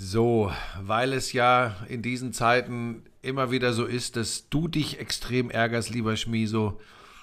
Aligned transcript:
So, 0.00 0.52
weil 0.80 1.12
es 1.12 1.32
ja 1.32 1.74
in 1.88 2.02
diesen 2.02 2.32
Zeiten 2.32 3.02
immer 3.20 3.50
wieder 3.50 3.72
so 3.72 3.84
ist, 3.84 4.14
dass 4.14 4.48
du 4.48 4.68
dich 4.68 5.00
extrem 5.00 5.50
ärgerst, 5.50 5.90
lieber 5.90 6.16
Schmieso, 6.16 6.80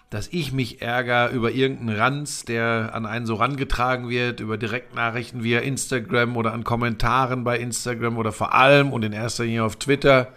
dass 0.10 0.28
ich 0.28 0.52
mich 0.52 0.82
ärgere 0.82 1.32
über 1.32 1.52
irgendeinen 1.52 1.98
Ranz, 1.98 2.44
der 2.44 2.90
an 2.94 3.06
einen 3.06 3.26
so 3.26 3.36
rangetragen 3.36 4.10
wird, 4.10 4.42
über 4.42 4.58
Direktnachrichten 4.58 5.42
via 5.42 5.60
Instagram 5.60 6.36
oder 6.36 6.52
an 6.52 6.66
Kommentaren 6.66 7.46
bei 7.46 7.58
Instagram 7.58 8.18
oder 8.18 8.34
vor 8.34 8.54
allem 8.54 8.92
und 8.92 9.06
in 9.06 9.14
erster 9.14 9.46
Linie 9.46 9.64
auf 9.64 9.78
Twitter. 9.78 10.34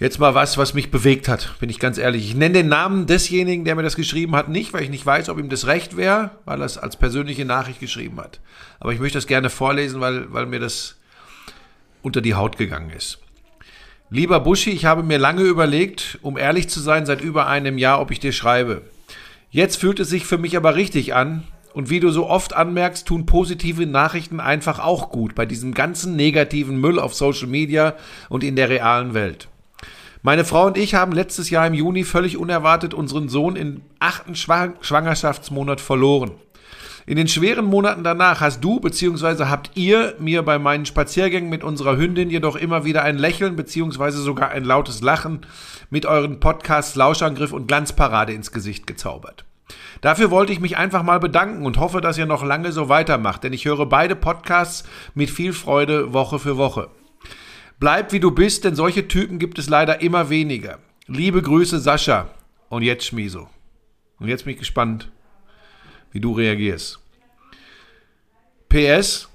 Jetzt 0.00 0.18
mal 0.18 0.34
was, 0.34 0.58
was 0.58 0.74
mich 0.74 0.90
bewegt 0.90 1.28
hat, 1.28 1.54
bin 1.60 1.70
ich 1.70 1.78
ganz 1.78 1.96
ehrlich. 1.96 2.26
Ich 2.26 2.34
nenne 2.34 2.54
den 2.54 2.68
Namen 2.68 3.06
desjenigen, 3.06 3.64
der 3.64 3.76
mir 3.76 3.84
das 3.84 3.94
geschrieben 3.94 4.34
hat, 4.34 4.48
nicht, 4.48 4.72
weil 4.72 4.82
ich 4.82 4.90
nicht 4.90 5.06
weiß, 5.06 5.28
ob 5.28 5.38
ihm 5.38 5.48
das 5.48 5.68
recht 5.68 5.96
wäre, 5.96 6.32
weil 6.44 6.60
er 6.60 6.66
es 6.66 6.76
als 6.76 6.96
persönliche 6.96 7.44
Nachricht 7.44 7.78
geschrieben 7.78 8.18
hat. 8.18 8.40
Aber 8.80 8.92
ich 8.92 8.98
möchte 8.98 9.18
das 9.18 9.28
gerne 9.28 9.48
vorlesen, 9.48 10.00
weil, 10.00 10.32
weil 10.32 10.46
mir 10.46 10.58
das 10.58 10.96
unter 12.06 12.20
die 12.20 12.36
Haut 12.36 12.56
gegangen 12.56 12.90
ist. 12.90 13.18
Lieber 14.10 14.38
Buschi, 14.38 14.70
ich 14.70 14.84
habe 14.84 15.02
mir 15.02 15.18
lange 15.18 15.42
überlegt, 15.42 16.20
um 16.22 16.38
ehrlich 16.38 16.68
zu 16.68 16.78
sein, 16.78 17.04
seit 17.04 17.20
über 17.20 17.48
einem 17.48 17.78
Jahr, 17.78 18.00
ob 18.00 18.12
ich 18.12 18.20
dir 18.20 18.30
schreibe. 18.30 18.82
Jetzt 19.50 19.80
fühlt 19.80 19.98
es 19.98 20.08
sich 20.08 20.24
für 20.24 20.38
mich 20.38 20.56
aber 20.56 20.76
richtig 20.76 21.16
an. 21.16 21.42
Und 21.74 21.90
wie 21.90 21.98
du 21.98 22.10
so 22.10 22.28
oft 22.28 22.54
anmerkst, 22.54 23.08
tun 23.08 23.26
positive 23.26 23.86
Nachrichten 23.86 24.38
einfach 24.38 24.78
auch 24.78 25.10
gut 25.10 25.34
bei 25.34 25.46
diesem 25.46 25.74
ganzen 25.74 26.14
negativen 26.14 26.80
Müll 26.80 27.00
auf 27.00 27.12
Social 27.12 27.48
Media 27.48 27.96
und 28.28 28.44
in 28.44 28.54
der 28.54 28.68
realen 28.68 29.12
Welt. 29.12 29.48
Meine 30.22 30.44
Frau 30.44 30.66
und 30.66 30.78
ich 30.78 30.94
haben 30.94 31.10
letztes 31.10 31.50
Jahr 31.50 31.66
im 31.66 31.74
Juni 31.74 32.04
völlig 32.04 32.36
unerwartet 32.36 32.94
unseren 32.94 33.28
Sohn 33.28 33.56
im 33.56 33.82
achten 33.98 34.36
Schwangerschaftsmonat 34.36 35.80
verloren. 35.80 36.30
In 37.08 37.14
den 37.14 37.28
schweren 37.28 37.66
Monaten 37.66 38.02
danach 38.02 38.40
hast 38.40 38.64
du 38.64 38.80
bzw. 38.80 39.44
habt 39.44 39.70
ihr 39.76 40.16
mir 40.18 40.42
bei 40.42 40.58
meinen 40.58 40.86
Spaziergängen 40.86 41.48
mit 41.48 41.62
unserer 41.62 41.96
Hündin 41.96 42.30
jedoch 42.30 42.56
immer 42.56 42.84
wieder 42.84 43.04
ein 43.04 43.16
Lächeln 43.16 43.54
bzw. 43.54 44.10
sogar 44.10 44.50
ein 44.50 44.64
lautes 44.64 45.02
Lachen 45.02 45.46
mit 45.88 46.04
euren 46.04 46.40
Podcasts 46.40 46.96
Lauschangriff 46.96 47.52
und 47.52 47.68
Glanzparade 47.68 48.32
ins 48.32 48.50
Gesicht 48.50 48.88
gezaubert. 48.88 49.44
Dafür 50.00 50.32
wollte 50.32 50.52
ich 50.52 50.58
mich 50.58 50.78
einfach 50.78 51.04
mal 51.04 51.20
bedanken 51.20 51.64
und 51.64 51.78
hoffe, 51.78 52.00
dass 52.00 52.18
ihr 52.18 52.26
noch 52.26 52.44
lange 52.44 52.72
so 52.72 52.88
weitermacht, 52.88 53.44
denn 53.44 53.52
ich 53.52 53.66
höre 53.66 53.86
beide 53.86 54.16
Podcasts 54.16 54.82
mit 55.14 55.30
viel 55.30 55.52
Freude 55.52 56.12
Woche 56.12 56.40
für 56.40 56.56
Woche. 56.56 56.88
Bleib 57.78 58.10
wie 58.10 58.20
du 58.20 58.32
bist, 58.32 58.64
denn 58.64 58.74
solche 58.74 59.06
Typen 59.06 59.38
gibt 59.38 59.60
es 59.60 59.68
leider 59.68 60.00
immer 60.00 60.28
weniger. 60.28 60.80
Liebe 61.06 61.40
Grüße, 61.40 61.78
Sascha. 61.78 62.30
Und 62.68 62.82
jetzt 62.82 63.04
Schmiso. 63.04 63.48
Und 64.18 64.26
jetzt 64.26 64.44
bin 64.44 64.54
ich 64.54 64.58
gespannt, 64.58 65.08
wie 66.10 66.20
du 66.20 66.32
reagierst. 66.32 66.98
PS, 68.68 69.28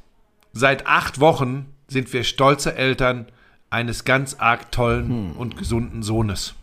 seit 0.53 0.87
acht 0.87 1.19
Wochen 1.19 1.73
sind 1.87 2.11
wir 2.13 2.23
stolze 2.23 2.75
Eltern 2.75 3.27
eines 3.69 4.05
ganz 4.05 4.35
arg 4.35 4.71
tollen 4.71 5.07
hm. 5.07 5.31
und 5.37 5.57
gesunden 5.57 6.03
Sohnes. 6.03 6.53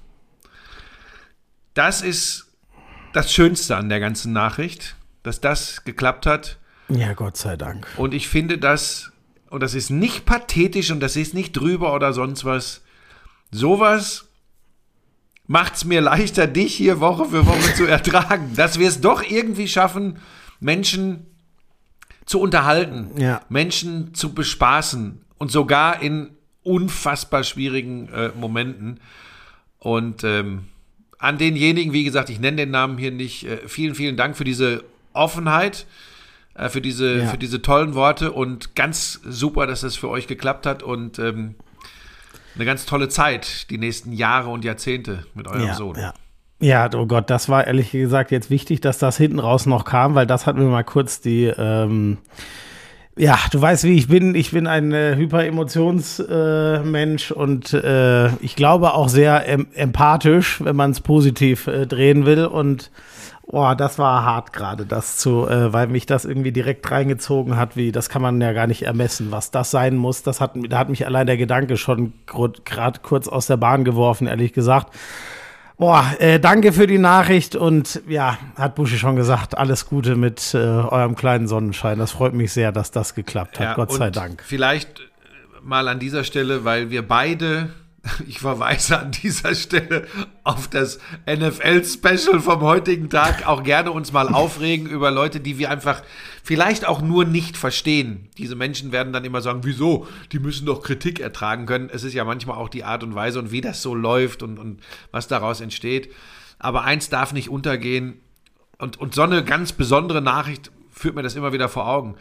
Das 1.75 2.03
ist 2.03 2.47
das 3.13 3.33
Schönste 3.33 3.77
an 3.77 3.89
der 3.89 4.01
ganzen 4.01 4.33
Nachricht, 4.33 4.97
dass 5.23 5.41
das 5.41 5.85
geklappt 5.85 6.27
hat. 6.27 6.59
Ja, 6.89 7.13
Gott 7.15 7.37
sei 7.37 7.57
Dank. 7.57 7.87
Und 7.97 8.15
ich 8.15 8.29
finde 8.29 8.59
das, 8.59 9.13
und 9.51 9.63
das 9.63 9.75
ist 9.75 9.91
nicht 9.91 10.25
pathetisch 10.25 10.91
und 10.91 11.01
das 11.01 11.17
ist 11.17 11.35
nicht 11.35 11.53
drüber 11.53 11.95
oder 11.95 12.13
sonst 12.13 12.45
was, 12.45 12.83
sowas 13.51 14.27
macht 15.47 15.77
es 15.77 15.85
mir 15.85 16.01
leichter, 16.01 16.47
dich 16.47 16.75
hier 16.75 17.01
Woche 17.01 17.27
für 17.27 17.47
Woche 17.47 17.75
zu 17.75 17.85
ertragen. 17.87 18.55
Dass 18.55 18.79
wir 18.79 18.89
es 18.89 19.01
doch 19.01 19.23
irgendwie 19.23 19.69
schaffen, 19.69 20.19
Menschen 20.61 21.27
zu 22.29 22.41
unterhalten, 22.41 23.11
ja. 23.19 23.41
Menschen 23.49 24.15
zu 24.15 24.35
bespaßen 24.35 25.23
und 25.39 25.51
sogar 25.51 26.03
in 26.03 26.31
unfassbar 26.63 27.43
schwierigen 27.43 28.09
äh, 28.13 28.29
Momenten. 28.39 29.01
Und 29.79 30.25
ähm, 30.25 30.65
an 31.19 31.39
denjenigen, 31.39 31.95
wie 31.95 32.05
gesagt, 32.05 32.29
ich 32.29 32.39
nenne 32.39 32.59
den 32.59 32.71
Namen 32.71 32.99
hier 32.99 33.13
nicht, 33.13 33.47
äh, 33.47 33.67
vielen, 33.67 33.95
vielen 33.95 34.19
Dank 34.19 34.37
für 34.37 34.45
diese 34.45 34.85
Offenheit, 35.15 35.87
äh, 36.53 36.69
für, 36.69 36.83
diese, 36.83 37.21
ja. 37.21 37.29
für 37.29 37.39
diese 37.39 37.63
tollen 37.63 37.95
Worte 37.95 38.33
und 38.33 38.77
ganz 38.77 39.21
super, 39.25 39.67
dass 39.67 39.81
das 39.81 39.97
für 39.97 40.11
euch 40.11 40.27
geklappt 40.27 40.67
hat. 40.67 40.83
Und 40.83 41.19
ähm, 41.19 41.55
eine 42.57 42.67
ganz 42.67 42.85
tolle 42.85 43.09
Zeit, 43.09 43.71
die 43.71 43.79
nächsten 43.79 44.13
Jahre 44.13 44.51
und 44.51 44.67
Jahrzehnte 44.67 45.25
mit 45.33 45.49
eurem 45.49 45.67
ja, 45.67 45.75
Sohn. 45.75 45.97
Ja. 45.97 46.13
Ja, 46.61 46.91
oh 46.95 47.07
Gott, 47.07 47.31
das 47.31 47.49
war 47.49 47.67
ehrlich 47.67 47.93
gesagt 47.93 48.31
jetzt 48.33 48.51
wichtig, 48.51 48.81
dass 48.81 48.99
das 48.99 49.17
hinten 49.17 49.39
raus 49.39 49.67
noch 49.67 49.85
kam, 49.85 50.17
weil 50.17 50.27
das 50.27 50.47
hat 50.47 50.57
mir 50.57 50.65
mal 50.65 50.83
kurz 50.83 51.21
die, 51.21 51.45
ähm, 51.45 52.19
ja, 53.17 53.39
du 53.53 53.61
weißt, 53.61 53.85
wie 53.85 53.97
ich 53.97 54.09
bin. 54.09 54.35
Ich 54.35 54.51
bin 54.51 54.67
ein 54.67 54.93
äh, 54.93 55.15
Hyperemotionsmensch 55.17 57.31
äh, 57.31 57.35
und 57.35 57.73
äh, 57.75 58.29
ich 58.37 58.57
glaube 58.57 58.95
auch 58.95 59.09
sehr 59.09 59.47
em 59.49 59.69
empathisch, 59.75 60.65
wenn 60.65 60.77
man 60.77 60.91
es 60.91 61.01
positiv 61.01 61.69
äh, 61.69 61.87
drehen 61.87 62.27
will. 62.27 62.47
Und 62.47 62.91
Boah, 63.51 63.75
das 63.75 63.99
war 63.99 64.27
hart 64.27 64.53
gerade, 64.53 64.85
das 64.85 65.17
zu, 65.17 65.49
äh, 65.49 65.73
weil 65.73 65.87
mich 65.87 66.05
das 66.05 66.27
irgendwie 66.27 66.53
direkt 66.53 66.91
reingezogen 66.91 67.57
hat, 67.57 67.77
wie, 67.77 67.93
das 67.93 68.11
kann 68.11 68.21
man 68.21 68.39
ja 68.43 68.53
gar 68.53 68.67
nicht 68.67 68.83
ermessen, 68.83 69.29
was 69.31 69.51
das 69.51 69.71
sein 69.71 69.97
muss. 69.97 70.23
Das 70.23 70.43
hat, 70.43 70.53
da 70.69 70.79
hat 70.79 70.91
mich 70.91 71.07
allein 71.07 71.27
der 71.27 71.39
Gedanke 71.39 71.79
schon 71.79 72.13
gerade 72.27 73.01
kurz 73.03 73.27
aus 73.27 73.47
der 73.47 73.57
Bahn 73.57 73.85
geworfen, 73.85 74.27
ehrlich 74.27 74.53
gesagt. 74.53 74.93
Boah, 75.79 76.17
äh, 76.19 76.41
danke 76.41 76.73
für 76.73 76.89
die 76.89 76.99
Nachricht 76.99 77.55
und 77.55 78.03
ja, 78.09 78.37
hat 78.57 78.75
Buschi 78.75 78.99
schon 78.99 79.15
gesagt, 79.15 79.57
alles 79.57 79.87
Gute 79.87 80.17
mit 80.17 80.53
äh, 80.53 80.59
eurem 80.59 81.15
kleinen 81.15 81.47
Sonnenschein. 81.47 82.01
Das 82.01 82.11
freut 82.11 82.35
mich 82.35 82.53
sehr, 82.53 82.73
dass 82.73 82.91
das 82.91 83.15
geklappt 83.15 83.61
hat. 83.61 83.65
Ja, 83.65 83.75
Gott 83.75 83.93
sei 83.93 84.11
Dank. 84.11 84.43
Vielleicht 84.45 84.89
mal 85.63 85.87
an 85.87 86.01
dieser 86.01 86.25
Stelle, 86.25 86.65
weil 86.65 86.91
wir 86.91 87.07
beide 87.07 87.71
ich 88.27 88.39
verweise 88.39 88.99
an 88.99 89.11
dieser 89.11 89.55
Stelle 89.55 90.07
auf 90.45 90.69
das 90.69 90.99
NFL-Special 91.27 92.41
vom 92.41 92.61
heutigen 92.61 93.11
Tag. 93.11 93.47
Auch 93.47 93.63
gerne 93.63 93.91
uns 93.91 94.13
mal 94.13 94.29
aufregen 94.29 94.87
über 94.87 95.11
Leute, 95.11 95.41
die 95.41 95.59
wir 95.59 95.71
einfach 95.71 96.03
vielleicht 96.43 96.87
auch 96.87 97.03
nur 97.03 97.25
nicht 97.25 97.57
verstehen. 97.57 98.29
Diese 98.39 98.55
Menschen 98.55 98.93
werden 98.93 99.13
dann 99.13 99.25
immer 99.25 99.41
sagen, 99.41 99.61
wieso? 99.65 100.07
Die 100.33 100.39
müssen 100.39 100.67
doch 100.67 100.83
Kritik 100.83 101.21
ertragen 101.21 101.67
können. 101.67 101.91
Es 101.93 102.05
ist 102.05 102.15
ja 102.15 102.25
manchmal 102.25 102.57
auch 102.57 102.69
die 102.69 102.85
Art 102.85 103.03
und 103.03 103.15
Weise 103.15 103.39
und 103.39 103.51
wie 103.51 103.61
das 103.61 103.83
so 103.83 103.95
läuft 103.95 104.43
und, 104.43 104.59
und 104.59 104.81
was 105.11 105.29
daraus 105.29 105.61
entsteht. 105.61 106.13
Aber 106.59 106.85
eins 106.85 107.09
darf 107.09 107.33
nicht 107.33 107.49
untergehen. 107.49 108.21
Und, 108.79 108.97
und 108.97 109.15
so 109.15 109.23
eine 109.23 109.45
ganz 109.45 109.73
besondere 109.73 110.23
Nachricht 110.23 110.71
führt 110.91 111.15
mir 111.15 111.23
das 111.23 111.37
immer 111.37 111.53
wieder 111.53 111.69
vor 111.69 111.89
Augen 111.89 112.17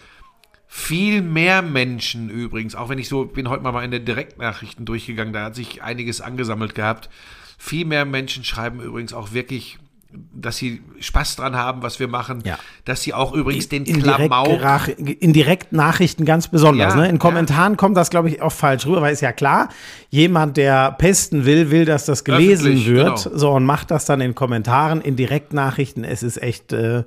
viel 0.67 1.21
mehr 1.21 1.61
Menschen 1.61 2.29
übrigens, 2.29 2.75
auch 2.75 2.89
wenn 2.89 2.99
ich 2.99 3.07
so 3.07 3.25
bin 3.25 3.49
heute 3.49 3.63
mal 3.63 3.83
in 3.83 3.91
den 3.91 4.05
Direktnachrichten 4.05 4.85
durchgegangen, 4.85 5.33
da 5.33 5.45
hat 5.45 5.55
sich 5.55 5.81
einiges 5.81 6.19
angesammelt 6.19 6.75
gehabt. 6.75 7.09
Viel 7.57 7.85
mehr 7.85 8.05
Menschen 8.05 8.43
schreiben 8.43 8.81
übrigens 8.81 9.13
auch 9.13 9.31
wirklich 9.31 9.79
dass 10.09 10.57
sie 10.57 10.81
Spaß 10.99 11.35
dran 11.35 11.55
haben, 11.55 11.81
was 11.81 11.99
wir 11.99 12.07
machen, 12.07 12.41
ja. 12.45 12.57
dass 12.85 13.01
sie 13.01 13.13
auch 13.13 13.33
übrigens 13.33 13.67
den 13.69 13.85
in 13.85 14.01
Klamauk 14.01 14.61
in 14.97 15.33
Direktnachrichten 15.33 16.25
ganz 16.25 16.47
besonders. 16.47 16.93
Ja, 16.93 17.01
ne? 17.01 17.09
In 17.09 17.19
Kommentaren 17.19 17.73
ja. 17.73 17.77
kommt 17.77 17.97
das, 17.97 18.09
glaube 18.09 18.29
ich, 18.29 18.41
auch 18.41 18.51
falsch 18.51 18.85
rüber, 18.85 19.01
weil 19.01 19.13
ist 19.13 19.21
ja 19.21 19.33
klar, 19.33 19.69
jemand, 20.09 20.57
der 20.57 20.91
pesten 20.93 21.45
will, 21.45 21.71
will, 21.71 21.85
dass 21.85 22.05
das 22.05 22.23
gelesen 22.23 22.67
Öffentlich, 22.67 22.87
wird, 22.87 23.23
genau. 23.23 23.37
so 23.37 23.51
und 23.51 23.65
macht 23.65 23.91
das 23.91 24.05
dann 24.05 24.21
in 24.21 24.33
Kommentaren, 24.33 25.01
in 25.01 25.15
Direktnachrichten. 25.15 26.03
Es 26.03 26.23
ist 26.23 26.41
echt, 26.41 26.71
äh, 26.71 27.03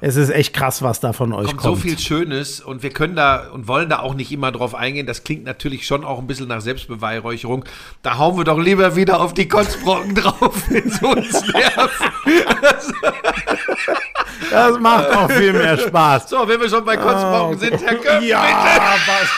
es 0.00 0.16
ist 0.16 0.30
echt 0.30 0.54
krass, 0.54 0.82
was 0.82 1.00
da 1.00 1.12
von 1.12 1.32
euch 1.32 1.48
kommt. 1.48 1.60
Kommt 1.60 1.76
so 1.76 1.82
viel 1.82 1.98
Schönes 1.98 2.60
und 2.60 2.82
wir 2.82 2.90
können 2.90 3.16
da 3.16 3.48
und 3.52 3.66
wollen 3.66 3.88
da 3.88 3.98
auch 3.98 4.14
nicht 4.14 4.30
immer 4.30 4.52
drauf 4.52 4.74
eingehen. 4.74 5.06
Das 5.06 5.24
klingt 5.24 5.44
natürlich 5.44 5.86
schon 5.86 6.04
auch 6.04 6.18
ein 6.18 6.26
bisschen 6.26 6.48
nach 6.48 6.60
Selbstbeweihräucherung. 6.60 7.64
Da 8.02 8.18
hauen 8.18 8.36
wir 8.36 8.44
doch 8.44 8.58
lieber 8.58 8.94
wieder 8.94 9.20
auf 9.20 9.34
die 9.34 9.48
Kotzbrocken 9.48 10.14
drauf, 10.14 10.62
wenn 10.68 10.86
es 10.86 11.02
uns 11.02 11.52
nervt. 11.52 12.53
Das 14.50 14.78
macht 14.78 15.10
auch 15.10 15.30
viel 15.30 15.52
mehr 15.52 15.76
Spaß. 15.76 16.28
So, 16.28 16.46
wenn 16.46 16.60
wir 16.60 16.68
schon 16.68 16.84
bei 16.84 16.96
Kotzbrocken 16.96 17.56
oh, 17.56 17.58
sind, 17.58 17.80
Herr 17.84 17.96
Köpf, 17.96 18.22
ja, 18.22 18.42
bitte. 18.42 19.34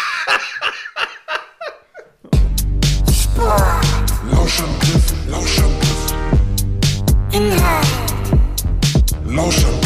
Lauschangriff, 4.30 5.12
Lauschangriff. 5.28 6.12
Inhalt. 7.32 7.86
Lauschangriff. 9.26 9.85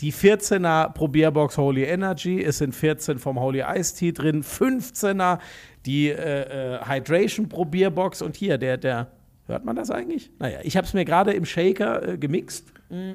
Die 0.00 0.12
14er 0.12 0.92
Probierbox 0.92 1.58
Holy 1.58 1.84
Energy, 1.84 2.42
es 2.42 2.58
sind 2.58 2.74
14 2.74 3.18
vom 3.18 3.38
Holy 3.38 3.62
Ice 3.76 3.94
Tea 3.94 4.12
drin, 4.12 4.42
15er 4.42 5.38
die 5.84 6.08
äh, 6.08 6.76
äh, 6.76 6.80
Hydration 6.86 7.48
Probierbox 7.48 8.22
und 8.22 8.36
hier 8.36 8.58
der 8.58 8.78
der 8.78 9.08
hört 9.46 9.64
man 9.64 9.76
das 9.76 9.90
eigentlich? 9.90 10.30
Naja, 10.38 10.60
ich 10.62 10.76
habe 10.76 10.86
es 10.86 10.94
mir 10.94 11.04
gerade 11.04 11.32
im 11.32 11.44
Shaker 11.44 12.08
äh, 12.08 12.18
gemixt. 12.18 12.72
Mm. 12.88 13.12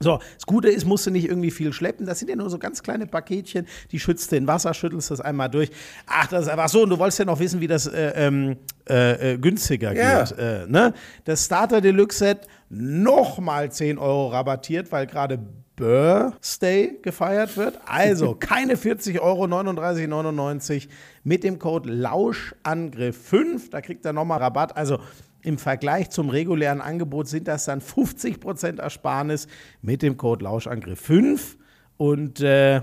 So, 0.00 0.18
das 0.34 0.46
Gute 0.46 0.68
ist, 0.68 0.84
musst 0.84 1.06
du 1.06 1.10
nicht 1.10 1.26
irgendwie 1.26 1.50
viel 1.50 1.72
schleppen. 1.72 2.04
Das 2.04 2.18
sind 2.18 2.28
ja 2.28 2.36
nur 2.36 2.50
so 2.50 2.58
ganz 2.58 2.82
kleine 2.82 3.06
Paketchen. 3.06 3.66
Die 3.92 4.00
schützt 4.00 4.32
du 4.32 4.36
in 4.36 4.46
Wasser, 4.46 4.74
schüttelst 4.74 5.10
das 5.10 5.20
einmal 5.20 5.48
durch. 5.48 5.70
Ach, 6.06 6.26
das 6.26 6.42
ist 6.42 6.48
einfach 6.48 6.68
so. 6.68 6.82
Und 6.82 6.90
du 6.90 6.98
wolltest 6.98 7.20
ja 7.20 7.24
noch 7.24 7.38
wissen, 7.38 7.60
wie 7.60 7.68
das 7.68 7.86
äh, 7.86 8.12
ähm, 8.16 8.56
äh, 8.88 9.32
äh, 9.32 9.38
günstiger 9.38 9.94
ja. 9.94 10.24
geht. 10.24 10.38
Äh, 10.38 10.66
ne? 10.66 10.94
Das 11.24 11.44
Starter 11.44 11.80
Deluxe 11.80 12.18
Set 12.18 12.40
nochmal 12.68 13.70
10 13.70 13.98
Euro 13.98 14.28
rabattiert, 14.28 14.90
weil 14.90 15.06
gerade 15.06 15.38
Birthday 15.76 16.98
gefeiert 17.02 17.56
wird. 17.56 17.78
Also 17.86 18.34
keine 18.38 18.76
40 18.76 19.20
Euro, 19.20 19.44
39,99 19.44 20.88
mit 21.22 21.44
dem 21.44 21.58
Code 21.58 21.90
Lauschangriff5. 21.90 23.70
Da 23.70 23.80
kriegt 23.80 24.04
er 24.04 24.12
nochmal 24.12 24.38
Rabatt. 24.38 24.76
Also 24.76 24.98
im 25.44 25.58
Vergleich 25.58 26.10
zum 26.10 26.30
regulären 26.30 26.80
Angebot 26.80 27.28
sind 27.28 27.46
das 27.46 27.66
dann 27.66 27.80
50% 27.80 28.80
Ersparnis 28.80 29.46
mit 29.82 30.02
dem 30.02 30.16
Code 30.16 30.44
Lauschangriff5. 30.44 31.56
Und 31.96 32.40
äh, 32.40 32.80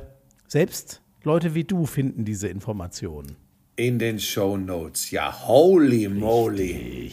selbst 0.48 1.02
Leute 1.24 1.56
wie 1.56 1.64
du 1.64 1.86
finden 1.86 2.24
diese 2.24 2.48
Informationen. 2.48 3.36
In 3.76 4.00
den 4.00 4.20
Show 4.20 4.58
Notes. 4.58 5.12
Ja, 5.12 5.48
holy 5.48 6.08
moly. 6.08 7.12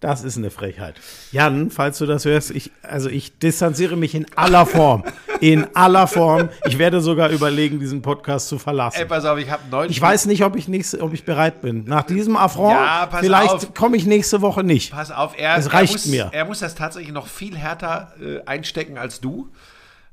Das 0.00 0.24
ist 0.24 0.38
eine 0.38 0.50
Frechheit. 0.50 0.94
Jan, 1.30 1.70
falls 1.70 1.98
du 1.98 2.06
das 2.06 2.24
hörst, 2.24 2.50
ich, 2.50 2.70
also 2.82 3.10
ich 3.10 3.38
distanziere 3.38 3.96
mich 3.96 4.14
in 4.14 4.26
aller 4.34 4.64
Form. 4.64 5.04
In 5.40 5.66
aller 5.74 6.06
Form. 6.06 6.48
Ich 6.64 6.78
werde 6.78 7.02
sogar 7.02 7.28
überlegen, 7.28 7.80
diesen 7.80 8.00
Podcast 8.00 8.48
zu 8.48 8.58
verlassen. 8.58 8.98
Ey, 8.98 9.04
pass 9.04 9.26
auf, 9.26 9.38
ich 9.38 9.50
habe 9.50 9.62
neulich. 9.70 9.92
Ich 9.92 10.00
weiß 10.00 10.24
nicht, 10.24 10.42
ob 10.42 10.56
ich, 10.56 10.68
nächste, 10.68 11.02
ob 11.02 11.12
ich 11.12 11.24
bereit 11.24 11.60
bin. 11.60 11.84
Nach 11.84 12.02
diesem 12.02 12.38
Affront, 12.38 12.72
ja, 12.72 13.10
vielleicht 13.20 13.74
komme 13.74 13.98
ich 13.98 14.06
nächste 14.06 14.40
Woche 14.40 14.64
nicht. 14.64 14.90
Pass 14.90 15.10
auf, 15.10 15.38
er, 15.38 15.56
es 15.56 15.72
reicht 15.72 15.92
er 15.92 15.96
muss, 15.96 16.06
mir. 16.06 16.28
Er 16.32 16.44
muss 16.46 16.60
das 16.60 16.74
tatsächlich 16.74 17.12
noch 17.12 17.26
viel 17.26 17.56
härter 17.56 18.14
äh, 18.20 18.40
einstecken 18.46 18.96
als 18.96 19.20
du. 19.20 19.50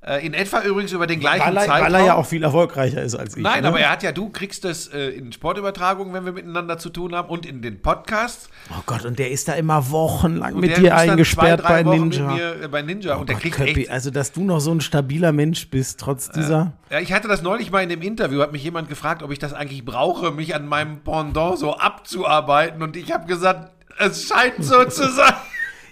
Äh, 0.07 0.25
in 0.25 0.33
etwa 0.33 0.61
übrigens 0.61 0.93
über 0.93 1.05
den 1.05 1.19
gleichen 1.19 1.45
weil 1.47 1.57
er, 1.57 1.65
Zeitraum. 1.65 1.93
Weil 1.93 1.95
er 1.95 2.05
ja 2.05 2.15
auch 2.15 2.25
viel 2.25 2.41
erfolgreicher 2.41 3.01
ist 3.03 3.15
als 3.15 3.35
ich. 3.35 3.43
Nein, 3.43 3.63
ne? 3.63 3.67
aber 3.67 3.81
er 3.81 3.89
hat 3.89 4.03
ja, 4.03 4.13
du 4.13 4.29
kriegst 4.29 4.63
das 4.63 4.87
äh, 4.87 5.09
in 5.09 5.33
Sportübertragungen, 5.33 6.13
wenn 6.13 6.23
wir 6.23 6.31
miteinander 6.31 6.77
zu 6.77 6.89
tun 6.89 7.13
haben 7.13 7.27
und 7.27 7.45
in 7.45 7.61
den 7.61 7.81
Podcasts. 7.81 8.49
Oh 8.69 8.81
Gott, 8.85 9.03
und 9.03 9.19
der 9.19 9.31
ist 9.31 9.49
da 9.49 9.53
immer 9.53 9.91
wochenlang 9.91 10.53
und 10.53 10.61
mit 10.61 10.77
dir 10.77 10.95
eingesperrt 10.95 11.59
zwei, 11.59 11.83
bei 11.83 11.97
Ninja. 11.97 12.31
Mir, 12.31 12.63
äh, 12.63 12.67
bei 12.69 12.83
Ninja. 12.83 13.17
Oh 13.17 13.19
und 13.19 13.27
der 13.27 13.35
Gott, 13.35 13.41
kriegt 13.41 13.55
Köppi, 13.57 13.81
echt, 13.81 13.91
Also, 13.91 14.09
dass 14.09 14.31
du 14.31 14.45
noch 14.45 14.61
so 14.61 14.71
ein 14.71 14.79
stabiler 14.79 15.33
Mensch 15.33 15.69
bist, 15.69 15.99
trotz 15.99 16.29
dieser. 16.29 16.71
ja, 16.89 16.99
ich 17.01 17.11
hatte 17.11 17.27
das 17.27 17.41
neulich 17.41 17.69
mal 17.71 17.83
in 17.83 17.89
dem 17.89 18.01
Interview, 18.01 18.41
hat 18.41 18.53
mich 18.53 18.63
jemand 18.63 18.87
gefragt, 18.87 19.23
ob 19.23 19.31
ich 19.31 19.39
das 19.39 19.51
eigentlich 19.51 19.83
brauche, 19.83 20.31
mich 20.31 20.55
an 20.55 20.67
meinem 20.67 20.99
Pendant 20.99 21.59
so 21.59 21.75
abzuarbeiten. 21.75 22.81
Und 22.81 22.95
ich 22.95 23.11
habe 23.11 23.27
gesagt, 23.27 23.71
es 23.99 24.29
scheint 24.29 24.63
so 24.63 24.85
zu 24.85 25.11
sein. 25.11 25.33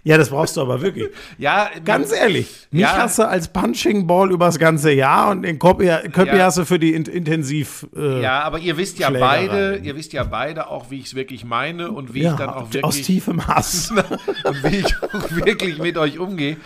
Ja, 0.06 0.20
das 0.20 0.30
brauchst 0.30 0.56
du 0.56 0.62
aber 0.62 0.82
wirklich. 0.82 1.10
ja, 1.40 1.68
ganz 1.84 2.12
ehrlich. 2.12 2.68
Mich 2.70 2.84
ja. 2.84 2.96
hast 2.96 3.18
du 3.18 3.28
als 3.28 3.48
Punching 3.48 4.06
Ball 4.06 4.32
übers 4.32 4.60
ganze 4.60 4.92
Jahr 4.92 5.32
und 5.32 5.42
den 5.42 5.58
Köppi, 5.58 5.90
Köppi 6.12 6.38
ja. 6.38 6.46
hast 6.46 6.60
du 6.60 6.66
für 6.66 6.78
die 6.78 6.94
in, 6.94 7.06
intensiv. 7.06 7.88
Äh, 7.96 8.22
ja, 8.22 8.42
aber 8.42 8.60
ihr 8.60 8.78
wisst 8.78 9.00
ja 9.00 9.10
beide, 9.10 9.78
ihr 9.78 9.96
wisst 9.96 10.14
ja 10.14 10.24
beide 10.24 10.68
auch, 10.68 10.92
wie 10.92 11.00
ich 11.00 11.08
es 11.08 11.16
wirklich 11.16 11.44
meine 11.44 11.90
und 11.90 12.14
wie 12.14 12.22
ja, 12.22 12.32
ich 12.32 12.38
dann 12.38 12.50
auch 12.52 12.66
wirklich 12.66 12.84
aus 12.84 13.02
tiefem 13.02 13.48
Hass 13.48 13.92
und 14.44 14.64
wie 14.64 14.78
ich 14.78 14.96
auch 15.02 15.32
wirklich 15.32 15.80
mit 15.80 15.98
euch 15.98 16.20
umgehe. 16.20 16.58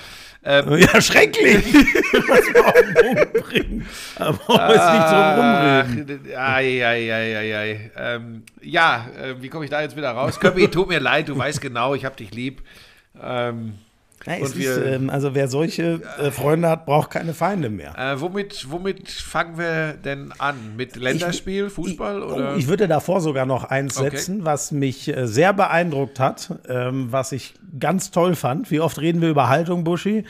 Ähm, 0.43 0.77
ja, 0.77 0.99
schrecklich. 0.99 1.63
Was 2.27 2.53
wir 2.53 2.67
auf 2.67 2.73
den 2.73 2.93
Punkt 2.93 3.33
bringen. 3.33 3.85
Aber 4.17 4.37
wollen 4.47 4.59
wir 4.59 5.85
nicht 5.85 5.97
drum 5.97 6.05
rumreden. 6.05 6.35
Ai, 6.35 6.85
ai, 6.85 7.13
ai, 7.13 7.37
ai, 7.37 7.57
ai. 7.57 7.91
Ähm, 7.97 8.43
ja, 8.61 9.07
äh, 9.17 9.41
wie 9.41 9.47
komme 9.47 9.63
ich 9.63 9.71
da 9.71 9.81
jetzt 9.81 9.95
wieder 9.95 10.11
raus? 10.11 10.41
Köppi, 10.41 10.67
tut 10.67 10.89
mir 10.89 10.99
leid, 10.99 11.29
du 11.29 11.37
weißt 11.37 11.61
genau, 11.61 11.95
ich 11.95 12.03
hab 12.03 12.17
dich 12.17 12.33
lieb. 12.33 12.61
Ähm, 13.21 13.73
ja, 14.25 14.33
ist, 14.33 14.57
wir, 14.57 14.85
ähm, 14.85 15.09
also 15.09 15.33
wer 15.33 15.47
solche 15.47 16.01
äh, 16.19 16.31
Freunde 16.31 16.69
hat, 16.69 16.85
braucht 16.85 17.09
keine 17.09 17.33
Feinde 17.33 17.69
mehr. 17.69 17.97
Äh, 17.97 18.19
womit, 18.19 18.69
womit 18.69 19.09
fangen 19.09 19.57
wir 19.57 19.93
denn 19.93 20.33
an? 20.37 20.75
Mit 20.75 20.97
Länderspiel, 20.97 21.67
ich, 21.67 21.73
Fußball? 21.73 22.19
Ich, 22.19 22.25
oder? 22.25 22.55
ich 22.57 22.67
würde 22.67 22.87
davor 22.87 23.21
sogar 23.21 23.45
noch 23.45 23.63
eins 23.63 23.95
setzen, 23.95 24.37
okay. 24.37 24.45
was 24.45 24.71
mich 24.71 25.07
äh, 25.07 25.25
sehr 25.25 25.53
beeindruckt 25.53 26.19
hat, 26.19 26.53
ähm, 26.67 27.11
was 27.11 27.31
ich 27.31 27.53
ganz 27.79 28.11
toll 28.11 28.35
fand. 28.35 28.71
Wie 28.71 28.81
oft 28.81 28.99
reden 28.99 29.21
wir 29.21 29.29
über 29.29 29.47
Haltung, 29.47 29.83
Buschi? 29.83 30.25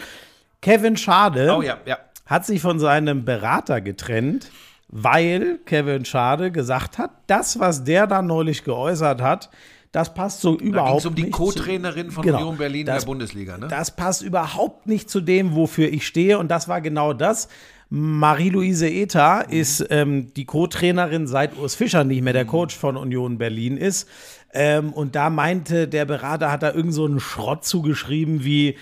Kevin 0.61 0.97
Schade 0.97 1.55
oh, 1.57 1.61
ja, 1.61 1.77
ja. 1.85 1.97
hat 2.25 2.45
sich 2.45 2.61
von 2.61 2.79
seinem 2.79 3.25
Berater 3.25 3.81
getrennt, 3.81 4.51
weil 4.89 5.59
Kevin 5.65 6.05
Schade 6.05 6.51
gesagt 6.51 6.97
hat, 6.97 7.11
das, 7.27 7.59
was 7.59 7.85
der 7.85 8.05
da 8.07 8.21
neulich 8.21 8.63
geäußert 8.63 9.21
hat, 9.21 9.49
das 9.91 10.13
passt 10.13 10.41
so 10.41 10.57
überhaupt 10.57 11.05
um 11.05 11.13
nicht. 11.13 11.23
um 11.23 11.25
die 11.25 11.31
Co-Trainerin 11.31 12.11
von 12.11 12.23
genau, 12.23 12.37
Union 12.39 12.57
Berlin 12.57 12.85
das, 12.85 12.97
in 12.97 12.99
der 13.01 13.05
Bundesliga, 13.07 13.57
ne? 13.57 13.67
Das 13.67 13.95
passt 13.95 14.21
überhaupt 14.21 14.85
nicht 14.85 15.09
zu 15.09 15.19
dem, 15.19 15.55
wofür 15.55 15.89
ich 15.91 16.05
stehe. 16.05 16.37
Und 16.37 16.49
das 16.49 16.67
war 16.67 16.81
genau 16.81 17.13
das. 17.13 17.49
Marie-Louise 17.89 18.87
Eta 18.87 19.45
mhm. 19.47 19.53
ist 19.53 19.87
ähm, 19.89 20.33
die 20.35 20.45
Co-Trainerin, 20.45 21.25
seit 21.25 21.57
Urs 21.57 21.73
Fischer 21.73 22.03
nicht 22.03 22.21
mehr 22.21 22.33
der 22.33 22.43
mhm. 22.43 22.49
Coach 22.49 22.75
von 22.75 22.97
Union 22.97 23.39
Berlin 23.39 23.77
ist. 23.77 24.07
Ähm, 24.53 24.93
und 24.93 25.15
da 25.15 25.29
meinte 25.31 25.87
der 25.87 26.05
Berater, 26.05 26.51
hat 26.51 26.63
da 26.63 26.71
irgend 26.71 26.93
so 26.93 27.05
einen 27.05 27.19
Schrott 27.19 27.65
zugeschrieben 27.65 28.43
wie, 28.43 28.75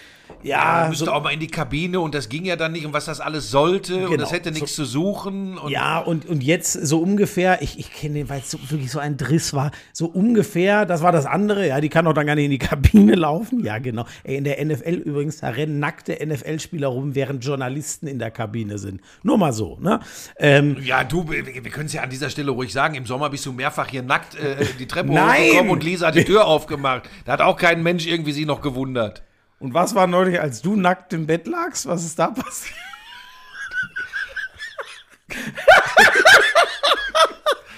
ja. 0.43 0.83
ja 0.83 0.89
müsste 0.89 1.05
so, 1.05 1.11
auch 1.11 1.23
mal 1.23 1.31
in 1.31 1.39
die 1.39 1.47
Kabine 1.47 1.99
und 1.99 2.15
das 2.15 2.29
ging 2.29 2.45
ja 2.45 2.55
dann 2.55 2.71
nicht 2.71 2.85
und 2.85 2.93
was 2.93 3.05
das 3.05 3.19
alles 3.19 3.51
sollte 3.51 3.95
genau, 3.95 4.11
und 4.11 4.21
das 4.21 4.31
hätte 4.31 4.51
nichts 4.51 4.75
so, 4.75 4.83
zu 4.83 4.89
suchen. 4.89 5.57
Und 5.57 5.71
ja, 5.71 5.99
und, 5.99 6.25
und 6.25 6.43
jetzt 6.43 6.73
so 6.73 6.99
ungefähr, 6.99 7.61
ich, 7.61 7.79
ich 7.79 7.91
kenne 7.91 8.15
den, 8.15 8.29
weil 8.29 8.39
es 8.39 8.51
so, 8.51 8.59
wirklich 8.69 8.91
so 8.91 8.99
ein 8.99 9.17
Driss 9.17 9.53
war, 9.53 9.71
so 9.93 10.07
ungefähr, 10.07 10.85
das 10.85 11.01
war 11.01 11.11
das 11.11 11.25
andere, 11.25 11.67
ja, 11.67 11.81
die 11.81 11.89
kann 11.89 12.05
doch 12.05 12.13
dann 12.13 12.27
gar 12.27 12.35
nicht 12.35 12.45
in 12.45 12.51
die 12.51 12.57
Kabine 12.59 13.15
laufen. 13.15 13.63
Ja, 13.63 13.79
genau. 13.79 14.05
Ey, 14.23 14.37
in 14.37 14.43
der 14.43 14.63
NFL 14.63 14.95
übrigens, 15.05 15.37
da 15.37 15.49
rennen 15.49 15.79
nackte 15.79 16.17
NFL-Spieler 16.25 16.87
rum, 16.87 17.15
während 17.15 17.43
Journalisten 17.43 18.07
in 18.07 18.19
der 18.19 18.31
Kabine 18.31 18.77
sind. 18.77 19.01
Nur 19.23 19.37
mal 19.37 19.53
so, 19.53 19.77
ne? 19.79 19.99
Ähm, 20.37 20.77
Ja, 20.83 21.03
du, 21.03 21.29
wir, 21.29 21.45
wir 21.45 21.71
können 21.71 21.87
es 21.87 21.93
ja 21.93 22.01
an 22.01 22.09
dieser 22.09 22.29
Stelle 22.29 22.51
ruhig 22.51 22.73
sagen, 22.73 22.95
im 22.95 23.05
Sommer 23.05 23.29
bist 23.29 23.45
du 23.45 23.53
mehrfach 23.53 23.87
hier 23.89 24.03
nackt 24.03 24.35
äh, 24.35 24.65
die 24.79 24.87
Treppe 24.87 25.11
hochgekommen 25.11 25.71
und 25.71 25.83
Lisa 25.83 26.07
hat 26.07 26.15
die 26.15 26.23
Tür 26.25 26.45
aufgemacht. 26.45 27.09
Da 27.25 27.33
hat 27.33 27.41
auch 27.41 27.57
kein 27.57 27.83
Mensch 27.83 28.05
irgendwie 28.07 28.31
sie 28.31 28.45
noch 28.45 28.61
gewundert. 28.61 29.23
Und 29.59 29.73
was 29.73 29.95
war 29.95 30.07
neulich, 30.07 30.39
als 30.39 30.61
du 30.61 30.75
nackt 30.75 31.13
im 31.13 31.27
Bett 31.27 31.47
lagst? 31.47 31.87
Was 31.87 32.03
ist 32.03 32.19
da 32.19 32.27
passiert? 32.27 32.75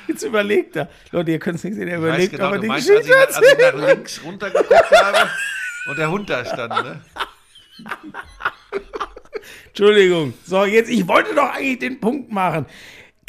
Jetzt 0.07 0.24
überlegt 0.24 0.75
er. 0.75 0.89
Leute, 1.12 1.31
ihr 1.31 1.39
könnt 1.39 1.57
es 1.57 1.63
nicht 1.63 1.75
sehen, 1.75 1.88
er 1.88 1.98
überlegt, 2.00 2.31
genau, 2.31 2.48
aber 2.48 2.59
die 2.59 2.67
meinst, 2.67 2.89
als 2.89 3.00
ich, 3.00 3.07
Geschichte 3.07 3.38
als 3.38 3.39
ich 3.41 3.57
nach 3.59 3.88
links 3.88 4.21
runtergeguckt 4.24 4.91
habe 4.91 5.29
und 5.89 5.98
der 5.98 6.12
Hund 6.12 6.29
da 6.29 6.43
stand, 6.45 6.74
ne? 6.83 7.01
Entschuldigung. 9.67 10.33
So, 10.45 10.65
jetzt, 10.65 10.89
ich 10.89 11.07
wollte 11.07 11.33
doch 11.33 11.53
eigentlich 11.53 11.79
den 11.79 12.00
Punkt 12.01 12.31
machen. 12.31 12.65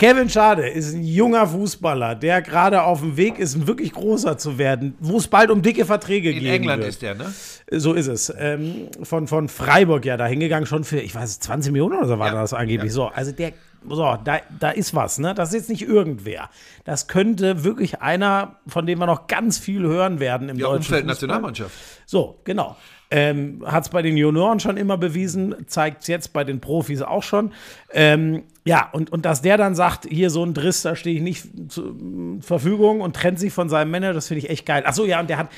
Kevin 0.01 0.31
Schade 0.31 0.67
ist 0.67 0.95
ein 0.95 1.03
junger 1.05 1.47
Fußballer, 1.47 2.15
der 2.15 2.41
gerade 2.41 2.85
auf 2.85 3.01
dem 3.01 3.19
Weg 3.19 3.39
ist, 3.39 3.55
ein 3.55 3.67
wirklich 3.67 3.93
großer 3.93 4.39
zu 4.39 4.57
werden, 4.57 4.95
wo 4.99 5.19
es 5.19 5.29
bald 5.29 5.51
um 5.51 5.61
dicke 5.61 5.85
Verträge 5.85 6.31
In 6.31 6.39
gehen 6.39 6.55
England 6.55 6.79
wird. 6.81 6.89
ist 6.89 7.03
der, 7.03 7.15
ne? 7.17 7.27
So 7.71 7.93
ist 7.93 8.07
es. 8.07 8.33
Ähm, 8.39 8.89
von, 9.03 9.27
von 9.27 9.51
Freiburg 9.51 10.07
ja 10.07 10.17
da 10.17 10.25
hingegangen, 10.27 10.65
schon 10.67 10.85
für, 10.85 11.01
ich 11.01 11.15
weiß, 11.15 11.41
20 11.41 11.73
Millionen 11.73 11.99
oder 11.99 12.09
so 12.09 12.19
war 12.19 12.29
Ja, 12.29 12.33
das 12.41 12.55
angeblich. 12.55 12.93
ja. 12.93 12.95
So, 12.95 13.07
also 13.09 13.33
der, 13.33 13.53
so, 13.87 14.17
da, 14.25 14.41
da 14.59 14.71
ist 14.71 14.95
was, 14.95 15.19
ne? 15.19 15.35
Das 15.35 15.51
ist 15.51 15.55
jetzt 15.57 15.69
nicht 15.69 15.83
irgendwer. 15.83 16.49
Das 16.85 17.07
könnte 17.07 17.63
wirklich 17.63 18.01
einer, 18.01 18.57
von 18.67 18.87
dem 18.87 19.01
wir 19.01 19.07
noch 19.07 19.27
ganz 19.27 19.59
viel 19.59 19.83
hören 19.83 20.19
werden 20.19 20.49
im 20.49 20.57
Ja, 20.57 20.69
deutschen 20.69 20.77
Umfeld 20.79 20.87
Fußball. 21.03 21.07
Nationalmannschaft. 21.15 21.75
So, 22.07 22.41
genau. 22.45 22.75
Ähm, 23.11 23.63
Hat 23.67 23.85
es 23.85 23.89
bei 23.89 24.03
den 24.03 24.17
Junioren 24.17 24.61
schon 24.61 24.77
immer 24.77 24.97
bewiesen, 24.97 25.55
zeigt 25.67 26.03
es 26.03 26.09
jetzt 26.09 26.33
bei 26.33 26.45
den 26.45 26.61
Profis 26.61 27.03
auch 27.03 27.25
schon. 27.25 27.53
Ähm, 27.93 28.45
ja, 28.65 28.89
und, 28.93 29.11
und 29.11 29.25
dass 29.25 29.43
der 29.43 29.57
dann 29.57 29.75
sagt, 29.75 30.07
hier 30.09 30.31
so 30.31 30.45
ein 30.45 30.55
Driss, 30.55 30.83
da 30.83 30.95
stehe 30.95 31.17
ich 31.17 31.23
nicht 31.23 31.73
zur 31.73 31.97
Verfügung 32.41 33.01
und 33.01 33.17
trennt 33.17 33.41
sich 33.41 33.53
von 33.53 33.69
seinem 33.69 33.91
Manager, 33.91 34.15
das 34.15 34.29
finde 34.29 34.45
ich 34.45 34.51
echt 34.51 34.65
geil. 34.65 34.85
Achso, 34.87 35.05
ja, 35.05 35.19
und 35.19 35.29
der 35.29 35.39
hat, 35.39 35.49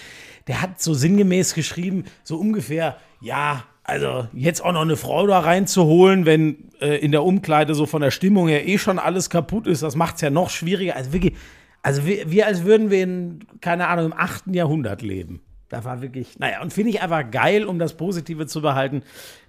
der 0.47 0.63
hat 0.63 0.81
so 0.81 0.95
sinngemäß 0.95 1.55
geschrieben, 1.55 2.05
so 2.23 2.39
ungefähr, 2.39 2.97
ja, 3.21 3.65
also 3.85 4.29
jetzt 4.33 4.65
auch 4.65 4.73
noch 4.73 4.83
eine 4.83 4.97
Frau 4.97 5.27
da 5.27 5.41
reinzuholen, 5.41 6.25
wenn 6.25 6.71
äh, 6.81 6.97
in 6.97 7.13
der 7.13 7.25
Umkleide 7.25 7.75
so 7.75 7.85
von 7.85 8.01
der 8.01 8.11
Stimmung 8.11 8.49
her 8.49 8.67
eh 8.67 8.79
schon 8.79 8.99
alles 8.99 9.29
kaputt 9.29 9.67
ist, 9.67 9.83
das 9.83 9.97
macht 9.97 10.17
es 10.17 10.21
ja 10.21 10.31
noch 10.31 10.51
schwieriger. 10.51 10.97
Also 10.97 11.13
wirklich, 11.13 11.35
also 11.83 12.07
wir, 12.07 12.31
wir 12.31 12.47
als 12.47 12.65
würden 12.65 12.91
wir 12.91 13.03
in, 13.03 13.41
keine 13.61 13.89
Ahnung, 13.89 14.07
im 14.07 14.13
8. 14.13 14.45
Jahrhundert 14.55 15.03
leben. 15.03 15.41
Da 15.73 15.85
war 15.85 16.03
wirklich, 16.03 16.39
naja, 16.39 16.61
und 16.61 16.71
finde 16.71 16.91
ich 16.91 17.01
einfach 17.01 17.31
geil, 17.31 17.65
um 17.65 17.79
das 17.79 17.97
Positive 17.97 18.47
zu 18.47 18.61
behalten, 18.61 19.03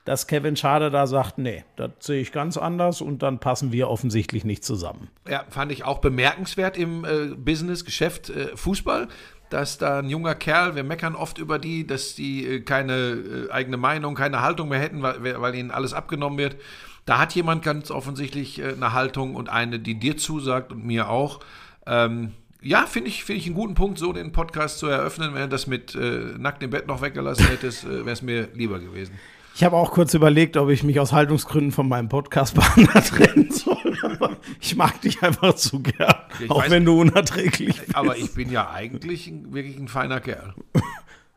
dass 0.05 0.25
Kevin 0.25 0.55
Schade 0.55 0.89
da 0.89 1.05
sagt, 1.05 1.37
nee, 1.37 1.65
das 1.75 1.91
sehe 1.99 2.21
ich 2.21 2.31
ganz 2.31 2.55
anders 2.55 3.01
und 3.01 3.21
dann 3.21 3.39
passen 3.39 3.73
wir 3.73 3.89
offensichtlich 3.89 4.45
nicht 4.45 4.63
zusammen. 4.63 5.09
Ja, 5.27 5.43
fand 5.49 5.73
ich 5.73 5.83
auch 5.83 5.99
bemerkenswert 5.99 6.77
im 6.77 7.03
äh, 7.03 7.35
Business, 7.35 7.83
Geschäft, 7.83 8.29
äh, 8.29 8.55
Fußball, 8.55 9.09
dass 9.49 9.77
da 9.79 9.99
ein 9.99 10.07
junger 10.07 10.33
Kerl, 10.33 10.75
wir 10.75 10.85
meckern 10.85 11.15
oft 11.15 11.39
über 11.39 11.59
die, 11.59 11.85
dass 11.85 12.15
die 12.15 12.47
äh, 12.47 12.61
keine 12.61 13.47
äh, 13.49 13.51
eigene 13.51 13.75
Meinung, 13.75 14.15
keine 14.15 14.41
Haltung 14.41 14.69
mehr 14.69 14.79
hätten, 14.79 15.01
weil, 15.01 15.41
weil 15.41 15.55
ihnen 15.55 15.71
alles 15.71 15.93
abgenommen 15.93 16.39
wird. 16.39 16.55
Da 17.03 17.19
hat 17.19 17.35
jemand 17.35 17.63
ganz 17.63 17.91
offensichtlich 17.91 18.59
äh, 18.59 18.71
eine 18.71 18.93
Haltung 18.93 19.35
und 19.35 19.49
eine, 19.49 19.77
die 19.77 19.99
dir 19.99 20.15
zusagt 20.15 20.71
und 20.71 20.85
mir 20.85 21.09
auch. 21.09 21.41
Ähm, 21.85 22.31
ja, 22.63 22.85
finde 22.85 23.09
ich, 23.09 23.23
finde 23.23 23.39
ich 23.41 23.45
einen 23.47 23.55
guten 23.55 23.73
Punkt, 23.75 23.97
so 23.99 24.13
den 24.13 24.31
Podcast 24.31 24.79
zu 24.79 24.87
eröffnen. 24.87 25.33
Wenn 25.33 25.41
du 25.43 25.49
das 25.49 25.67
mit 25.67 25.95
äh, 25.95 26.33
nackt 26.37 26.63
im 26.63 26.69
Bett 26.69 26.87
noch 26.87 27.01
weggelassen 27.01 27.47
hättest, 27.47 27.83
äh, 27.83 27.99
wäre 28.05 28.11
es 28.11 28.21
mir 28.21 28.47
lieber 28.53 28.79
gewesen. 28.79 29.13
Ich 29.55 29.63
habe 29.63 29.75
auch 29.75 29.91
kurz 29.91 30.15
überlegt, 30.15 30.57
ob 30.57 30.69
ich 30.69 30.83
mich 30.83 30.99
aus 30.99 31.11
Haltungsgründen 31.13 31.71
von 31.71 31.87
meinem 31.87 32.09
Podcast-Partner 32.09 33.03
trennen 33.05 33.51
soll, 33.51 33.95
aber 34.01 34.37
ich 34.59 34.75
mag 34.75 34.99
dich 35.01 35.21
einfach 35.21 35.53
zu 35.53 35.79
gern, 35.81 36.15
Ich 36.43 36.49
auch 36.49 36.63
weiß- 36.65 36.69
wenn 36.71 36.85
du 36.85 36.99
unerträglich 37.01 37.77
bist. 37.81 37.95
Aber 37.95 38.17
ich 38.17 38.33
bin 38.33 38.51
ja 38.51 38.71
eigentlich 38.71 39.27
ein, 39.27 39.53
wirklich 39.53 39.77
ein 39.77 39.87
feiner 39.87 40.19
Kerl. 40.19 40.53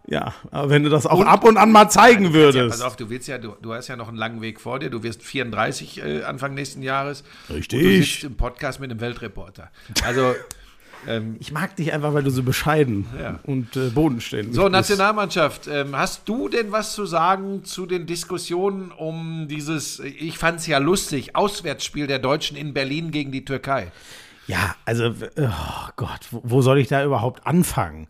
Ja, 0.09 0.35
aber 0.53 0.71
wenn 0.71 0.85
du 0.85 0.89
das 0.89 1.05
auch 1.05 1.21
ab 1.27 1.43
und 1.43 1.57
an 1.57 1.73
mal 1.73 1.89
zeigen 1.89 2.27
Ja, 2.27 2.33
würdest. 2.33 2.71
pass 2.71 2.81
auf, 2.81 2.95
du 2.95 3.11
willst 3.11 3.27
ja, 3.27 3.39
du, 3.39 3.57
du 3.61 3.75
hast 3.75 3.89
ja 3.89 3.97
noch 3.97 4.07
einen 4.07 4.17
langen 4.17 4.41
Weg 4.41 4.61
vor 4.61 4.79
dir. 4.79 4.89
Du 4.89 5.03
wirst 5.03 5.21
34 5.21 6.01
äh, 6.01 6.23
Anfang 6.23 6.55
nächsten 6.55 6.81
Jahres. 6.81 7.25
Richtig. 7.51 7.81
Und 7.81 7.85
du 7.91 8.03
sitzt 8.05 8.23
im 8.23 8.37
Podcast 8.37 8.79
mit 8.79 8.89
einem 8.93 9.01
Weltreporter. 9.01 9.69
Also, 10.05 10.37
ähm, 11.07 11.37
Ich 11.39 11.53
mag 11.53 11.77
dich 11.77 11.93
einfach, 11.93 12.15
weil 12.15 12.23
du 12.23 12.31
so 12.31 12.43
bescheiden 12.43 13.07
Ja. 13.21 13.41
und 13.45 13.77
äh, 13.77 13.91
bodenständig 13.91 14.55
so, 14.55 14.63
bist. 14.63 14.73
Nationalmannschaft. 14.73 15.67
Ähm, 15.69 15.97
hast 15.97 16.29
du 16.29 16.49
denn 16.49 16.73
was 16.73 16.95
zu 16.95 17.07
sagen 17.07 17.65
zu 17.65 17.87
den 17.87 18.07
Diskussionen 18.07 18.91
um 18.91 19.47
dieses, 19.49 20.01
ich 20.01 20.39
fand 20.39 20.61
es 20.61 20.67
ja 20.67 20.79
lustig, 20.79 21.37
Auswärtsspiel 21.37 22.07
der 22.07 22.19
Deutschen 22.19 22.57
in 22.57 22.75
Berlin 22.75 23.11
gegen 23.11 23.33
die 23.33 23.45
Türkei? 23.45 23.91
Ja, 24.47 24.77
also, 24.85 25.13
oh 25.39 25.91
Gott, 25.97 26.21
wo, 26.31 26.41
wo 26.45 26.63
soll 26.63 26.79
ich 26.79 26.89
da 26.89 27.05
überhaupt 27.05 27.47
anfangen? 27.47 28.07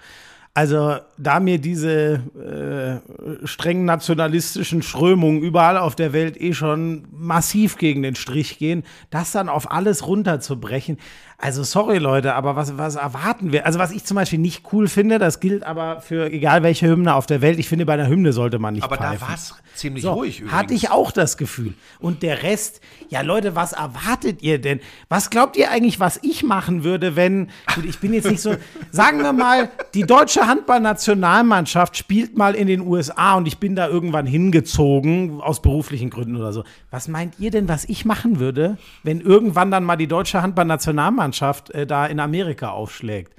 Also, 0.52 0.96
da 1.18 1.38
mir 1.38 1.58
diese 1.58 3.02
äh, 3.44 3.46
streng 3.46 3.84
nationalistischen 3.84 4.80
Strömungen 4.82 5.42
überall 5.42 5.76
auf 5.76 5.96
der 5.96 6.14
Welt 6.14 6.40
eh 6.40 6.54
schon 6.54 7.06
massiv 7.12 7.76
gegen 7.76 8.02
den 8.02 8.14
Strich 8.14 8.56
gehen, 8.58 8.82
das 9.10 9.32
dann 9.32 9.50
auf 9.50 9.70
alles 9.70 10.06
runterzubrechen. 10.06 10.96
Also, 11.38 11.62
sorry 11.64 11.98
Leute, 11.98 12.34
aber 12.34 12.56
was, 12.56 12.78
was 12.78 12.94
erwarten 12.96 13.52
wir? 13.52 13.66
Also, 13.66 13.78
was 13.78 13.90
ich 13.92 14.04
zum 14.04 14.14
Beispiel 14.14 14.38
nicht 14.38 14.64
cool 14.72 14.88
finde, 14.88 15.18
das 15.18 15.38
gilt 15.38 15.64
aber 15.64 16.00
für 16.00 16.32
egal 16.32 16.62
welche 16.62 16.88
Hymne 16.88 17.14
auf 17.14 17.26
der 17.26 17.42
Welt. 17.42 17.58
Ich 17.58 17.68
finde, 17.68 17.84
bei 17.84 17.92
einer 17.92 18.08
Hymne 18.08 18.32
sollte 18.32 18.58
man 18.58 18.72
nicht 18.74 18.84
Aber 18.84 18.96
da 18.96 19.10
pfeifen. 19.10 19.28
war 19.28 19.34
es 19.34 19.54
ziemlich 19.74 20.02
So, 20.02 20.14
ruhig 20.14 20.40
übrigens. 20.40 20.58
hatte 20.58 20.72
ich 20.74 20.90
auch 20.90 21.10
das 21.12 21.36
Gefühl. 21.36 21.74
Und 22.00 22.22
der 22.22 22.42
Rest, 22.42 22.80
ja 23.10 23.20
Leute, 23.20 23.54
was 23.54 23.74
erwartet 23.74 24.40
ihr 24.42 24.58
denn? 24.58 24.80
Was 25.10 25.28
glaubt 25.28 25.58
ihr 25.58 25.70
eigentlich, 25.70 26.00
was 26.00 26.18
ich 26.22 26.42
machen 26.42 26.84
würde, 26.84 27.16
wenn, 27.16 27.50
gut, 27.74 27.84
ich 27.84 27.98
bin 27.98 28.14
jetzt 28.14 28.30
nicht 28.30 28.40
so, 28.40 28.56
sagen 28.90 29.18
wir 29.22 29.34
mal, 29.34 29.68
die 29.92 30.04
deutsche 30.04 30.46
Handballnationalmannschaft 30.46 31.98
spielt 31.98 32.38
mal 32.38 32.54
in 32.54 32.66
den 32.66 32.80
USA 32.80 33.34
und 33.34 33.46
ich 33.46 33.58
bin 33.58 33.76
da 33.76 33.88
irgendwann 33.88 34.26
hingezogen, 34.26 35.42
aus 35.42 35.60
beruflichen 35.60 36.08
Gründen 36.08 36.36
oder 36.36 36.54
so. 36.54 36.64
Was 36.90 37.08
meint 37.08 37.34
ihr 37.38 37.50
denn, 37.50 37.68
was 37.68 37.84
ich 37.84 38.06
machen 38.06 38.40
würde, 38.40 38.78
wenn 39.02 39.20
irgendwann 39.20 39.70
dann 39.70 39.84
mal 39.84 39.96
die 39.96 40.06
deutsche 40.08 40.40
Handballnationalmannschaft 40.40 41.25
äh, 41.70 41.86
da 41.86 42.06
in 42.06 42.20
Amerika 42.20 42.70
aufschlägt? 42.70 43.32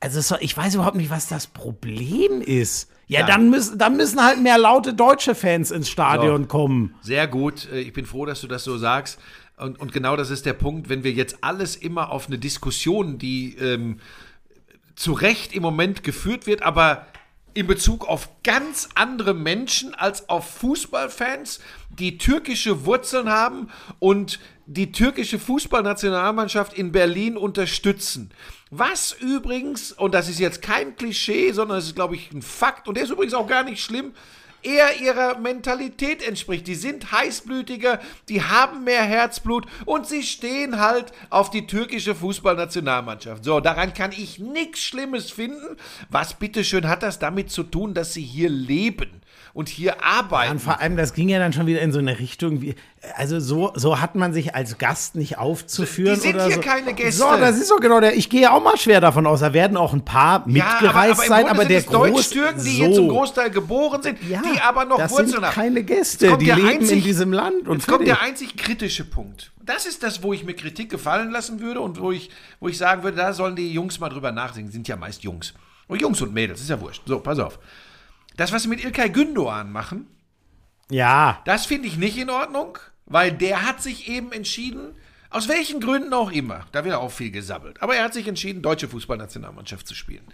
Also 0.00 0.20
so, 0.20 0.36
ich 0.40 0.56
weiß 0.56 0.74
überhaupt 0.74 0.96
nicht, 0.96 1.10
was 1.10 1.28
das 1.28 1.46
Problem 1.46 2.40
ist. 2.42 2.90
Ja, 3.06 3.20
Ja. 3.20 3.26
Dann, 3.26 3.50
müssen, 3.50 3.78
dann 3.78 3.96
müssen 3.96 4.22
halt 4.22 4.42
mehr 4.42 4.58
laute 4.58 4.92
deutsche 4.94 5.34
Fans 5.34 5.70
ins 5.70 5.88
Stadion 5.88 6.42
So. 6.42 6.48
kommen. 6.48 6.94
Sehr 7.00 7.26
gut. 7.26 7.68
Äh, 7.72 7.80
Ich 7.80 7.92
bin 7.92 8.06
froh, 8.06 8.26
dass 8.26 8.40
du 8.40 8.46
das 8.46 8.64
so 8.64 8.76
sagst. 8.76 9.18
Und, 9.56 9.78
und 9.80 9.92
genau 9.92 10.16
das 10.16 10.30
ist 10.30 10.46
der 10.46 10.52
Punkt, 10.52 10.88
wenn 10.88 11.04
wir 11.04 11.12
jetzt 11.12 11.38
alles 11.42 11.76
immer 11.76 12.10
auf 12.10 12.26
eine 12.26 12.38
Diskussion, 12.38 13.18
die 13.18 13.56
ähm, 13.56 14.00
zu 14.96 15.12
Recht 15.12 15.54
im 15.54 15.62
Moment 15.62 16.02
geführt 16.02 16.46
wird, 16.46 16.62
aber 16.62 17.06
in 17.54 17.68
Bezug 17.68 18.06
auf 18.08 18.28
ganz 18.42 18.88
andere 18.96 19.32
Menschen 19.32 19.94
als 19.94 20.28
auf 20.28 20.50
Fußballfans, 20.58 21.60
die 21.88 22.18
türkische 22.18 22.84
Wurzeln 22.84 23.28
haben 23.28 23.68
und 24.00 24.40
die 24.66 24.92
türkische 24.92 25.38
Fußballnationalmannschaft 25.38 26.74
in 26.74 26.92
Berlin 26.92 27.36
unterstützen. 27.36 28.30
Was 28.70 29.12
übrigens, 29.12 29.92
und 29.92 30.14
das 30.14 30.28
ist 30.28 30.40
jetzt 30.40 30.62
kein 30.62 30.96
Klischee, 30.96 31.52
sondern 31.52 31.78
es 31.78 31.86
ist, 31.86 31.94
glaube 31.94 32.16
ich, 32.16 32.32
ein 32.32 32.42
Fakt, 32.42 32.88
und 32.88 32.96
der 32.96 33.04
ist 33.04 33.10
übrigens 33.10 33.34
auch 33.34 33.46
gar 33.46 33.62
nicht 33.62 33.82
schlimm, 33.82 34.12
eher 34.64 35.00
ihrer 35.00 35.38
Mentalität 35.38 36.26
entspricht. 36.26 36.66
Die 36.66 36.74
sind 36.74 37.12
heißblütiger, 37.12 38.00
die 38.28 38.42
haben 38.42 38.84
mehr 38.84 39.02
Herzblut 39.02 39.66
und 39.84 40.06
sie 40.06 40.22
stehen 40.22 40.80
halt 40.80 41.12
auf 41.30 41.50
die 41.50 41.66
türkische 41.66 42.14
Fußballnationalmannschaft. 42.14 43.44
So, 43.44 43.60
daran 43.60 43.92
kann 43.94 44.12
ich 44.12 44.38
nichts 44.38 44.80
Schlimmes 44.80 45.30
finden. 45.30 45.76
Was 46.08 46.34
bitteschön 46.34 46.88
hat 46.88 47.02
das 47.02 47.18
damit 47.18 47.50
zu 47.50 47.62
tun, 47.62 47.94
dass 47.94 48.14
sie 48.14 48.22
hier 48.22 48.48
leben 48.48 49.20
und 49.54 49.68
hier 49.70 50.04
arbeiten? 50.04 50.52
Und 50.52 50.58
vor 50.60 50.80
allem, 50.80 50.96
das 50.96 51.14
ging 51.14 51.28
ja 51.30 51.38
dann 51.38 51.52
schon 51.52 51.66
wieder 51.66 51.80
in 51.80 51.92
so 51.92 51.98
eine 52.00 52.18
Richtung 52.18 52.60
wie, 52.60 52.74
also 53.16 53.40
so, 53.40 53.72
so 53.76 54.00
hat 54.00 54.14
man 54.16 54.32
sich 54.34 54.54
als 54.54 54.76
Gast 54.78 55.14
nicht 55.14 55.38
aufzuführen. 55.38 56.16
Die 56.16 56.20
sind 56.20 56.34
oder 56.34 56.46
hier 56.46 56.54
so. 56.56 56.60
keine 56.60 56.92
Gäste. 56.92 57.20
So, 57.22 57.36
das 57.38 57.56
ist 57.56 57.68
so 57.68 57.76
genau 57.76 58.00
der, 58.00 58.16
ich 58.16 58.28
gehe 58.28 58.52
auch 58.52 58.62
mal 58.62 58.76
schwer 58.76 59.00
davon 59.00 59.26
aus, 59.26 59.40
da 59.40 59.52
werden 59.52 59.76
auch 59.76 59.92
ein 59.94 60.04
paar 60.04 60.46
mitgereist 60.46 61.20
sein, 61.26 61.44
Grunde 61.46 61.50
aber 61.50 61.60
sind 61.60 61.70
der 61.70 61.78
es 61.78 61.86
Groß, 61.86 62.10
Deutsch-Türken, 62.10 62.64
die 62.64 62.70
so. 62.70 62.84
hier 62.84 62.92
zum 62.92 63.08
Großteil 63.08 63.50
geboren 63.50 64.02
sind, 64.02 64.18
Ja, 64.28 64.42
die 64.42 64.60
aber 64.60 64.84
noch 64.84 64.98
das 64.98 65.10
Wurzeln 65.12 65.28
sind 65.28 65.44
haben. 65.44 65.54
keine 65.54 65.82
Gäste, 65.84 66.36
die 66.36 66.46
der 66.46 66.56
leben 66.56 66.68
einzig- 66.80 66.98
in 66.98 67.02
diesem 67.04 67.32
Land. 67.32 67.68
Und 67.68 67.78
Jetzt 67.78 67.86
kommt 67.88 68.06
der 68.06 68.20
einzig 68.20 68.56
kritische 68.56 69.04
Punkt. 69.04 69.52
Das 69.62 69.86
ist 69.86 70.02
das, 70.02 70.22
wo 70.22 70.32
ich 70.32 70.44
mir 70.44 70.54
Kritik 70.54 70.90
gefallen 70.90 71.30
lassen 71.30 71.60
würde 71.60 71.80
und 71.80 71.98
wo 72.00 72.10
ich, 72.12 72.28
wo 72.60 72.68
ich 72.68 72.76
sagen 72.76 73.02
würde, 73.02 73.16
da 73.16 73.32
sollen 73.32 73.56
die 73.56 73.72
Jungs 73.72 73.98
mal 74.00 74.08
drüber 74.10 74.30
nachdenken. 74.32 74.70
Sind 74.70 74.88
ja 74.88 74.96
meist 74.96 75.22
Jungs. 75.22 75.54
Und 75.86 76.00
Jungs 76.02 76.20
und 76.22 76.32
Mädels, 76.34 76.60
ist 76.60 76.70
ja 76.70 76.80
wurscht. 76.80 77.02
So, 77.06 77.20
pass 77.20 77.38
auf. 77.38 77.58
Das, 78.36 78.52
was 78.52 78.62
sie 78.62 78.68
mit 78.68 78.84
Ilkay 78.84 79.08
Gündoğan 79.10 79.70
machen, 79.70 80.06
ja, 80.90 81.40
das 81.44 81.66
finde 81.66 81.88
ich 81.88 81.96
nicht 81.96 82.18
in 82.18 82.30
Ordnung, 82.30 82.78
weil 83.06 83.32
der 83.32 83.66
hat 83.66 83.82
sich 83.82 84.08
eben 84.08 84.32
entschieden, 84.32 84.96
aus 85.30 85.48
welchen 85.48 85.80
Gründen 85.80 86.12
auch 86.12 86.30
immer, 86.30 86.66
da 86.72 86.84
wird 86.84 86.94
auch 86.94 87.10
viel 87.10 87.30
gesabbelt, 87.30 87.82
aber 87.82 87.96
er 87.96 88.04
hat 88.04 88.14
sich 88.14 88.28
entschieden, 88.28 88.62
deutsche 88.62 88.88
Fußballnationalmannschaft 88.88 89.86
zu 89.86 89.94
spielen. 89.94 90.24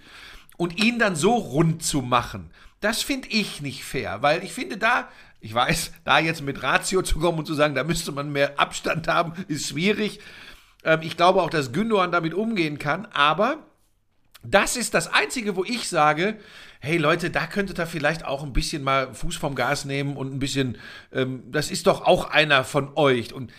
und 0.60 0.78
ihn 0.78 0.98
dann 0.98 1.16
so 1.16 1.36
rund 1.36 1.82
zu 1.82 2.02
machen, 2.02 2.50
das 2.80 3.00
finde 3.02 3.28
ich 3.28 3.62
nicht 3.62 3.82
fair, 3.82 4.20
weil 4.20 4.44
ich 4.44 4.52
finde 4.52 4.76
da, 4.76 5.08
ich 5.40 5.54
weiß, 5.54 5.90
da 6.04 6.18
jetzt 6.18 6.42
mit 6.42 6.62
Ratio 6.62 7.00
zu 7.00 7.18
kommen 7.18 7.38
und 7.38 7.46
zu 7.46 7.54
sagen, 7.54 7.74
da 7.74 7.82
müsste 7.82 8.12
man 8.12 8.30
mehr 8.30 8.60
Abstand 8.60 9.08
haben, 9.08 9.32
ist 9.48 9.70
schwierig. 9.70 10.20
Ähm, 10.84 11.00
ich 11.00 11.16
glaube 11.16 11.40
auch, 11.40 11.48
dass 11.48 11.72
Gündogan 11.72 12.12
damit 12.12 12.34
umgehen 12.34 12.78
kann, 12.78 13.06
aber 13.06 13.56
das 14.42 14.76
ist 14.76 14.92
das 14.92 15.10
Einzige, 15.10 15.56
wo 15.56 15.64
ich 15.64 15.88
sage, 15.88 16.38
hey 16.80 16.96
Leute, 16.96 17.30
da 17.30 17.46
könntet 17.46 17.78
ihr 17.78 17.86
vielleicht 17.86 18.24
auch 18.24 18.42
ein 18.42 18.52
bisschen 18.52 18.82
mal 18.82 19.14
Fuß 19.14 19.36
vom 19.36 19.54
Gas 19.54 19.84
nehmen 19.84 20.16
und 20.16 20.32
ein 20.32 20.38
bisschen, 20.38 20.78
ähm, 21.12 21.44
das 21.52 21.70
ist 21.70 21.86
doch 21.86 22.06
auch 22.06 22.30
einer 22.30 22.64
von 22.64 22.90
euch. 22.96 23.32
Und 23.32 23.52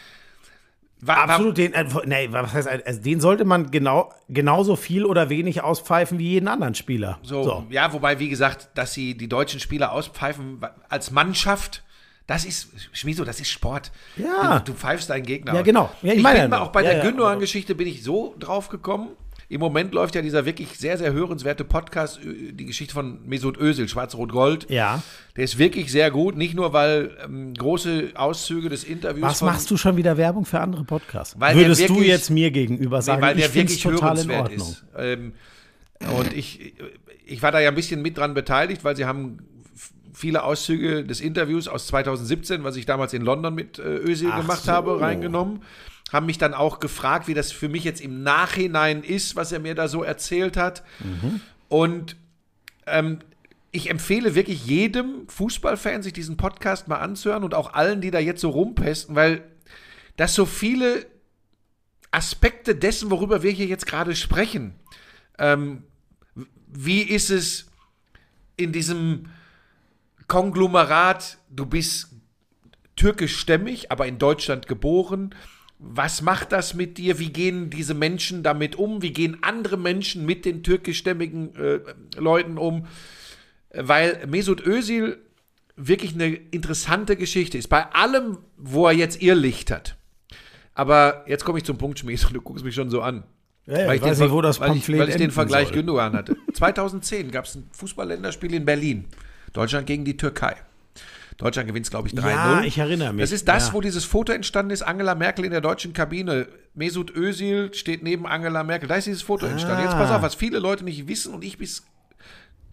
war, 1.03 1.17
Absolut, 1.17 1.57
den, 1.57 1.73
äh, 1.73 1.85
nee, 2.05 2.27
was 2.31 2.53
heißt, 2.53 2.67
also 2.67 3.01
den 3.01 3.21
sollte 3.21 3.43
man 3.43 3.71
genau, 3.71 4.13
genauso 4.29 4.75
viel 4.75 5.05
oder 5.05 5.29
wenig 5.29 5.63
auspfeifen 5.63 6.19
wie 6.19 6.29
jeden 6.29 6.47
anderen 6.47 6.75
Spieler. 6.75 7.19
So, 7.23 7.43
so, 7.43 7.65
ja, 7.69 7.91
wobei, 7.93 8.19
wie 8.19 8.29
gesagt, 8.29 8.69
dass 8.75 8.93
sie 8.93 9.17
die 9.17 9.27
deutschen 9.27 9.59
Spieler 9.59 9.93
auspfeifen 9.93 10.59
als 10.89 11.09
Mannschaft, 11.09 11.83
das 12.27 12.45
ist, 12.45 12.69
Schmiso, 12.91 13.25
das 13.25 13.39
ist 13.39 13.49
Sport. 13.49 13.91
Ja. 14.15 14.59
Du, 14.59 14.71
du 14.71 14.77
pfeifst 14.77 15.09
deinen 15.09 15.25
Gegner. 15.25 15.55
Ja, 15.55 15.63
genau. 15.63 15.89
Ja, 16.03 16.11
ich, 16.11 16.17
ich 16.17 16.23
meine, 16.23 16.41
bin 16.41 16.51
mal 16.51 16.59
auch 16.59 16.71
bei 16.71 16.83
ja, 16.83 16.91
der 16.91 17.01
Gündogan-Geschichte 17.01 17.73
bin 17.73 17.87
ich 17.87 18.03
so 18.03 18.35
drauf 18.37 18.69
gekommen, 18.69 19.09
im 19.51 19.59
Moment 19.59 19.93
läuft 19.93 20.15
ja 20.15 20.21
dieser 20.21 20.45
wirklich 20.45 20.77
sehr, 20.77 20.97
sehr 20.97 21.11
hörenswerte 21.11 21.65
Podcast, 21.65 22.19
äh, 22.23 22.53
die 22.53 22.65
Geschichte 22.65 22.93
von 22.93 23.19
Mesut 23.27 23.57
Özil, 23.59 23.89
Schwarz-Rot-Gold. 23.89 24.69
Ja. 24.69 25.03
Der 25.35 25.43
ist 25.43 25.57
wirklich 25.57 25.91
sehr 25.91 26.09
gut, 26.09 26.37
nicht 26.37 26.55
nur, 26.55 26.71
weil 26.71 27.17
ähm, 27.23 27.53
große 27.53 28.11
Auszüge 28.15 28.69
des 28.69 28.85
Interviews. 28.85 29.23
Was 29.23 29.41
machst 29.41 29.69
du 29.69 29.75
schon 29.75 29.97
wieder 29.97 30.15
Werbung 30.15 30.45
für 30.45 30.61
andere 30.61 30.85
Podcasts? 30.85 31.37
Würdest 31.37 31.81
wirklich, 31.81 31.97
du 31.97 32.03
jetzt 32.03 32.29
mir 32.29 32.49
gegenüber 32.51 33.01
sagen, 33.01 33.19
nee, 33.19 33.27
weil 33.27 33.35
der 33.35 33.53
wirklich 33.53 33.81
total 33.81 34.17
in 34.19 34.31
Ordnung. 34.31 34.69
Ist. 34.69 34.85
Ähm, 34.97 35.33
und 36.17 36.33
ich, 36.33 36.73
ich 37.25 37.43
war 37.43 37.51
da 37.51 37.59
ja 37.59 37.69
ein 37.69 37.75
bisschen 37.75 38.01
mit 38.01 38.17
dran 38.17 38.33
beteiligt, 38.33 38.85
weil 38.85 38.95
sie 38.95 39.05
haben 39.05 39.39
viele 40.13 40.43
Auszüge 40.43 41.03
des 41.03 41.19
Interviews 41.19 41.67
aus 41.67 41.87
2017, 41.87 42.63
was 42.63 42.77
ich 42.77 42.85
damals 42.85 43.13
in 43.13 43.21
London 43.21 43.53
mit 43.53 43.79
äh, 43.79 43.97
Özil 43.97 44.29
Ach 44.31 44.41
gemacht 44.41 44.63
so. 44.63 44.71
habe, 44.71 45.01
reingenommen 45.01 45.61
haben 46.11 46.25
mich 46.25 46.37
dann 46.37 46.53
auch 46.53 46.79
gefragt, 46.79 47.27
wie 47.27 47.33
das 47.33 47.51
für 47.51 47.69
mich 47.69 47.83
jetzt 47.83 48.01
im 48.01 48.23
Nachhinein 48.23 49.03
ist, 49.03 49.35
was 49.35 49.51
er 49.51 49.59
mir 49.59 49.75
da 49.75 49.87
so 49.87 50.03
erzählt 50.03 50.57
hat. 50.57 50.83
Mhm. 50.99 51.41
Und 51.69 52.15
ähm, 52.85 53.19
ich 53.71 53.89
empfehle 53.89 54.35
wirklich 54.35 54.65
jedem 54.65 55.27
Fußballfan, 55.29 56.03
sich 56.03 56.13
diesen 56.13 56.35
Podcast 56.35 56.87
mal 56.87 56.97
anzuhören 56.97 57.43
und 57.43 57.53
auch 57.53 57.73
allen, 57.73 58.01
die 58.01 58.11
da 58.11 58.19
jetzt 58.19 58.41
so 58.41 58.49
rumpesten, 58.49 59.15
weil 59.15 59.43
das 60.17 60.35
so 60.35 60.45
viele 60.45 61.05
Aspekte 62.11 62.75
dessen, 62.75 63.09
worüber 63.09 63.43
wir 63.43 63.51
hier 63.51 63.67
jetzt 63.67 63.87
gerade 63.87 64.15
sprechen. 64.15 64.75
Ähm, 65.39 65.83
wie 66.67 67.01
ist 67.01 67.29
es 67.29 67.67
in 68.57 68.73
diesem 68.73 69.29
Konglomerat, 70.27 71.37
du 71.49 71.65
bist 71.65 72.09
türkischstämmig, 72.97 73.91
aber 73.91 74.07
in 74.07 74.17
Deutschland 74.17 74.67
geboren, 74.67 75.33
was 75.83 76.21
macht 76.21 76.51
das 76.51 76.75
mit 76.75 76.99
dir? 76.99 77.17
Wie 77.17 77.33
gehen 77.33 77.71
diese 77.71 77.95
Menschen 77.95 78.43
damit 78.43 78.75
um? 78.75 79.01
Wie 79.01 79.11
gehen 79.11 79.37
andere 79.41 79.77
Menschen 79.77 80.25
mit 80.25 80.45
den 80.45 80.61
türkischstämmigen 80.61 81.55
äh, 81.55 81.79
Leuten 82.17 82.59
um? 82.59 82.85
Weil 83.73 84.25
Mesut 84.27 84.65
Özil 84.65 85.17
wirklich 85.75 86.13
eine 86.13 86.27
interessante 86.27 87.15
Geschichte 87.15 87.57
ist. 87.57 87.67
Bei 87.67 87.91
allem, 87.93 88.37
wo 88.57 88.85
er 88.85 88.93
jetzt 88.93 89.21
Irrlicht 89.23 89.71
hat. 89.71 89.97
Aber 90.75 91.25
jetzt 91.27 91.43
komme 91.43 91.57
ich 91.57 91.65
zum 91.65 91.77
Punkt, 91.77 91.97
Schmies, 91.97 92.25
und 92.27 92.33
du 92.33 92.41
guckst 92.41 92.63
mich 92.63 92.75
schon 92.75 92.91
so 92.91 93.01
an. 93.01 93.23
Ja, 93.65 93.79
ja, 93.79 93.87
weil 93.87 93.95
ich, 93.95 94.01
weiß 94.03 94.17
den, 94.17 94.25
nicht, 94.25 94.33
wo 94.33 94.41
das 94.41 94.59
weil 94.59 94.75
ich, 94.75 94.87
weil 94.87 95.09
ich 95.09 95.15
den 95.15 95.31
Vergleich 95.31 95.67
soll. 95.67 95.77
Gündogan 95.77 96.13
hatte. 96.13 96.35
2010 96.53 97.31
gab 97.31 97.45
es 97.45 97.55
ein 97.55 97.69
Fußballländerspiel 97.71 98.53
in 98.53 98.65
Berlin. 98.65 99.05
Deutschland 99.53 99.87
gegen 99.87 100.05
die 100.05 100.17
Türkei. 100.17 100.55
Deutschland 101.37 101.67
gewinnt 101.67 101.89
glaube 101.89 102.07
ich, 102.07 102.13
3-0. 102.13 102.27
Ja, 102.27 102.61
ich 102.63 102.77
erinnere 102.77 103.13
mich. 103.13 103.23
Das 103.23 103.31
ist 103.31 103.47
das, 103.47 103.67
ja. 103.67 103.73
wo 103.73 103.81
dieses 103.81 104.05
Foto 104.05 104.31
entstanden 104.31 104.71
ist, 104.71 104.81
Angela 104.81 105.15
Merkel 105.15 105.45
in 105.45 105.51
der 105.51 105.61
deutschen 105.61 105.93
Kabine. 105.93 106.47
Mesut 106.73 107.15
Özil 107.15 107.73
steht 107.73 108.03
neben 108.03 108.27
Angela 108.27 108.63
Merkel. 108.63 108.87
Da 108.87 108.95
ist 108.95 109.07
dieses 109.07 109.21
Foto 109.21 109.45
ah. 109.45 109.49
entstanden. 109.49 109.83
Jetzt 109.83 109.93
pass 109.93 110.11
auf, 110.11 110.21
was 110.21 110.35
viele 110.35 110.59
Leute 110.59 110.83
nicht 110.83 111.07
wissen 111.07 111.33
und 111.33 111.43
ich 111.43 111.57
bis 111.57 111.83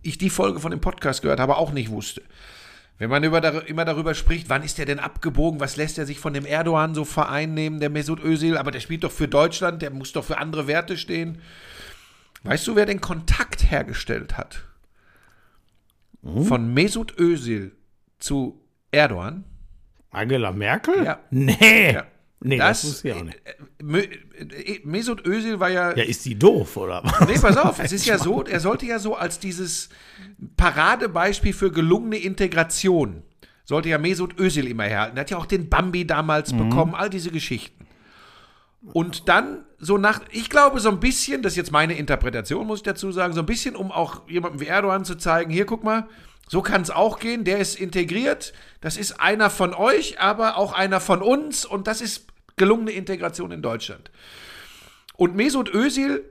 ich 0.03 0.19
die 0.19 0.31
Folge 0.31 0.61
von 0.61 0.71
dem 0.71 0.81
Podcast 0.81 1.23
gehört 1.23 1.41
habe, 1.41 1.57
auch 1.57 1.73
nicht 1.73 1.91
wusste. 1.91 2.23
Wenn 2.99 3.11
man 3.11 3.23
über, 3.23 3.67
immer 3.69 3.85
darüber 3.85 4.15
spricht, 4.15 4.49
wann 4.49 4.65
ist 4.65 4.79
der 4.79 4.87
denn 4.87 4.99
abgebogen, 4.99 5.61
was 5.61 5.77
lässt 5.77 5.99
er 5.99 6.07
sich 6.07 6.19
von 6.19 6.33
dem 6.33 6.45
Erdogan 6.45 6.95
so 6.95 7.05
vereinnehmen, 7.05 7.79
der 7.79 7.91
Mesut 7.91 8.23
Özil, 8.23 8.57
aber 8.57 8.73
der 8.73 8.81
spielt 8.81 9.05
doch 9.05 9.13
für 9.13 9.29
Deutschland, 9.29 9.83
der 9.83 9.91
muss 9.91 10.13
doch 10.13 10.25
für 10.25 10.39
andere 10.39 10.67
Werte 10.67 10.97
stehen. 10.97 11.41
Weißt 12.43 12.67
du, 12.67 12.75
wer 12.75 12.87
den 12.87 13.01
Kontakt 13.01 13.71
hergestellt 13.71 14.37
hat? 14.37 14.65
Hm? 16.25 16.45
Von 16.45 16.75
Mesut 16.75 17.19
Özil 17.19 17.73
zu 18.19 18.61
Erdogan. 18.91 19.45
Angela 20.11 20.53
Merkel? 20.53 21.05
Ja. 21.05 21.21
Nee. 21.31 21.93
Ja. 21.93 22.07
Nee, 22.41 22.59
das, 22.59 22.83
das 22.83 22.91
wusste 22.91 23.09
ich 23.09 23.15
auch 23.15 23.25
nicht. 23.25 23.41
Äh, 23.45 24.75
äh, 24.75 24.81
Mesut 24.85 25.27
Özil 25.27 25.59
war 25.59 25.71
ja. 25.71 25.97
Ja, 25.97 26.05
ist 26.05 26.25
die 26.25 26.39
doof, 26.39 26.77
oder 26.77 27.03
was? 27.03 27.29
Nee, 27.29 27.39
pass 27.41 27.57
auf, 27.57 27.81
es 27.81 27.91
ist 27.93 28.07
ja 28.07 28.17
so, 28.17 28.45
er 28.45 28.61
sollte 28.61 28.87
ja 28.87 29.01
so 29.01 29.17
als 29.17 29.41
dieses 29.41 29.89
Paradebeispiel 30.57 31.53
für 31.53 31.73
gelungene 31.73 32.17
Integration, 32.17 33.23
sollte 33.65 33.89
ja 33.89 33.99
Mesut 33.99 34.39
Özil 34.39 34.69
immer 34.69 34.85
herhalten. 34.85 35.17
Er 35.17 35.23
hat 35.23 35.31
ja 35.31 35.37
auch 35.37 35.47
den 35.47 35.69
Bambi 35.69 36.07
damals 36.07 36.53
mhm. 36.53 36.69
bekommen, 36.69 36.95
all 36.95 37.11
diese 37.11 37.31
Geschichten. 37.31 37.87
Und 38.93 39.29
dann 39.29 39.65
so 39.79 39.99
nach, 39.99 40.21
ich 40.31 40.49
glaube 40.49 40.79
so 40.79 40.91
ein 40.91 41.01
bisschen, 41.01 41.43
das 41.43 41.55
ist 41.55 41.57
jetzt 41.57 41.73
meine 41.73 41.95
Interpretation, 41.95 42.67
muss 42.67 42.81
ich 42.81 42.85
dazu 42.85 43.11
sagen, 43.11 43.35
so 43.35 43.41
ein 43.41 43.47
bisschen, 43.47 43.75
um 43.75 43.91
auch 43.91 44.29
jemandem 44.29 44.61
wie 44.61 44.67
Erdogan 44.67 45.05
zu 45.05 45.17
zeigen, 45.17 45.51
hier 45.51 45.67
guck 45.67 45.83
mal, 45.83 46.09
so 46.49 46.63
kann 46.63 46.83
es 46.83 46.91
auch 46.91 47.19
gehen. 47.19 47.45
Der 47.45 47.59
ist 47.59 47.79
integriert. 47.79 48.53
Das 48.81 48.97
ist 48.97 49.21
einer 49.21 49.51
von 49.51 49.75
euch, 49.75 50.21
aber 50.21 50.57
auch 50.57 50.73
einer 50.73 51.01
von 51.01 51.23
uns. 51.23 51.65
Und 51.65 51.87
das 51.87 52.01
ist 52.01 52.27
gelungene 52.57 52.91
Integration 52.93 53.53
in 53.53 53.63
Deutschland. 53.63 54.11
Und 55.17 55.37
Mesut 55.37 55.73
Özil 55.73 56.25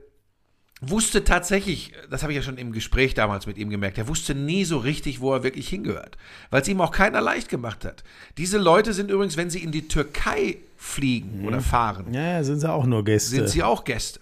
wusste 0.80 1.24
tatsächlich, 1.24 1.92
das 2.08 2.22
habe 2.22 2.32
ich 2.32 2.36
ja 2.36 2.42
schon 2.42 2.56
im 2.56 2.72
Gespräch 2.72 3.14
damals 3.14 3.46
mit 3.46 3.58
ihm 3.58 3.68
gemerkt, 3.68 3.98
er 3.98 4.06
wusste 4.06 4.34
nie 4.34 4.64
so 4.64 4.78
richtig, 4.78 5.20
wo 5.20 5.34
er 5.34 5.42
wirklich 5.42 5.68
hingehört, 5.68 6.16
weil 6.50 6.62
es 6.62 6.68
ihm 6.68 6.80
auch 6.80 6.92
keiner 6.92 7.20
leicht 7.20 7.48
gemacht 7.48 7.84
hat. 7.84 8.04
Diese 8.36 8.58
Leute 8.58 8.92
sind 8.92 9.10
übrigens, 9.10 9.36
wenn 9.36 9.50
sie 9.50 9.62
in 9.62 9.72
die 9.72 9.88
Türkei 9.88 10.58
fliegen 10.76 11.40
mhm. 11.40 11.46
oder 11.46 11.60
fahren, 11.60 12.14
ja, 12.14 12.42
sind 12.44 12.60
sie 12.60 12.70
auch 12.70 12.86
nur 12.86 13.04
Gäste. 13.04 13.30
Sind 13.30 13.48
sie 13.48 13.62
auch 13.62 13.84
Gäste. 13.84 14.20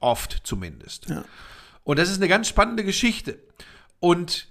Oft 0.00 0.40
zumindest. 0.42 1.08
Ja. 1.08 1.24
Und 1.84 1.98
das 1.98 2.10
ist 2.10 2.16
eine 2.16 2.28
ganz 2.28 2.48
spannende 2.48 2.82
Geschichte. 2.82 3.38
Und 4.00 4.48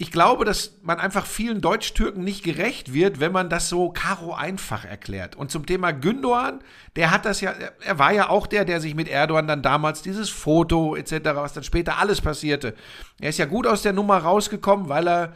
ich 0.00 0.12
glaube, 0.12 0.44
dass 0.44 0.78
man 0.82 1.00
einfach 1.00 1.26
vielen 1.26 1.60
Deutsch-Türken 1.60 2.22
nicht 2.22 2.44
gerecht 2.44 2.94
wird, 2.94 3.18
wenn 3.18 3.32
man 3.32 3.50
das 3.50 3.68
so 3.68 3.90
karo 3.90 4.32
einfach 4.32 4.84
erklärt. 4.84 5.34
Und 5.34 5.50
zum 5.50 5.66
Thema 5.66 5.88
Gündoğan, 5.90 6.60
der 6.94 7.10
hat 7.10 7.24
das 7.24 7.40
ja, 7.40 7.52
er 7.84 7.98
war 7.98 8.12
ja 8.12 8.28
auch 8.28 8.46
der, 8.46 8.64
der 8.64 8.80
sich 8.80 8.94
mit 8.94 9.08
Erdogan 9.08 9.48
dann 9.48 9.60
damals 9.60 10.00
dieses 10.00 10.30
Foto 10.30 10.94
etc., 10.94 11.34
was 11.34 11.52
dann 11.52 11.64
später 11.64 11.98
alles 11.98 12.20
passierte. 12.20 12.74
Er 13.20 13.30
ist 13.30 13.38
ja 13.38 13.46
gut 13.46 13.66
aus 13.66 13.82
der 13.82 13.92
Nummer 13.92 14.18
rausgekommen, 14.18 14.88
weil 14.88 15.08
er, 15.08 15.32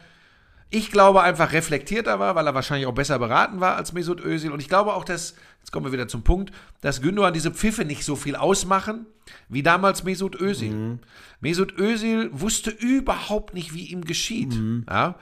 ich 0.70 0.92
glaube, 0.92 1.22
einfach 1.22 1.51
reflektierter 1.51 2.20
war, 2.20 2.37
weil 2.37 2.46
er 2.46 2.55
wahrscheinlich 2.55 2.87
auch 2.87 2.94
besser 2.94 3.18
beraten 3.18 3.59
war 3.59 3.75
als 3.75 3.92
Mesut 3.92 4.25
Özil. 4.25 4.53
Und 4.53 4.61
ich 4.61 4.68
glaube 4.68 4.94
auch, 4.94 5.05
dass, 5.05 5.35
jetzt 5.62 5.70
kommen 5.70 5.87
wir 5.87 5.92
wieder 5.92 6.09
zum 6.09 6.22
Punkt, 6.22 6.53
dass 6.81 7.03
Gündoğan 7.03 7.31
diese 7.33 7.53
Pfiffe 7.53 7.85
nicht 7.85 8.05
so 8.05 8.16
viel 8.16 8.35
ausmachen, 8.35 9.07
wie 9.48 9.62
damals 9.62 10.03
Mesut 10.03 10.40
Özil. 10.40 10.72
Mhm. 10.72 10.98
Mesut 11.40 11.79
Özil 11.79 12.31
wusste 12.33 12.70
überhaupt 12.70 13.55
nicht, 13.55 13.72
wie 13.72 13.87
ihm 13.87 14.05
geschieht. 14.05 14.55
Mhm. 14.55 14.85
Ja? 14.88 15.16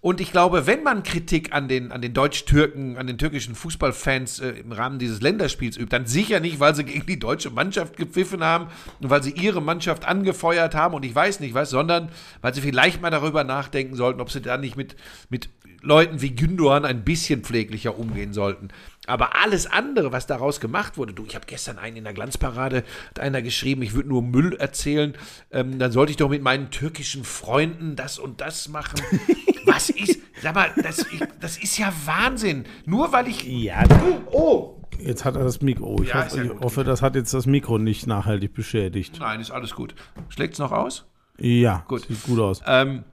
Und 0.00 0.20
ich 0.20 0.32
glaube, 0.32 0.66
wenn 0.66 0.82
man 0.82 1.02
Kritik 1.02 1.54
an 1.54 1.66
den, 1.66 1.90
an 1.90 2.02
den 2.02 2.12
Deutsch-Türken, 2.12 2.98
an 2.98 3.06
den 3.06 3.16
türkischen 3.16 3.54
Fußballfans 3.54 4.40
äh, 4.40 4.50
im 4.50 4.72
Rahmen 4.72 4.98
dieses 4.98 5.22
Länderspiels 5.22 5.78
übt, 5.78 5.96
dann 5.96 6.06
sicher 6.06 6.40
nicht, 6.40 6.60
weil 6.60 6.74
sie 6.74 6.84
gegen 6.84 7.06
die 7.06 7.18
deutsche 7.18 7.48
Mannschaft 7.48 7.96
gepfiffen 7.96 8.44
haben 8.44 8.66
und 9.00 9.08
weil 9.08 9.22
sie 9.22 9.30
ihre 9.30 9.62
Mannschaft 9.62 10.04
angefeuert 10.04 10.74
haben 10.74 10.92
und 10.94 11.06
ich 11.06 11.14
weiß 11.14 11.40
nicht 11.40 11.54
was, 11.54 11.70
sondern 11.70 12.10
weil 12.42 12.52
sie 12.52 12.60
vielleicht 12.60 13.00
mal 13.00 13.08
darüber 13.08 13.44
nachdenken 13.44 13.94
sollten, 13.94 14.20
ob 14.20 14.30
sie 14.30 14.42
da 14.42 14.58
nicht 14.58 14.76
mit, 14.76 14.94
mit 15.30 15.48
Leuten 15.84 16.20
wie 16.20 16.30
Gündoğan 16.30 16.84
ein 16.84 17.04
bisschen 17.04 17.42
pfleglicher 17.42 17.98
umgehen 17.98 18.32
sollten. 18.32 18.68
Aber 19.06 19.36
alles 19.36 19.66
andere, 19.66 20.12
was 20.12 20.26
daraus 20.26 20.60
gemacht 20.60 20.96
wurde, 20.96 21.12
du, 21.12 21.26
ich 21.26 21.34
habe 21.34 21.44
gestern 21.46 21.78
einen 21.78 21.98
in 21.98 22.04
der 22.04 22.14
Glanzparade, 22.14 22.84
hat 23.10 23.20
einer 23.20 23.42
geschrieben, 23.42 23.82
ich 23.82 23.94
würde 23.94 24.08
nur 24.08 24.22
Müll 24.22 24.54
erzählen, 24.54 25.14
ähm, 25.50 25.78
dann 25.78 25.92
sollte 25.92 26.10
ich 26.10 26.16
doch 26.16 26.30
mit 26.30 26.42
meinen 26.42 26.70
türkischen 26.70 27.24
Freunden 27.24 27.96
das 27.96 28.18
und 28.18 28.40
das 28.40 28.68
machen. 28.68 29.00
was 29.66 29.90
ist, 29.90 30.20
sag 30.42 30.54
mal, 30.54 30.72
das, 30.82 31.00
ich, 31.12 31.20
das 31.40 31.58
ist 31.58 31.78
ja 31.78 31.92
Wahnsinn. 32.06 32.64
Nur 32.86 33.12
weil 33.12 33.28
ich. 33.28 33.44
Ja, 33.44 33.84
oh! 34.30 34.80
Jetzt 34.98 35.24
hat 35.24 35.36
er 35.36 35.44
das 35.44 35.60
Mikro. 35.60 36.00
Ich, 36.02 36.10
ja, 36.10 36.24
hoffe, 36.24 36.36
ja 36.38 36.44
ich 36.44 36.60
hoffe, 36.60 36.84
das 36.84 37.02
hat 37.02 37.14
jetzt 37.14 37.34
das 37.34 37.46
Mikro 37.46 37.78
nicht 37.78 38.06
nachhaltig 38.06 38.54
beschädigt. 38.54 39.16
Nein, 39.20 39.40
ist 39.40 39.50
alles 39.50 39.74
gut. 39.74 39.94
Schlägt 40.28 40.54
es 40.54 40.58
noch 40.60 40.72
aus? 40.72 41.06
Ja, 41.36 41.84
gut. 41.88 42.06
Sieht 42.06 42.22
gut 42.22 42.38
aus. 42.38 42.62
Ähm, 42.66 43.04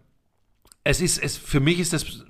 es 0.83 1.01
ist, 1.01 1.17
es, 1.17 1.37
für 1.37 1.59
mich 1.59 1.79
ist 1.79 1.93
das 1.93 2.23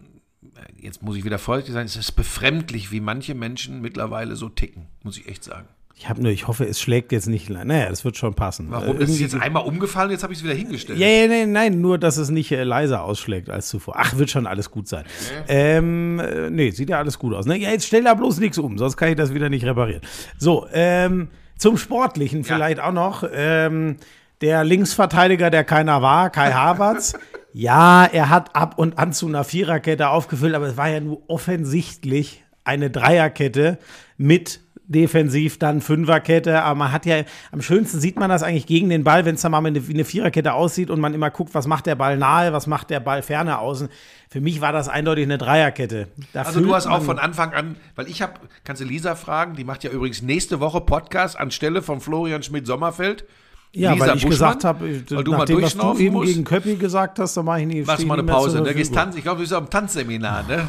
jetzt 0.79 1.01
muss 1.03 1.15
ich 1.17 1.23
wieder 1.25 1.39
vorsichtig 1.39 1.73
sein, 1.73 1.85
es 1.85 1.95
ist 1.95 2.11
befremdlich, 2.13 2.91
wie 2.91 2.99
manche 2.99 3.35
Menschen 3.35 3.81
mittlerweile 3.81 4.35
so 4.35 4.49
ticken, 4.49 4.87
muss 5.03 5.17
ich 5.17 5.27
echt 5.27 5.43
sagen. 5.43 5.67
Ich 5.95 6.09
habe 6.09 6.19
nur, 6.23 6.31
ich 6.31 6.47
hoffe, 6.47 6.65
es 6.65 6.81
schlägt 6.81 7.11
jetzt 7.11 7.27
nicht. 7.27 7.47
Naja, 7.51 7.87
das 7.87 8.03
wird 8.03 8.17
schon 8.17 8.33
passen. 8.33 8.67
Warum? 8.71 8.87
Äh, 8.87 9.03
ist 9.03 9.09
irgendwie- 9.09 9.21
jetzt 9.21 9.35
einmal 9.35 9.63
umgefallen, 9.63 10.09
jetzt 10.09 10.23
habe 10.23 10.33
ich 10.33 10.39
es 10.39 10.43
wieder 10.45 10.55
hingestellt. 10.55 10.97
Ja, 10.97 11.05
ja, 11.05 11.27
nee, 11.27 11.45
nein, 11.45 11.79
nur, 11.79 11.99
dass 11.99 12.17
es 12.17 12.31
nicht 12.31 12.51
äh, 12.51 12.63
leiser 12.63 13.03
ausschlägt 13.03 13.51
als 13.51 13.67
zuvor. 13.69 13.93
Ach, 13.97 14.17
wird 14.17 14.31
schon 14.31 14.47
alles 14.47 14.71
gut 14.71 14.87
sein. 14.87 15.05
Ähm, 15.47 16.19
äh, 16.19 16.49
nee, 16.49 16.71
sieht 16.71 16.89
ja 16.89 16.97
alles 16.97 17.19
gut 17.19 17.35
aus. 17.35 17.45
Ne? 17.45 17.57
Ja, 17.57 17.69
jetzt 17.69 17.85
stell 17.85 18.03
da 18.03 18.15
bloß 18.15 18.39
nichts 18.39 18.57
um, 18.57 18.79
sonst 18.79 18.97
kann 18.97 19.09
ich 19.09 19.15
das 19.15 19.33
wieder 19.35 19.49
nicht 19.49 19.63
reparieren. 19.65 20.01
So, 20.39 20.65
ähm, 20.73 21.27
zum 21.57 21.77
Sportlichen 21.77 22.43
vielleicht 22.43 22.79
auch 22.79 22.93
noch. 22.93 23.23
Ähm, 23.31 23.97
der 24.41 24.63
Linksverteidiger, 24.63 25.51
der 25.51 25.63
keiner 25.63 26.01
war, 26.01 26.31
Kai 26.31 26.51
Havertz. 26.51 27.13
ja, 27.53 28.05
er 28.05 28.29
hat 28.29 28.55
ab 28.55 28.77
und 28.77 28.97
an 28.97 29.13
zu 29.13 29.27
einer 29.27 29.43
Viererkette 29.43 30.09
aufgefüllt, 30.09 30.55
aber 30.55 30.67
es 30.67 30.77
war 30.77 30.89
ja 30.89 30.99
nur 30.99 31.21
offensichtlich 31.27 32.43
eine 32.63 32.89
Dreierkette 32.89 33.77
mit 34.17 34.61
defensiv 34.91 35.57
dann 35.57 35.81
Fünferkette, 35.81 36.61
aber 36.63 36.75
man 36.75 36.91
hat 36.91 37.05
ja, 37.05 37.23
am 37.51 37.61
schönsten 37.61 37.99
sieht 37.99 38.19
man 38.19 38.29
das 38.29 38.43
eigentlich 38.43 38.67
gegen 38.67 38.89
den 38.89 39.03
Ball, 39.03 39.25
wenn 39.25 39.35
es 39.35 39.41
dann 39.41 39.51
mal 39.51 39.65
eine, 39.65 39.87
wie 39.87 39.93
eine 39.93 40.03
Viererkette 40.03 40.53
aussieht 40.53 40.89
und 40.89 40.99
man 40.99 41.13
immer 41.13 41.29
guckt, 41.29 41.55
was 41.55 41.65
macht 41.65 41.85
der 41.85 41.95
Ball 41.95 42.17
nahe, 42.17 42.51
was 42.51 42.67
macht 42.67 42.89
der 42.89 42.99
Ball 42.99 43.21
ferne 43.21 43.59
außen. 43.59 43.87
Für 44.29 44.41
mich 44.41 44.59
war 44.59 44.73
das 44.73 44.89
eindeutig 44.89 45.23
eine 45.23 45.37
Dreierkette. 45.37 46.09
Da 46.33 46.43
Also 46.43 46.59
du 46.59 46.75
hast 46.75 46.87
auch 46.87 47.03
von 47.03 47.19
Anfang 47.19 47.53
an, 47.53 47.77
weil 47.95 48.09
ich 48.09 48.21
habe, 48.21 48.33
kannst 48.63 48.81
du 48.81 48.85
Lisa 48.85 49.15
fragen, 49.15 49.55
die 49.55 49.63
macht 49.63 49.83
ja 49.83 49.91
übrigens 49.91 50.21
nächste 50.21 50.59
Woche 50.59 50.81
Podcast 50.81 51.39
anstelle 51.39 51.81
von 51.81 52.01
Florian 52.01 52.43
Schmidt-Sommerfeld. 52.43 53.25
Ja, 53.73 53.93
Lisa 53.93 54.05
weil 54.07 54.17
ich 54.17 54.23
Buschmann, 54.23 54.29
gesagt 54.31 54.63
habe, 54.63 55.01
weil 55.09 55.23
du 55.23 55.31
mal 55.31 55.37
nachdem, 55.39 55.61
was 55.61 55.77
du 55.77 55.97
eben 55.97 56.13
musst. 56.13 56.27
gegen 56.27 56.43
Köppi 56.43 56.75
gesagt 56.75 57.19
hast, 57.19 57.37
dann 57.37 57.45
mache 57.45 57.61
ich 57.61 57.67
nie. 57.67 57.81
Machst 57.81 58.05
mal 58.05 58.15
eine 58.15 58.23
nicht 58.23 58.33
Pause. 58.33 58.61
Da 58.61 58.73
gehst 58.73 58.93
tanzen. 58.93 59.17
Ich 59.17 59.23
glaube, 59.23 59.37
du 59.37 59.43
bist 59.43 59.53
am 59.53 59.69
Tanzseminar, 59.69 60.43
ne? 60.47 60.67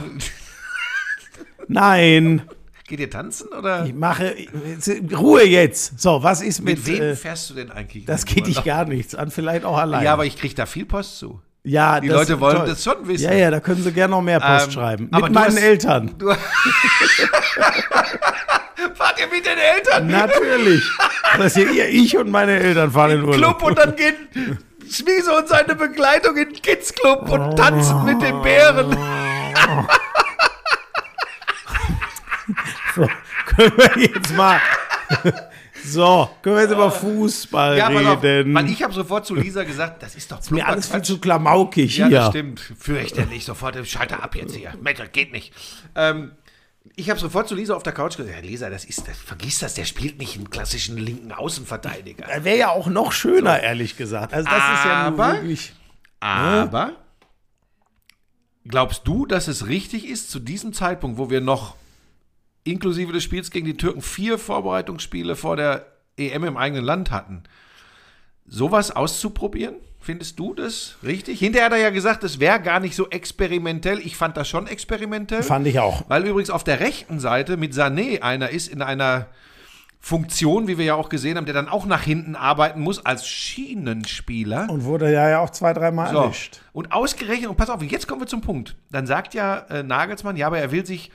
Nein, 1.68 2.42
Geht 2.92 3.00
ihr 3.00 3.10
tanzen 3.10 3.48
oder? 3.48 3.86
ich 3.86 3.94
mache 3.94 4.34
Ruhe 5.16 5.44
jetzt. 5.46 5.98
So, 5.98 6.22
was 6.22 6.42
ist 6.42 6.60
mit, 6.60 6.76
Mit 6.76 6.86
wem 6.86 7.02
äh, 7.02 7.16
fährst 7.16 7.48
du 7.48 7.54
denn 7.54 7.70
eigentlich? 7.70 8.04
das 8.04 8.26
geht 8.26 8.46
dich 8.46 8.64
gar 8.64 8.84
nichts 8.84 9.14
an, 9.14 9.30
vielleicht 9.30 9.64
auch 9.64 9.78
allein. 9.78 10.04
Ja, 10.04 10.12
aber 10.12 10.26
ich 10.26 10.36
kriege 10.36 10.54
da 10.54 10.66
viel 10.66 10.84
Post 10.84 11.18
zu. 11.18 11.40
Ja, 11.64 12.00
Die 12.00 12.08
das- 12.08 12.16
Leute 12.16 12.40
wollen 12.40 12.56
toll. 12.58 12.66
das 12.68 12.82
schon 12.84 13.06
wissen. 13.08 13.24
Ja, 13.24 13.32
ja, 13.32 13.50
da 13.50 13.60
können 13.60 13.82
sie 13.82 13.92
gerne 13.92 14.10
noch 14.12 14.22
mehr 14.22 14.40
Post 14.40 14.66
Ähm, 14.66 14.72
schreiben. 14.72 15.08
Mit 15.12 15.30
meinen 15.32 15.36
hast- 15.56 15.58
Eltern. 15.62 16.14
Fahrt 18.94 19.20
ihr 19.20 19.28
mit 19.28 19.46
den 19.46 19.58
Eltern 19.58 20.06
Natürlich. 20.08 20.82
Das 21.38 21.54
hier, 21.54 21.70
ihr, 21.70 21.88
ich 21.88 22.16
und 22.16 22.30
meine 22.30 22.58
Eltern 22.58 22.90
fahren 22.90 23.12
in 23.12 23.20
im 23.20 23.28
Urlaub. 23.28 23.58
Club 23.58 23.70
und 23.70 23.78
dann 23.78 23.94
gehen 23.96 24.16
Schmiese 24.90 25.32
und 25.34 25.48
seine 25.48 25.74
Begleitung 25.74 26.36
in 26.36 26.50
den 26.52 26.60
Kids 26.62 26.92
Club 26.92 27.28
und 27.30 27.56
tanzen 27.56 28.04
mit 28.04 28.20
den 28.22 28.42
Bären. 28.42 28.96
So, 32.94 33.08
können 33.46 33.72
wir 33.78 34.02
jetzt 34.02 34.36
mal. 34.36 34.60
So, 35.84 36.30
können 36.42 36.56
wir 36.56 36.62
jetzt 36.62 36.72
über 36.72 36.90
Fußball 36.90 37.76
Ja, 37.76 37.88
auf, 37.88 38.22
reden. 38.22 38.54
weil 38.54 38.68
ich 38.70 38.82
habe 38.82 38.92
sofort 38.94 39.26
zu 39.26 39.34
Lisa 39.34 39.64
gesagt, 39.64 40.02
das 40.02 40.14
ist 40.14 40.30
doch 40.30 40.38
Mir 40.50 40.66
alles 40.66 40.88
viel 40.88 41.02
zu 41.02 41.18
klamaukig 41.18 41.96
Ja, 41.98 42.06
hier. 42.08 42.18
das 42.18 42.28
stimmt. 42.28 42.60
Fürchterlich. 42.78 43.44
Sofort, 43.44 43.76
schalte 43.86 44.22
ab 44.22 44.34
jetzt 44.36 44.54
hier. 44.54 44.72
Das 44.82 45.12
geht 45.12 45.32
nicht. 45.32 45.52
Ähm, 45.94 46.32
ich 46.96 47.10
habe 47.10 47.18
sofort 47.20 47.48
zu 47.48 47.54
Lisa 47.54 47.74
auf 47.74 47.82
der 47.82 47.92
Couch 47.92 48.16
gesagt, 48.16 48.34
ja, 48.34 48.42
Lisa, 48.42 48.68
das 48.70 48.84
ist, 48.84 49.06
das, 49.08 49.16
vergiss 49.16 49.58
das, 49.60 49.74
der 49.74 49.84
spielt 49.84 50.18
nicht 50.18 50.36
einen 50.36 50.50
klassischen 50.50 50.96
linken 50.98 51.32
Außenverteidiger. 51.32 52.26
Wäre 52.44 52.58
ja 52.58 52.68
auch 52.70 52.86
noch 52.88 53.12
schöner, 53.12 53.60
ehrlich 53.60 53.96
gesagt. 53.96 54.32
Also, 54.34 54.48
das 54.48 54.58
ist 54.58 54.84
ja 54.84 55.06
Aber- 55.06 55.32
wirklich. 55.34 55.72
Aber 56.20 56.92
glaubst 58.68 59.02
du, 59.06 59.26
dass 59.26 59.48
es 59.48 59.66
richtig 59.66 60.06
ist, 60.08 60.30
zu 60.30 60.38
diesem 60.38 60.72
Zeitpunkt, 60.72 61.18
wo 61.18 61.30
wir 61.30 61.40
noch 61.40 61.74
inklusive 62.64 63.12
des 63.12 63.22
Spiels 63.22 63.50
gegen 63.50 63.66
die 63.66 63.76
Türken 63.76 64.02
vier 64.02 64.38
Vorbereitungsspiele 64.38 65.36
vor 65.36 65.56
der 65.56 65.86
EM 66.16 66.44
im 66.44 66.56
eigenen 66.56 66.84
Land 66.84 67.10
hatten, 67.10 67.42
sowas 68.46 68.90
auszuprobieren? 68.90 69.76
Findest 70.00 70.36
du 70.40 70.52
das 70.52 70.96
richtig? 71.04 71.38
Hinterher 71.38 71.66
hat 71.66 71.72
er 71.74 71.78
ja 71.78 71.90
gesagt, 71.90 72.24
es 72.24 72.40
wäre 72.40 72.60
gar 72.60 72.80
nicht 72.80 72.96
so 72.96 73.08
experimentell. 73.10 74.00
Ich 74.00 74.16
fand 74.16 74.36
das 74.36 74.48
schon 74.48 74.66
experimentell. 74.66 75.44
Fand 75.44 75.64
ich 75.68 75.78
auch. 75.78 76.02
Weil 76.08 76.26
übrigens 76.26 76.50
auf 76.50 76.64
der 76.64 76.80
rechten 76.80 77.20
Seite 77.20 77.56
mit 77.56 77.72
Sané 77.72 78.20
einer 78.20 78.50
ist 78.50 78.66
in 78.66 78.82
einer 78.82 79.28
Funktion, 80.00 80.66
wie 80.66 80.76
wir 80.76 80.84
ja 80.84 80.94
auch 80.96 81.08
gesehen 81.08 81.36
haben, 81.36 81.44
der 81.44 81.54
dann 81.54 81.68
auch 81.68 81.86
nach 81.86 82.02
hinten 82.02 82.34
arbeiten 82.34 82.80
muss 82.80 83.06
als 83.06 83.28
Schienenspieler. 83.28 84.68
Und 84.68 84.82
wurde 84.82 85.12
ja, 85.12 85.28
ja 85.30 85.38
auch 85.38 85.50
zwei, 85.50 85.72
dreimal 85.72 86.10
So. 86.10 86.22
erwischt. 86.22 86.60
Und 86.72 86.90
ausgerechnet, 86.90 87.48
und 87.48 87.56
pass 87.56 87.70
auf, 87.70 87.80
jetzt 87.84 88.08
kommen 88.08 88.20
wir 88.20 88.26
zum 88.26 88.40
Punkt. 88.40 88.74
Dann 88.90 89.06
sagt 89.06 89.34
ja 89.34 89.58
äh, 89.70 89.84
Nagelsmann, 89.84 90.36
ja, 90.36 90.48
aber 90.48 90.58
er 90.58 90.72
will 90.72 90.84
sich 90.84 91.12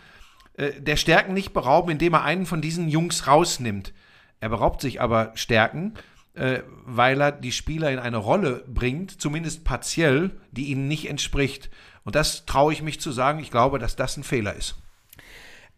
äh, 0.57 0.71
der 0.79 0.97
Stärken 0.97 1.33
nicht 1.33 1.53
berauben, 1.53 1.91
indem 1.91 2.13
er 2.13 2.23
einen 2.23 2.45
von 2.45 2.61
diesen 2.61 2.89
Jungs 2.89 3.27
rausnimmt. 3.27 3.93
Er 4.39 4.49
beraubt 4.49 4.81
sich 4.81 5.01
aber 5.01 5.31
Stärken, 5.35 5.93
äh, 6.33 6.59
weil 6.85 7.21
er 7.21 7.31
die 7.31 7.51
Spieler 7.51 7.91
in 7.91 7.99
eine 7.99 8.17
Rolle 8.17 8.63
bringt, 8.67 9.21
zumindest 9.21 9.63
partiell, 9.63 10.31
die 10.51 10.65
ihnen 10.65 10.87
nicht 10.87 11.09
entspricht. 11.09 11.69
Und 12.03 12.15
das 12.15 12.45
traue 12.45 12.73
ich 12.73 12.81
mich 12.81 12.99
zu 12.99 13.11
sagen. 13.11 13.39
Ich 13.39 13.51
glaube, 13.51 13.79
dass 13.79 13.95
das 13.95 14.17
ein 14.17 14.23
Fehler 14.23 14.53
ist. 14.53 14.75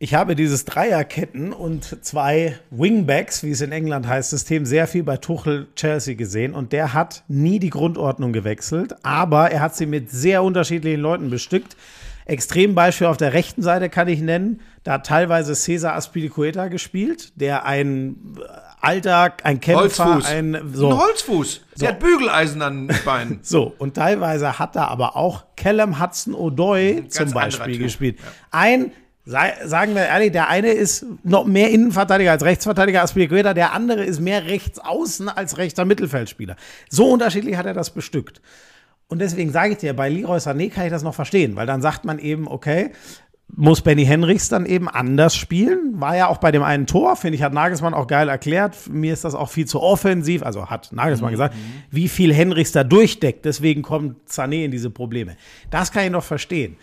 Ich 0.02 0.14
habe 0.14 0.38
dieses 0.38 0.64
Dreierketten 0.64 1.52
und 1.52 2.06
zwei 2.06 2.58
Wingbacks, 2.72 3.44
wie 3.44 3.52
es 3.52 3.60
in 3.60 3.74
England 3.74 4.08
heißt, 4.08 4.30
System 4.30 4.66
sehr 4.66 4.88
viel 4.88 5.04
bei 5.04 5.18
Tuchel 5.18 5.68
Chelsea 5.76 6.16
gesehen 6.16 6.54
und 6.54 6.72
der 6.72 6.94
hat 6.94 7.26
nie 7.28 7.60
die 7.60 7.70
Grundordnung 7.70 8.32
gewechselt, 8.32 8.96
aber 9.04 9.52
er 9.52 9.60
hat 9.60 9.76
sie 9.76 9.86
mit 9.86 10.10
sehr 10.10 10.42
unterschiedlichen 10.42 11.02
Leuten 11.02 11.30
bestückt. 11.30 11.76
Extrembeispiel 12.30 13.08
auf 13.08 13.18
der 13.18 13.34
rechten 13.34 13.62
Seite 13.62 13.90
kann 13.90 14.08
ich 14.08 14.22
nennen. 14.22 14.62
Da 14.84 14.94
hat 14.94 15.06
teilweise 15.06 15.56
Cesar 15.56 15.96
Aspilicueta 15.96 16.68
gespielt, 16.68 17.34
der 17.36 17.66
ein 17.66 18.36
äh, 18.38 18.44
alter, 18.82 19.34
ein 19.44 19.60
Kämpfer, 19.60 20.06
Holzfuß. 20.16 20.26
ein 20.26 20.72
so. 20.74 20.90
Ein 20.90 20.98
Holzfuß. 21.00 21.62
Der 21.82 21.90
hat 21.90 22.00
Bügeleisen 22.00 22.62
an 22.62 22.88
den 22.88 22.98
Beinen. 23.04 23.40
So, 23.50 23.74
und 23.78 23.96
teilweise 23.96 24.60
hat 24.60 24.76
da 24.76 24.86
aber 24.88 25.16
auch 25.16 25.46
Callum 25.56 26.00
Hudson-Odoi 26.00 27.06
zum 27.10 27.28
anderer 27.28 27.42
Beispiel 27.42 27.78
gespielt. 27.80 28.20
Ein, 28.52 28.92
sei, 29.26 29.56
sagen 29.66 29.96
wir 29.96 30.04
ehrlich, 30.04 30.32
der 30.32 30.50
eine 30.50 30.72
ist 30.72 31.06
noch 31.24 31.46
mehr 31.46 31.70
Innenverteidiger 31.72 32.32
als 32.32 32.44
Rechtsverteidiger 32.44 33.02
Aspilicueta, 33.02 33.54
der 33.54 33.74
andere 33.74 34.04
ist 34.04 34.20
mehr 34.20 34.46
rechts 34.46 34.80
außen 34.80 35.30
als 35.30 35.58
rechter 35.58 35.86
Mittelfeldspieler. 35.86 36.56
So 36.90 37.12
unterschiedlich 37.12 37.58
hat 37.58 37.66
er 37.66 37.74
das 37.74 37.90
bestückt. 37.90 38.42
Und 39.10 39.20
deswegen 39.20 39.52
sage 39.52 39.74
ich 39.74 39.80
dir, 39.80 39.94
bei 39.94 40.08
Leroy 40.08 40.38
Sané 40.38 40.70
kann 40.70 40.86
ich 40.86 40.92
das 40.92 41.04
noch 41.04 41.16
verstehen, 41.16 41.56
weil 41.56 41.66
dann 41.66 41.82
sagt 41.82 42.06
man 42.06 42.20
eben, 42.20 42.48
okay, 42.48 42.92
muss 43.56 43.82
Benny 43.82 44.06
Henrichs 44.06 44.50
dann 44.50 44.68
eben 44.68 44.88
anders 44.88 45.36
spielen. 45.36 46.00
War 46.00 46.16
ja 46.16 46.28
auch 46.28 46.38
bei 46.38 46.52
dem 46.52 46.62
einen 46.62 46.86
Tor, 46.86 47.16
finde 47.16 47.36
ich, 47.36 47.42
hat 47.42 47.52
Nagelsmann 47.52 47.96
auch 47.96 48.06
geil 48.06 48.30
erklärt. 48.30 48.78
Mir 48.88 49.12
ist 49.12 49.26
das 49.26 49.34
auch 49.34 49.50
viel 49.50 49.66
zu 49.66 49.82
offensiv, 49.82 50.44
also 50.44 50.68
hat 50.68 50.92
Nagelsmann 50.92 51.32
gesagt, 51.32 51.56
wie 51.90 52.08
viel 52.08 52.32
Henrichs 52.32 52.72
da 52.72 52.84
durchdeckt. 52.84 53.46
Deswegen 53.46 53.82
kommt 53.82 54.30
Sané 54.30 54.66
in 54.66 54.72
diese 54.72 54.92
Probleme. 54.92 55.36
Das 55.72 55.92
kann 55.92 56.06
ich 56.06 56.12
noch 56.12 56.24
verstehen. 56.24 56.78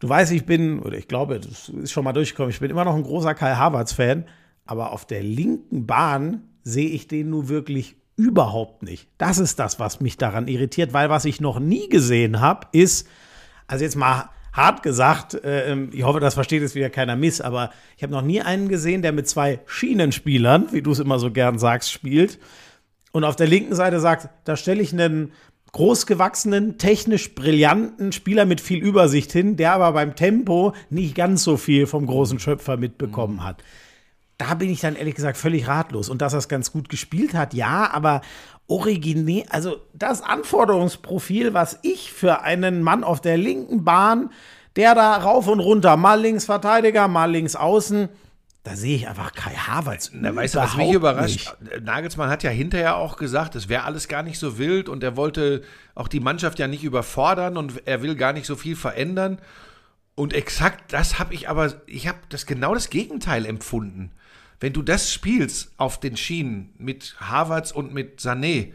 Du 0.00 0.08
weißt, 0.08 0.32
ich 0.32 0.44
bin, 0.44 0.80
oder 0.80 0.98
ich 0.98 1.06
glaube, 1.06 1.38
das 1.38 1.68
ist 1.68 1.92
schon 1.92 2.04
mal 2.04 2.12
durchgekommen, 2.12 2.50
ich 2.50 2.60
bin 2.60 2.70
immer 2.70 2.84
noch 2.84 2.94
ein 2.94 3.02
großer 3.02 3.34
Kai 3.34 3.54
Havertz-Fan, 3.54 4.24
aber 4.64 4.92
auf 4.92 5.06
der 5.06 5.22
linken 5.22 5.86
Bahn 5.86 6.42
sehe 6.62 6.88
ich 6.88 7.08
den 7.08 7.30
nur 7.30 7.48
wirklich 7.48 7.96
überhaupt 8.18 8.82
nicht. 8.82 9.08
Das 9.16 9.38
ist 9.38 9.58
das, 9.58 9.78
was 9.78 10.00
mich 10.00 10.18
daran 10.18 10.48
irritiert, 10.48 10.92
weil 10.92 11.08
was 11.08 11.24
ich 11.24 11.40
noch 11.40 11.60
nie 11.60 11.88
gesehen 11.88 12.40
habe, 12.40 12.66
ist, 12.72 13.06
also 13.68 13.84
jetzt 13.84 13.96
mal 13.96 14.30
hart 14.52 14.82
gesagt, 14.82 15.34
äh, 15.34 15.76
ich 15.92 16.02
hoffe, 16.02 16.18
das 16.18 16.34
versteht 16.34 16.62
jetzt 16.62 16.74
wieder 16.74 16.90
keiner 16.90 17.14
miss, 17.14 17.40
aber 17.40 17.70
ich 17.96 18.02
habe 18.02 18.12
noch 18.12 18.22
nie 18.22 18.42
einen 18.42 18.68
gesehen, 18.68 19.02
der 19.02 19.12
mit 19.12 19.28
zwei 19.28 19.60
Schienenspielern, 19.66 20.72
wie 20.72 20.82
du 20.82 20.90
es 20.90 20.98
immer 20.98 21.20
so 21.20 21.30
gern 21.30 21.60
sagst, 21.60 21.92
spielt 21.92 22.40
und 23.12 23.22
auf 23.22 23.36
der 23.36 23.46
linken 23.46 23.76
Seite 23.76 24.00
sagt, 24.00 24.28
da 24.44 24.56
stelle 24.56 24.82
ich 24.82 24.92
einen 24.92 25.32
großgewachsenen, 25.72 26.76
technisch 26.78 27.36
brillanten 27.36 28.10
Spieler 28.10 28.46
mit 28.46 28.60
viel 28.60 28.78
Übersicht 28.78 29.30
hin, 29.30 29.56
der 29.56 29.74
aber 29.74 29.92
beim 29.92 30.16
Tempo 30.16 30.74
nicht 30.90 31.14
ganz 31.14 31.44
so 31.44 31.56
viel 31.56 31.86
vom 31.86 32.06
großen 32.06 32.40
Schöpfer 32.40 32.76
mitbekommen 32.76 33.44
hat. 33.44 33.62
Da 34.38 34.54
bin 34.54 34.70
ich 34.70 34.80
dann 34.80 34.96
ehrlich 34.96 35.14
gesagt 35.14 35.36
völlig 35.36 35.68
ratlos. 35.68 36.08
Und 36.08 36.22
dass 36.22 36.32
er 36.32 36.38
es 36.38 36.48
ganz 36.48 36.72
gut 36.72 36.88
gespielt 36.88 37.34
hat, 37.34 37.54
ja, 37.54 37.90
aber 37.92 38.22
originär, 38.68 39.44
also 39.50 39.80
das 39.94 40.22
Anforderungsprofil, 40.22 41.54
was 41.54 41.78
ich 41.82 42.12
für 42.12 42.42
einen 42.42 42.82
Mann 42.82 43.02
auf 43.02 43.20
der 43.20 43.36
linken 43.36 43.84
Bahn, 43.84 44.30
der 44.76 44.94
da 44.94 45.16
rauf 45.16 45.48
und 45.48 45.60
runter, 45.60 45.96
mal 45.96 46.20
links 46.20 46.44
Verteidiger, 46.44 47.08
mal 47.08 47.30
links 47.30 47.56
außen, 47.56 48.08
da 48.64 48.76
sehe 48.76 48.96
ich 48.96 49.08
einfach 49.08 49.32
Kai 49.32 49.54
Havertz. 49.54 50.10
Na, 50.12 50.34
weißt 50.36 50.54
du, 50.54 50.58
was 50.58 50.76
mich 50.76 50.92
überrascht? 50.92 51.56
Nagelsmann 51.80 52.28
hat 52.28 52.42
ja 52.42 52.50
hinterher 52.50 52.96
auch 52.96 53.16
gesagt, 53.16 53.54
es 53.54 53.68
wäre 53.68 53.84
alles 53.84 54.08
gar 54.08 54.22
nicht 54.22 54.38
so 54.38 54.58
wild 54.58 54.90
und 54.90 55.02
er 55.02 55.16
wollte 55.16 55.62
auch 55.94 56.06
die 56.06 56.20
Mannschaft 56.20 56.58
ja 56.58 56.68
nicht 56.68 56.84
überfordern 56.84 57.56
und 57.56 57.86
er 57.86 58.02
will 58.02 58.14
gar 58.14 58.34
nicht 58.34 58.46
so 58.46 58.56
viel 58.56 58.76
verändern. 58.76 59.40
Und 60.14 60.34
exakt 60.34 60.92
das 60.92 61.18
habe 61.18 61.32
ich 61.32 61.48
aber, 61.48 61.72
ich 61.86 62.08
habe 62.08 62.18
das 62.28 62.44
genau 62.44 62.74
das 62.74 62.90
Gegenteil 62.90 63.46
empfunden. 63.46 64.10
Wenn 64.60 64.72
du 64.72 64.82
das 64.82 65.12
spielst 65.12 65.72
auf 65.76 66.00
den 66.00 66.16
Schienen 66.16 66.74
mit 66.78 67.16
Havertz 67.20 67.70
und 67.70 67.94
mit 67.94 68.20
Sané, 68.20 68.72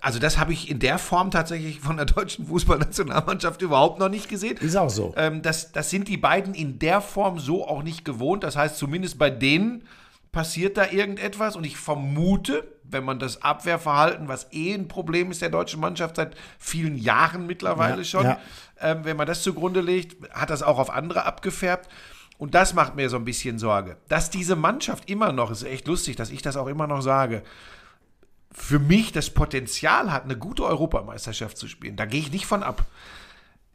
also 0.00 0.18
das 0.18 0.38
habe 0.38 0.52
ich 0.52 0.70
in 0.70 0.78
der 0.78 0.98
Form 0.98 1.30
tatsächlich 1.30 1.80
von 1.80 1.96
der 1.96 2.06
deutschen 2.06 2.46
Fußballnationalmannschaft 2.46 3.62
überhaupt 3.62 3.98
noch 3.98 4.08
nicht 4.08 4.28
gesehen. 4.28 4.56
Ist 4.58 4.76
auch 4.76 4.90
so. 4.90 5.14
Ähm, 5.16 5.42
das, 5.42 5.72
das 5.72 5.90
sind 5.90 6.08
die 6.08 6.16
beiden 6.16 6.54
in 6.54 6.78
der 6.78 7.00
Form 7.00 7.38
so 7.38 7.66
auch 7.66 7.82
nicht 7.82 8.04
gewohnt. 8.04 8.44
Das 8.44 8.56
heißt, 8.56 8.76
zumindest 8.76 9.18
bei 9.18 9.30
denen, 9.30 9.84
passiert 10.32 10.76
da 10.76 10.90
irgendetwas 10.90 11.56
und 11.56 11.64
ich 11.64 11.76
vermute, 11.76 12.68
wenn 12.84 13.04
man 13.04 13.18
das 13.18 13.42
Abwehrverhalten, 13.42 14.28
was 14.28 14.52
eh 14.52 14.74
ein 14.74 14.88
Problem 14.88 15.30
ist 15.30 15.42
der 15.42 15.50
deutschen 15.50 15.80
Mannschaft 15.80 16.16
seit 16.16 16.36
vielen 16.58 16.96
Jahren 16.96 17.46
mittlerweile 17.46 17.98
Ja, 17.98 18.04
schon, 18.04 18.24
ja. 18.24 18.38
ähm, 18.80 19.00
wenn 19.04 19.16
man 19.16 19.26
das 19.26 19.42
zugrunde 19.42 19.80
legt, 19.80 20.30
hat 20.32 20.50
das 20.50 20.62
auch 20.62 20.78
auf 20.78 20.90
andere 20.90 21.24
abgefärbt. 21.24 21.88
Und 22.38 22.54
das 22.54 22.72
macht 22.72 22.94
mir 22.94 23.10
so 23.10 23.16
ein 23.16 23.24
bisschen 23.24 23.58
Sorge. 23.58 23.96
Dass 24.08 24.30
diese 24.30 24.56
Mannschaft 24.56 25.10
immer 25.10 25.32
noch, 25.32 25.50
ist 25.50 25.64
echt 25.64 25.86
lustig, 25.88 26.16
dass 26.16 26.30
ich 26.30 26.40
das 26.40 26.56
auch 26.56 26.68
immer 26.68 26.86
noch 26.86 27.02
sage, 27.02 27.42
für 28.52 28.78
mich 28.78 29.12
das 29.12 29.30
Potenzial 29.30 30.12
hat, 30.12 30.24
eine 30.24 30.36
gute 30.36 30.64
Europameisterschaft 30.64 31.58
zu 31.58 31.68
spielen. 31.68 31.96
Da 31.96 32.06
gehe 32.06 32.20
ich 32.20 32.32
nicht 32.32 32.46
von 32.46 32.62
ab. 32.62 32.86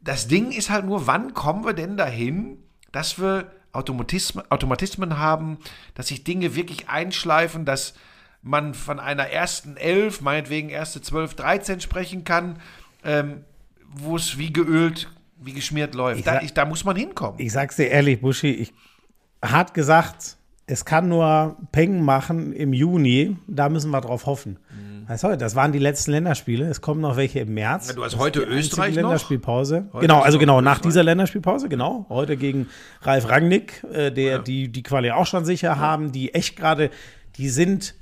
Das 0.00 0.28
Ding 0.28 0.50
ist 0.50 0.70
halt 0.70 0.84
nur, 0.84 1.06
wann 1.06 1.34
kommen 1.34 1.64
wir 1.64 1.74
denn 1.74 1.96
dahin, 1.96 2.58
dass 2.90 3.18
wir 3.18 3.52
Automatismen, 3.72 4.50
Automatismen 4.50 5.18
haben, 5.18 5.58
dass 5.94 6.08
sich 6.08 6.24
Dinge 6.24 6.54
wirklich 6.54 6.88
einschleifen, 6.88 7.64
dass 7.64 7.94
man 8.42 8.74
von 8.74 9.00
einer 9.00 9.26
ersten 9.28 9.76
Elf, 9.76 10.20
meinetwegen 10.20 10.68
erste 10.68 11.00
12, 11.00 11.34
13 11.34 11.80
sprechen 11.80 12.24
kann, 12.24 12.60
ähm, 13.02 13.44
wo 13.86 14.16
es 14.16 14.38
wie 14.38 14.52
geölt, 14.52 15.10
wie 15.44 15.52
geschmiert 15.52 15.94
läuft. 15.94 16.26
Da, 16.26 16.34
sag- 16.34 16.42
ich, 16.44 16.54
da 16.54 16.64
muss 16.64 16.84
man 16.84 16.96
hinkommen. 16.96 17.38
Ich 17.38 17.52
sag's 17.52 17.76
dir 17.76 17.88
ehrlich, 17.88 18.20
Buschi, 18.20 18.50
ich 18.50 18.72
hart 19.42 19.74
gesagt, 19.74 20.36
es 20.66 20.84
kann 20.84 21.08
nur 21.08 21.56
Peng 21.72 22.02
machen 22.02 22.52
im 22.54 22.72
Juni. 22.72 23.36
Da 23.46 23.68
müssen 23.68 23.90
wir 23.90 24.00
drauf 24.00 24.24
hoffen. 24.26 24.58
Weißt 25.06 25.24
du, 25.24 25.36
das 25.36 25.54
waren 25.54 25.72
die 25.72 25.78
letzten 25.78 26.12
Länderspiele. 26.12 26.64
Es 26.66 26.80
kommen 26.80 27.02
noch 27.02 27.16
welche 27.18 27.40
im 27.40 27.52
März. 27.52 27.88
Ja, 27.88 27.94
du 27.94 28.02
hast 28.04 28.16
heute 28.16 28.40
Österreich 28.40 28.94
noch. 28.94 29.02
Länderspielpause. 29.02 29.88
Heute 29.92 30.00
genau, 30.06 30.20
also 30.22 30.38
genau, 30.38 30.62
nach 30.62 30.76
Österreich. 30.76 30.88
dieser 30.92 31.02
Länderspielpause, 31.02 31.68
genau. 31.68 32.06
Heute 32.08 32.38
gegen 32.38 32.68
Ralf 33.02 33.28
Rangnick, 33.28 33.84
äh, 33.92 34.10
der 34.10 34.38
die, 34.38 34.68
die 34.68 34.82
Quali 34.82 35.10
auch 35.10 35.26
schon 35.26 35.44
sicher 35.44 35.78
haben, 35.78 36.10
die 36.12 36.32
echt 36.32 36.56
gerade, 36.56 36.88
die 37.36 37.50
sind, 37.50 37.94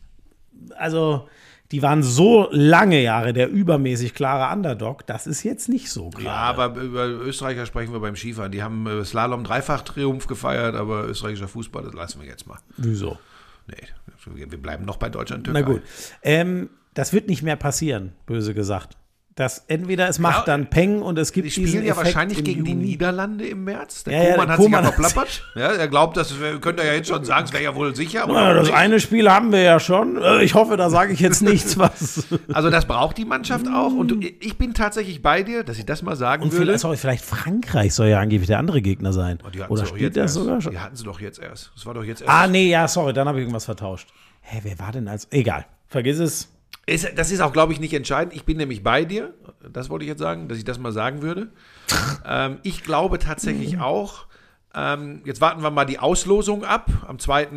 also 0.76 1.26
die 1.72 1.82
waren 1.82 2.02
so 2.02 2.48
lange 2.52 3.02
Jahre 3.02 3.32
der 3.32 3.50
übermäßig 3.50 4.14
klare 4.14 4.54
Underdog. 4.54 5.06
Das 5.06 5.26
ist 5.26 5.42
jetzt 5.42 5.70
nicht 5.70 5.90
so 5.90 6.10
gerade. 6.10 6.26
Ja, 6.26 6.32
aber 6.34 6.78
über 6.80 7.06
Österreicher 7.06 7.64
sprechen 7.64 7.92
wir 7.94 8.00
beim 8.00 8.14
Skifahren. 8.14 8.52
Die 8.52 8.62
haben 8.62 8.86
äh, 8.86 9.04
Slalom 9.04 9.42
Dreifach-Triumph 9.42 10.26
gefeiert, 10.26 10.76
aber 10.76 11.08
österreichischer 11.08 11.48
Fußball, 11.48 11.82
das 11.82 11.94
lassen 11.94 12.20
wir 12.20 12.28
jetzt 12.28 12.46
mal. 12.46 12.58
Wieso? 12.76 13.18
Nee, 13.66 13.88
wir 14.34 14.60
bleiben 14.60 14.84
noch 14.84 14.98
bei 14.98 15.08
Deutschland. 15.08 15.48
Na 15.50 15.62
gut. 15.62 15.80
Ähm, 16.22 16.68
das 16.94 17.14
wird 17.14 17.28
nicht 17.28 17.42
mehr 17.42 17.56
passieren, 17.56 18.12
böse 18.26 18.52
gesagt. 18.52 18.98
Das 19.34 19.64
entweder 19.66 20.08
es 20.10 20.18
macht 20.18 20.40
Ja, 20.40 20.44
dann 20.44 20.68
Peng 20.68 21.00
und 21.00 21.18
es 21.18 21.32
gibt 21.32 21.46
Die 21.46 21.50
spielen 21.50 21.84
ja 21.86 21.92
Effekt 21.92 21.96
wahrscheinlich 21.96 22.44
gegen 22.44 22.64
die 22.64 22.72
Juni. 22.72 22.84
Niederlande 22.84 23.46
im 23.46 23.64
März. 23.64 24.04
Der 24.04 24.12
Ja, 24.12 24.18
ja, 24.18 24.24
der 24.34 24.40
hat 24.42 24.48
sich 24.48 24.56
Kohlmann 24.58 24.84
ja 24.84 24.92
verplappert. 24.92 25.42
Ja, 25.54 25.68
er 25.72 25.88
glaubt, 25.88 26.18
das 26.18 26.34
könnte 26.60 26.82
er 26.82 26.88
ja 26.90 26.94
jetzt 26.96 27.08
schon 27.08 27.24
sagen, 27.24 27.46
es 27.46 27.52
wäre 27.54 27.62
ja 27.64 27.74
wohl 27.74 27.96
sicher. 27.96 28.26
Ja, 28.28 28.52
das 28.52 28.66
nicht. 28.66 28.76
eine 28.76 29.00
Spiel 29.00 29.30
haben 29.30 29.50
wir 29.50 29.62
ja 29.62 29.80
schon. 29.80 30.20
Äh, 30.20 30.42
Ich 30.44 30.52
hoffe, 30.52 30.76
da 30.76 30.90
sage 30.90 31.14
ich 31.14 31.20
jetzt 31.20 31.40
nichts, 31.40 31.78
was. 31.78 32.26
Also 32.52 32.68
das 32.68 32.84
braucht 32.84 33.16
die 33.16 33.24
Mannschaft 33.24 33.66
auch. 33.68 33.94
Und 33.94 34.08
du- 34.08 34.20
ich 34.20 34.58
bin 34.58 34.74
tatsächlich 34.74 35.22
bei 35.22 35.42
dir, 35.42 35.64
dass 35.64 35.78
ich 35.78 35.86
das 35.86 36.02
mal 36.02 36.14
sagen 36.14 36.42
Und 36.42 36.52
würde. 36.52 36.76
sorry, 36.76 36.98
vielleicht 36.98 37.24
Frankreich 37.24 37.94
soll 37.94 38.08
ja 38.08 38.20
angeblich 38.20 38.48
der 38.48 38.58
andere 38.58 38.82
Gegner 38.82 39.14
sein. 39.14 39.38
Oh, 39.46 39.48
Die 39.48 39.60
Oder 39.62 39.86
spielt 39.86 40.02
jetzt 40.14 40.16
das 40.16 40.22
erst. 40.24 40.34
sogar 40.34 40.60
schon? 40.60 40.72
Die 40.72 40.78
hatten 40.78 40.96
sie 40.96 41.04
doch 41.04 41.20
jetzt 41.20 41.38
erst. 41.40 41.72
Das 41.74 41.86
war 41.86 41.94
doch 41.94 42.04
jetzt 42.04 42.20
erst. 42.20 42.30
Ah, 42.30 42.46
nee, 42.48 42.68
ja, 42.68 42.86
sorry, 42.86 43.14
dann 43.14 43.26
habe 43.28 43.38
ich 43.38 43.44
irgendwas 43.44 43.64
vertauscht. 43.64 44.08
Hä, 44.42 44.58
wer 44.62 44.78
war 44.78 44.92
denn 44.92 45.08
als. 45.08 45.26
Egal, 45.30 45.64
vergiss 45.88 46.18
es. 46.18 46.51
Ist, 46.86 47.12
das 47.16 47.30
ist 47.30 47.40
auch, 47.40 47.52
glaube 47.52 47.72
ich, 47.72 47.80
nicht 47.80 47.94
entscheidend. 47.94 48.34
Ich 48.34 48.44
bin 48.44 48.56
nämlich 48.56 48.82
bei 48.82 49.04
dir. 49.04 49.34
Das 49.72 49.88
wollte 49.88 50.04
ich 50.04 50.08
jetzt 50.08 50.18
sagen, 50.18 50.48
dass 50.48 50.58
ich 50.58 50.64
das 50.64 50.78
mal 50.78 50.92
sagen 50.92 51.22
würde. 51.22 51.48
ähm, 52.26 52.58
ich 52.62 52.82
glaube 52.82 53.18
tatsächlich 53.18 53.78
auch, 53.78 54.26
ähm, 54.74 55.20
jetzt 55.24 55.40
warten 55.40 55.62
wir 55.62 55.70
mal 55.70 55.84
die 55.84 55.98
Auslosung 55.98 56.64
ab 56.64 56.90
am 57.06 57.18
2. 57.18 57.48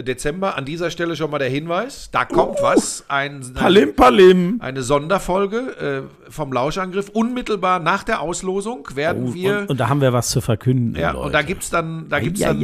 Dezember. 0.00 0.56
An 0.56 0.64
dieser 0.64 0.90
Stelle 0.90 1.16
schon 1.16 1.30
mal 1.30 1.38
der 1.38 1.50
Hinweis. 1.50 2.10
Da 2.12 2.24
kommt 2.24 2.62
was. 2.62 3.04
Ein, 3.08 3.52
Palim, 3.52 3.94
Palim. 3.94 4.56
eine 4.60 4.82
Sonderfolge 4.82 6.08
äh, 6.08 6.30
vom 6.30 6.52
Lauschangriff. 6.52 7.10
Unmittelbar 7.10 7.78
nach 7.78 8.02
der 8.02 8.20
Auslosung 8.20 8.88
werden 8.94 9.34
wir. 9.34 9.56
Oh, 9.56 9.60
Und, 9.62 9.70
und 9.70 9.80
da 9.80 9.88
haben 9.88 10.00
wir 10.00 10.12
was 10.12 10.30
zu 10.30 10.40
verkünden. 10.40 10.94
Ja, 10.98 11.10
Leute. 11.10 11.26
und 11.26 11.32
da 11.32 11.42
gibt's 11.42 11.68
dann, 11.68 12.08
da 12.08 12.20
gibt's 12.20 12.40
dann 12.40 12.60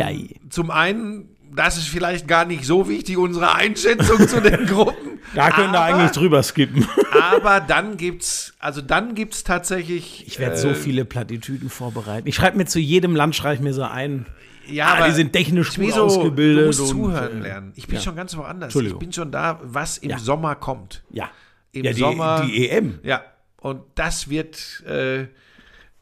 zum 0.49 0.71
einen, 0.71 1.29
das 1.55 1.77
ist 1.77 1.89
vielleicht 1.89 2.27
gar 2.29 2.45
nicht 2.45 2.65
so 2.65 2.89
wichtig, 2.89 3.19
unsere 3.19 3.55
Einschätzung 3.55 4.27
zu 4.27 4.41
den 4.41 4.67
Gruppen. 4.67 5.08
Da 5.35 5.51
können 5.51 5.73
wir 5.73 5.81
eigentlich 5.81 6.11
drüber 6.13 6.43
skippen. 6.43 6.87
Aber 7.33 7.61
dann 7.61 7.97
gibt's, 7.97 8.55
also 8.59 8.81
dann 8.81 9.15
gibt's 9.15 9.45
tatsächlich. 9.45 10.27
Ich 10.27 10.39
werde 10.39 10.55
äh, 10.55 10.59
so 10.59 10.75
viele 10.75 11.05
Plattitüden 11.05 11.69
vorbereiten. 11.71 12.27
Ich 12.29 12.35
schreibe 12.35 12.57
mir 12.57 12.67
zu 12.67 12.79
jedem 12.79 13.15
Land, 13.17 13.37
schreibe 13.37 13.57
ich 13.57 13.61
mir 13.61 13.75
so 13.75 13.83
ein. 13.83 14.27
Ja, 14.67 14.87
Ah, 14.87 14.95
aber 14.97 15.07
die 15.09 15.15
sind 15.15 15.33
technisch 15.33 15.69
gut 15.69 15.77
Schmieso, 15.77 16.05
ausgebildet 16.05 16.63
Du 16.63 16.67
musst 16.67 16.81
und, 16.81 16.89
zuhören 16.89 17.39
äh, 17.39 17.49
lernen. 17.49 17.73
Ich 17.75 17.87
bin 17.87 17.97
ja. 17.97 18.03
schon 18.03 18.17
ganz 18.17 18.37
woanders. 18.37 18.75
Ich 18.75 18.99
bin 18.99 19.13
schon 19.13 19.31
da, 19.31 19.61
was 19.63 19.99
im 19.99 20.11
Ja. 20.11 20.19
Sommer 20.19 20.57
kommt. 20.57 21.03
Ja. 21.11 21.31
Im 21.73 21.85
ja, 21.85 21.93
die, 21.93 22.01
Sommer. 22.01 22.45
die 22.47 22.69
EM. 22.69 22.99
Ja, 23.03 23.23
und 23.61 23.83
das 23.95 24.29
wird 24.29 24.83
äh, 24.87 25.27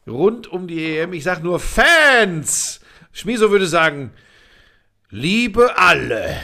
rund 0.05 0.47
um 0.47 0.67
die 0.67 0.97
EM. 0.97 1.13
Ich 1.13 1.23
sag 1.23 1.43
nur 1.43 1.59
Fans. 1.59 2.81
Schmieso 3.13 3.51
würde 3.51 3.67
sagen, 3.67 4.11
liebe 5.09 5.77
alle. 5.77 6.35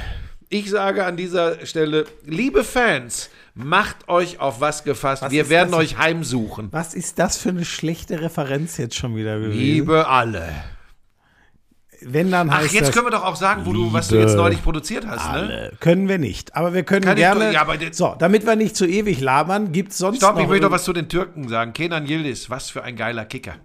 Ich 0.53 0.69
sage 0.69 1.03
an 1.05 1.17
dieser 1.17 1.65
Stelle, 1.65 2.05
liebe 2.25 2.63
Fans, 2.63 3.31
macht 3.55 4.07
euch 4.07 4.39
auf 4.39 4.61
was 4.61 4.83
gefasst. 4.83 5.23
Was 5.23 5.31
Wir 5.31 5.49
werden 5.49 5.71
das? 5.71 5.79
euch 5.79 5.97
heimsuchen. 5.97 6.67
Was 6.71 6.93
ist 6.93 7.17
das 7.17 7.37
für 7.37 7.49
eine 7.49 7.65
schlechte 7.65 8.21
Referenz 8.21 8.77
jetzt 8.77 8.95
schon 8.95 9.15
wieder 9.15 9.39
gewesen? 9.39 9.57
Liebe 9.59 10.07
alle. 10.07 10.47
Wenn 12.01 12.29
dann 12.29 12.51
Ach, 12.51 12.61
jetzt 12.71 12.91
können 12.91 13.07
wir 13.07 13.11
doch 13.11 13.23
auch 13.23 13.35
sagen, 13.35 13.65
wo 13.65 13.73
du, 13.73 13.91
was 13.93 14.09
du 14.09 14.19
jetzt 14.19 14.35
neulich 14.35 14.61
produziert 14.61 15.07
hast, 15.07 15.23
ne? 15.25 15.31
alle. 15.31 15.71
Können 15.79 16.07
wir 16.07 16.19
nicht. 16.19 16.55
Aber 16.55 16.73
wir 16.75 16.83
können 16.83 17.05
Kann 17.05 17.15
gerne. 17.15 17.45
doch- 17.47 17.53
ja, 17.53 17.61
aber 17.61 17.77
so, 17.91 18.13
damit 18.19 18.45
wir 18.45 18.55
nicht 18.55 18.75
zu 18.75 18.85
ewig 18.85 19.21
labern, 19.21 19.71
gibt 19.71 19.93
es 19.93 19.97
sonst 19.97 20.17
Stopp, 20.17 20.35
noch 20.35 20.41
ich 20.41 20.47
noch 20.49 20.53
irgend- 20.53 20.71
was 20.71 20.83
zu 20.83 20.93
den 20.93 21.09
Türken 21.09 21.47
sagen. 21.47 21.73
Kenan 21.73 22.05
Yildiz, 22.05 22.51
was 22.51 22.69
für 22.69 22.83
ein 22.83 22.95
geiler 22.95 23.25
Kicker. 23.25 23.55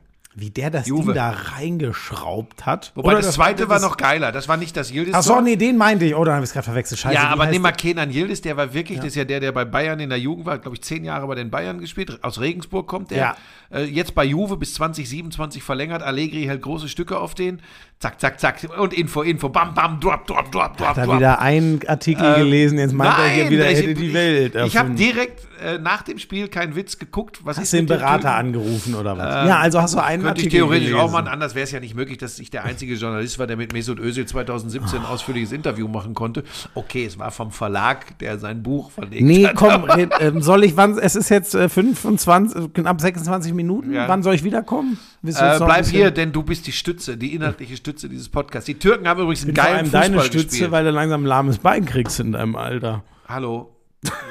Wie 0.41 0.51
der 0.51 0.71
das 0.71 0.87
Juve. 0.87 1.07
Ding 1.07 1.15
da 1.15 1.31
reingeschraubt 1.31 2.67
hat. 2.67 2.93
Wobei 2.95 3.09
Oder 3.13 3.21
das, 3.23 3.35
zweite 3.35 3.69
war 3.69 3.77
das- 3.77 3.83
noch 3.83 3.97
geiler. 3.97 4.33
Das 4.33 4.49
war 4.49 4.57
nicht 4.57 4.77
das 4.77 4.91
Yildiz. 4.93 5.15
Ach 5.15 5.23
so, 5.23 5.41
nee, 5.41 5.57
den 5.57 5.77
meinte 5.77 6.05
ich. 6.05 6.15
Oder 6.15 6.33
habe 6.35 6.45
ich 6.45 6.49
es 6.51 6.53
gerade 6.53 6.65
verwechselt? 6.65 7.01
Scheiße. 7.01 7.15
ja, 7.15 7.29
aber 7.29 7.47
nimm 7.47 7.63
mal? 7.63 7.73
Kenan 7.73 8.11
Yildiz, 8.11 8.41
der 8.41 8.57
war 8.57 8.75
wirklich, 8.75 8.99
das 8.99 9.09
ist 9.09 9.15
ja 9.17 9.25
der, 9.25 9.41
der 9.41 9.53
bei 9.53 9.65
Bayern 9.65 10.01
in 10.01 10.09
der 10.11 10.19
Jugend 10.19 10.47
war, 10.47 10.59
glaube 10.59 10.77
ich, 10.77 10.83
zehn 10.83 11.05
Jahre 11.05 11.27
bei 11.27 11.35
den 11.35 11.51
Bayern 11.51 11.79
gespielt. 11.79 12.19
Aus 12.23 12.41
Regensburg 12.41 12.87
kommt 12.87 13.11
der. 13.11 13.19
Ja. 13.19 13.37
Äh, 13.71 13.85
jetzt 13.85 14.15
bei 14.15 14.25
Juve 14.25 14.57
bis 14.57 14.75
2027 14.75 15.63
verlängert. 15.63 16.03
Allegri 16.03 16.45
hält 16.45 16.63
große 16.63 16.89
Stücke 16.89 17.19
auf 17.19 17.35
den. 17.35 17.61
Zack, 18.01 18.21
zack, 18.21 18.39
zack. 18.39 18.61
Und 18.79 18.95
Info, 18.95 19.23
Info. 19.23 19.49
Bam, 19.49 19.75
bam, 19.75 19.99
drop, 19.99 20.25
drop, 20.25 20.53
drop, 20.53 20.77
drop, 20.77 20.95
Da 20.95 21.05
drop. 21.05 21.17
wieder 21.17 21.41
ein 21.41 21.81
Artikel 21.89 22.37
gelesen, 22.37 22.79
jetzt 22.79 22.93
meint 22.95 23.19
er 23.19 23.29
hier 23.29 23.51
wieder, 23.51 23.69
ich, 23.73 23.79
hätte 23.79 23.95
die 23.95 24.15
Welt. 24.15 24.55
Ich, 24.55 24.67
ich 24.67 24.77
habe 24.77 24.91
erfunden. 24.91 24.97
direkt 24.97 25.49
äh, 25.61 25.79
nach 25.79 26.03
dem 26.03 26.19
Spiel 26.21 26.47
keinen 26.47 26.77
Witz 26.77 27.01
geguckt. 27.01 27.41
Was 27.43 27.59
Hast 27.59 27.73
du 27.73 27.79
den 27.79 27.87
Berater 27.87 28.37
angerufen 28.37 28.95
oder 28.95 29.19
was? 29.19 29.49
ja, 29.49 29.59
also 29.59 29.83
hast 29.83 29.95
du 29.95 29.99
einen 29.99 30.23
Könnte 30.23 30.43
ich 30.43 30.47
Artikel 30.47 30.59
theoretisch 30.61 30.89
gelesen. 30.91 31.01
auch 31.05 31.11
machen, 31.11 31.27
anders 31.27 31.57
wäre 31.57 31.65
es 31.65 31.73
ja 31.73 31.81
nicht 31.81 31.97
möglich, 31.97 32.19
dass 32.19 32.39
ich 32.39 32.51
der 32.51 32.65
einzige 32.65 32.95
Journalist 32.95 33.37
war, 33.41 33.49
der 33.49 33.57
mit 33.57 33.73
Mesut 33.73 33.99
Özil 33.99 34.27
2017 34.27 35.01
ein 35.01 35.05
ausführliches 35.05 35.51
Interview 35.51 35.89
machen 35.89 36.15
konnte. 36.15 36.45
Okay, 36.75 37.05
es 37.05 37.19
war 37.19 37.33
vom 37.33 37.51
Verlag, 37.51 38.17
der 38.21 38.39
sein 38.39 38.63
Buch 38.63 38.93
verlegt 38.93 39.23
Nee, 39.25 39.45
hat. 39.49 39.57
komm, 39.57 39.83
red, 39.91 40.11
ähm, 40.21 40.41
soll 40.41 40.63
ich, 40.63 40.77
wann, 40.77 40.97
es 40.99 41.17
ist 41.17 41.31
jetzt 41.31 41.57
äh, 41.57 41.69
25, 41.69 42.73
knapp 42.75 43.01
26 43.01 43.53
Minuten, 43.55 43.93
Ja. 43.93 44.07
wann 44.07 44.23
soll 44.23 44.35
ich 44.37 44.45
wiederkommen? 44.45 45.01
Äh, 45.27 45.59
bleib 45.59 45.85
hier, 45.87 46.13
denn 46.13 46.31
du 46.31 46.45
bist 46.45 46.69
die 46.69 46.73
Stütze, 46.73 47.17
die 47.17 47.35
inhaltliche 47.35 47.77
Stütze 47.77 47.88
dieses 47.93 48.29
Podcasts. 48.29 48.67
Die 48.67 48.79
Türken 48.79 49.09
haben 49.09 49.21
übrigens 49.21 49.45
einen 49.45 49.55
geilen 49.55 49.87
Fußball 49.87 50.01
deine 50.03 50.21
Stütze, 50.23 50.47
gespielt. 50.49 50.71
weil 50.71 50.85
du 50.85 50.91
langsam 50.91 51.23
ein 51.23 51.27
lahmes 51.27 51.59
Bein 51.59 51.85
kriegst 51.87 52.21
in 52.21 52.33
deinem 52.33 52.57
Alter. 52.57 53.03
Hallo. 53.27 53.75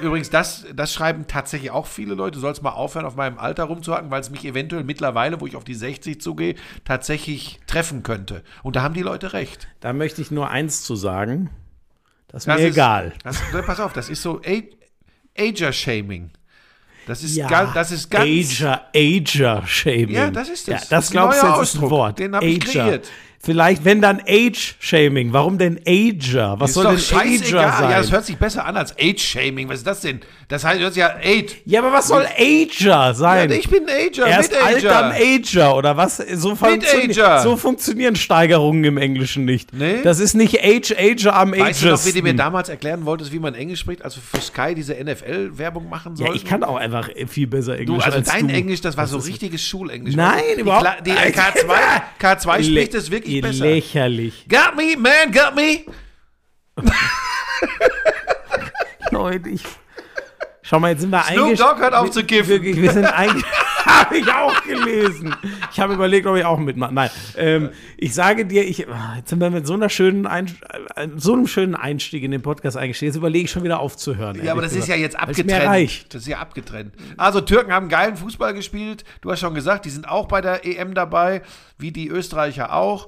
Übrigens, 0.02 0.30
das, 0.30 0.66
das 0.74 0.94
schreiben 0.94 1.26
tatsächlich 1.28 1.72
auch 1.72 1.88
viele 1.88 2.14
Leute. 2.16 2.36
Du 2.36 2.40
sollst 2.40 2.64
mal 2.64 2.70
aufhören, 2.72 3.06
auf 3.06 3.16
meinem 3.18 3.38
Alter 3.38 3.66
rumzuhacken, 3.66 4.10
weil 4.10 4.22
es 4.22 4.30
mich 4.30 4.46
eventuell 4.46 4.86
mittlerweile, 4.86 5.42
wo 5.42 5.48
ich 5.48 5.58
auf 5.58 5.66
die 5.66 5.74
60 5.74 6.22
zugehe, 6.22 6.56
tatsächlich 6.86 7.60
treffen 7.68 8.02
könnte. 8.02 8.44
Und 8.64 8.78
da 8.78 8.82
haben 8.84 8.94
die 8.94 9.02
Leute 9.02 9.34
recht. 9.34 9.68
Da 9.82 9.92
möchte 9.92 10.22
ich 10.22 10.32
nur 10.32 10.50
eins 10.50 10.84
zu 10.84 10.96
sagen. 10.96 11.50
Das 12.30 12.44
ist 12.44 12.48
Das 12.48 12.58
mir 12.60 12.68
ist, 12.68 12.76
egal. 12.76 13.14
Das, 13.24 13.42
pass 13.66 13.80
auf, 13.82 13.92
das 13.92 14.08
ist 14.08 14.22
so 14.22 14.42
Ager-Shaming. 15.38 16.32
Das 17.06 17.24
ist, 17.24 17.36
Ja, 17.36 17.48
ganz, 17.48 17.74
das 17.74 17.92
ist 17.92 18.10
ganz. 18.12 18.26
Ager, 18.26 18.86
Ager-Shaming. 18.94 20.10
Ja, 20.12 20.30
das 20.30 20.50
ist 20.50 20.62
es. 20.62 20.68
Ja, 20.68 20.78
Das 20.78 20.90
das 20.90 21.12
glaubst 21.12 21.42
du, 21.42 21.48
jetzt 21.48 21.62
ist 21.62 21.76
ein. 21.76 21.90
Wort. 21.90 22.20
Den 22.20 22.36
hab 22.36 22.44
ich 22.44 22.60
kreiert. 22.60 23.08
Vielleicht, 23.40 23.86
wenn 23.86 24.02
dann 24.02 24.20
Age-Shaming. 24.28 25.32
Warum 25.32 25.58
denn 25.58 25.80
Ager? 25.88 26.56
Was 26.60 26.72
ist 26.72 26.74
soll 26.76 26.84
doch 26.86 26.92
denn 26.92 27.00
scheißegal. 27.00 27.64
Ager 27.66 27.78
sein? 27.78 27.92
Ja, 27.92 27.98
das 28.00 28.12
hört 28.12 28.26
sich 28.26 28.38
besser 28.38 28.66
an 28.66 28.76
als 28.78 28.94
Age-Shaming. 29.00 29.70
Was 29.70 29.78
ist 29.80 29.88
das 29.88 30.02
denn? 30.02 30.20
Das 30.50 30.64
heißt, 30.64 30.80
hört 30.82 30.94
sich 30.94 31.02
ja 31.02 31.16
Age. 31.18 31.56
Ja, 31.66 31.82
aber 31.82 31.92
was 31.92 32.08
soll 32.08 32.26
Ager 32.38 33.14
sein? 33.14 33.50
Ja, 33.50 33.56
ich 33.58 33.70
bin 33.70 33.84
Ager, 33.90 34.28
Erst 34.28 34.52
mit 34.52 34.62
alt, 34.64 34.84
dann 34.86 35.12
Ager. 35.12 35.16
Ager 35.22 35.76
oder 35.78 35.98
was? 35.98 36.18
So, 36.18 36.56
funktioni 36.56 37.12
Ager. 37.12 37.40
so 37.42 37.58
funktionieren 37.58 38.16
Steigerungen 38.16 38.84
im 38.86 38.98
Englischen 38.98 39.44
nicht. 39.46 39.74
Nee? 39.74 40.02
Das 40.04 40.20
ist 40.20 40.34
nicht 40.36 40.64
Age, 40.64 40.94
Ager 40.98 41.36
am 41.36 41.52
Weißt 41.52 41.84
du 41.84 41.88
noch, 41.90 42.06
wie 42.06 42.14
du 42.14 42.22
mir 42.22 42.34
damals 42.34 42.70
erklären 42.70 43.06
wolltest, 43.06 43.32
wie 43.34 43.40
man 43.40 43.56
Englisch 43.56 43.82
spricht, 43.82 44.04
als 44.04 44.16
wir 44.16 44.24
für 44.24 44.42
Sky 44.42 44.74
diese 44.74 44.94
NFL-Werbung 44.96 45.90
machen 45.90 46.14
Ja, 46.14 46.28
sollten? 46.28 46.36
ich 46.38 46.46
kann 46.46 46.64
auch 46.64 46.78
einfach 46.78 47.10
viel 47.28 47.48
besser 47.48 47.74
Englisch 47.78 47.98
Du, 48.00 48.02
also 48.04 48.18
als 48.18 48.30
dein 48.30 48.48
du. 48.48 48.54
Englisch, 48.54 48.82
das 48.82 48.96
war 48.98 49.04
Das 49.04 49.12
so 49.12 49.18
ist- 49.18 49.28
richtiges 49.28 49.62
Schulenglisch. 49.62 50.16
Nein, 50.16 50.42
die 50.56 50.62
überhaupt 50.62 51.06
Die 51.06 51.12
äh, 51.12 51.32
K2, 51.32 51.68
K2 52.22 52.64
spricht 52.64 52.94
es 52.94 53.12
wirklich 53.12 53.27
besser. 53.42 53.66
Lächerlich. 53.66 54.46
Got 54.48 54.76
me, 54.76 54.96
man, 54.98 55.32
got 55.32 55.56
me. 55.56 55.86
Leute, 59.12 59.50
ich. 59.50 59.64
Schau 60.62 60.80
mal, 60.80 60.92
jetzt 60.92 61.02
sind 61.02 61.12
wir 61.12 61.24
Snoop 61.24 61.38
eigentlich. 61.46 61.60
Dogg 61.60 61.80
hört 61.80 61.94
auf 61.94 62.12
zu 62.12 62.24
kiffen. 62.24 62.50
Wirklich, 62.50 62.82
wir 62.82 62.92
sind 62.92 63.06
eigentlich. 63.14 63.46
habe 64.00 64.18
ich 64.18 64.32
auch 64.32 64.64
gelesen. 64.64 65.36
Ich 65.72 65.80
habe 65.80 65.94
überlegt, 65.94 66.26
ob 66.28 66.36
ich 66.36 66.46
auch 66.46 66.60
mitmache. 66.60 66.94
Nein, 66.94 67.10
ähm, 67.38 67.70
ich 67.98 68.14
sage 68.14 68.46
dir, 68.46 68.64
ich, 68.68 68.88
ah, 68.88 69.16
jetzt 69.18 69.30
sind 69.30 69.40
wir 69.40 69.50
mit 69.50 69.66
so 69.66 69.74
einer 69.74 69.90
schönen 69.90 70.28
Ein, 70.28 70.48
äh, 70.96 71.08
so 71.16 71.34
einem 71.34 71.48
schönen 71.48 71.76
Einstieg 71.76 72.24
in 72.24 72.32
den 72.32 72.42
Podcast 72.42 72.78
eingestiegen. 72.78 73.10
Jetzt 73.10 73.18
überlege 73.18 73.46
ich 73.46 73.52
schon 73.52 73.64
wieder 73.64 73.80
aufzuhören. 73.80 74.44
Ja, 74.44 74.52
aber 74.52 74.62
das 74.62 74.72
ehrlich 74.72 74.84
ist 74.84 74.90
ja 74.90 74.96
gesagt, 74.96 75.14
jetzt 75.14 75.40
abgetrennt. 75.40 76.14
Das 76.14 76.22
ist 76.22 76.28
ja 76.28 76.40
abgetrennt. 76.40 76.94
Also 77.18 77.42
Türken 77.42 77.72
haben 77.72 77.90
geilen 77.90 78.18
Fußball 78.18 78.54
gespielt. 78.54 79.04
Du 79.22 79.32
hast 79.32 79.40
schon 79.40 79.54
gesagt, 79.54 79.86
die 79.86 79.90
sind 79.90 80.08
auch 80.08 80.28
bei 80.28 80.42
der 80.42 80.66
EM 80.66 80.94
dabei, 80.94 81.42
wie 81.78 81.92
die 81.92 82.10
Österreicher 82.10 82.74
auch. 82.74 83.08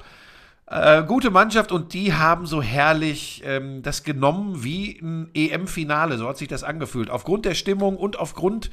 Äh, 0.71 1.03
gute 1.03 1.31
Mannschaft 1.31 1.71
und 1.71 1.93
die 1.93 2.13
haben 2.13 2.45
so 2.45 2.61
herrlich 2.61 3.41
ähm, 3.43 3.81
das 3.81 4.03
genommen 4.03 4.63
wie 4.63 4.99
ein 5.01 5.31
EM-Finale. 5.33 6.17
So 6.19 6.27
hat 6.27 6.37
sich 6.37 6.47
das 6.47 6.63
angefühlt. 6.63 7.09
Aufgrund 7.09 7.45
der 7.45 7.55
Stimmung 7.55 7.97
und 7.97 8.19
aufgrund 8.19 8.69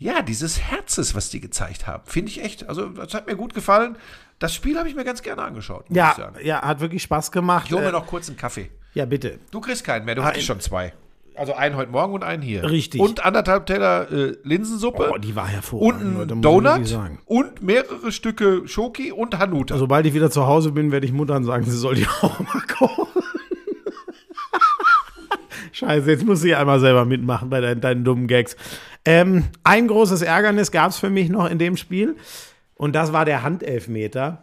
ja, 0.00 0.22
dieses 0.22 0.60
Herzes, 0.60 1.14
was 1.14 1.30
die 1.30 1.40
gezeigt 1.40 1.86
haben. 1.86 2.02
Finde 2.06 2.30
ich 2.32 2.42
echt. 2.42 2.68
Also, 2.68 2.86
das 2.88 3.14
hat 3.14 3.26
mir 3.28 3.36
gut 3.36 3.54
gefallen. 3.54 3.96
Das 4.40 4.52
Spiel 4.54 4.76
habe 4.78 4.88
ich 4.88 4.96
mir 4.96 5.04
ganz 5.04 5.20
gerne 5.22 5.42
angeschaut, 5.42 5.82
muss 5.88 5.90
ich 5.90 5.96
Ja, 5.96 6.14
sagen. 6.16 6.36
ja, 6.42 6.62
hat 6.62 6.80
wirklich 6.80 7.02
Spaß 7.02 7.30
gemacht. 7.30 7.66
Ich 7.68 7.72
hole 7.74 7.82
mir 7.82 7.88
Äh, 7.90 7.92
noch 7.92 8.06
kurz 8.06 8.26
einen 8.28 8.38
Kaffee. 8.38 8.70
ja, 8.94 9.04
bitte. 9.04 9.38
Du 9.52 9.60
kriegst 9.60 9.84
keinen 9.84 10.04
mehr, 10.06 10.14
du 10.16 10.24
hattest 10.24 10.46
schon 10.46 10.58
zwei. 10.60 10.92
Also 11.36 11.54
einen 11.54 11.76
heute 11.76 11.90
Morgen 11.92 12.12
und 12.14 12.24
einen 12.24 12.42
hier. 12.42 12.64
Richtig. 12.68 13.00
Und 13.00 13.24
anderthalb 13.24 13.64
Teller 13.66 14.10
äh, 14.10 14.36
Linsensuppe. 14.42 15.10
Oh, 15.14 15.18
die 15.18 15.36
war 15.36 15.44
und 15.44 15.50
hervorragend. 15.50 16.02
ein 16.02 16.14
Leute, 16.14 16.34
muss 16.34 16.86
ich 16.90 16.92
Donut 16.96 17.18
und 17.26 17.62
mehrere 17.62 18.12
Stücke 18.12 18.66
Schoki 18.66 19.12
und 19.12 19.38
Hanuta. 19.38 19.78
Sobald 19.78 20.04
ich 20.06 20.12
wieder 20.14 20.30
zu 20.30 20.46
Hause 20.46 20.72
bin, 20.72 20.90
werde 20.92 21.06
ich 21.06 21.12
Muttern 21.12 21.44
sagen, 21.44 21.64
sie 21.64 21.76
soll 21.76 21.94
die 21.94 22.06
auch 22.22 22.40
mal 22.40 22.62
kochen. 22.76 23.22
Scheiße, 25.72 26.10
jetzt 26.10 26.26
muss 26.26 26.44
ich 26.44 26.56
einmal 26.56 26.80
selber 26.80 27.04
mitmachen 27.04 27.50
bei 27.50 27.60
deinen, 27.60 27.80
deinen 27.80 28.04
dummen 28.04 28.26
Gags. 28.26 28.56
Ähm, 29.04 29.44
ein 29.64 29.88
großes 29.88 30.22
Ärgernis 30.22 30.70
gab 30.70 30.90
es 30.90 30.98
für 30.98 31.10
mich 31.10 31.28
noch 31.28 31.48
in 31.48 31.58
dem 31.58 31.76
Spiel 31.76 32.16
und 32.74 32.94
das 32.94 33.12
war 33.12 33.24
der 33.24 33.42
Handelfmeter, 33.42 34.42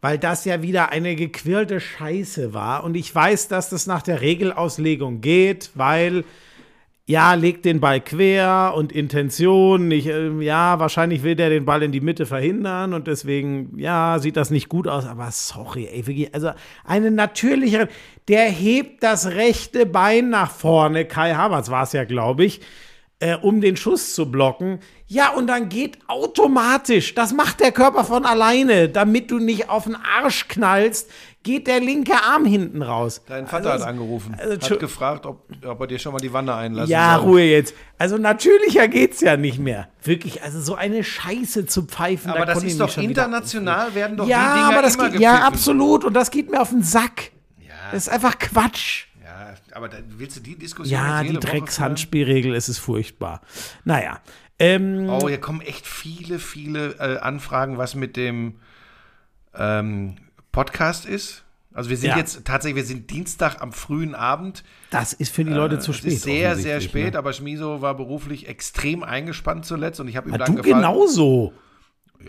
weil 0.00 0.18
das 0.18 0.44
ja 0.44 0.62
wieder 0.62 0.90
eine 0.90 1.16
gequirlte 1.16 1.80
Scheiße 1.80 2.54
war 2.54 2.84
und 2.84 2.94
ich 2.94 3.14
weiß, 3.14 3.48
dass 3.48 3.70
das 3.70 3.86
nach 3.86 4.02
der 4.02 4.20
Regelauslegung 4.20 5.20
geht, 5.20 5.70
weil 5.74 6.24
ja, 7.06 7.34
legt 7.34 7.66
den 7.66 7.80
Ball 7.80 8.00
quer 8.00 8.72
und 8.76 8.90
Intention, 8.90 9.88
nicht, 9.88 10.06
ähm, 10.06 10.40
ja, 10.40 10.78
wahrscheinlich 10.78 11.22
will 11.22 11.34
der 11.34 11.50
den 11.50 11.66
Ball 11.66 11.82
in 11.82 11.92
die 11.92 12.00
Mitte 12.00 12.24
verhindern 12.24 12.94
und 12.94 13.06
deswegen, 13.06 13.78
ja, 13.78 14.18
sieht 14.18 14.38
das 14.38 14.50
nicht 14.50 14.70
gut 14.70 14.88
aus, 14.88 15.04
aber 15.04 15.30
sorry, 15.30 15.86
ey, 15.86 16.30
also 16.32 16.52
eine 16.82 17.10
natürliche, 17.10 17.88
der 18.28 18.44
hebt 18.44 19.02
das 19.02 19.26
rechte 19.32 19.84
Bein 19.84 20.30
nach 20.30 20.50
vorne, 20.50 21.04
Kai 21.04 21.34
Havertz 21.34 21.70
war 21.70 21.82
es 21.82 21.92
ja, 21.92 22.04
glaube 22.04 22.46
ich, 22.46 22.62
äh, 23.20 23.36
um 23.36 23.60
den 23.60 23.76
Schuss 23.76 24.14
zu 24.14 24.30
blocken. 24.30 24.80
Ja, 25.06 25.30
und 25.30 25.46
dann 25.46 25.68
geht 25.68 25.98
automatisch, 26.08 27.14
das 27.14 27.32
macht 27.32 27.60
der 27.60 27.72
Körper 27.72 28.04
von 28.04 28.24
alleine, 28.24 28.88
damit 28.88 29.30
du 29.30 29.38
nicht 29.38 29.68
auf 29.68 29.84
den 29.84 29.96
Arsch 29.96 30.48
knallst, 30.48 31.10
geht 31.42 31.66
der 31.66 31.78
linke 31.78 32.14
Arm 32.14 32.46
hinten 32.46 32.82
raus. 32.82 33.22
Dein 33.28 33.46
Vater 33.46 33.72
Also, 33.72 33.84
hat 33.84 33.90
angerufen, 33.90 34.34
also, 34.38 34.70
hat 34.70 34.80
gefragt, 34.80 35.26
ob, 35.26 35.46
ob 35.64 35.80
er 35.80 35.86
dir 35.86 35.98
schon 35.98 36.12
mal 36.12 36.18
die 36.18 36.32
Wanne 36.32 36.54
einlassen 36.54 36.90
ja, 36.90 37.16
soll. 37.16 37.28
Ruhe 37.28 37.42
jetzt. 37.42 37.74
Also 37.98 38.16
natürlicher 38.16 38.88
geht's 38.88 39.20
ja 39.20 39.36
nicht 39.36 39.58
mehr. 39.58 39.88
Wirklich, 40.02 40.42
also 40.42 40.60
so 40.60 40.74
eine 40.74 41.04
Scheiße 41.04 41.66
zu 41.66 41.82
pfeifen. 41.82 42.30
Aber 42.30 42.46
da 42.46 42.54
das 42.54 42.64
ist 42.64 42.80
doch 42.80 42.96
international, 42.96 43.94
werden 43.94 44.16
doch 44.16 44.24
die 44.24 44.30
Ja, 44.30 44.54
Dinger 44.54 44.72
aber 44.72 44.82
das 44.82 44.96
immer 44.96 45.10
geht, 45.10 45.20
ja, 45.20 45.42
absolut. 45.42 46.04
Und 46.04 46.14
das 46.14 46.30
geht 46.30 46.50
mir 46.50 46.60
auf 46.60 46.70
den 46.70 46.82
Sack. 46.82 47.30
Das 47.92 48.06
ist 48.06 48.12
einfach 48.12 48.38
Quatsch. 48.38 49.06
Ja, 49.36 49.54
aber 49.76 49.88
dann 49.88 50.04
willst 50.18 50.36
du 50.36 50.40
die 50.40 50.56
Diskussion 50.56 50.96
Ja, 50.96 51.22
die 51.24 51.32
Dreckshandspielregel, 51.38 52.54
es 52.54 52.68
ist 52.68 52.78
furchtbar. 52.78 53.40
Naja. 53.84 54.20
Ähm? 54.60 55.08
Oh, 55.08 55.28
hier 55.28 55.40
kommen 55.40 55.60
echt 55.60 55.86
viele, 55.86 56.38
viele 56.38 56.92
äh, 57.00 57.18
Anfragen, 57.18 57.76
was 57.76 57.96
mit 57.96 58.16
dem 58.16 58.60
ähm, 59.54 60.16
Podcast 60.52 61.04
ist. 61.06 61.42
Also 61.72 61.90
wir 61.90 61.96
sind 61.96 62.10
Ja. 62.10 62.16
jetzt 62.16 62.44
tatsächlich, 62.44 62.76
wir 62.76 62.84
sind 62.86 63.10
Dienstag 63.10 63.60
am 63.60 63.72
frühen 63.72 64.14
Abend. 64.14 64.62
das 64.90 65.12
ist 65.12 65.34
für 65.34 65.44
die 65.44 65.50
Leute 65.52 65.80
zu 65.80 65.90
Es 65.90 65.98
spät. 65.98 66.12
ist 66.12 66.22
sehr, 66.22 66.54
sehr 66.54 66.80
spät, 66.80 67.14
Ne? 67.14 67.18
aber 67.18 67.32
Schmiso 67.32 67.82
war 67.82 67.94
beruflich 67.96 68.46
extrem 68.48 69.02
eingespannt 69.02 69.66
zuletzt 69.66 69.98
und 69.98 70.06
ich 70.06 70.16
habe 70.16 70.28
ihm 70.28 70.32
Ja, 70.32 70.38
dann 70.38 70.54
du 70.54 70.62
gefallen. 70.62 70.82
genauso. 70.82 71.52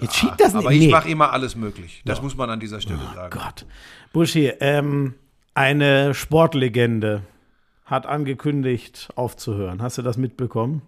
Jetzt 0.02 0.16
schiebt 0.16 0.42
das 0.42 0.54
nicht. 0.56 0.64
Aber 0.64 0.74
ich 0.74 0.80
Nee. 0.80 0.88
mache 0.92 1.10
immer 1.10 1.32
alles 1.32 1.56
möglich. 1.56 2.02
Das 2.06 2.22
muss 2.24 2.36
man 2.36 2.50
an 2.50 2.60
dieser 2.60 2.82
Stelle 2.82 3.00
sagen. 3.14 3.30
Gott. 3.40 3.66
Buschi, 4.12 4.48
ähm, 4.60 5.14
eine 5.56 6.14
Sportlegende 6.14 7.24
hat 7.86 8.06
angekündigt, 8.06 9.10
aufzuhören. 9.16 9.82
Hast 9.82 9.98
du 9.98 10.02
das 10.02 10.18
mitbekommen? 10.18 10.82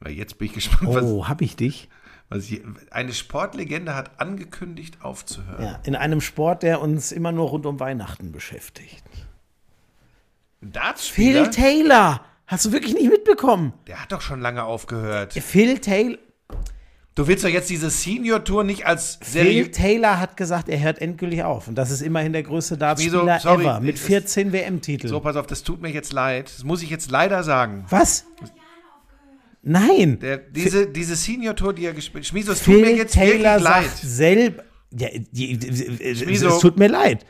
Na, 0.00 0.10
Jetzt 0.10 0.38
bin 0.38 0.46
ich 0.46 0.52
gespannt, 0.54 0.94
was, 0.94 1.04
Oh, 1.04 1.28
hab 1.28 1.40
ich 1.40 1.56
dich? 1.56 1.88
ich, 2.34 2.62
eine 2.90 3.12
Sportlegende 3.12 3.94
hat 3.94 4.20
angekündigt 4.20 4.98
aufzuhören. 5.02 5.62
Ja, 5.64 5.80
in 5.84 5.96
einem 5.96 6.20
Sport, 6.20 6.62
der 6.62 6.80
uns 6.80 7.12
immer 7.12 7.32
nur 7.32 7.48
rund 7.48 7.66
um 7.66 7.78
Weihnachten 7.80 8.32
beschäftigt. 8.32 9.02
Phil 10.96 11.50
Taylor! 11.50 12.20
Hast 12.46 12.66
du 12.66 12.72
wirklich 12.72 12.94
nicht 12.94 13.08
mitbekommen? 13.08 13.72
der 13.86 14.02
hat 14.02 14.12
doch 14.12 14.20
schon 14.20 14.40
lange 14.40 14.64
aufgehört. 14.64 15.32
Phil 15.32 15.78
Taylor, 15.78 16.18
Du 17.14 17.26
willst 17.26 17.44
doch 17.44 17.48
jetzt 17.50 17.68
diese 17.68 17.90
Senior-Tour 17.90 18.64
nicht 18.64 18.86
als 18.86 19.18
Phil 19.20 19.42
seriös... 19.42 19.70
Taylor 19.72 20.18
hat 20.18 20.36
gesagt, 20.38 20.70
er 20.70 20.80
hört 20.80 20.98
endgültig 21.00 21.42
auf. 21.42 21.68
Und 21.68 21.74
das 21.74 21.90
ist 21.90 22.00
immerhin 22.00 22.32
der 22.32 22.42
größte 22.42 22.78
Dartspieler 22.78 23.26
Wieso? 23.26 23.38
Sorry, 23.40 23.64
ever. 23.64 23.80
Mit 23.80 23.96
es- 23.96 24.02
14 24.02 24.52
WM-Titeln. 24.52 25.10
So, 25.10 25.20
pass 25.20 25.36
auf, 25.36 25.46
das 25.46 25.62
tut 25.62 25.82
mir 25.82 25.90
jetzt 25.90 26.12
leid. 26.14 26.50
Das 26.54 26.64
muss 26.64 26.82
ich 26.82 26.88
jetzt 26.88 27.10
leider 27.10 27.42
sagen. 27.42 27.84
Was? 27.90 28.24
Nein. 29.62 30.18
Der, 30.20 30.38
diese, 30.38 30.86
diese 30.88 31.14
Senior-Tour, 31.14 31.74
die 31.74 31.84
er 31.84 31.92
gespielt 31.92 32.26
Schmiso, 32.26 32.52
es 32.52 32.62
tut 32.62 32.76
mir 32.76 32.86
Phil 32.86 32.96
jetzt 32.96 33.14
Taylor 33.14 33.60
wirklich 33.60 33.62
leid. 33.64 33.90
selber. 34.02 34.62
Ja, 34.90 35.08
die, 35.12 35.58
die, 35.58 35.68
es, 35.68 36.18
Schmieso. 36.20 36.48
es 36.48 36.58
tut 36.60 36.78
mir 36.78 36.88
leid. 36.88 37.26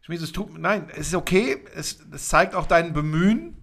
Schmiso, 0.00 0.24
es 0.24 0.32
tut 0.32 0.58
Nein, 0.58 0.88
es 0.92 1.08
ist 1.08 1.14
okay. 1.14 1.58
Es, 1.76 1.98
es 2.12 2.28
zeigt 2.28 2.54
auch 2.54 2.66
dein 2.66 2.94
Bemühen. 2.94 3.57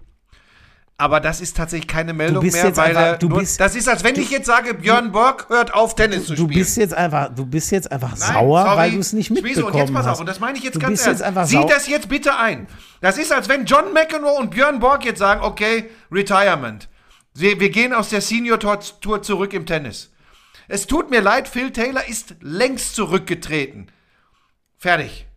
Aber 0.97 1.19
das 1.19 1.41
ist 1.41 1.58
tatsächlich 1.58 1.89
keine 1.89 2.13
Meldung 2.13 2.41
mehr, 2.45 2.77
weil 2.77 2.88
einfach- 2.88 3.01
er 3.01 3.17
du 3.17 3.27
nur, 3.27 3.39
bist- 3.39 3.60
das 3.60 3.75
ist, 3.75 3.89
als 3.89 4.05
wenn 4.05 4.15
ich 4.15 4.29
jetzt 4.29 4.45
sage, 4.45 4.73
Björn 4.73 5.12
Borg 5.12 5.49
hört 5.49 5.73
auf, 5.73 5.93
Tennis 5.93 6.23
zu 6.25 6.36
Du 6.36 6.43
spielen. 6.45 6.60
bist 6.62 6.77
jetzt 6.77 6.93
einfach, 6.93 7.36
du 7.36 7.45
bist 7.45 7.69
jetzt 7.71 7.91
einfach 7.91 8.12
Nein, 8.17 8.34
sauer, 8.34 8.62
sorry. 8.63 8.77
weil 8.77 8.91
du 8.91 8.99
es 8.99 9.12
nicht 9.12 9.27
Schmieso, 9.27 9.43
mitbekommen 9.43 9.73
und 9.73 9.79
jetzt 9.79 9.93
pass 9.93 10.05
hast. 10.05 10.13
auf, 10.13 10.19
und 10.21 10.25
das 10.29 10.39
meine 10.39 10.58
ich 10.58 10.63
jetzt 10.63 10.75
du 10.75 10.79
ganz 10.79 11.05
ernst. 11.05 11.21
jetzt 11.21 11.49
Sieh 11.49 11.65
das 11.67 11.88
jetzt 11.88 12.08
bitte 12.08 12.38
ein. 12.38 12.67
Das 13.01 13.17
ist, 13.17 13.34
als 13.34 13.49
wenn 13.49 13.65
John 13.65 13.91
McEnroe 13.93 14.39
und 14.39 14.51
Björn 14.51 14.79
Borg 14.79 15.03
jetzt 15.03 15.19
sagen, 15.19 15.41
okay, 15.43 15.89
Retirement. 16.10 16.88
Wir, 17.34 17.60
wir 17.60 17.71
gehen 17.71 17.91
aus 17.93 18.08
der 18.10 18.21
Senior 18.21 18.58
Tour 18.58 19.21
zurück 19.21 19.51
im 19.53 19.65
Tennis. 19.65 20.12
Es 20.69 20.88
tut 20.88 21.10
mir 21.10 21.19
leid, 21.19 21.49
Phil 21.49 21.71
Taylor 21.71 22.08
ist 22.08 22.36
längst 22.39 22.95
zurückgetreten. 22.95 23.91
Fertig. 24.77 25.27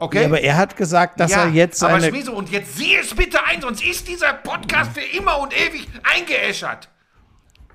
Okay? 0.00 0.20
Ja, 0.20 0.26
aber 0.26 0.40
er 0.40 0.56
hat 0.56 0.76
gesagt, 0.76 1.18
dass 1.18 1.32
er 1.32 1.48
jetzt 1.48 1.82
aber 1.82 2.00
seine. 2.00 2.12
Schmieso, 2.12 2.32
und 2.32 2.50
jetzt 2.50 2.76
sieh 2.76 2.94
es 2.96 3.14
bitte 3.14 3.44
ein, 3.44 3.60
sonst 3.60 3.84
ist 3.84 4.06
dieser 4.06 4.32
Podcast 4.32 4.92
für 4.92 5.00
immer 5.16 5.38
und 5.40 5.52
ewig 5.52 5.88
eingeäschert. 6.04 6.88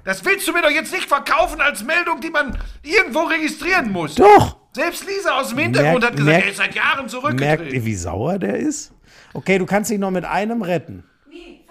Das 0.06 0.24
willst 0.26 0.48
du 0.48 0.54
mir 0.54 0.62
doch 0.62 0.70
jetzt 0.70 0.92
nicht 0.94 1.08
verkaufen 1.08 1.60
als 1.62 1.84
Meldung, 1.84 2.20
die 2.22 2.30
man 2.30 2.58
irgendwo 2.82 3.22
registrieren 3.24 3.92
muss. 3.92 4.16
Doch! 4.16 4.58
Selbst 4.74 5.06
Lisa 5.08 5.40
aus 5.40 5.50
dem 5.50 5.60
Hintergrund 5.60 6.02
Merkt- 6.02 6.06
hat 6.06 6.12
gesagt, 6.18 6.26
merkt- 6.32 6.46
er 6.46 6.52
ist 6.52 6.58
seit 6.58 6.76
Jahren 6.76 6.96
Merkt 6.98 7.12
zurückgetreten. 7.12 7.68
ihr, 7.74 7.86
wie 7.86 7.96
sauer 7.96 8.40
der 8.40 8.58
ist? 8.58 8.92
Okay, 9.34 9.58
du 9.60 9.66
kannst 9.66 9.92
dich 9.92 10.00
noch 10.00 10.12
mit 10.12 10.26
einem 10.26 10.62
retten. 10.62 11.04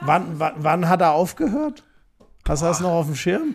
Wann, 0.01 0.39
wann, 0.39 0.53
wann 0.57 0.89
hat 0.89 1.01
er 1.01 1.13
aufgehört? 1.13 1.83
Hast 2.49 2.63
du 2.63 2.67
das 2.67 2.81
noch 2.81 2.91
auf 2.91 3.07
dem 3.07 3.15
Schirm? 3.15 3.55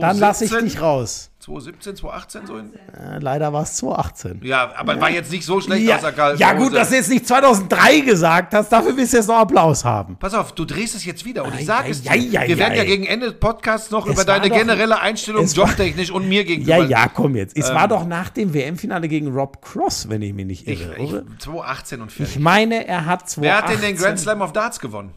Dann 0.00 0.18
lasse 0.18 0.44
ich 0.46 0.50
dich 0.56 0.80
raus. 0.80 1.30
2017, 1.40 1.96
2018 1.96 2.46
so 2.46 2.56
in, 2.58 2.74
Äh, 2.74 3.18
leider 3.20 3.50
war 3.52 3.62
es 3.62 3.74
2018. 3.76 4.40
Ja, 4.42 4.72
aber 4.76 5.00
war 5.00 5.08
jetzt 5.10 5.30
nicht 5.32 5.44
so 5.44 5.58
schlecht 5.60 5.86
Ja, 5.86 5.96
aus 5.96 6.02
der 6.02 6.12
kalten 6.12 6.38
ja 6.38 6.52
gut, 6.52 6.74
dass 6.74 6.90
du 6.90 6.96
jetzt 6.96 7.08
nicht 7.08 7.26
2003 7.26 8.00
gesagt 8.00 8.52
hast, 8.52 8.70
dafür 8.70 8.94
willst 8.96 9.12
du 9.14 9.16
jetzt 9.18 9.26
noch 9.28 9.36
Applaus 9.38 9.82
haben. 9.84 10.16
Pass 10.18 10.34
auf, 10.34 10.52
du 10.52 10.64
drehst 10.66 10.94
es 10.96 11.04
jetzt 11.06 11.24
wieder 11.24 11.44
und 11.44 11.54
ich 11.54 11.60
Ei, 11.60 11.64
sage 11.64 11.86
ei, 11.86 11.90
es 11.90 12.02
dir. 12.02 12.10
ei, 12.10 12.14
ei, 12.38 12.48
Wir 12.48 12.58
werden 12.58 12.74
ja 12.76 12.84
gegen 12.84 13.06
Ende 13.06 13.30
des 13.30 13.40
Podcasts 13.40 13.90
noch 13.90 14.06
Es 14.06 14.12
über 14.12 14.24
deine 14.24 14.48
doch- 14.50 14.56
generelle 14.56 15.00
Einstellung 15.00 15.46
jobtechnisch 15.46 16.10
und 16.10 16.28
mir 16.28 16.44
gegenüber. 16.44 16.76
Ja, 16.78 16.84
ja, 16.84 17.08
komm 17.08 17.36
jetzt. 17.36 17.56
Es 17.56 17.72
war 17.72 17.88
doch 17.88 18.04
nach 18.06 18.28
dem 18.30 18.52
WM-Finale 18.52 19.08
gegen 19.08 19.28
Rob 19.32 19.62
Cross, 19.62 20.08
wenn 20.10 20.20
ich 20.20 20.34
mich 20.34 20.44
nicht 20.46 20.68
Ich, 20.68 20.82
irre, 20.82 20.96
ich, 20.98 21.10
oder? 21.12 21.22
2018 21.38 22.02
und 22.02 22.08
Ich 22.10 22.16
fertig. 22.16 22.38
meine, 22.38 22.86
er 22.86 23.06
hat 23.06 23.30
2018 23.30 23.42
Wer 23.42 23.56
hat 23.56 23.70
denn 23.70 23.80
den 23.80 23.96
Grand 23.96 24.18
Slam 24.18 24.42
of 24.42 24.52
Darts 24.52 24.78
gewonnen? 24.78 25.12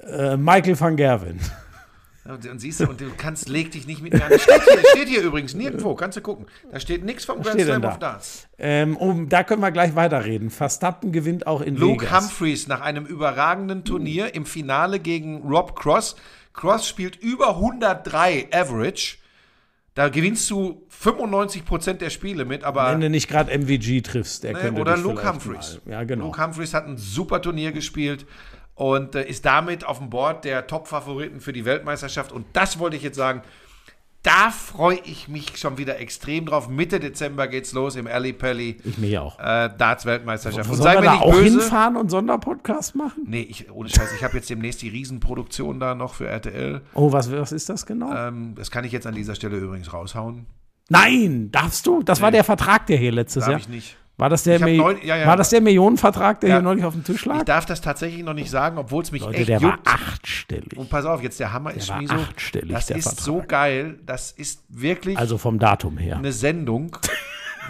äh, 0.00 0.36
Michael 0.36 0.78
van 0.78 0.96
Gerwen. 0.96 1.40
Und, 2.28 2.46
und 2.46 2.58
siehst 2.58 2.80
du, 2.80 2.88
und 2.88 3.00
du 3.00 3.06
kannst, 3.16 3.48
leg 3.48 3.70
dich 3.70 3.86
nicht 3.86 4.02
mit 4.02 4.12
mir 4.12 4.22
an. 4.22 4.30
Das 4.30 4.42
Steht 4.42 4.62
hier, 4.62 4.82
steht 4.90 5.08
hier 5.08 5.22
übrigens 5.22 5.54
nirgendwo, 5.54 5.94
kannst 5.94 6.18
du 6.18 6.20
gucken. 6.20 6.44
Da 6.70 6.78
steht 6.78 7.02
nichts 7.02 7.24
vom 7.24 7.42
Grand 7.42 7.58
Slam 7.58 7.80
da? 7.80 7.88
of 7.92 7.98
Darts. 7.98 8.48
Ähm, 8.58 8.98
um, 8.98 9.30
da 9.30 9.44
können 9.44 9.62
wir 9.62 9.70
gleich 9.70 9.94
weiterreden. 9.94 10.50
Verstappen 10.50 11.10
gewinnt 11.10 11.46
auch 11.46 11.62
in 11.62 11.76
Luke 11.76 12.04
Vegas. 12.04 12.20
Humphreys 12.24 12.68
nach 12.68 12.82
einem 12.82 13.06
überragenden 13.06 13.84
Turnier 13.84 14.34
im 14.34 14.44
Finale 14.44 15.00
gegen 15.00 15.38
Rob 15.48 15.74
Cross. 15.74 16.16
Cross 16.52 16.86
spielt 16.86 17.16
über 17.16 17.56
103 17.56 18.48
Average. 18.52 19.16
Da 19.94 20.10
gewinnst 20.10 20.50
du 20.50 20.86
95 20.90 21.64
Prozent 21.64 22.00
der 22.02 22.10
Spiele 22.10 22.44
mit, 22.44 22.62
aber 22.62 22.92
Wenn 22.92 23.00
du 23.00 23.10
nicht 23.10 23.28
gerade 23.28 23.50
MVG 23.56 24.02
triffst, 24.02 24.44
der 24.44 24.52
Ne, 24.52 24.58
könnte 24.60 24.80
oder 24.80 24.96
Luke 24.96 25.26
Humphreys. 25.26 25.80
Mal, 25.86 25.92
ja, 25.92 26.04
genau. 26.04 26.26
Luke 26.26 26.40
Humphreys 26.44 26.74
hat 26.74 26.86
ein 26.86 26.98
super 26.98 27.40
Turnier 27.40 27.72
gespielt 27.72 28.26
und 28.78 29.14
äh, 29.14 29.28
ist 29.28 29.44
damit 29.44 29.84
auf 29.84 29.98
dem 29.98 30.08
Board 30.08 30.44
der 30.44 30.66
Top-Favoriten 30.66 31.40
für 31.40 31.52
die 31.52 31.64
Weltmeisterschaft. 31.64 32.32
Und 32.32 32.46
das 32.54 32.78
wollte 32.78 32.96
ich 32.96 33.02
jetzt 33.02 33.16
sagen. 33.16 33.42
Da 34.24 34.50
freue 34.50 34.98
ich 35.04 35.28
mich 35.28 35.56
schon 35.58 35.78
wieder 35.78 36.00
extrem 36.00 36.46
drauf. 36.46 36.68
Mitte 36.68 36.98
Dezember 36.98 37.46
geht's 37.46 37.72
los 37.72 37.94
im 37.94 38.08
Ali 38.08 38.32
Pelli 38.32 38.76
ich 38.84 38.98
mich 38.98 39.16
auch. 39.16 39.38
äh, 39.38 39.70
Darts-Weltmeisterschaft. 39.78 40.68
Und 40.68 40.76
Sollen 40.76 40.94
sei 40.96 41.02
wir 41.02 41.02
da 41.02 41.20
auch 41.20 41.30
böse. 41.32 41.60
hinfahren 41.60 41.96
und 41.96 42.10
Sonderpodcast 42.10 42.96
machen? 42.96 43.22
Nee, 43.26 43.42
ich, 43.48 43.70
ohne 43.70 43.88
Scheiß, 43.88 44.12
ich 44.16 44.24
habe 44.24 44.34
jetzt 44.36 44.50
demnächst 44.50 44.82
die 44.82 44.88
Riesenproduktion 44.88 45.78
da 45.78 45.94
noch 45.94 46.14
für 46.14 46.26
RTL. 46.26 46.82
Oh, 46.94 47.12
was, 47.12 47.30
was 47.30 47.52
ist 47.52 47.68
das 47.68 47.86
genau? 47.86 48.12
Ähm, 48.12 48.54
das 48.56 48.72
kann 48.72 48.84
ich 48.84 48.90
jetzt 48.90 49.06
an 49.06 49.14
dieser 49.14 49.36
Stelle 49.36 49.56
übrigens 49.56 49.92
raushauen. 49.92 50.46
Nein, 50.88 51.50
darfst 51.52 51.86
du? 51.86 52.02
Das 52.02 52.20
war 52.20 52.32
der 52.32 52.42
Vertrag, 52.44 52.86
der 52.88 52.98
hier 52.98 53.12
letztes 53.12 53.42
Darf 53.44 53.50
Jahr. 53.52 53.60
ich 53.60 53.68
nicht. 53.68 53.96
War 54.18 54.28
das 54.28 54.42
der, 54.42 54.56
Ich 54.56 54.62
hab 54.62 54.68
Mi- 54.68 54.76
neu- 54.78 54.96
ja, 55.04 55.16
ja. 55.16 55.26
war 55.28 55.36
das 55.36 55.50
der 55.50 55.60
Millionenvertrag, 55.60 56.40
der 56.40 56.48
Ja. 56.50 56.56
hier 56.56 56.62
neulich 56.62 56.84
auf 56.84 56.92
dem 56.92 57.04
Tisch 57.04 57.24
lag? 57.24 57.38
Ich 57.38 57.42
darf 57.44 57.66
das 57.66 57.80
tatsächlich 57.80 58.24
noch 58.24 58.34
nicht 58.34 58.50
sagen, 58.50 58.76
obwohl 58.76 59.02
es 59.04 59.12
mich 59.12 59.22
Leute, 59.22 59.38
echt 59.38 59.48
der 59.48 59.62
war 59.62 59.70
juckt. 59.76 59.86
achtstellig. 59.86 60.76
Und 60.76 60.90
pass 60.90 61.04
auf, 61.04 61.22
jetzt 61.22 61.38
der 61.38 61.52
Hammer 61.52 61.72
ist 61.72 61.88
war 61.88 61.98
Schmieso. 61.98 62.14
achtstellig, 62.14 62.72
Das 62.72 62.86
der 62.86 62.96
ist 62.96 63.04
Vertrag. 63.04 63.24
so 63.24 63.44
geil. 63.46 64.00
Das 64.04 64.32
ist 64.32 64.62
wirklich 64.68 65.16
Also 65.16 65.38
vom 65.38 65.58
Datum 65.60 65.96
her. 65.98 66.16
eine 66.16 66.32
Sendung, 66.32 66.96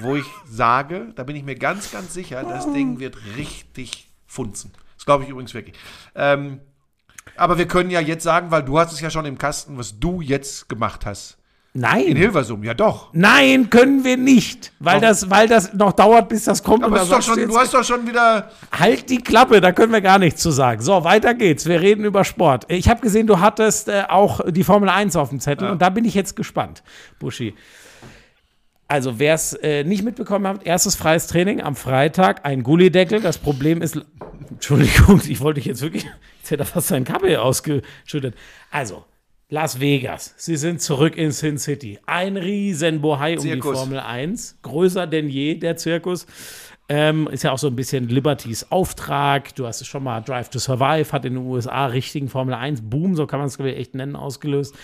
wo 0.00 0.16
ich 0.16 0.24
sage, 0.50 1.12
da 1.16 1.22
bin 1.24 1.36
ich 1.36 1.44
mir 1.44 1.54
ganz, 1.54 1.90
ganz 1.92 2.14
sicher, 2.14 2.42
das 2.44 2.72
Ding 2.72 2.98
wird 2.98 3.16
richtig 3.36 4.08
funzen. 4.26 4.72
Das 4.96 5.04
glaube 5.04 5.24
ich 5.24 5.30
übrigens 5.30 5.52
wirklich. 5.54 5.76
Ähm, 6.14 6.60
aber 7.36 7.58
wir 7.58 7.68
können 7.68 7.90
ja 7.90 8.00
jetzt 8.00 8.24
sagen, 8.24 8.50
weil 8.50 8.62
du 8.62 8.78
hast 8.78 8.92
es 8.92 9.00
ja 9.00 9.10
schon 9.10 9.26
im 9.26 9.36
Kasten, 9.38 9.76
was 9.78 9.98
du 10.00 10.20
jetzt 10.22 10.68
gemacht 10.68 11.04
hast. 11.06 11.37
In 11.78 11.82
Nein. 11.82 12.16
Hilversum, 12.16 12.64
ja 12.64 12.74
doch. 12.74 13.10
Nein, 13.12 13.70
können 13.70 14.02
wir 14.02 14.16
nicht, 14.16 14.72
weil 14.80 14.96
Doch. 14.96 15.08
das, 15.08 15.30
weil 15.30 15.46
das 15.46 15.74
noch 15.74 15.92
dauert, 15.92 16.28
bis 16.28 16.42
das 16.42 16.64
kommt. 16.64 16.82
Aber 16.82 16.98
da 17.04 17.22
schon, 17.22 17.46
du 17.46 17.56
hast 17.56 17.72
doch 17.72 17.84
schon 17.84 18.04
wieder. 18.04 18.50
Halt 18.76 19.08
die 19.08 19.18
Klappe, 19.18 19.60
da 19.60 19.70
können 19.70 19.92
wir 19.92 20.00
gar 20.00 20.18
nichts 20.18 20.42
zu 20.42 20.50
sagen. 20.50 20.82
So, 20.82 21.04
weiter 21.04 21.34
geht's. 21.34 21.66
Wir 21.66 21.80
reden 21.80 22.04
über 22.04 22.24
Sport. 22.24 22.64
Ich 22.68 22.88
habe 22.88 23.00
gesehen, 23.00 23.28
du 23.28 23.38
hattest 23.38 23.88
äh, 23.88 24.02
auch 24.08 24.40
die 24.50 24.64
Formel 24.64 24.88
1 24.88 25.14
auf 25.14 25.28
dem 25.28 25.38
Zettel 25.38 25.70
und 25.70 25.80
da 25.80 25.90
bin 25.90 26.04
ich 26.04 26.14
jetzt 26.14 26.34
gespannt, 26.34 26.82
Buschi. 27.20 27.54
Also, 28.88 29.20
wer 29.20 29.34
es 29.34 29.52
äh, 29.52 29.84
nicht 29.84 30.02
mitbekommen 30.02 30.48
hat, 30.48 30.66
erstes 30.66 30.96
freies 30.96 31.28
Training 31.28 31.60
am 31.60 31.76
Freitag, 31.76 32.44
ein 32.44 32.64
Gullideckel. 32.64 33.20
Das 33.20 33.38
Problem 33.38 33.82
ist, 33.82 34.00
Entschuldigung, 34.50 35.20
ich 35.28 35.40
wollte 35.40 35.60
dich 35.60 35.66
jetzt 35.66 35.82
wirklich, 35.82 36.04
jetzt 36.40 36.50
hätte 36.50 36.64
er 36.64 36.66
fast 36.66 36.88
seinen 36.88 37.04
Kaffee 37.04 37.36
ausgeschüttet. 37.36 38.34
Also, 38.72 39.04
Las 39.50 39.80
Vegas, 39.80 40.34
sie 40.36 40.56
sind 40.58 40.82
zurück 40.82 41.16
in 41.16 41.32
Sin 41.32 41.56
City. 41.56 41.98
Ein 42.04 42.36
riesen 42.36 43.00
Bohai 43.00 43.38
um 43.38 43.42
die. 43.42 43.58
Formel 43.58 43.98
1, 43.98 44.58
größer 44.60 45.06
denn 45.06 45.30
je, 45.30 45.54
der 45.54 45.78
Zirkus. 45.78 46.26
Ähm, 46.90 47.26
ist 47.28 47.44
ja 47.44 47.52
auch 47.52 47.58
so 47.58 47.68
ein 47.68 47.76
bisschen 47.76 48.08
Libertys 48.08 48.70
Auftrag. 48.70 49.54
Du 49.54 49.66
hast 49.66 49.80
es 49.80 49.86
schon 49.86 50.04
mal 50.04 50.20
Drive 50.20 50.50
to 50.50 50.58
Survive, 50.58 51.12
hat 51.12 51.24
in 51.24 51.34
den 51.34 51.46
USA 51.46 51.86
richtigen 51.86 52.28
Formel 52.28 52.52
1 52.52 52.82
Boom, 52.90 53.14
so 53.14 53.26
kann 53.26 53.40
man 53.40 53.48
es 53.48 53.58
echt 53.58 53.94
nennen, 53.94 54.16
ausgelöst. 54.16 54.74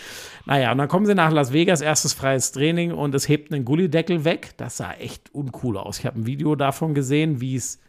Naja, 0.47 0.73
und 0.73 0.79
dann 0.79 0.89
kommen 0.89 1.05
sie 1.05 1.15
nach 1.15 1.31
Las 1.31 1.53
Vegas, 1.53 1.83
erstes 1.83 2.15
freies 2.15 2.53
Training 2.53 2.93
und 2.93 3.15
es 3.15 3.29
hebt 3.29 3.53
einen 3.53 3.67
Gullideckel 3.67 4.25
weg. 4.25 4.55
Das 4.57 4.79
sah 4.79 4.93
echt 4.95 5.35
uncool 5.35 5.77
aus. 5.77 5.99
Ich 5.99 6.07
habe 6.07 6.19
ein 6.21 6.27
Video 6.27 6.57
davon 6.57 6.95
gesehen, 6.95 7.43
wie 7.43 7.57
es 7.57 7.81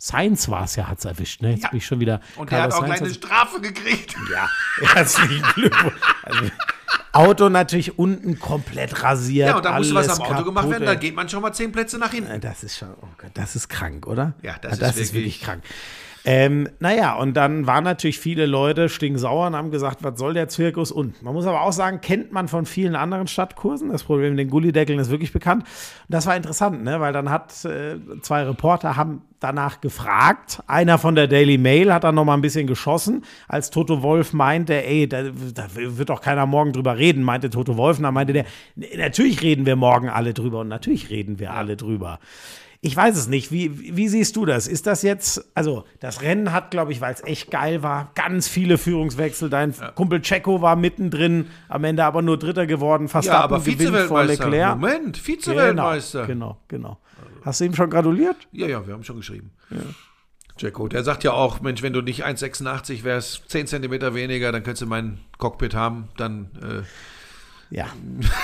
Science 0.00 0.48
war 0.50 0.64
es 0.64 0.76
ja, 0.76 0.88
hat 0.88 0.98
es 0.98 1.04
erwischt. 1.06 1.40
Ne? 1.42 1.52
Jetzt 1.52 1.62
Ja. 1.64 1.68
bin 1.70 1.78
ich 1.78 1.86
schon 1.86 2.00
wieder. 2.00 2.20
Und 2.36 2.50
der 2.50 2.62
hat 2.62 2.72
auch 2.72 2.80
Carlos 2.80 2.86
gleich 2.86 3.00
eine 3.00 3.08
Sainz 3.10 3.24
Strafe 3.24 3.60
gekriegt. 3.60 4.14
ja, 4.32 4.48
herzlichen 4.94 5.42
Glückwunsch. 5.54 5.94
Also, 6.22 6.44
Auto 7.12 7.48
natürlich 7.48 7.98
unten 7.98 8.38
komplett 8.38 9.02
rasiert. 9.02 9.48
Ja, 9.48 9.56
und 9.56 9.64
da 9.64 9.78
muss 9.78 9.94
was 9.94 10.08
am 10.10 10.20
Auto 10.20 10.44
gemacht 10.44 10.68
werden, 10.68 10.82
da 10.84 10.90
kaputt, 10.92 11.00
geht 11.00 11.14
man 11.14 11.28
schon 11.30 11.40
mal 11.40 11.52
zehn 11.52 11.72
Plätze 11.72 11.96
nach 11.98 12.10
hinten. 12.10 12.30
ey. 12.30 12.40
Das 12.40 12.62
ist 12.62 12.76
schon, 12.76 12.90
oh 13.00 13.08
Gott, 13.16 13.30
das 13.34 13.56
ist 13.56 13.68
krank, 13.68 14.06
oder? 14.06 14.34
Ja, 14.42 14.56
das 14.60 14.72
Ah, 14.72 14.74
ist 14.74 14.82
das 14.82 14.96
wirklich- 14.96 15.12
wirklich 15.14 15.40
krank. 15.40 15.62
Ähm, 16.28 16.68
naja, 16.80 17.14
und 17.14 17.34
dann 17.34 17.68
waren 17.68 17.84
natürlich 17.84 18.18
viele 18.18 18.46
Leute 18.46 18.88
stinksauer 18.88 19.46
und 19.46 19.54
haben 19.54 19.70
gesagt, 19.70 20.02
was 20.02 20.18
soll 20.18 20.34
der 20.34 20.48
Zirkus? 20.48 20.90
Und 20.90 21.22
man 21.22 21.32
muss 21.32 21.46
aber 21.46 21.60
auch 21.60 21.72
sagen, 21.72 22.00
kennt 22.00 22.32
man 22.32 22.48
von 22.48 22.66
vielen 22.66 22.96
anderen 22.96 23.28
Stadtkursen. 23.28 23.90
Das 23.90 24.02
Problem 24.02 24.30
mit 24.30 24.40
den 24.40 24.50
Gullideckeln 24.50 24.98
ist 24.98 25.08
wirklich 25.08 25.32
bekannt. 25.32 25.62
Und 25.62 26.12
das 26.12 26.26
war 26.26 26.36
interessant, 26.36 26.82
ne? 26.82 26.98
weil 26.98 27.12
dann 27.12 27.30
hat 27.30 27.64
äh, 27.64 27.98
zwei 28.22 28.42
Reporter 28.42 28.96
haben 28.96 29.22
danach 29.38 29.80
gefragt. 29.80 30.64
Einer 30.66 30.98
von 30.98 31.14
der 31.14 31.28
Daily 31.28 31.58
Mail 31.58 31.94
hat 31.94 32.02
dann 32.02 32.16
noch 32.16 32.24
mal 32.24 32.34
ein 32.34 32.40
bisschen 32.40 32.66
geschossen, 32.66 33.22
als 33.46 33.70
Toto 33.70 34.02
Wolf 34.02 34.32
meinte, 34.32 34.84
ey, 34.84 35.08
da, 35.08 35.22
da 35.54 35.66
wird 35.76 36.10
doch 36.10 36.20
keiner 36.20 36.44
morgen 36.46 36.72
drüber 36.72 36.98
reden, 36.98 37.22
meinte 37.22 37.50
Toto 37.50 37.76
Wolf. 37.76 37.98
Und 37.98 38.02
dann 38.02 38.14
meinte 38.14 38.32
der, 38.32 38.46
natürlich 38.96 39.42
reden 39.42 39.64
wir 39.64 39.76
morgen 39.76 40.08
alle 40.08 40.34
drüber 40.34 40.58
und 40.58 40.68
natürlich 40.68 41.08
reden 41.08 41.38
wir 41.38 41.54
alle 41.54 41.76
drüber. 41.76 42.18
Ich 42.86 42.96
weiß 42.96 43.16
es 43.16 43.26
nicht. 43.26 43.50
Wie, 43.50 43.96
wie 43.96 44.08
siehst 44.08 44.36
du 44.36 44.46
das? 44.46 44.68
Ist 44.68 44.86
das 44.86 45.02
jetzt, 45.02 45.44
also 45.54 45.84
das 45.98 46.22
Rennen 46.22 46.52
hat, 46.52 46.70
glaube 46.70 46.92
ich, 46.92 47.00
weil 47.00 47.12
es 47.12 47.22
echt 47.24 47.50
geil 47.50 47.82
war, 47.82 48.12
ganz 48.14 48.46
viele 48.46 48.78
Führungswechsel. 48.78 49.50
Dein 49.50 49.74
Kumpel 49.94 50.20
Checo 50.20 50.62
war 50.62 50.76
mittendrin, 50.76 51.46
am 51.68 51.82
Ende 51.82 52.04
aber 52.04 52.22
nur 52.22 52.38
Dritter 52.38 52.66
geworden. 52.66 53.08
Verstappen 53.08 53.38
Ja, 53.38 53.44
aber 53.44 53.58
gewinnt 53.58 53.80
vor 53.80 53.88
Vizeweltmeister. 53.90 54.44
Leclerc. 54.50 54.78
Moment, 54.78 55.26
Vizeweltmeister. 55.26 56.26
Genau, 56.26 56.60
genau, 56.68 56.98
genau. 57.00 57.00
Hast 57.44 57.60
du 57.60 57.64
ihm 57.64 57.74
schon 57.74 57.90
gratuliert? 57.90 58.36
Ja, 58.52 58.68
ja, 58.68 58.86
wir 58.86 58.94
haben 58.94 59.04
schon 59.04 59.16
geschrieben. 59.16 59.50
Jacko, 60.58 60.88
der 60.88 61.02
sagt 61.04 61.24
ja 61.24 61.32
auch, 61.32 61.60
Mensch, 61.60 61.82
wenn 61.82 61.92
du 61.92 62.00
nicht 62.00 62.24
1,86 62.24 63.04
wärst, 63.04 63.42
10 63.48 63.66
Zentimeter 63.66 64.14
weniger, 64.14 64.52
dann 64.52 64.62
könntest 64.62 64.82
du 64.82 64.86
mein 64.86 65.18
Cockpit 65.38 65.74
haben. 65.74 66.08
Dann, 66.16 66.50
äh, 66.62 66.82
Ja. 67.70 67.86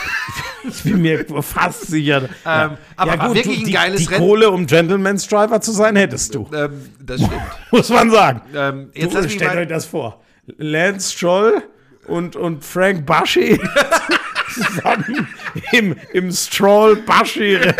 ich 0.69 0.83
bin 0.83 1.01
mir 1.03 1.25
fast 1.43 1.87
sicher. 1.87 2.29
ja. 2.45 2.65
Ähm, 2.67 2.77
aber 2.97 3.19
war 3.19 3.35
wirklich 3.35 3.61
ein 3.61 3.65
die, 3.67 3.73
geiles 3.73 4.01
die 4.01 4.07
Rennen. 4.07 4.21
Kohle, 4.27 4.51
um 4.51 4.67
Gentleman's 4.67 5.29
Driver 5.29 5.61
zu 5.61 5.73
sein, 5.73 5.97
hättest 5.97 6.35
du. 6.35 6.49
ähm, 6.55 6.91
das 7.01 7.21
stimmt. 7.21 7.43
Muss 7.71 7.89
man 7.89 8.11
sagen. 8.11 8.43
ähm, 8.55 8.91
jetzt 8.95 9.15
Du, 9.15 9.29
stellt 9.29 9.57
euch 9.57 9.69
das 9.69 9.87
vor. 9.87 10.21
Lance 10.59 11.13
Stroll 11.13 11.63
und, 12.09 12.35
und 12.35 12.65
Frank 12.65 13.07
Baschi 13.07 13.61
zusammen 14.53 15.29
im, 15.73 15.97
im 16.13 16.33
Stroll-Baschi-Rennen. 16.33 17.75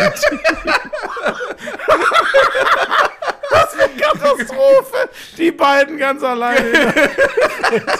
Das 3.51 3.77
wird 3.77 3.97
Katastrophe. 4.01 5.09
Die 5.37 5.51
beiden 5.63 5.97
ganz 5.97 6.21
alleine. 6.23 6.59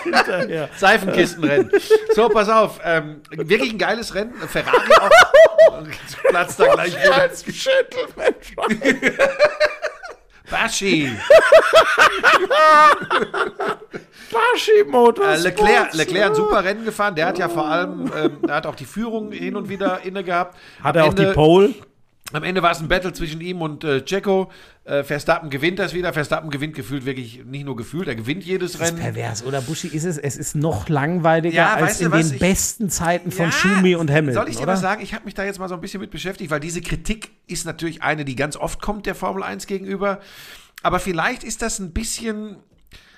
hinterher. 0.04 0.70
Seifenkistenrennen. 0.76 1.72
So, 2.14 2.28
pass 2.30 2.50
auf. 2.50 2.80
Ähm, 2.84 3.22
wirklich 3.32 3.72
ein 3.72 3.78
geiles 3.78 4.14
Rennen. 4.14 4.34
Ferrari 4.34 4.94
auch. 5.00 5.10
Platz 6.30 6.58
da 6.58 6.74
gleich 6.74 6.96
wieder. 7.02 7.16
Als 7.16 7.44
Baschi. 10.52 11.10
Baschi 14.32 14.80
Äh, 14.80 14.84
Motors. 14.84 15.44
Leclerc, 15.44 15.94
Leclerc 15.94 16.30
ein 16.32 16.36
super 16.36 16.64
Rennen 16.64 16.84
gefahren. 16.86 17.16
Der 17.16 17.28
hat 17.28 17.38
ja 17.40 17.48
vor 17.48 17.66
allem, 17.66 18.12
ähm, 18.16 18.38
er 18.48 18.56
hat 18.56 18.66
auch 18.68 18.76
die 18.76 18.86
Führung 18.86 19.32
hin 19.32 19.56
und 19.56 19.70
wieder 19.70 20.02
inne 20.04 20.24
gehabt. 20.24 20.58
Hat 20.84 20.98
Am 20.98 21.04
er 21.04 21.08
auch 21.08 21.14
die 21.14 21.26
Pole? 21.28 21.74
Am 22.34 22.44
Ende 22.44 22.62
war 22.62 22.72
es 22.72 22.80
ein 22.80 22.88
Battle 22.88 23.14
zwischen 23.14 23.40
ihm 23.42 23.62
und 23.62 23.84
äh, 23.84 24.04
Checo. 24.04 24.52
Äh, 24.86 25.04
Verstappen 25.04 25.50
gewinnt 25.50 25.80
das 25.80 25.94
wieder. 25.94 26.12
Verstappen 26.14 26.50
gewinnt 26.50 26.76
gefühlt 26.76 27.06
wirklich, 27.06 27.46
nicht 27.46 27.64
nur 27.66 27.76
gefühlt, 27.76 28.08
er 28.08 28.16
gewinnt 28.16 28.44
jedes 28.44 28.74
Das 28.74 28.82
ist 28.82 28.88
Rennen. 28.88 29.00
pervers, 29.00 29.46
oder 29.46 29.62
Buschi? 29.62 29.88
Ist 29.88 30.04
es? 30.04 30.18
Es 30.18 30.36
ist 30.36 30.56
noch 30.56 30.90
langweiliger 30.90 31.56
Ja, 31.56 31.74
als 31.76 32.02
in 32.02 32.12
was? 32.12 32.28
den 32.28 32.34
Ich- 32.36 32.40
besten 32.40 32.90
Zeiten 32.90 33.32
von 33.32 33.46
Ja, 33.46 33.52
Schumi 33.52 33.96
und 33.96 34.10
Hamilton. 34.12 34.34
Soll 34.34 34.50
ich 34.50 34.58
dir 34.58 34.64
oder? 34.64 34.74
was 34.74 34.82
sagen? 34.82 35.02
Ich 35.04 35.14
habe 35.14 35.26
mich 35.26 35.36
da 35.36 35.44
jetzt 35.46 35.60
mal 35.60 35.70
so 35.70 35.76
ein 35.76 35.82
bisschen 35.82 36.02
mit 36.02 36.12
beschäftigt, 36.12 36.52
weil 36.52 36.60
diese 36.60 36.82
Kritik 36.82 37.32
ist 37.48 37.66
natürlich 37.66 38.02
eine, 38.02 38.26
die 38.26 38.36
ganz 38.36 38.58
oft 38.58 38.82
kommt 38.82 39.06
der 39.06 39.16
Formel 39.16 39.44
1 39.44 39.68
gegenüber. 39.68 40.20
Aber 40.82 41.00
vielleicht 41.00 41.44
ist 41.44 41.62
das 41.62 41.80
ein 41.80 41.92
bisschen 41.94 42.58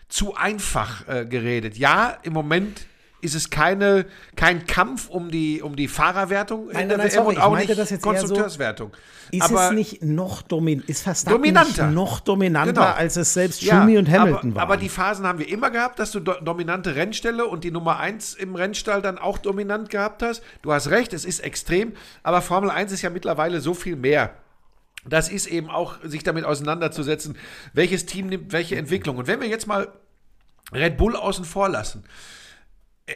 zu 0.10 0.36
einfach 0.36 1.08
äh, 1.08 1.26
geredet. 1.26 1.78
Ja, 1.78 2.18
im 2.24 2.34
Moment 2.34 2.86
ist 3.26 3.36
es 3.36 3.50
keine, 3.50 4.06
kein 4.38 4.66
Kampf 4.66 5.10
um 5.10 5.30
die, 5.30 5.62
um 5.62 5.76
die 5.76 5.88
Fahrerwertung 5.90 6.68
Nein, 6.68 6.84
in 6.84 6.90
der 6.90 6.98
nein, 6.98 7.08
nein, 7.08 7.14
WM 7.16 7.24
sorry, 7.24 7.36
und 7.36 7.42
auch 7.42 7.58
nicht 7.58 7.70
das 7.70 7.78
jetzt 7.78 7.92
eher 7.92 7.98
so- 8.00 8.10
Konstrukteurswertung. 8.10 8.92
Ist 9.32 9.42
aber, 9.42 9.66
es 9.68 9.72
nicht 9.74 10.04
noch 10.04 10.44
dominant? 10.44 10.88
Ist 10.88 11.02
Verstappen 11.02 11.38
Dominanter. 11.38 11.88
noch 11.92 12.20
dominanter, 12.22 12.74
Genau. 12.74 12.86
als 12.86 13.18
es 13.18 13.34
selbst 13.34 13.62
Ja, 13.64 13.82
Schumi 13.82 13.98
und 13.98 14.08
Hamilton 14.10 14.52
aber, 14.52 14.56
waren? 14.56 14.62
aber 14.64 14.78
die 14.78 14.88
Phasen 14.88 15.26
haben 15.26 15.40
wir 15.40 15.50
immer 15.50 15.72
gehabt, 15.72 15.98
dass 16.00 16.12
du 16.12 16.20
do 16.20 16.34
dominante 16.42 16.96
Rennställe 16.96 17.46
und 17.46 17.64
die 17.64 17.72
Nummer 17.72 18.00
1 18.00 18.36
im 18.36 18.54
Rennstall 18.56 19.02
dann 19.02 19.18
auch 19.18 19.40
dominant 19.40 19.90
gehabt 19.90 20.22
hast. 20.22 20.44
Du 20.62 20.72
hast 20.72 20.90
recht, 20.92 21.12
es 21.14 21.26
ist 21.26 21.40
extrem, 21.40 21.94
aber 22.24 22.42
Formel 22.42 22.70
1 22.70 22.92
ist 22.92 23.02
ja 23.02 23.10
mittlerweile 23.10 23.60
so 23.62 23.74
viel 23.74 23.96
mehr. 23.96 24.32
Das 25.08 25.30
ist 25.30 25.48
eben 25.48 25.70
auch, 25.70 25.96
sich 26.04 26.24
damit 26.24 26.46
auseinanderzusetzen, 26.46 27.38
welches 27.74 28.06
Team 28.06 28.28
nimmt 28.28 28.54
welche 28.54 28.76
Entwicklung. 28.76 29.18
Und 29.18 29.28
wenn 29.28 29.40
wir 29.42 29.48
jetzt 29.48 29.68
mal 29.68 29.88
Red 30.74 30.98
Bull 30.98 31.16
außen 31.16 31.46
vor 31.46 31.70
lassen, 31.70 32.04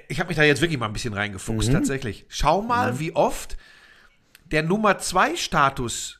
ich 0.07 0.19
habe 0.19 0.27
mich 0.29 0.37
da 0.37 0.43
jetzt 0.43 0.61
wirklich 0.61 0.79
mal 0.79 0.85
ein 0.85 0.93
bisschen 0.93 1.13
reingefuchst, 1.13 1.71
tatsächlich. 1.71 2.25
Schau 2.29 2.61
mal, 2.61 2.99
wie 2.99 3.15
oft 3.15 3.57
der 4.51 4.63
Nummer 4.63 4.97
2 4.99 5.35
Status 5.35 6.19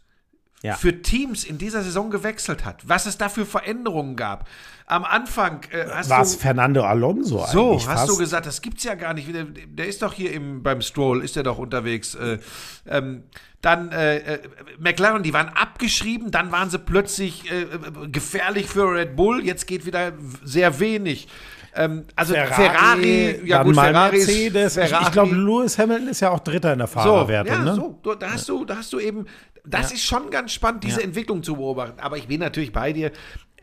Ja. 0.62 0.76
für 0.76 1.02
Teams 1.02 1.44
in 1.44 1.58
dieser 1.58 1.84
Saison 1.84 2.10
gewechselt 2.10 2.66
hat, 2.66 2.88
was 2.88 3.06
es 3.06 3.18
da 3.18 3.30
für 3.30 3.46
Veränderungen 3.46 4.16
gab. 4.16 4.48
Am 4.88 5.06
Anfang 5.06 5.62
äh, 5.72 5.86
hast 5.90 6.10
War 6.10 6.22
es 6.24 6.34
du 6.34 6.40
Fernando 6.40 6.84
Alonso 6.84 7.46
so, 7.46 7.70
eigentlich 7.72 7.88
hast 7.88 8.00
fast? 8.02 8.10
du 8.10 8.18
gesagt, 8.18 8.46
das 8.48 8.62
gibt's 8.62 8.84
ja 8.84 8.96
gar 8.96 9.14
nicht. 9.14 9.34
Der, 9.34 9.46
der 9.46 9.88
ist 9.88 10.02
doch 10.02 10.14
hier 10.14 10.34
im, 10.34 10.64
beim 10.64 10.82
Stroll, 10.82 11.24
ist 11.24 11.36
der 11.36 11.44
doch 11.44 11.60
unterwegs. 11.60 12.16
Äh, 12.16 12.40
ähm, 12.88 13.24
dann 13.62 13.92
äh, 13.92 14.18
äh, 14.18 14.40
McLaren, 14.80 15.22
die 15.22 15.32
waren 15.34 15.50
abgeschrieben, 15.50 16.32
dann 16.32 16.52
waren 16.52 16.70
sie 16.72 16.80
plötzlich 16.80 17.52
äh, 17.52 17.62
äh, 17.62 18.08
gefährlich 18.12 18.68
für 18.68 18.92
Red 18.96 19.16
Bull. 19.16 19.46
Jetzt 19.46 19.68
geht 19.68 19.86
wieder 19.86 20.14
sehr 20.44 20.80
wenig. 20.80 21.28
Ähm, 21.76 22.06
also 22.16 22.34
Ferrari, 22.34 23.42
ja 23.46 23.58
dann 23.58 23.68
gut, 23.68 23.76
Ferrari 23.76 24.18
Mercedes. 24.18 24.78
ist 24.78 24.88
Ferrari. 24.88 25.02
Ich, 25.02 25.08
ich 25.08 25.14
glaube, 25.14 25.36
Lewis 25.36 25.78
Hamilton 25.78 26.08
ist 26.08 26.20
ja 26.20 26.32
auch 26.32 26.40
Dritter 26.40 26.74
in 26.74 26.80
der 26.80 26.88
so, 26.88 26.94
Fahrerwertung. 26.94 27.54
ja, 27.54 27.64
ne? 27.64 27.76
so, 27.76 28.16
da 28.16 28.32
hast 28.32 28.50
du, 28.50 28.66
da 28.66 28.78
hast 28.78 28.94
du 28.94 29.00
eben, 29.00 29.26
das 29.66 29.92
ist 29.92 30.04
schon 30.04 30.30
ganz 30.30 30.52
spannend, 30.52 30.84
diese 30.84 31.04
Entwicklung 31.04 31.44
zu 31.44 31.56
beobachten. 31.56 32.00
Aber 32.00 32.18
ich 32.18 32.28
bin 32.28 32.40
natürlich 32.40 32.72
bei 32.72 32.94
dir, 32.94 33.12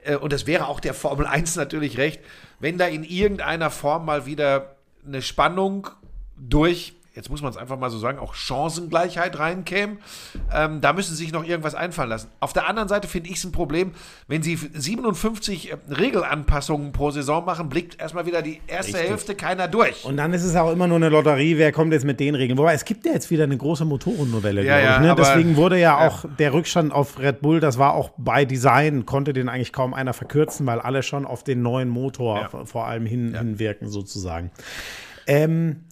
äh, 0.04 0.16
und 0.16 0.32
das 0.32 0.46
wäre 0.46 0.68
auch 0.68 0.80
der 0.80 0.94
Formel 0.94 1.26
1 1.26 1.56
natürlich 1.56 1.98
recht, 1.98 2.20
wenn 2.60 2.78
da 2.78 2.86
in 2.86 3.04
irgendeiner 3.04 3.70
Form 3.70 4.06
mal 4.06 4.26
wieder 4.26 4.76
eine 5.06 5.22
Spannung 5.22 5.88
durch, 6.36 6.94
jetzt 7.16 7.30
muss 7.30 7.42
man 7.42 7.50
es 7.50 7.56
einfach 7.56 7.78
mal 7.78 7.90
so 7.90 7.98
sagen, 7.98 8.18
auch 8.18 8.34
Chancengleichheit 8.34 9.38
reinkäme, 9.38 9.96
ähm, 10.54 10.80
da 10.80 10.92
müssen 10.92 11.14
sie 11.16 11.24
sich 11.24 11.32
noch 11.32 11.44
irgendwas 11.44 11.74
einfallen 11.74 12.10
lassen. 12.10 12.28
Auf 12.40 12.52
der 12.52 12.68
anderen 12.68 12.88
Seite 12.88 13.08
finde 13.08 13.30
ich 13.30 13.36
es 13.38 13.44
ein 13.44 13.52
Problem, 13.52 13.92
wenn 14.28 14.42
sie 14.42 14.56
57 14.56 15.72
äh, 15.72 15.76
Regelanpassungen 15.88 16.92
pro 16.92 17.10
Saison 17.10 17.44
machen, 17.44 17.68
blickt 17.68 18.00
erstmal 18.00 18.26
wieder 18.26 18.42
die 18.42 18.60
erste 18.66 18.98
Hälfte 18.98 19.34
keiner 19.34 19.66
durch. 19.66 20.04
Und 20.04 20.16
dann 20.18 20.32
ist 20.34 20.44
es 20.44 20.54
auch 20.56 20.70
immer 20.70 20.86
nur 20.86 20.96
eine 20.96 21.08
Lotterie, 21.08 21.56
wer 21.58 21.72
kommt 21.72 21.92
jetzt 21.92 22.04
mit 22.04 22.20
den 22.20 22.34
Regeln. 22.34 22.58
Wobei 22.58 22.74
es 22.74 22.84
gibt 22.84 23.06
ja 23.06 23.12
jetzt 23.12 23.30
wieder 23.30 23.44
eine 23.44 23.56
große 23.56 23.84
Motorennovelle, 23.84 24.62
Ja, 24.64 24.78
glaube 24.78 24.82
ich. 24.82 24.86
ja, 24.88 25.00
Ne? 25.00 25.14
Deswegen 25.16 25.56
wurde 25.56 25.78
ja 25.80 26.06
auch 26.06 26.24
der 26.38 26.52
Rückstand 26.52 26.92
auf 26.92 27.18
Red 27.18 27.40
Bull, 27.40 27.60
das 27.60 27.78
war 27.78 27.94
auch 27.94 28.10
bei 28.18 28.44
Design, 28.44 29.06
konnte 29.06 29.32
den 29.32 29.48
eigentlich 29.48 29.72
kaum 29.72 29.94
einer 29.94 30.12
verkürzen, 30.12 30.66
weil 30.66 30.80
alle 30.80 31.02
schon 31.02 31.24
auf 31.24 31.42
den 31.44 31.62
neuen 31.62 31.88
Motor 31.88 32.40
Ja. 32.42 32.48
vor- 32.48 32.66
vor 32.66 32.86
allem 32.86 33.06
hin, 33.06 33.34
hinwirken, 33.36 33.88
sozusagen. 33.88 34.50
Ähm, 35.26 35.85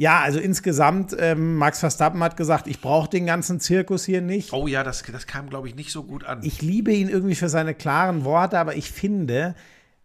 ja, 0.00 0.20
also 0.20 0.38
insgesamt, 0.38 1.14
ähm, 1.18 1.56
Max 1.56 1.80
Verstappen 1.80 2.22
hat 2.22 2.36
gesagt, 2.36 2.68
ich 2.68 2.80
brauche 2.80 3.10
den 3.10 3.26
ganzen 3.26 3.58
Zirkus 3.58 4.04
hier 4.04 4.22
nicht. 4.22 4.52
oh 4.52 4.68
ja, 4.68 4.84
das, 4.84 5.02
das 5.02 5.26
kam, 5.26 5.50
glaube 5.50 5.66
ich, 5.66 5.74
nicht 5.74 5.90
so 5.90 6.04
gut 6.04 6.24
an. 6.24 6.38
Ich 6.44 6.62
liebe 6.62 6.92
ihn 6.92 7.08
irgendwie 7.08 7.34
für 7.34 7.48
seine 7.48 7.74
klaren 7.74 8.24
Worte, 8.24 8.60
aber 8.60 8.76
ich 8.76 8.92
finde, 8.92 9.56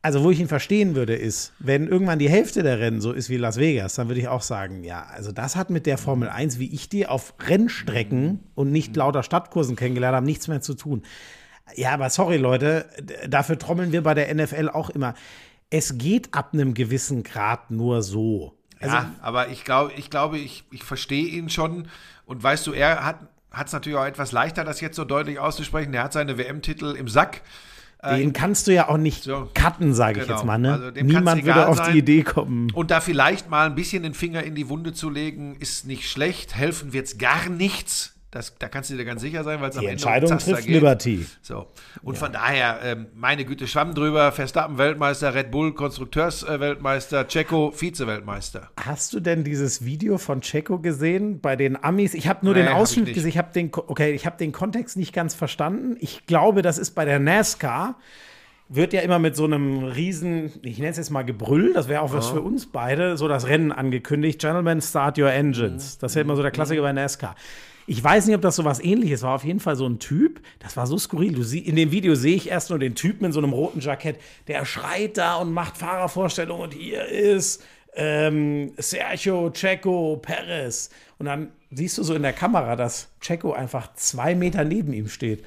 also 0.01 0.23
wo 0.23 0.31
ich 0.31 0.39
ihn 0.39 0.47
verstehen 0.47 0.95
würde, 0.95 1.15
ist, 1.15 1.53
wenn 1.59 1.87
irgendwann 1.87 2.17
die 2.17 2.27
Hälfte 2.27 2.63
der 2.63 2.79
Rennen 2.79 3.01
so 3.01 3.11
ist 3.11 3.29
wie 3.29 3.37
Las 3.37 3.57
Vegas, 3.57 3.93
dann 3.93 4.07
würde 4.07 4.19
ich 4.19 4.27
auch 4.27 4.41
sagen, 4.41 4.83
ja, 4.83 5.05
also 5.13 5.31
das 5.31 5.55
hat 5.55 5.69
mit 5.69 5.85
der 5.85 5.99
Formel 5.99 6.27
1, 6.27 6.57
wie 6.57 6.73
ich 6.73 6.89
die 6.89 7.05
auf 7.05 7.35
Rennstrecken 7.47 8.39
und 8.55 8.71
nicht 8.71 8.95
lauter 8.95 9.21
Stadtkursen 9.21 9.75
kennengelernt 9.75 10.15
habe, 10.15 10.25
nichts 10.25 10.47
mehr 10.47 10.61
zu 10.61 10.73
tun. 10.73 11.03
Ja, 11.75 11.91
aber 11.91 12.09
sorry, 12.09 12.37
Leute, 12.37 12.87
dafür 13.29 13.59
trommeln 13.59 13.91
wir 13.91 14.01
bei 14.01 14.15
der 14.15 14.33
NFL 14.33 14.69
auch 14.69 14.89
immer. 14.89 15.13
Es 15.69 15.99
geht 15.99 16.33
ab 16.33 16.49
einem 16.53 16.73
gewissen 16.73 17.21
Grad 17.21 17.69
nur 17.69 18.01
so. 18.01 18.57
Also, 18.83 18.95
ja, 18.95 19.11
aber 19.21 19.49
ich 19.49 19.63
glaube, 19.63 19.93
ich, 19.93 20.09
glaube, 20.09 20.37
ich, 20.37 20.63
ich 20.71 20.83
verstehe 20.83 21.25
ihn 21.25 21.49
schon. 21.49 21.87
Und 22.25 22.41
weißt 22.43 22.67
du, 22.67 22.73
er 22.73 23.05
hat 23.05 23.67
es 23.67 23.73
natürlich 23.73 23.97
auch 23.97 24.05
etwas 24.05 24.31
leichter, 24.31 24.63
das 24.63 24.81
jetzt 24.81 24.95
so 24.95 25.05
deutlich 25.05 25.39
auszusprechen. 25.39 25.93
Er 25.93 26.03
hat 26.03 26.13
seine 26.13 26.37
WM-Titel 26.37 26.95
im 26.97 27.07
Sack. 27.07 27.41
den 28.03 28.33
kannst 28.33 28.67
du 28.67 28.73
ja 28.73 28.89
auch 28.89 28.97
nicht 28.97 29.23
so, 29.23 29.49
cutten, 29.53 29.93
sage 29.93 30.19
ich 30.19 30.27
genau. 30.27 30.37
jetzt 30.37 30.45
mal. 30.45 30.57
Ne? 30.57 30.73
Also 30.73 30.91
Niemand 31.01 31.45
würde 31.45 31.67
auf 31.67 31.77
sein. 31.77 31.93
die 31.93 31.99
Idee 31.99 32.23
kommen. 32.23 32.71
Und 32.71 32.91
da 32.91 32.99
vielleicht 32.99 33.49
mal 33.49 33.65
ein 33.65 33.75
bisschen 33.75 34.03
den 34.03 34.13
Finger 34.13 34.43
in 34.43 34.55
die 34.55 34.69
Wunde 34.69 34.93
zu 34.93 35.09
legen, 35.09 35.55
ist 35.59 35.85
nicht 35.85 36.09
schlecht. 36.09 36.55
Helfen 36.55 36.93
wird's 36.93 37.17
gar 37.17 37.49
nichts. 37.49 38.13
Das, 38.33 38.55
da 38.57 38.67
kannst 38.67 38.89
du 38.89 38.97
dir 38.97 39.05
ganz 39.05 39.21
sicher 39.21 39.43
sein, 39.43 39.61
weil 39.61 39.69
es 39.69 39.75
am 39.75 39.81
Ende 39.83 39.91
Entscheidung 39.91 40.31
um 40.31 40.39
trifft 40.39 40.65
geht. 40.65 40.73
Liberty. 40.73 41.23
So. 41.43 41.67
Und 42.01 42.17
von 42.17 42.31
daher, 42.33 42.79
ähm, 42.83 43.05
meine 43.13 43.45
Güte, 43.45 43.67
Schwamm 43.67 43.93
drüber. 43.93 44.31
Verstappen 44.31 44.79
Weltmeister, 44.79 45.35
Red 45.35 45.51
Bull 45.51 45.75
Konstrukteursweltmeister, 45.75 47.27
Checo 47.27 47.71
Vize-Weltmeister. 47.71 48.71
Hast 48.83 49.13
du 49.13 49.19
denn 49.19 49.43
dieses 49.43 49.85
Video 49.85 50.17
von 50.17 50.41
Checo 50.41 50.79
gesehen 50.79 51.41
bei 51.41 51.55
den 51.55 51.81
Amis? 51.83 52.15
Ich 52.15 52.27
habe 52.27 52.43
nur 52.43 52.55
Nee, 52.55 52.61
den 52.61 52.69
ich 52.69 52.73
Ausschnitt 52.73 53.05
nicht. 53.05 53.13
gesehen. 53.13 53.29
Ich 53.29 53.37
habe 53.37 53.53
den, 53.53 53.69
okay, 53.71 54.13
ich 54.13 54.25
habe 54.25 54.37
den 54.37 54.51
Kontext 54.51 54.97
nicht 54.97 55.13
ganz 55.13 55.35
verstanden. 55.35 55.95
Ich 55.99 56.25
glaube, 56.25 56.63
das 56.63 56.79
ist 56.79 56.91
bei 56.91 57.05
der 57.05 57.19
NASCAR. 57.19 57.99
Wird 58.67 58.93
ja 58.93 59.01
immer 59.01 59.19
mit 59.19 59.35
so 59.35 59.43
einem 59.43 59.83
riesen, 59.83 60.51
ich 60.63 60.79
nenne 60.79 60.89
es 60.89 60.97
jetzt 60.97 61.11
mal 61.11 61.21
Gebrüll, 61.21 61.73
das 61.73 61.87
wäre 61.89 62.01
auch 62.01 62.13
was 62.13 62.29
für 62.29 62.41
uns 62.41 62.65
beide, 62.65 63.17
so 63.17 63.27
das 63.27 63.45
Rennen 63.47 63.71
angekündigt. 63.71 64.39
Gentlemen, 64.41 64.81
start 64.81 65.19
your 65.19 65.29
engines. 65.31 65.99
Das 65.99 66.13
ist 66.13 66.15
ja 66.15 66.21
immer 66.23 66.35
so 66.35 66.41
der 66.41 66.49
Klassiker 66.49 66.81
bei 66.81 66.93
NASCAR. 66.93 67.35
Ich 67.85 68.01
weiß 68.01 68.27
nicht, 68.27 68.35
ob 68.35 68.41
das 68.41 68.55
so 68.55 68.63
was 68.63 68.83
ähnliches 68.83 69.23
war. 69.23 69.35
Auf 69.35 69.43
jeden 69.43 69.59
Fall 69.59 69.75
so 69.75 69.85
ein 69.85 69.99
Typ, 69.99 70.41
das 70.59 70.77
war 70.77 70.87
so 70.87 70.97
skurril. 70.97 71.33
Du 71.33 71.43
sie, 71.43 71.59
in 71.59 71.75
dem 71.75 71.91
Video 71.91 72.15
sehe 72.15 72.35
ich 72.35 72.49
erst 72.49 72.69
nur 72.69 72.79
den 72.79 72.95
Typen 72.95 73.25
in 73.25 73.31
so 73.31 73.39
einem 73.39 73.53
roten 73.53 73.81
Jackett, 73.81 74.19
der 74.47 74.65
schreit 74.65 75.17
da 75.17 75.35
und 75.35 75.51
macht 75.51 75.77
Fahrervorstellungen 75.77 76.63
und 76.63 76.73
hier 76.73 77.05
ist 77.05 77.63
ähm, 77.95 78.71
Sergio 78.77 79.49
Checo 79.51 80.17
Perez. 80.21 80.89
Und 81.19 81.25
dann 81.25 81.51
siehst 81.71 81.97
du 81.97 82.03
so 82.03 82.15
in 82.15 82.23
der 82.23 82.33
Kamera, 82.33 82.75
dass 82.75 83.09
Checo 83.19 83.53
einfach 83.53 83.93
zwei 83.95 84.35
Meter 84.35 84.63
neben 84.63 84.93
ihm 84.93 85.07
steht 85.07 85.43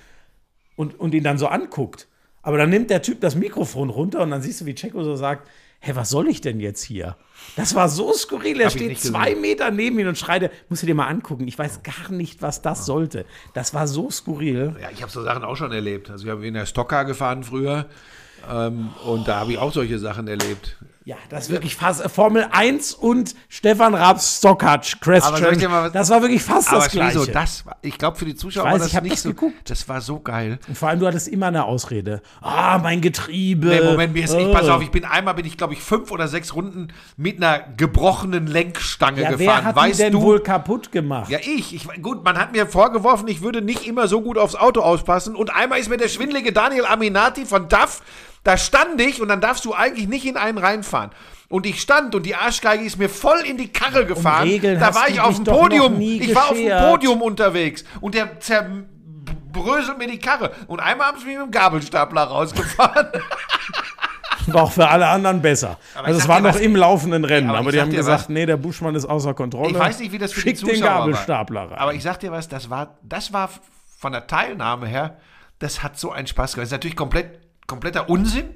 und, 0.76 0.98
und 1.00 1.14
ihn 1.14 1.24
dann 1.24 1.38
so 1.38 1.46
anguckt. 1.46 2.06
Aber 2.42 2.58
dann 2.58 2.70
nimmt 2.70 2.90
der 2.90 3.02
Typ 3.02 3.20
das 3.20 3.34
Mikrofon 3.34 3.90
runter 3.90 4.22
und 4.22 4.30
dann 4.30 4.42
siehst 4.42 4.60
du, 4.60 4.66
wie 4.66 4.74
Checo 4.74 5.02
so 5.02 5.16
sagt: 5.16 5.48
Hä, 5.80 5.92
was 5.94 6.10
soll 6.10 6.28
ich 6.28 6.40
denn 6.40 6.58
jetzt 6.60 6.82
hier? 6.82 7.16
Das 7.54 7.74
war 7.74 7.88
so 7.88 8.12
skurril. 8.12 8.60
Er 8.60 8.66
Hab 8.66 8.74
ich 8.74 8.82
steht 8.82 9.00
zwei. 9.00 9.34
Meter 9.34 9.70
neben 9.70 9.98
ihm 9.98 10.08
und 10.08 10.18
schreit: 10.18 10.50
Musst 10.68 10.82
du 10.82 10.86
dir 10.86 10.94
mal 10.94 11.06
angucken. 11.06 11.46
Ich 11.46 11.58
weiß 11.58 11.82
gar 11.82 12.10
nicht, 12.10 12.42
was 12.42 12.62
das 12.62 12.86
sollte. 12.86 13.24
Das 13.54 13.74
war 13.74 13.86
so 13.86 14.10
skurril. 14.10 14.74
Ja, 14.80 14.90
ich 14.90 15.02
habe 15.02 15.12
so 15.12 15.22
Sachen 15.22 15.44
auch 15.44 15.56
schon 15.56 15.72
erlebt. 15.72 16.10
Also, 16.10 16.24
ich 16.24 16.30
habe 16.30 16.46
in 16.46 16.54
der 16.54 16.66
Stocker 16.66 17.04
gefahren 17.04 17.44
früher. 17.44 17.86
Ähm, 18.50 18.90
und 19.04 19.28
da 19.28 19.40
habe 19.40 19.52
ich 19.52 19.58
auch 19.58 19.72
solche 19.72 19.98
Sachen 19.98 20.28
erlebt. 20.28 20.76
Ja, 21.06 21.14
das 21.28 21.44
ist 21.44 21.50
wirklich 21.50 21.76
fast 21.76 22.02
Formel 22.10 22.48
1 22.50 22.92
und 22.94 23.36
Stefan 23.48 23.94
Raps 23.94 24.38
Stockatsch 24.38 24.96
Crash 25.00 25.22
Das 25.92 26.10
war 26.10 26.20
wirklich 26.20 26.42
fast 26.42 26.72
das 26.72 26.90
Gleiche. 26.90 27.12
Schmizo, 27.20 27.30
das 27.32 27.64
war, 27.64 27.76
ich 27.80 27.96
glaube, 27.96 28.16
für 28.18 28.24
die 28.24 28.34
Zuschauer 28.34 28.64
Ich 28.66 28.72
weiß, 28.72 28.80
war 28.80 28.86
das 28.88 28.92
ich 28.92 29.02
nicht 29.02 29.12
das 29.12 29.22
so. 29.22 29.28
geguckt. 29.28 29.70
Das 29.70 29.88
war 29.88 30.00
so 30.00 30.18
geil. 30.18 30.58
und 30.66 30.76
vor 30.76 30.88
allem, 30.88 30.98
du 30.98 31.06
hattest 31.06 31.28
immer 31.28 31.46
eine 31.46 31.64
Ausrede. 31.64 32.22
Ah, 32.40 32.78
mein 32.82 33.00
Getriebe. 33.00 33.68
Nee, 33.68 33.82
Moment, 33.82 34.14
mir 34.14 34.24
ist, 34.24 34.34
ich, 34.34 34.46
Oh. 34.48 34.52
pass 34.52 34.68
auf, 34.68 34.82
ich 34.82 34.90
bin 34.90 35.04
einmal, 35.04 35.34
bin 35.34 35.46
ich 35.46 35.56
glaube 35.56 35.74
ich 35.74 35.80
fünf 35.80 36.10
oder 36.10 36.26
sechs 36.26 36.56
Runden 36.56 36.88
mit 37.16 37.36
einer 37.36 37.60
gebrochenen 37.76 38.48
Lenkstange 38.48 39.22
ja, 39.22 39.30
gefahren. 39.30 39.46
wer 39.46 39.64
hat 39.64 39.76
weißt 39.76 40.00
denn 40.00 40.12
du? 40.14 40.22
wohl 40.22 40.40
kaputt 40.40 40.90
gemacht? 40.90 41.30
Ja, 41.30 41.38
ich. 41.40 41.72
ich. 41.72 41.86
Gut, 42.02 42.24
man 42.24 42.36
hat 42.36 42.50
mir 42.50 42.66
vorgeworfen, 42.66 43.28
ich 43.28 43.42
würde 43.42 43.62
nicht 43.62 43.86
immer 43.86 44.08
so 44.08 44.22
gut 44.22 44.38
aufs 44.38 44.56
Auto 44.56 44.80
aufpassen. 44.80 45.36
Und 45.36 45.54
einmal 45.54 45.78
ist 45.78 45.88
mir 45.88 45.98
der 45.98 46.08
schwindelige 46.08 46.52
Daniel 46.52 46.84
Aminati 46.84 47.46
von 47.46 47.68
DAF, 47.68 48.02
da 48.46 48.56
stand 48.56 49.00
ich 49.00 49.20
und 49.20 49.28
dann 49.28 49.40
darfst 49.40 49.64
du 49.64 49.74
eigentlich 49.74 50.08
nicht 50.08 50.24
in 50.24 50.36
einen 50.36 50.58
reinfahren. 50.58 51.10
Und 51.48 51.66
ich 51.66 51.80
stand 51.80 52.14
und 52.14 52.24
die 52.24 52.34
Arschgeige 52.34 52.84
ist 52.84 52.98
mir 52.98 53.08
voll 53.08 53.38
in 53.40 53.56
die 53.56 53.68
Karre 53.72 54.04
gefahren. 54.06 54.42
Regeln 54.48 54.80
da 54.80 54.94
war 54.94 55.08
ich 55.08 55.20
auf 55.20 55.36
dem 55.36 55.44
Podium. 55.44 56.00
Ich 56.00 56.34
war 56.34 56.50
auf 56.50 56.56
dem. 56.56 56.78
Podium 56.90 57.22
unterwegs. 57.22 57.84
Und 58.00 58.14
der 58.14 58.40
zerbröselt 58.40 59.98
mir 59.98 60.08
die 60.08 60.18
Karre. 60.18 60.52
Und 60.66 60.80
einmal 60.80 61.08
haben 61.08 61.18
sie 61.18 61.26
mich 61.26 61.36
mit 61.36 61.46
dem 61.46 61.50
Gabelstapler 61.50 62.22
rausgefahren. 62.24 63.08
War 64.48 64.62
auch 64.62 64.70
für 64.72 64.86
alle 64.88 65.08
anderen 65.08 65.42
besser. 65.42 65.76
Aber 65.96 66.06
also 66.06 66.20
es 66.20 66.28
war 66.28 66.38
noch 66.40 66.54
im 66.54 66.76
laufenden 66.76 67.24
Rennen, 67.24 67.48
aber 67.50 67.58
aber, 67.58 67.72
die 67.72 67.80
haben 67.80 67.90
gesagt, 67.90 68.22
was- 68.22 68.28
nee, 68.28 68.46
der 68.46 68.56
Buschmann 68.56 68.94
ist 68.94 69.04
außer 69.04 69.34
Kontrolle. 69.34 69.70
Ich 69.72 69.78
weiß 69.78 69.98
nicht, 69.98 70.12
wie 70.12 70.18
das 70.18 70.32
für 70.32 70.40
Schick 70.40 70.54
die 70.54 70.60
Zuschauer 70.60 70.76
den 70.76 70.82
Gabelstapler 70.84 71.62
war. 71.62 71.70
rein. 71.72 71.78
Aber 71.78 71.94
ich 71.94 72.02
sag 72.04 72.20
dir 72.20 72.30
was, 72.30 72.48
das 72.48 72.70
war, 72.70 72.96
das 73.02 73.32
war 73.32 73.50
von 73.98 74.12
der 74.12 74.28
Teilnahme 74.28 74.86
her, 74.86 75.16
das 75.58 75.82
hat 75.82 75.98
so 75.98 76.12
einen 76.12 76.28
Spaß 76.28 76.52
gemacht. 76.52 76.62
Das 76.62 76.68
ist 76.68 76.72
natürlich 76.72 76.94
komplett, 76.94 77.40
kompletter 77.66 78.08
Unsinn. 78.08 78.54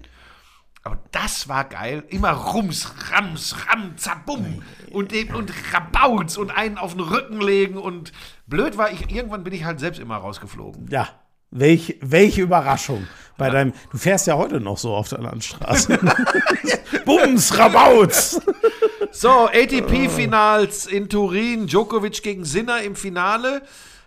Aber 0.82 0.98
das 1.12 1.46
war 1.48 1.64
geil. 1.64 2.04
Immer 2.08 2.30
rums, 2.30 2.90
rams, 3.10 3.54
ram, 3.66 3.98
zabum. 3.98 4.62
Und, 4.90 5.12
eben- 5.12 5.34
und 5.34 5.52
rabauz 5.74 6.36
und 6.38 6.50
einen 6.50 6.78
auf 6.78 6.92
den 6.92 7.02
Rücken 7.02 7.40
legen. 7.40 7.76
Und 7.76 8.12
blöd 8.46 8.78
war 8.78 8.90
ich, 8.90 9.10
irgendwann 9.10 9.44
bin 9.44 9.52
ich 9.52 9.64
halt 9.64 9.78
selbst 9.78 10.00
immer 10.00 10.16
rausgeflogen. 10.16 10.88
ja, 10.88 11.08
welch, 11.50 11.98
welche 12.00 12.42
Überraschung. 12.42 13.06
Bei 13.36 13.50
deinem, 13.50 13.72
du 13.90 13.98
fährst 13.98 14.26
ja 14.26 14.36
heute 14.36 14.60
noch 14.60 14.78
so 14.78 14.94
auf 14.94 15.08
der 15.08 15.20
Landstraße. 15.20 15.98
Bums, 17.04 17.58
Rabauz. 17.58 18.40
So, 19.12 19.48
ATP-Finals 19.48 20.86
in 20.86 21.08
Turin. 21.08 21.66
Djokovic 21.66 22.22
gegen 22.22 22.44
Sinner 22.44 22.82
im 22.82 22.94
Finale. 22.96 23.62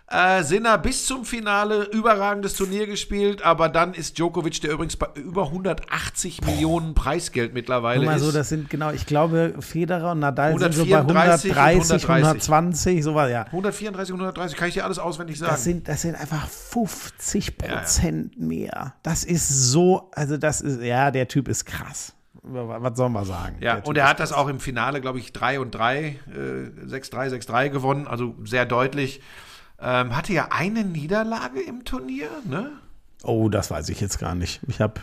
Äh, 0.06 0.42
Sinner 0.42 0.76
bis 0.76 1.06
zum 1.06 1.24
Finale 1.24 1.84
überragendes 1.84 2.54
Turnier 2.54 2.86
gespielt, 2.86 3.42
aber 3.42 3.70
dann 3.70 3.94
ist 3.94 4.18
Djokovic, 4.18 4.60
der 4.60 4.72
übrigens 4.72 4.96
bei 4.96 5.08
über 5.14 5.46
180 5.46 6.42
Millionen 6.44 6.94
Preisgeld 6.94 7.54
mittlerweile 7.54 8.00
Guck 8.00 8.06
mal 8.06 8.16
ist. 8.16 8.22
so, 8.22 8.30
das 8.30 8.50
sind 8.50 8.68
genau, 8.68 8.90
ich 8.90 9.06
glaube, 9.06 9.54
Federer 9.60 10.12
und 10.12 10.18
Nadal 10.18 10.58
sind 10.58 10.74
so 10.74 10.84
bei 10.84 10.98
134 10.98 11.50
und 11.50 11.56
130, 11.56 12.08
130. 12.08 12.10
120, 12.10 13.02
sowas, 13.02 13.30
ja. 13.30 13.44
134, 13.46 14.12
130, 14.12 14.58
kann 14.58 14.68
ich 14.68 14.74
dir 14.74 14.84
alles 14.84 14.98
auswendig 14.98 15.38
sagen. 15.38 15.52
Das 15.52 15.64
sind, 15.64 15.88
das 15.88 16.02
sind 16.02 16.16
einfach 16.16 16.48
50 16.48 17.56
Prozent 17.56 18.38
mehr. 18.38 18.94
Das 19.02 19.24
ist 19.24 19.48
so, 19.48 20.10
also 20.14 20.36
das 20.36 20.60
ist, 20.60 20.82
ja, 20.82 21.10
der 21.12 21.28
Typ 21.28 21.48
ist 21.48 21.64
krass. 21.64 22.12
Was 22.42 22.98
soll 22.98 23.08
man 23.08 23.24
sagen? 23.24 23.56
ja, 23.60 23.78
und 23.78 23.96
er 23.96 24.06
hat 24.06 24.20
das 24.20 24.34
auch 24.34 24.48
im 24.48 24.60
Finale, 24.60 25.00
glaube 25.00 25.18
ich, 25.18 25.32
3 25.32 25.60
und 25.60 25.70
3, 25.70 26.04
äh, 26.04 26.18
6-3, 26.86 27.30
6-3 27.30 27.70
gewonnen, 27.70 28.06
also 28.06 28.34
sehr 28.44 28.66
deutlich. 28.66 29.22
Ähm, 29.78 30.16
hatte 30.16 30.32
ja 30.32 30.48
eine 30.50 30.84
Niederlage 30.84 31.60
im 31.60 31.84
Turnier, 31.84 32.30
ne? 32.44 32.70
Oh, 33.22 33.48
das 33.48 33.70
weiß 33.70 33.88
ich 33.88 34.00
jetzt 34.00 34.18
gar 34.18 34.34
nicht. 34.34 34.60
Ich 34.66 34.80
habe 34.80 35.00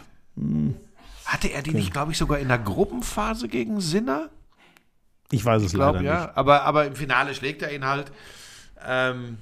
Hatte 1.25 1.47
er 1.49 1.61
die 1.61 1.73
nicht, 1.73 1.91
glaube 1.91 2.11
ich, 2.11 2.17
sogar 2.17 2.39
in 2.39 2.47
der 2.47 2.59
Gruppenphase 2.59 3.47
gegen 3.47 3.81
Sinner? 3.81 4.29
ich 5.31 5.43
weiß 5.43 5.61
es 5.63 5.69
Ich 5.69 5.73
glaube, 5.73 5.99
leider 5.99 6.09
ja. 6.09 6.25
nicht. 6.25 6.37
Aber, 6.37 6.63
aber 6.63 6.85
im 6.85 6.95
Finale 6.95 7.33
schlägt 7.33 7.61
er 7.61 7.73
ihn 7.73 7.85
halt. 7.85 8.11
Ähm, 8.85 9.37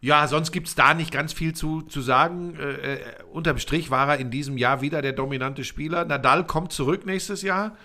ja, 0.00 0.26
sonst 0.26 0.50
gibt 0.50 0.68
es 0.68 0.74
da 0.74 0.94
nicht 0.94 1.12
ganz 1.12 1.32
viel 1.32 1.54
zu, 1.54 1.82
zu 1.82 2.00
sagen. 2.00 2.56
Äh, 2.56 2.94
äh, 2.94 2.98
unterm 3.32 3.58
Strich 3.58 3.90
war 3.90 4.08
er 4.08 4.18
in 4.18 4.30
diesem 4.30 4.58
Jahr 4.58 4.80
wieder 4.80 5.00
der 5.00 5.12
dominante 5.12 5.64
Spieler. 5.64 6.04
Nadal 6.04 6.44
kommt 6.44 6.72
zurück 6.72 7.06
nächstes 7.06 7.42
Jahr. 7.42 7.76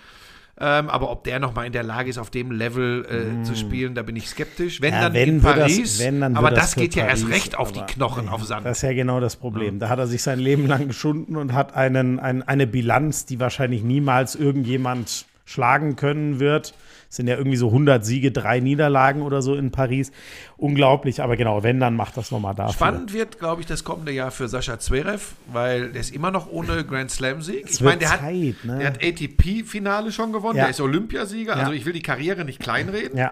Ähm, 0.59 0.89
aber 0.89 1.11
ob 1.11 1.23
der 1.23 1.39
nochmal 1.39 1.67
in 1.67 1.71
der 1.71 1.83
Lage 1.83 2.09
ist, 2.09 2.17
auf 2.17 2.31
dem 2.31 2.49
Level 2.51 3.05
äh, 3.05 3.43
zu 3.43 3.55
spielen, 3.55 3.93
da 3.93 4.01
bin 4.01 4.15
ich 4.15 4.27
skeptisch. 4.27 4.81
Wenn 4.81 4.91
Mm. 4.91 4.95
Ja, 4.95 5.01
dann 5.03 5.13
wenn 5.13 5.29
in 5.29 5.43
wird 5.43 5.57
das- 5.57 5.71
Paris, 5.73 5.99
wenn, 5.99 6.21
dann 6.21 6.35
aber 6.35 6.49
das, 6.49 6.59
das 6.71 6.75
geht 6.75 6.95
ja 6.95 7.05
erst 7.05 7.23
Paris, 7.25 7.35
recht 7.35 7.57
auf 7.57 7.71
die 7.71 7.81
Knochen, 7.81 8.27
auf 8.27 8.43
Sand. 8.43 8.65
Das 8.65 8.77
ist 8.77 8.81
ja 8.81 8.93
genau 8.93 9.19
das 9.19 9.35
Problem. 9.35 9.77
Da 9.77 9.89
hat 9.89 9.99
er 9.99 10.07
sich 10.07 10.23
sein 10.23 10.39
Leben 10.39 10.65
lang 10.65 10.87
geschunden 10.87 11.35
und 11.37 11.53
hat 11.53 11.75
einen, 11.75 12.19
ein, 12.19 12.41
eine 12.41 12.65
Bilanz, 12.65 13.25
die 13.25 13.39
wahrscheinlich 13.39 13.83
niemals 13.83 14.33
irgendjemand 14.35 15.25
schlagen 15.45 15.95
können 15.95 16.39
wird. 16.39 16.73
Es 17.09 17.15
sind 17.15 17.27
ja 17.27 17.37
irgendwie 17.37 17.57
so 17.57 17.67
100 17.67 18.05
Siege, 18.05 18.31
drei 18.31 18.59
Niederlagen 18.59 19.21
oder 19.21 19.41
so 19.41 19.55
in 19.55 19.71
Paris. 19.71 20.11
Unglaublich, 20.57 21.21
aber 21.21 21.37
genau, 21.37 21.63
wenn, 21.63 21.79
dann 21.79 21.95
macht 21.95 22.17
das 22.17 22.31
nochmal 22.31 22.55
dafür. 22.55 22.73
Spannend 22.73 23.13
wird, 23.13 23.39
glaube 23.39 23.61
ich, 23.61 23.67
das 23.67 23.83
kommende 23.83 24.11
Jahr 24.11 24.31
für 24.31 24.47
Sascha 24.47 24.79
Zverev, 24.79 25.33
weil 25.51 25.91
der 25.91 26.01
ist 26.01 26.13
immer 26.13 26.31
noch 26.31 26.51
ohne 26.51 26.83
Grand 26.83 27.09
Slam-Sieg. 27.11 27.65
Ich 27.69 27.81
meine, 27.81 27.99
der, 27.99 28.11
hat- 28.11 28.21
ne? 28.23 28.55
der 28.79 28.87
hat 28.87 29.03
ATP-Finale 29.03 30.11
schon 30.11 30.33
gewonnen, 30.33 30.57
Ja. 30.57 30.63
der 30.63 30.71
ist 30.71 30.81
Olympiasieger. 30.81 31.55
Also 31.55 31.71
Ja. 31.71 31.77
ich 31.77 31.85
will 31.85 31.93
die 31.93 32.01
Karriere 32.01 32.43
nicht 32.43 32.59
kleinreden, 32.59 33.17
Ja, 33.17 33.31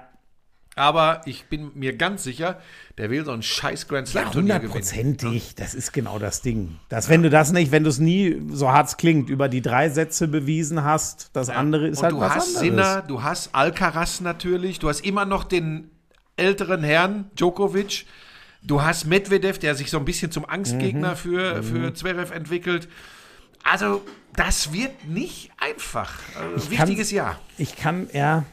aber 0.76 1.22
ich 1.26 1.46
bin 1.46 1.72
mir 1.76 1.96
ganz 1.96 2.24
sicher, 2.24 2.60
der 2.98 3.10
will 3.10 3.24
so 3.26 3.32
ein 3.32 3.42
scheiß 3.42 3.88
Grand 3.88 4.08
Ja, 4.08 4.12
Slam-Turnier 4.22 4.56
gewinnen. 4.60 4.74
hundertprozentig. 4.74 5.56
Das 5.56 5.74
ist 5.74 5.94
genau 5.94 6.20
das 6.20 6.42
Ding. 6.42 6.78
Dass, 6.90 7.08
wenn 7.10 7.24
du 7.24 7.30
das 7.30 7.52
nicht, 7.52 7.72
wenn 7.72 7.84
du 7.84 7.90
es 7.90 8.00
nie, 8.00 8.42
so 8.52 8.70
hart 8.72 8.88
es 8.90 8.98
klingt, 8.98 9.30
über 9.30 9.48
die 9.50 9.62
drei 9.62 9.90
Sätze 9.90 10.28
bewiesen 10.28 10.84
hast, 10.84 11.30
das 11.34 11.50
andere 11.50 11.88
ist 11.88 12.00
Und 12.00 12.04
halt 12.04 12.14
du 12.16 12.20
was 12.20 12.36
hast 12.36 12.58
anderes. 12.58 12.60
Sinner, 12.60 13.02
du 13.02 13.24
hast 13.24 13.56
Alcaraz 13.56 14.20
natürlich, 14.22 14.80
du 14.80 14.90
hast 14.90 15.06
immer 15.06 15.26
noch 15.26 15.44
den 15.46 15.90
älteren 16.38 16.84
Herrn 16.84 17.30
Djokovic, 17.36 18.06
du 18.62 18.82
hast 18.82 19.06
Medvedev, 19.06 19.58
der 19.60 19.76
sich 19.76 19.90
so 19.90 19.98
ein 19.98 20.06
bisschen 20.06 20.32
zum 20.32 20.44
Angstgegner 20.46 21.12
Mhm. 21.12 21.16
für, 21.18 21.64
für 21.64 21.94
Zverev 21.94 22.34
entwickelt. 22.34 22.90
Also, 23.64 24.04
das 24.36 24.74
wird 24.74 25.08
nicht 25.08 25.50
einfach. 25.60 26.14
Also, 26.40 26.70
wichtiges 26.70 27.10
Jahr. 27.12 27.40
Ich 27.58 27.76
kann, 27.78 28.10
ja, 28.14 28.44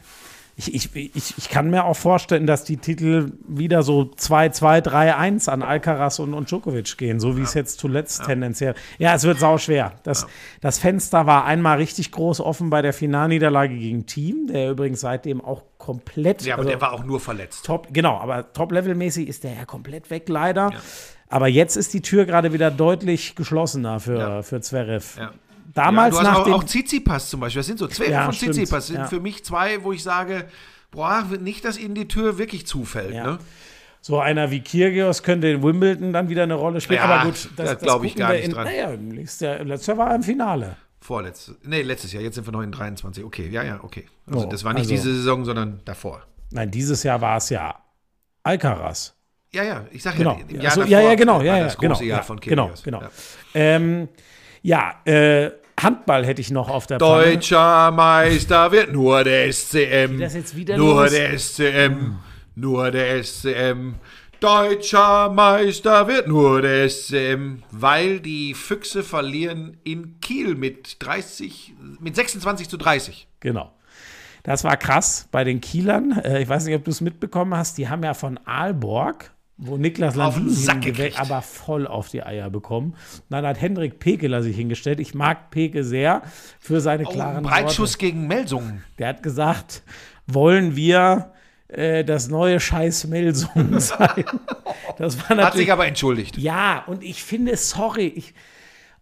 ich, 0.55 0.73
ich, 0.75 0.95
ich, 1.15 1.33
ich 1.37 1.49
kann 1.49 1.69
mir 1.71 1.83
auch 1.85 1.95
vorstellen, 1.97 2.45
dass 2.45 2.63
die 2.63 2.77
Titel 2.77 3.31
wieder 3.47 3.81
so 3.81 4.05
2, 4.05 4.49
2, 4.49 4.81
3, 4.81 5.15
1 5.15 5.49
an 5.49 5.63
Alcaraz 5.63 6.19
und, 6.19 6.33
und 6.35 6.49
Djokovic 6.51 6.95
gehen, 6.97 7.19
so 7.19 7.37
wie 7.37 7.41
es 7.41 7.55
jetzt 7.55 7.79
zuletzt 7.79 8.23
tendenziell. 8.25 8.75
Ja, 8.99 9.15
es 9.15 9.23
wird 9.23 9.39
sau 9.39 9.57
schwer. 9.57 9.93
Das, 10.03 10.27
das 10.61 10.77
Fenster 10.77 11.25
war 11.25 11.45
einmal 11.45 11.77
richtig 11.77 12.11
groß 12.11 12.39
offen 12.39 12.69
bei 12.69 12.81
der 12.83 12.93
Finalniederlage 12.93 13.75
gegen 13.75 14.05
Team, 14.05 14.47
der 14.47 14.71
übrigens 14.71 14.99
seitdem 15.01 15.41
auch 15.41 15.63
komplett. 15.79 16.43
Ja, 16.43 16.53
aber 16.53 16.61
also 16.61 16.69
der 16.69 16.81
war 16.81 16.93
auch 16.93 17.03
nur 17.03 17.19
verletzt. 17.19 17.65
top, 17.65 17.87
genau, 17.91 18.17
aber 18.19 18.53
top-level-mäßig 18.53 19.27
ist 19.27 19.43
der 19.43 19.53
ja 19.53 19.65
komplett 19.65 20.09
weg, 20.11 20.29
leider. 20.29 20.71
Aber 21.29 21.47
jetzt 21.47 21.77
ist 21.77 21.95
die 21.95 22.01
Tür 22.01 22.25
gerade 22.25 22.53
wieder 22.53 22.69
deutlich 22.69 23.35
geschlossener 23.35 23.99
für, 23.99 24.17
Ja. 24.19 24.41
für 24.43 24.61
Zverev. 24.61 25.17
Ja. 25.19 25.31
Damals 25.73 26.15
ja, 26.15 26.21
du 26.21 26.27
hast 26.27 26.33
nach 26.33 26.39
auch, 26.41 26.45
dem. 26.45 26.53
auch 26.53 26.63
Tsitsipas 26.63 27.29
zum 27.29 27.39
Beispiel. 27.39 27.59
Das 27.59 27.67
sind 27.67 27.79
so 27.79 27.87
zwei 27.87 28.05
Ja, 28.07 28.25
von 28.25 28.33
stimmt. 28.33 28.53
Tsitsipas. 28.53 28.87
sind 28.87 28.97
Ja. 28.97 29.07
für 29.07 29.19
mich 29.19 29.43
zwei, 29.43 29.83
wo 29.83 29.91
ich 29.91 30.03
sage, 30.03 30.45
boah, 30.91 31.25
nicht, 31.39 31.65
dass 31.65 31.77
ihnen 31.79 31.95
die 31.95 32.07
Tür 32.07 32.37
wirklich 32.37 32.67
zufällt. 32.67 33.13
Ja. 33.13 33.23
Ne? 33.25 33.39
So 34.01 34.19
einer 34.19 34.51
wie 34.51 34.61
Kyrgios 34.61 35.23
könnte 35.23 35.47
in 35.47 35.63
Wimbledon 35.63 36.11
dann 36.13 36.29
wieder 36.29 36.43
eine 36.43 36.55
Rolle 36.55 36.81
spielen. 36.81 36.97
Ja, 36.99 37.05
aber 37.05 37.25
gut, 37.29 37.49
das, 37.55 37.69
da 37.69 37.73
glaub 37.75 38.03
ich 38.03 38.15
gar 38.15 38.33
nicht 38.33 38.45
in, 38.45 38.51
dran. 38.51 38.65
Naja, 38.65 38.89
letztes 38.91 39.39
Jahr, 39.39 39.63
letztes 39.63 39.87
Jahr 39.87 39.97
war 39.97 40.09
er 40.09 40.15
im 40.15 40.23
Finale. 40.23 40.75
Vorletztes. 40.99 41.55
Nee, 41.63 41.81
letztes 41.81 42.11
Jahr. 42.13 42.21
Jetzt 42.21 42.35
sind 42.35 42.45
wir 42.45 42.51
noch 42.51 42.61
in 42.61 42.71
23. 42.71 43.23
Okay, 43.23 43.49
ja, 43.49 43.63
ja, 43.63 43.79
okay. 43.81 44.05
Also 44.27 44.45
Oh, 44.45 44.49
das 44.49 44.63
war 44.63 44.73
nicht 44.73 44.81
also- 44.81 44.91
diese 44.93 45.15
Saison, 45.15 45.43
sondern 45.45 45.79
davor. 45.85 46.21
Nein, 46.51 46.69
dieses 46.69 47.01
Jahr 47.03 47.19
war 47.21 47.37
es 47.37 47.49
ja 47.49 47.75
Alcaraz. 48.43 49.15
Ja, 49.51 49.63
ja, 49.63 49.85
ich 49.91 50.01
sag 50.03 50.15
Genau. 50.17 50.33
ja, 50.37 50.45
im 50.47 50.55
Jahr 50.55 50.65
Also, 50.65 50.81
davor 50.81 50.91
ja, 50.91 51.01
ja, 51.01 51.15
genau. 51.15 51.41
Ja, 51.41 51.57
ja, 51.57 51.63
das 51.65 51.77
genau, 51.77 51.93
große 51.93 52.05
Jahr 52.05 52.17
ja, 52.19 52.23
von 52.23 52.39
genau, 52.39 52.63
Kyrgios. 52.67 52.83
genau. 52.83 53.01
Ja. 53.01 53.09
Ähm, 53.53 54.09
ja, 54.63 54.93
äh, 55.05 55.51
Handball 55.83 56.25
hätte 56.25 56.41
ich 56.41 56.51
noch 56.51 56.69
auf 56.69 56.87
der 56.87 56.99
Pfanne. 56.99 57.23
Deutscher 57.23 57.91
Meister 57.91 58.71
wird 58.71 58.91
nur 58.93 59.23
der 59.23 59.51
SCM. 59.51 60.19
das 60.19 60.33
jetzt 60.33 60.55
wieder 60.55 60.77
nur 60.77 61.03
los? 61.03 61.11
der 61.11 61.37
SCM. 61.37 62.15
Nur 62.55 62.91
der 62.91 63.23
SCM. 63.23 63.95
Deutscher 64.39 65.29
Meister 65.29 66.07
wird 66.07 66.27
nur 66.27 66.61
der 66.61 66.89
SCM, 66.89 67.63
weil 67.71 68.19
die 68.19 68.53
Füchse 68.53 69.01
verlieren 69.01 69.77
in 69.83 70.19
Kiel 70.19 70.55
mit 70.55 70.97
30, 70.99 71.73
mit 71.99 72.15
26 72.15 72.67
zu 72.67 72.77
30. 72.77 73.27
Genau. 73.39 73.71
Das 74.43 74.65
war 74.65 74.75
krass 74.75 75.29
bei 75.31 75.45
den 75.45 75.61
Kielern. 75.61 76.19
Äh, 76.23 76.41
ich 76.41 76.49
weiß 76.49 76.65
nicht, 76.65 76.75
ob 76.75 76.83
du 76.83 76.91
es 76.91 76.99
mitbekommen 76.99 77.55
hast. 77.55 77.77
Die 77.77 77.87
haben 77.87 78.03
ja 78.03 78.13
von 78.13 78.37
Aalborg, 78.45 79.31
wo 79.57 79.77
Niklas 79.77 80.17
Auf 80.17 80.35
den 80.35 80.47
Landin 80.65 81.13
aber 81.17 81.41
voll 81.41 81.85
auf 81.87 82.09
die 82.09 82.23
Eier 82.23 82.49
bekommen. 82.49 82.95
Dann 83.29 83.45
hat 83.45 83.61
Hendrik 83.61 83.99
Pekeler 83.99 84.41
sich 84.41 84.55
hingestellt. 84.55 84.99
Ich 84.99 85.13
mag 85.13 85.51
Peke 85.51 85.83
sehr 85.83 86.23
für 86.59 86.81
seine 86.81 87.05
Oh, 87.05 87.09
klaren 87.11 87.43
Breitschuss 87.43 87.91
Worte. 87.93 87.97
gegen 87.99 88.27
Melsungen. 88.27 88.83
Der 88.97 89.09
hat 89.09 89.23
gesagt, 89.23 89.83
wollen 90.27 90.75
wir 90.75 91.31
äh, 91.67 92.03
das 92.03 92.29
neue 92.29 92.59
Scheiß 92.59 93.07
Melsungen 93.07 93.79
sein? 93.79 94.25
Das 94.97 95.17
war 95.29 95.37
Hat 95.37 95.53
sich 95.53 95.71
aber 95.71 95.85
entschuldigt. 95.87 96.37
ja, 96.37 96.83
und 96.87 97.03
ich 97.03 97.23
finde, 97.23 97.55
sorry, 97.55 98.07
ich. 98.07 98.33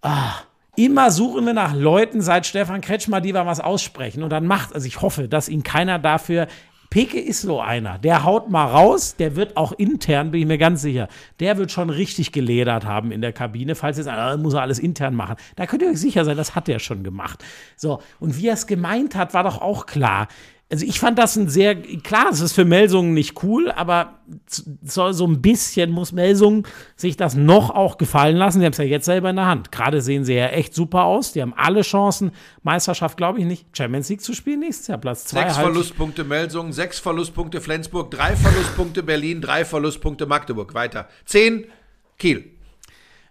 Ah, 0.02 0.34
immer 0.76 1.12
suchen 1.12 1.46
wir 1.46 1.54
nach 1.54 1.74
Leuten 1.76 2.22
seit 2.22 2.46
Stefan 2.46 2.82
Kretschmer, 2.82 3.22
die 3.22 3.34
mal 3.34 3.46
was 3.46 3.60
aussprechen. 3.60 4.24
Und 4.24 4.32
dann 4.32 4.46
macht, 4.46 4.74
also 4.74 4.88
ich 4.88 5.02
hoffe, 5.02 5.28
dass 5.28 5.48
ihn 5.48 5.64
keiner 5.64 6.00
dafür. 6.00 6.48
Peke 6.92 7.22
ist 7.22 7.42
so 7.42 7.62
einer. 7.62 7.98
Der 8.00 8.26
haut 8.26 8.50
mal 8.50 8.66
raus, 8.66 9.16
der 9.16 9.38
wird 9.38 9.56
auch 9.56 9.72
intern, 9.72 10.30
bin 10.30 10.42
ich 10.42 10.48
mir 10.48 10.58
ganz 10.58 10.82
sicher, 10.82 11.08
der 11.40 11.58
wird 11.58 11.72
schon 11.72 11.90
richtig 11.90 12.34
geledert 12.34 12.84
haben 12.84 13.14
in 13.14 13.22
der 13.22 13.32
Kabine. 13.32 13.76
Falls 13.76 13.98
jetzt 13.98 14.08
einer, 14.08 14.36
muss 14.36 14.56
er 14.56 14.62
alles 14.62 14.78
intern 14.78 15.16
machen. 15.16 15.38
Da 15.56 15.66
könnt 15.68 15.82
ihr 15.82 15.90
euch 15.90 16.02
sicher 16.02 16.26
sein, 16.26 16.36
das 16.36 16.54
hat 16.54 16.68
er 16.68 16.80
schon 16.80 17.02
gemacht. 17.02 17.46
So, 17.78 18.02
und 18.20 18.38
wie 18.38 18.50
er 18.50 18.56
es 18.56 18.68
gemeint 18.68 19.16
hat, 19.16 19.34
war 19.34 19.46
doch 19.46 19.62
auch 19.62 19.86
klar. 19.86 20.28
Also 20.72 20.86
ich 20.86 21.02
fand 21.02 21.20
das 21.20 21.36
ein 21.36 21.50
sehr, 21.50 21.76
klar, 21.76 22.30
es 22.32 22.40
ist 22.40 22.54
für 22.54 22.64
Melsungen 22.64 23.14
nicht 23.14 23.44
cool, 23.44 23.70
aber 23.72 24.20
so, 24.48 25.12
so 25.12 25.28
ein 25.28 25.42
bisschen 25.42 25.92
muss 25.92 26.14
Melsungen 26.14 26.66
sich 26.96 27.18
das 27.18 27.36
noch 27.36 27.72
auch 27.72 27.98
gefallen 27.98 28.38
lassen. 28.38 28.60
Sie 28.60 28.66
haben 28.66 28.72
es 28.72 28.78
ja 28.78 28.86
jetzt 28.86 29.04
selber 29.04 29.32
in 29.32 29.36
der 29.36 29.48
Hand. 29.48 29.74
Gerade 29.74 30.02
sehen 30.02 30.24
sie 30.24 30.34
ja 30.34 30.48
echt 30.48 30.74
super 30.74 31.04
aus. 31.04 31.34
Die 31.34 31.42
haben 31.42 31.54
alle 31.58 31.82
Chancen, 31.82 32.32
Meisterschaft 32.64 33.18
glaube 33.18 33.40
ich 33.40 33.46
nicht, 33.46 33.66
Champions 33.76 34.08
League 34.08 34.22
zu 34.22 34.34
spielen 34.34 34.62
nächstes 34.62 34.88
Jahr, 34.88 34.98
Platz 34.98 35.26
zwei. 35.26 35.42
Sechs 35.42 35.58
halt. 35.58 35.66
Verlustpunkte 35.66 36.24
Melsungen, 36.24 36.72
sechs 36.72 37.00
Verlustpunkte 37.00 37.60
Flensburg, 37.60 38.10
drei 38.10 38.38
Verlustpunkte 38.38 39.04
Berlin, 39.04 39.42
drei 39.42 39.66
Verlustpunkte 39.66 40.26
Magdeburg. 40.26 40.74
Weiter. 40.74 41.10
Zehn 41.26 41.66
Kiel. 42.18 42.50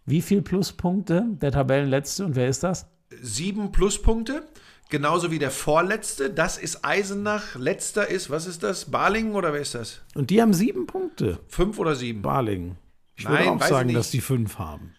Wie 0.05 0.20
viel 0.20 0.43
Pluspunkte 0.43 1.24
der 1.41 1.53
Tabellenletzte 1.53 2.26
und 2.26 2.36
wer 2.36 2.49
ist 2.49 2.64
das? 2.64 2.86
Sieben 3.22 3.72
Pluspunkte. 3.72 4.43
Genauso 4.91 5.30
wie 5.30 5.38
der 5.38 5.51
vorletzte. 5.51 6.30
Das 6.30 6.59
ist 6.59 6.84
Eisenach. 6.84 7.55
Letzter 7.57 8.09
ist, 8.09 8.28
was 8.30 8.47
ist 8.47 8.62
das? 8.62 8.91
Balingen 8.91 9.34
oder 9.34 9.53
wer 9.53 9.61
ist 9.61 9.74
das? 9.74 10.01
Und 10.14 10.30
die 10.30 10.43
haben 10.43 10.53
sieben 10.53 10.86
Punkte. 10.86 11.38
Fünf 11.49 11.78
oder 11.78 11.95
sieben? 11.95 12.22
Balingen. 12.22 12.76
Ich 13.16 13.24
Nein, 13.24 13.32
würde 13.47 13.51
auch 13.51 13.68
sagen, 13.68 13.95
dass 13.95 14.11
die 14.11 14.20
fünf 14.20 14.59
haben. 14.59 14.95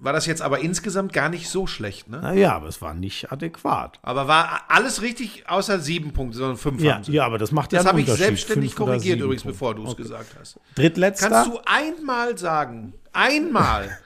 War 0.00 0.12
das 0.12 0.26
jetzt 0.26 0.42
aber 0.42 0.58
insgesamt 0.58 1.12
gar 1.12 1.28
nicht 1.28 1.48
so 1.48 1.68
schlecht, 1.68 2.08
ne? 2.08 2.20
Naja, 2.20 2.56
aber 2.56 2.66
es 2.66 2.82
war 2.82 2.92
nicht 2.94 3.30
adäquat. 3.30 4.00
Aber 4.02 4.26
war 4.26 4.62
alles 4.66 5.00
richtig, 5.00 5.44
außer 5.48 5.78
sieben 5.78 6.12
Punkte, 6.12 6.38
sondern 6.38 6.56
fünf 6.56 6.82
Ja, 6.82 6.94
haben 6.96 7.04
sie. 7.04 7.12
ja 7.12 7.24
aber 7.24 7.38
das 7.38 7.52
macht 7.52 7.72
ja 7.72 7.78
Das 7.78 7.86
habe 7.86 8.00
ich 8.00 8.10
selbstständig 8.10 8.74
Fünf 8.74 8.84
korrigiert 8.88 9.20
übrigens, 9.20 9.42
Punkte. 9.44 9.54
bevor 9.56 9.74
du 9.76 9.84
es 9.84 9.90
Okay. 9.90 10.02
gesagt 10.02 10.34
hast. 10.40 10.58
Drittletzter. 10.74 11.28
Kannst 11.30 11.50
du 11.52 11.60
einmal 11.66 12.36
sagen, 12.36 12.94
einmal, 13.12 13.96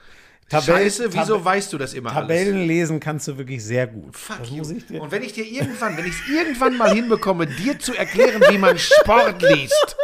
Tabell- 0.51 0.83
Scheiße, 0.83 1.13
wieso 1.13 1.35
Tab- 1.37 1.45
weißt 1.45 1.71
du 1.73 1.77
das 1.77 1.93
immer 1.93 2.09
alles? 2.09 2.21
Tabellen 2.27 2.67
lesen 2.67 2.99
kannst 2.99 3.27
du 3.27 3.37
wirklich 3.37 3.63
sehr 3.63 3.87
gut. 3.87 4.15
Fuck 4.15 4.51
you. 4.51 4.63
Und 4.99 5.11
wenn 5.11 5.23
ich 5.23 5.33
dir 5.33 5.45
irgendwann, 5.45 5.95
wenn 5.97 6.05
ich 6.05 6.13
es 6.13 6.29
irgendwann 6.29 6.77
mal 6.77 6.93
hinbekomme, 6.93 7.47
dir 7.47 7.79
zu 7.79 7.93
erklären, 7.95 8.41
wie 8.49 8.57
man 8.57 8.77
Sport 8.77 9.41
liest. 9.41 9.95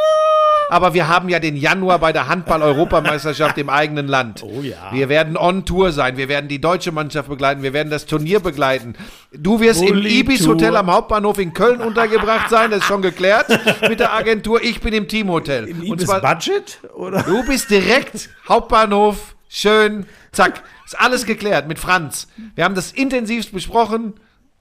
Aber 0.70 0.94
wir 0.94 1.08
haben 1.08 1.30
ja 1.30 1.40
den 1.40 1.56
Januar 1.56 2.00
bei 2.00 2.12
der 2.12 2.28
Handball-Europameisterschaft 2.28 3.58
im 3.58 3.70
eigenen 3.70 4.08
Land. 4.08 4.44
Oh 4.44 4.62
ja. 4.62 4.90
Wir 4.92 5.08
werden 5.10 5.38
on 5.38 5.66
Tour 5.66 5.92
sein. 5.94 6.18
Wir 6.18 6.28
werden 6.28 6.48
die 6.50 6.60
deutsche 6.60 6.92
Mannschaft 6.92 7.30
begleiten. 7.30 7.64
Wir 7.64 7.72
werden 7.74 7.90
das 7.90 8.06
Turnier 8.06 8.40
begleiten. 8.42 8.96
Du 9.32 9.60
wirst 9.62 9.82
im 9.82 9.88
Bulli 9.90 10.20
Ibis 10.20 10.42
Tour. 10.44 10.56
Hotel 10.56 10.76
am 10.76 10.92
Hauptbahnhof 10.92 11.38
in 11.40 11.54
Köln 11.54 11.80
untergebracht 11.80 12.50
sein. 12.50 12.72
Das 12.72 12.80
ist 12.82 12.86
schon 12.86 13.02
geklärt 13.02 13.48
mit 13.90 14.00
der 14.02 14.12
Agentur. 14.14 14.62
Ich 14.62 14.82
bin 14.82 14.94
im 14.94 15.08
Teamhotel. 15.08 15.68
Im 15.70 15.80
Und 15.82 15.86
Ibis 16.02 16.06
zwar, 16.06 16.20
Budget? 16.22 16.80
Oder? 16.96 17.24
du 17.24 17.46
bist 17.46 17.70
direkt 17.70 18.30
Hauptbahnhof. 18.48 19.36
Schön. 19.50 20.06
Zack. 20.32 20.64
Ist 20.86 21.00
alles 21.00 21.26
geklärt 21.26 21.68
mit 21.68 21.80
Franz. 21.80 22.28
Wir 22.56 22.64
haben 22.64 22.76
das 22.76 22.92
intensivst 22.92 23.52
besprochen. 23.52 24.14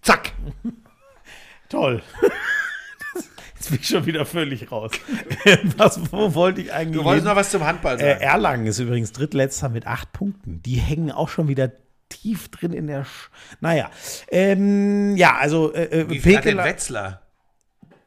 Zack. 0.02 0.32
Toll. 1.68 2.02
Jetzt 3.56 3.70
bin 3.70 3.78
ich 3.80 3.88
schon 3.88 4.06
wieder 4.06 4.24
völlig 4.26 4.70
raus. 4.70 4.92
was, 5.76 6.12
wo 6.12 6.34
wollte 6.34 6.60
ich 6.60 6.72
eigentlich 6.72 6.98
Du 6.98 7.04
wolltest 7.04 7.26
noch 7.26 7.34
was 7.36 7.50
zum 7.50 7.64
Handball 7.64 7.96
Äh, 7.96 8.12
sagen. 8.12 8.20
Erlangen 8.20 8.66
ist 8.66 8.78
übrigens 8.78 9.12
drittletzter 9.12 9.68
mit 9.68 9.86
acht 9.86 10.12
Punkten. 10.12 10.62
Die 10.62 10.76
hängen 10.76 11.10
auch 11.10 11.28
schon 11.28 11.48
wieder 11.48 11.72
tief 12.08 12.48
drin 12.50 12.72
in 12.72 12.86
der. 12.86 13.04
Sch 13.04 13.30
naja. 13.60 13.90
Ähm, 14.30 15.16
ja, 15.16 15.36
also 15.36 15.72
äh, 15.74 15.84
äh, 16.02 16.08
Wie 16.10 16.20
viel 16.20 16.36
hat 16.36 16.44
denn 16.44 16.58
Pekela- 16.58 16.64
Wetzlar? 16.64 17.22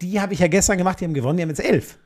die 0.02 0.22
habe 0.22 0.34
ich 0.34 0.40
ja 0.40 0.48
gestern 0.48 0.78
gemacht, 0.78 1.02
die 1.02 1.06
haben 1.06 1.14
gewonnen, 1.14 1.36
die 1.38 1.44
haben 1.44 1.50
jetzt 1.50 1.60
elf. 1.60 1.98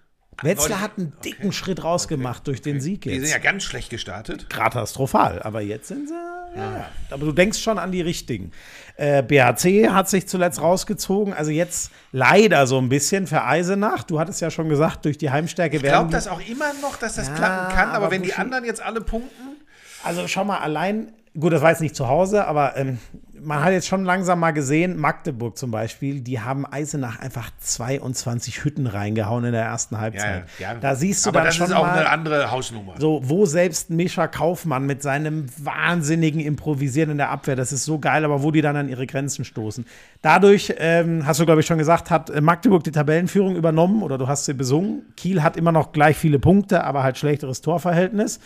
Wetzlar 0.41 0.81
hat 0.81 0.91
einen 0.97 1.13
dicken 1.23 1.51
Schritt 1.51 1.83
rausgemacht 1.83 2.47
durch 2.47 2.61
den 2.61 2.81
Sieg 2.81 3.01
Die 3.01 3.09
sind 3.11 3.21
jetzt. 3.23 3.31
ja 3.31 3.37
ganz 3.39 3.63
schlecht 3.63 3.89
gestartet. 3.89 4.49
Katastrophal, 4.49 5.41
aber 5.43 5.61
jetzt 5.61 5.87
sind 5.87 6.07
sie. 6.07 6.13
Ja. 6.55 6.85
Aber 7.09 7.25
du 7.25 7.31
denkst 7.31 7.59
schon 7.59 7.79
an 7.79 7.91
die 7.91 8.01
richtigen. 8.01 8.51
Äh, 8.95 9.23
BHC 9.23 9.89
hat 9.89 10.07
sich 10.09 10.27
zuletzt 10.27 10.61
rausgezogen, 10.61 11.33
also 11.33 11.49
jetzt 11.51 11.91
leider 12.11 12.67
so 12.67 12.77
ein 12.79 12.89
bisschen 12.89 13.25
für 13.27 13.43
Eisenach. 13.43 14.03
Du 14.03 14.19
hattest 14.19 14.39
ja 14.41 14.51
schon 14.51 14.69
gesagt, 14.69 15.05
durch 15.05 15.17
die 15.17 15.31
Heimstärke 15.31 15.77
Ich 15.77 15.83
werden 15.83 15.93
glaube 15.93 16.07
die- 16.09 16.13
das 16.13 16.27
auch 16.27 16.41
immer 16.47 16.71
noch, 16.81 16.95
dass 16.97 17.15
das 17.15 17.27
Ja, 17.29 17.33
klappen 17.35 17.75
kann, 17.75 17.89
aber, 17.89 17.97
aber 18.05 18.11
wenn 18.11 18.21
die 18.23 18.33
anderen 18.33 18.65
jetzt 18.65 18.81
alle 18.81 19.01
punkten. 19.01 19.57
Also 20.03 20.27
schau 20.27 20.43
mal, 20.45 20.59
allein, 20.59 21.11
gut, 21.39 21.53
das 21.53 21.61
war 21.61 21.71
jetzt 21.71 21.81
nicht 21.81 21.95
zu 21.95 22.07
Hause, 22.07 22.45
aber 22.45 22.77
ähm, 22.77 22.99
man 23.43 23.63
hat 23.63 23.71
jetzt 23.71 23.87
schon 23.87 24.03
langsam 24.05 24.39
mal 24.39 24.51
gesehen, 24.51 24.97
Magdeburg 24.97 25.57
zum 25.57 25.71
Beispiel, 25.71 26.21
die 26.21 26.39
haben 26.39 26.65
Eisenach 26.65 27.19
einfach 27.19 27.51
22 27.59 28.63
Hütten 28.63 28.87
reingehauen 28.87 29.45
in 29.45 29.51
der 29.51 29.63
ersten 29.63 29.99
Halbzeit. 29.99 30.45
Da 30.81 30.95
siehst 30.95 31.25
du 31.25 31.29
aber 31.29 31.39
dann 31.39 31.47
das 31.47 31.55
schon 31.55 31.67
ist 31.67 31.73
auch 31.73 31.83
mal, 31.83 31.97
eine 31.99 32.09
andere 32.09 32.51
Hausnummer. 32.51 32.95
so, 32.99 33.21
wo 33.23 33.45
selbst 33.45 33.89
Mischa 33.89 34.27
Kaufmann 34.27 34.85
mit 34.85 35.01
seinem 35.01 35.45
wahnsinnigen 35.57 36.39
Improvisieren 36.39 37.11
in 37.11 37.17
der 37.17 37.29
Abwehr, 37.29 37.55
das 37.55 37.71
ist 37.71 37.85
so 37.85 37.99
geil, 37.99 38.25
aber 38.25 38.43
wo 38.43 38.51
die 38.51 38.61
dann 38.61 38.75
an 38.75 38.89
ihre 38.89 39.05
Grenzen 39.07 39.45
stoßen. 39.45 39.85
Dadurch, 40.21 40.73
ähm, 40.77 41.25
hast 41.25 41.39
du, 41.39 41.45
glaube 41.45 41.61
ich, 41.61 41.67
schon 41.67 41.77
gesagt, 41.77 42.09
hat 42.09 42.29
äh, 42.29 42.41
Magdeburg 42.41 42.83
die 42.83 42.91
Tabellenführung 42.91 43.55
übernommen 43.55 44.03
oder 44.03 44.17
du 44.17 44.27
hast 44.27 44.45
sie 44.45 44.53
besungen. 44.53 45.03
Kiel 45.17 45.43
hat 45.43 45.57
immer 45.57 45.71
noch 45.71 45.91
gleich 45.91 46.17
viele 46.17 46.39
Punkte, 46.39 46.83
aber 46.83 47.03
halt 47.03 47.17
schlechteres 47.17 47.61
Torverhältnis. 47.61 48.39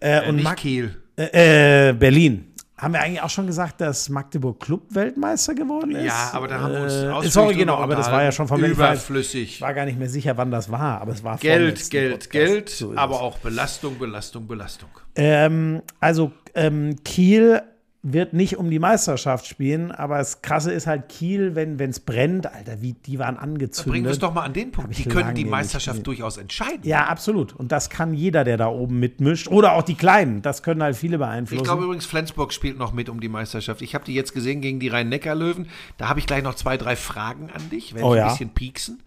Äh, 0.00 0.28
und 0.28 0.36
Nicht 0.36 0.44
Mag 0.44 0.56
Kiel. 0.56 0.96
äh, 1.16 1.90
äh, 1.90 1.92
Berlin. 1.92 2.51
Haben 2.82 2.94
wir 2.94 3.00
eigentlich 3.00 3.22
auch 3.22 3.30
schon 3.30 3.46
gesagt, 3.46 3.80
dass 3.80 4.08
Magdeburg 4.08 4.58
Club-Weltmeister 4.58 5.54
geworden 5.54 5.92
ist? 5.94 6.06
Ja, 6.06 6.30
aber 6.32 6.48
da 6.48 6.58
haben 6.60 6.72
wir 6.72 6.80
uns 6.82 6.92
äh, 6.92 7.06
ausführlich 7.08 7.32
Sorry, 7.32 7.54
genau, 7.54 7.76
aber 7.76 7.94
das 7.94 8.10
war 8.10 8.24
ja 8.24 8.32
schon 8.32 8.48
vom 8.48 8.58
Ich 8.64 8.72
weiß- 8.72 8.74
Überflüssig. 8.74 9.42
Ich 9.54 9.60
war 9.60 9.72
gar 9.72 9.84
nicht 9.84 9.98
mehr 10.00 10.08
sicher, 10.08 10.36
wann 10.36 10.50
das 10.50 10.68
war, 10.70 11.00
aber 11.00 11.12
es 11.12 11.22
war 11.22 11.38
Geld, 11.38 11.88
Geld, 11.90 12.10
Podcast. 12.12 12.30
Geld, 12.32 12.68
So 12.70 12.92
aber 12.96 13.20
auch 13.20 13.38
Belastung, 13.38 13.98
Belastung, 14.00 14.48
Belastung. 14.48 14.88
Ähm, 15.14 15.82
also 16.00 16.32
ähm, 16.54 16.96
Kiel 17.04 17.62
wird 18.04 18.32
nicht 18.32 18.56
um 18.56 18.68
die 18.68 18.80
Meisterschaft 18.80 19.46
spielen, 19.46 19.92
aber 19.92 20.18
das 20.18 20.42
Krasse 20.42 20.72
ist 20.72 20.88
halt 20.88 21.08
Kiel, 21.08 21.54
wenn 21.54 21.78
es 21.78 22.00
brennt, 22.00 22.52
Alter, 22.52 22.82
wie 22.82 22.94
die 22.94 23.20
waren 23.20 23.36
angezündet. 23.36 23.92
Bringen 23.92 24.04
wir 24.06 24.10
es 24.10 24.18
doch 24.18 24.34
mal 24.34 24.42
an 24.42 24.52
den 24.52 24.72
Punkt. 24.72 24.98
Die 24.98 25.04
können 25.04 25.36
die 25.36 25.44
Meisterschaft 25.44 26.04
durchaus 26.04 26.36
entscheiden. 26.36 26.80
Ja, 26.82 27.06
absolut. 27.06 27.52
Und 27.52 27.70
das 27.70 27.90
kann 27.90 28.12
jeder, 28.12 28.42
der 28.42 28.56
da 28.56 28.66
oben 28.66 28.98
mitmischt. 28.98 29.46
Oder 29.48 29.74
auch 29.74 29.82
die 29.82 29.94
Kleinen. 29.94 30.42
Das 30.42 30.64
können 30.64 30.82
halt 30.82 30.96
viele 30.96 31.18
beeinflussen. 31.18 31.62
Ich 31.62 31.64
glaube 31.64 31.84
übrigens, 31.84 32.04
Flensburg 32.04 32.52
spielt 32.52 32.76
noch 32.76 32.92
mit 32.92 33.08
um 33.08 33.20
die 33.20 33.28
Meisterschaft. 33.28 33.82
Ich 33.82 33.94
habe 33.94 34.04
die 34.04 34.14
jetzt 34.14 34.34
gesehen 34.34 34.60
gegen 34.60 34.80
die 34.80 34.88
Rhein-Neckar-Löwen. 34.88 35.68
Da 35.96 36.08
habe 36.08 36.18
ich 36.18 36.26
gleich 36.26 36.42
noch 36.42 36.56
zwei, 36.56 36.76
drei 36.76 36.96
Fragen 36.96 37.50
an 37.54 37.70
dich, 37.70 37.94
wenn 37.94 38.02
Oh 38.02 38.14
ich 38.14 38.18
ja. 38.18 38.24
ein 38.24 38.30
bisschen 38.32 38.50
pieksen. 38.50 39.02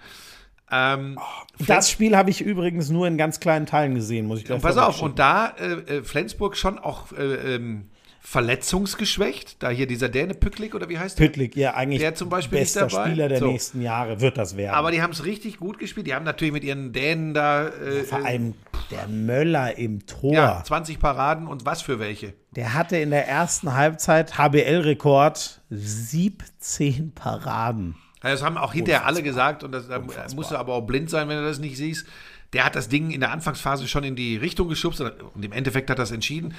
Ähm, 0.71 1.19
das 1.59 1.91
Spiel 1.91 2.15
habe 2.15 2.29
ich 2.29 2.41
übrigens 2.41 2.89
nur 2.89 3.07
in 3.07 3.17
ganz 3.17 3.39
kleinen 3.39 3.65
Teilen 3.65 3.93
gesehen, 3.93 4.25
muss 4.25 4.39
ich 4.39 4.45
gleich 4.45 4.61
pass 4.61 4.77
auf, 4.77 5.01
und 5.01 5.19
da 5.19 5.49
äh, 5.59 5.97
äh, 5.97 6.03
Flensburg 6.03 6.57
schon 6.57 6.79
auch 6.79 7.11
äh, 7.11 7.55
ähm, 7.55 7.89
verletzungsgeschwächt. 8.25 9.61
Da 9.61 9.69
hier 9.69 9.87
dieser 9.87 10.09
Däne 10.09 10.33
Pücklik 10.33 10.75
oder 10.75 10.89
wie 10.89 10.97
heißt 10.97 11.17
der? 11.19 11.25
Püttlik, 11.25 11.55
ja, 11.55 11.73
eigentlich 11.75 12.01
Der 12.01 12.15
zum 12.15 12.29
Beispiel 12.29 12.59
bester? 12.59 12.89
Spieler 12.89 13.29
der 13.29 13.39
So. 13.39 13.47
nächsten 13.47 13.81
Jahre 13.81 14.19
wird 14.19 14.37
das 14.37 14.57
werden. 14.57 14.73
Aber 14.75 14.91
die 14.91 15.01
haben 15.01 15.11
es 15.11 15.25
richtig 15.25 15.57
gut 15.57 15.77
gespielt. 15.79 16.07
Die 16.07 16.13
haben 16.15 16.25
natürlich 16.25 16.53
mit 16.53 16.63
ihren 16.63 16.91
Dänen 16.91 17.33
da 17.33 17.67
äh, 17.67 18.03
Vor 18.03 18.19
äh, 18.21 18.23
allem 18.25 18.53
der 18.91 19.07
Möller 19.07 19.77
im 19.77 20.05
Tor. 20.05 20.33
ja, 20.33 20.63
20 20.65 20.99
Paraden 20.99 21.47
und 21.47 21.65
was 21.65 21.81
für 21.81 21.99
welche. 21.99 22.33
Der 22.55 22.73
hatte 22.73 22.97
in 22.97 23.11
der 23.11 23.27
ersten 23.27 23.73
Halbzeit 23.73 24.37
HBL-Rekord 24.37 25.61
17 25.69 27.11
Paraden. 27.13 27.95
Ja, 28.23 28.31
Das 28.31 28.43
haben 28.43 28.57
auch 28.57 28.73
hinterher 28.73 29.05
alle 29.05 29.21
gesagt 29.23 29.63
und 29.63 29.71
das, 29.71 29.87
da 29.87 29.99
musst 30.35 30.51
du 30.51 30.55
aber 30.55 30.73
auch 30.73 30.81
blind 30.81 31.09
sein, 31.09 31.29
wenn 31.29 31.37
du 31.37 31.43
das 31.45 31.59
nicht 31.59 31.77
siehst. 31.77 32.05
Der 32.53 32.63
hat 32.63 32.75
das 32.75 32.87
Ding 32.89 33.11
in 33.11 33.19
der 33.19 33.31
Anfangsphase 33.31 33.87
schon 33.87 34.03
in 34.03 34.15
die 34.15 34.37
Richtung 34.37 34.69
geschubst 34.69 35.01
und 35.01 35.43
im 35.43 35.51
Endeffekt 35.51 35.89
hat 35.89 35.99
das 35.99 36.11
entschieden. 36.11 36.53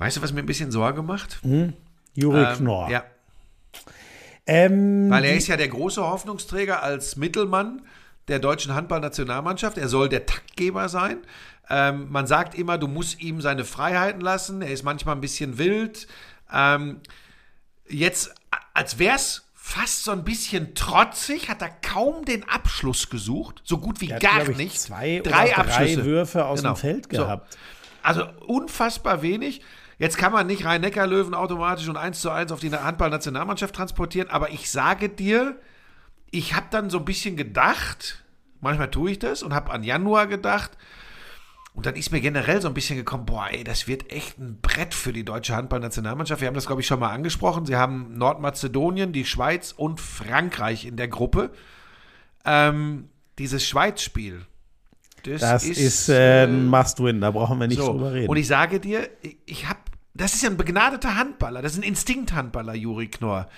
Weißt 0.00 0.16
du, 0.16 0.22
was 0.22 0.32
mir 0.32 0.40
ein 0.40 0.46
bisschen 0.46 0.70
Sorge 0.72 1.02
macht? 1.02 1.40
Juri 2.14 2.42
Ähm, 2.42 2.56
Knorr. 2.56 2.90
Ja, 2.90 3.04
Ähm, 4.46 5.08
weil 5.10 5.24
er 5.24 5.34
ist 5.36 5.46
ja 5.46 5.56
der 5.56 5.68
große 5.68 6.02
Hoffnungsträger 6.02 6.82
als 6.82 7.16
Mittelmann 7.16 7.82
der 8.28 8.38
deutschen 8.38 8.74
Handballnationalmannschaft. 8.74 9.78
Er 9.78 9.88
soll 9.88 10.08
der 10.08 10.26
Taktgeber 10.26 10.88
sein. 10.88 11.18
Ähm, 11.68 12.10
man 12.10 12.26
sagt 12.26 12.54
immer, 12.56 12.78
du 12.78 12.88
musst 12.88 13.20
ihm 13.20 13.40
seine 13.40 13.64
Freiheiten 13.64 14.20
lassen. 14.20 14.62
Er 14.62 14.70
ist 14.72 14.82
manchmal 14.82 15.14
ein 15.16 15.20
bisschen 15.20 15.58
wild. 15.58 16.08
Ähm, 16.52 17.00
jetzt, 17.88 18.34
als 18.74 18.98
wäre 18.98 19.16
es 19.16 19.46
fast 19.54 20.02
so 20.04 20.10
ein 20.10 20.24
bisschen 20.24 20.74
trotzig, 20.74 21.48
hat 21.48 21.60
er 21.62 21.68
kaum 21.68 22.24
den 22.24 22.48
Abschluss 22.48 23.08
gesucht. 23.10 23.60
So 23.64 23.78
gut 23.78 24.00
wie 24.00 24.06
der 24.08 24.16
hat, 24.16 24.22
gar 24.22 24.48
ich, 24.48 24.56
nicht. 24.56 24.80
Zwei 24.80 25.20
drei 25.22 25.48
oder 25.50 25.58
Abschlüsse. 25.58 25.96
drei 25.96 26.04
Würfe 26.06 26.44
aus 26.46 26.62
Genau. 26.62 26.72
dem 26.74 26.76
Feld 26.78 27.04
So. 27.12 27.18
gehabt. 27.22 27.56
Also 28.02 28.24
unfassbar 28.46 29.22
wenig. 29.22 29.60
Jetzt 30.00 30.16
kann 30.16 30.32
man 30.32 30.46
nicht 30.46 30.64
Rhein-Neckar-Löwen 30.64 31.34
automatisch 31.34 31.86
und 31.86 31.98
1 31.98 32.20
zu 32.20 32.30
1 32.30 32.52
auf 32.52 32.60
die 32.60 32.72
Handball-Nationalmannschaft 32.72 33.74
transportieren, 33.74 34.30
aber 34.30 34.50
ich 34.50 34.70
sage 34.70 35.10
dir, 35.10 35.56
ich 36.30 36.54
habe 36.54 36.66
dann 36.70 36.88
so 36.88 36.98
ein 36.98 37.04
bisschen 37.04 37.36
gedacht, 37.36 38.24
manchmal 38.60 38.90
tue 38.90 39.10
ich 39.10 39.18
das 39.18 39.42
und 39.42 39.54
habe 39.54 39.70
an 39.70 39.82
Januar 39.84 40.26
gedacht, 40.26 40.76
und 41.74 41.86
dann 41.86 41.94
ist 41.94 42.10
mir 42.12 42.20
generell 42.20 42.60
so 42.60 42.68
ein 42.68 42.74
bisschen 42.74 42.96
gekommen, 42.96 43.26
boah, 43.26 43.46
ey, 43.50 43.62
das 43.62 43.86
wird 43.86 44.10
echt 44.10 44.38
ein 44.38 44.58
Brett 44.60 44.92
für 44.92 45.12
die 45.12 45.24
deutsche 45.24 45.54
Handballnationalmannschaft. 45.54 46.40
Wir 46.40 46.48
haben 46.48 46.54
das, 46.54 46.66
glaube 46.66 46.80
ich, 46.80 46.86
schon 46.86 46.98
mal 46.98 47.10
angesprochen. 47.10 47.64
Sie 47.64 47.76
haben 47.76 48.18
Nordmazedonien, 48.18 49.12
die 49.12 49.24
Schweiz 49.24 49.72
und 49.76 50.00
Frankreich 50.00 50.84
in 50.84 50.96
der 50.96 51.06
Gruppe. 51.06 51.50
Ähm, 52.44 53.08
dieses 53.38 53.64
Schweiz-Spiel. 53.64 54.46
Das 55.22 55.64
ist, 55.64 56.08
äh, 56.08 56.44
ein 56.44 56.66
Must-Win, 56.66 57.20
da 57.20 57.30
brauchen 57.30 57.58
wir 57.58 57.68
nicht 57.68 57.78
so, 57.78 57.92
drüber 57.92 58.12
reden. 58.12 58.28
Und 58.28 58.36
ich 58.36 58.46
sage 58.46 58.80
dir, 58.80 59.08
ich, 59.22 59.36
ich 59.46 59.68
habe, 59.68 59.80
das 60.20 60.34
ist 60.34 60.42
ja 60.42 60.50
ein 60.50 60.56
begnadeter 60.56 61.16
Handballer, 61.16 61.62
das 61.62 61.72
ist 61.72 61.78
ein 61.78 61.82
Instinkthandballer, 61.82 62.74
Juri 62.74 63.08
Knorr. 63.08 63.48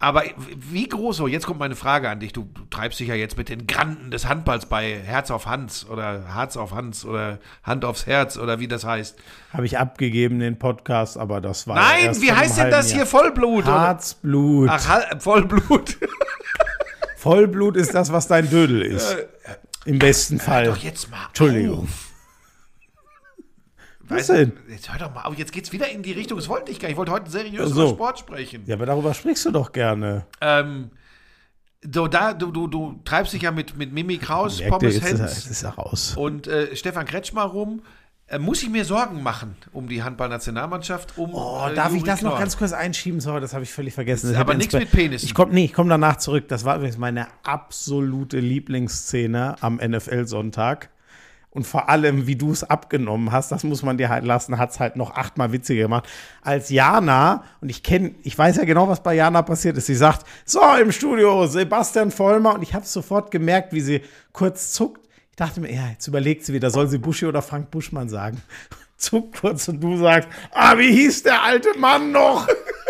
Aber 0.00 0.24
wie 0.58 0.88
groß, 0.88 1.16
so, 1.16 1.28
jetzt 1.28 1.46
kommt 1.46 1.60
meine 1.60 1.76
Frage 1.76 2.10
an 2.10 2.18
dich, 2.18 2.32
du, 2.32 2.42
du 2.52 2.64
treibst 2.68 2.98
dich 2.98 3.08
ja 3.08 3.14
jetzt 3.14 3.38
mit 3.38 3.48
den 3.48 3.66
Granden 3.66 4.10
des 4.10 4.28
Handballs 4.28 4.66
bei 4.66 4.98
Herz 4.98 5.30
auf 5.30 5.46
Hans 5.46 5.88
oder 5.88 6.34
Herz 6.34 6.56
auf 6.56 6.72
Hans 6.72 7.04
oder 7.04 7.38
Hand 7.62 7.84
aufs 7.84 8.06
Herz 8.06 8.36
oder 8.36 8.58
wie 8.58 8.66
das 8.66 8.84
heißt. 8.84 9.16
Habe 9.52 9.66
ich 9.66 9.78
abgegeben, 9.78 10.40
den 10.40 10.58
Podcast, 10.58 11.16
aber 11.16 11.40
das 11.40 11.68
war. 11.68 11.76
Nein, 11.76 12.06
erst 12.06 12.20
wie 12.22 12.32
heißt 12.32 12.58
denn 12.58 12.70
das 12.70 12.90
Jahr. 12.90 12.98
hier? 12.98 13.06
Vollblut? 13.06 13.64
Oder? 13.64 13.82
Herzblut. 13.82 14.68
Ach, 14.70 15.20
Vollblut. 15.20 15.96
Vollblut 17.16 17.76
ist 17.76 17.94
das, 17.94 18.12
was 18.12 18.26
dein 18.26 18.50
Dödel 18.50 18.82
ist. 18.82 19.16
Im 19.86 20.00
besten 20.00 20.40
Fall. 20.40 20.66
Doch 20.66 20.76
jetzt 20.76 21.10
mal 21.10 21.26
Entschuldigung. 21.28 21.84
auf. 21.84 22.13
Was 24.14 24.28
Weißt 24.28 24.38
denn? 24.40 24.52
Jetzt 24.68 24.90
hör 24.92 24.98
doch 24.98 25.14
mal 25.14 25.22
auf, 25.22 25.36
jetzt 25.36 25.52
geht's 25.52 25.72
wieder 25.72 25.88
in 25.90 26.02
die 26.02 26.12
Richtung, 26.12 26.38
das 26.38 26.48
wollte 26.48 26.70
ich 26.72 26.78
gar 26.78 26.88
nicht. 26.88 26.94
Ich 26.94 26.98
wollte 26.98 27.12
heute 27.12 27.30
seriös 27.30 27.70
So. 27.70 27.82
über 27.82 27.90
Sport 27.90 28.18
sprechen. 28.18 28.62
Ja, 28.66 28.76
aber 28.76 28.86
darüber 28.86 29.12
sprichst 29.14 29.44
du 29.46 29.50
doch 29.50 29.72
gerne. 29.72 30.26
Ähm, 30.40 30.90
so, 31.92 32.06
da, 32.06 32.32
du, 32.32 32.50
du, 32.50 32.66
du 32.66 33.00
treibst 33.04 33.32
dich 33.34 33.42
ja 33.42 33.50
mit, 33.50 33.76
mit 33.76 33.92
Mimi 33.92 34.16
Kraus, 34.18 34.62
Pommes 34.62 35.02
Hens 35.02 35.64
und 36.16 36.46
äh, 36.46 36.74
Stefan 36.76 37.04
Kretschmer 37.06 37.42
rum. 37.42 37.82
Äh, 38.26 38.38
muss 38.38 38.62
ich 38.62 38.70
mir 38.70 38.86
Sorgen 38.86 39.22
machen 39.22 39.54
um 39.72 39.86
die 39.86 40.02
Handballnationalmannschaft? 40.02 41.18
Um, 41.18 41.34
Oh, 41.34 41.66
äh, 41.70 41.74
darf 41.74 41.88
ich 41.88 41.96
Juri 41.96 42.06
das 42.06 42.22
noch 42.22 42.30
Knorr? 42.30 42.38
ganz 42.40 42.56
kurz 42.56 42.72
einschieben? 42.72 43.20
Sorry, 43.20 43.42
das 43.42 43.52
habe 43.52 43.64
ich 43.64 43.70
völlig 43.70 43.92
vergessen. 43.92 44.30
Das 44.32 44.40
aber 44.40 44.54
nichts 44.54 44.72
mit 44.72 44.90
Penissen. 44.90 45.26
Ich 45.26 45.34
komme 45.34 45.52
nee, 45.52 45.66
ich 45.66 45.74
komme 45.74 45.90
danach 45.90 46.16
zurück. 46.16 46.48
Das 46.48 46.64
war 46.64 46.76
übrigens 46.76 46.96
meine 46.96 47.26
absolute 47.42 48.38
Lieblingsszene 48.38 49.56
am 49.60 49.76
NFL-Sonntag. 49.76 50.88
Und 51.54 51.64
vor 51.64 51.88
allem, 51.88 52.26
wie 52.26 52.34
du 52.34 52.50
es 52.50 52.64
abgenommen 52.64 53.30
hast, 53.30 53.52
das 53.52 53.62
muss 53.62 53.84
man 53.84 53.96
dir 53.96 54.08
halt 54.08 54.24
lassen, 54.24 54.58
hat 54.58 54.72
es 54.72 54.80
halt 54.80 54.96
noch 54.96 55.14
achtmal 55.14 55.52
witziger 55.52 55.82
gemacht. 55.82 56.04
Als 56.42 56.68
Jana, 56.68 57.44
und 57.60 57.68
ich 57.68 57.84
kenne, 57.84 58.16
ich 58.24 58.36
weiß 58.36 58.56
ja 58.56 58.64
genau, 58.64 58.88
was 58.88 59.04
bei 59.04 59.14
Jana 59.14 59.40
passiert 59.42 59.76
ist, 59.76 59.86
sie 59.86 59.94
sagt, 59.94 60.26
so 60.44 60.60
im 60.80 60.90
Studio, 60.90 61.46
Sebastian 61.46 62.10
Vollmer, 62.10 62.54
und 62.54 62.62
ich 62.62 62.74
habe 62.74 62.84
sofort 62.84 63.30
gemerkt, 63.30 63.72
wie 63.72 63.80
sie 63.80 64.00
kurz 64.32 64.72
zuckt. 64.72 65.00
Ich 65.30 65.36
dachte 65.36 65.60
mir, 65.60 65.72
ja, 65.72 65.88
jetzt 65.92 66.08
überlegt 66.08 66.44
sie 66.44 66.52
wieder, 66.52 66.70
soll 66.70 66.88
sie 66.88 66.98
Buschi 66.98 67.26
oder 67.26 67.40
Frank 67.40 67.70
Buschmann 67.70 68.08
sagen? 68.08 68.42
Zuckt 68.96 69.40
kurz 69.40 69.68
und 69.68 69.80
du 69.80 69.96
sagst, 69.96 70.28
ah, 70.52 70.76
wie 70.76 70.90
hieß 70.90 71.22
der 71.22 71.40
alte 71.42 71.68
Mann 71.78 72.10
noch? 72.10 72.48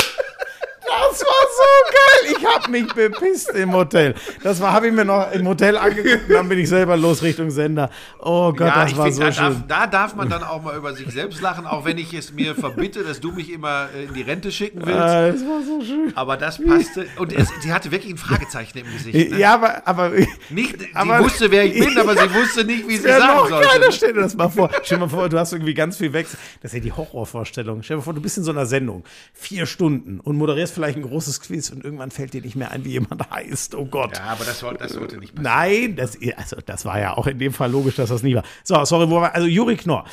Das 0.86 1.20
war 1.20 1.44
so 1.56 1.92
geil. 1.92 2.36
Ich 2.38 2.46
habe 2.46 2.70
mich 2.70 2.86
bepisst 2.92 3.50
im 3.50 3.72
Hotel. 3.72 4.14
Das 4.42 4.60
war, 4.60 4.72
habe 4.72 4.88
ich 4.88 4.92
mir 4.92 5.04
noch 5.04 5.30
im 5.32 5.46
Hotel 5.48 5.76
angeguckt 5.76 6.28
und 6.28 6.34
dann 6.34 6.48
bin 6.48 6.58
ich 6.58 6.68
selber 6.68 6.96
los 6.96 7.22
Richtung 7.22 7.50
Sender. 7.50 7.90
Oh 8.18 8.52
Gott, 8.52 8.60
Ja, 8.68 8.84
das 8.84 8.96
war 8.96 9.04
find, 9.06 9.16
so 9.16 9.22
da, 9.22 9.32
schön. 9.32 9.44
darf, 9.44 9.56
da 9.68 9.86
darf 9.86 10.14
man 10.14 10.28
dann 10.28 10.42
auch 10.42 10.62
mal 10.62 10.76
über 10.76 10.92
sich 10.94 11.10
selbst 11.12 11.40
lachen, 11.40 11.66
auch 11.66 11.84
wenn 11.84 11.98
ich 11.98 12.12
es 12.14 12.32
mir 12.32 12.54
verbitte, 12.54 13.02
dass 13.04 13.20
du 13.20 13.32
mich 13.32 13.50
immer 13.52 13.88
äh, 13.94 14.04
in 14.04 14.14
die 14.14 14.22
Rente 14.22 14.50
schicken 14.52 14.80
willst. 14.84 14.98
Äh, 14.98 15.32
das 15.32 15.40
war 15.42 15.62
so 15.64 15.84
schön. 15.84 16.12
Aber 16.14 16.36
das 16.36 16.62
passte. 16.62 17.06
Und 17.18 17.32
es, 17.32 17.48
sie 17.60 17.72
hatte 17.72 17.90
wirklich 17.90 18.12
ein 18.12 18.18
Fragezeichen 18.18 18.78
im 18.78 18.92
Gesicht. 18.92 19.30
Ne? 19.32 19.38
Ja, 19.38 19.54
aber, 19.54 19.82
aber 19.86 20.10
Nicht, 20.50 20.80
sie 20.80 20.88
Aber- 20.94 21.20
wusste, 21.20 21.50
wer 21.50 21.64
ich 21.64 21.74
bin, 21.78 21.96
aber 21.98 22.14
sie 22.16 22.34
wusste 22.34 22.64
nicht, 22.64 22.86
wie 22.88 22.96
sie 22.96 23.08
ja, 23.08 23.18
sagen 23.18 23.48
sollte. 23.48 23.78
ne? 23.80 23.86
Stell 23.92 24.12
dir 24.12 24.20
das 24.22 24.34
mal 24.36 24.48
vor. 24.48 24.70
Stell 24.82 24.98
dir 24.98 25.04
mal 25.04 25.08
vor, 25.10 25.28
du 25.28 25.38
hast 25.38 25.52
irgendwie 25.52 25.74
ganz 25.74 25.96
viel 25.96 26.12
Wechsel. 26.12 26.38
Das 26.62 26.72
ist 26.72 26.76
ja 26.76 26.80
die 26.82 26.92
Horrorvorstellung. 26.92 27.82
Stell 27.82 27.96
dir 27.96 27.98
mal 27.98 28.04
vor, 28.04 28.14
du 28.14 28.20
bist 28.20 28.36
in 28.38 28.44
so 28.44 28.50
einer 28.50 28.66
Sendung, 28.66 29.04
vier 29.32 29.66
Stunden 29.66 30.20
und 30.20 30.36
moderierst 30.36 30.73
vielleicht 30.74 30.96
ein 30.96 31.02
großes 31.02 31.40
Quiz 31.40 31.70
und 31.70 31.84
irgendwann 31.84 32.10
fällt 32.10 32.34
dir 32.34 32.42
nicht 32.42 32.56
mehr 32.56 32.70
ein, 32.70 32.84
wie 32.84 32.90
jemand 32.90 33.30
heißt. 33.30 33.74
Oh 33.74 33.86
Gott. 33.86 34.16
Ja, 34.16 34.24
aber 34.24 34.44
das, 34.44 34.58
soll, 34.58 34.76
das 34.76 34.92
sollte 34.92 35.16
nicht 35.18 35.34
passieren. 35.34 35.58
Nein, 35.58 35.96
das, 35.96 36.18
also, 36.36 36.56
das 36.64 36.84
war 36.84 36.98
ja 37.00 37.16
auch 37.16 37.26
in 37.26 37.38
dem 37.38 37.52
Fall 37.52 37.70
logisch, 37.70 37.96
dass 37.96 38.10
das 38.10 38.22
nie 38.22 38.34
war. 38.34 38.42
So, 38.62 38.84
sorry, 38.84 39.08
wo 39.08 39.20
war, 39.20 39.34
also 39.34 39.46
Juri 39.46 39.76
Knorr. 39.76 40.04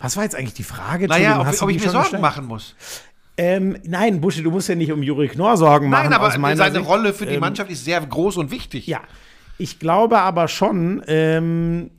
Was 0.00 0.16
war 0.16 0.24
jetzt 0.24 0.36
eigentlich 0.36 0.54
die 0.54 0.64
Frage? 0.64 1.08
Naja, 1.08 1.40
ob, 1.40 1.46
ob 1.62 1.70
ich 1.70 1.82
mir 1.82 1.90
Sorgen 1.90 2.02
gestellt? 2.02 2.22
machen 2.22 2.46
muss. 2.46 2.74
Ähm, 3.36 3.76
nein, 3.84 4.20
Buschi, 4.20 4.42
du 4.42 4.50
musst 4.50 4.68
ja 4.68 4.74
nicht 4.74 4.90
um 4.90 5.02
Juri 5.02 5.28
Knorr 5.28 5.56
Sorgen 5.56 5.88
machen. 5.88 6.10
Nein, 6.10 6.12
aber 6.12 6.30
seine 6.56 6.72
Sicht. 6.74 6.86
Rolle 6.88 7.12
für 7.12 7.26
die 7.26 7.34
Ähm, 7.34 7.40
Mannschaft 7.40 7.70
ist 7.70 7.84
sehr 7.84 8.00
groß 8.00 8.36
und 8.36 8.50
wichtig. 8.50 8.86
Ja, 8.86 9.00
ich 9.58 9.78
glaube 9.78 10.18
aber 10.20 10.48
schon, 10.48 11.02
ähm, 11.06 11.90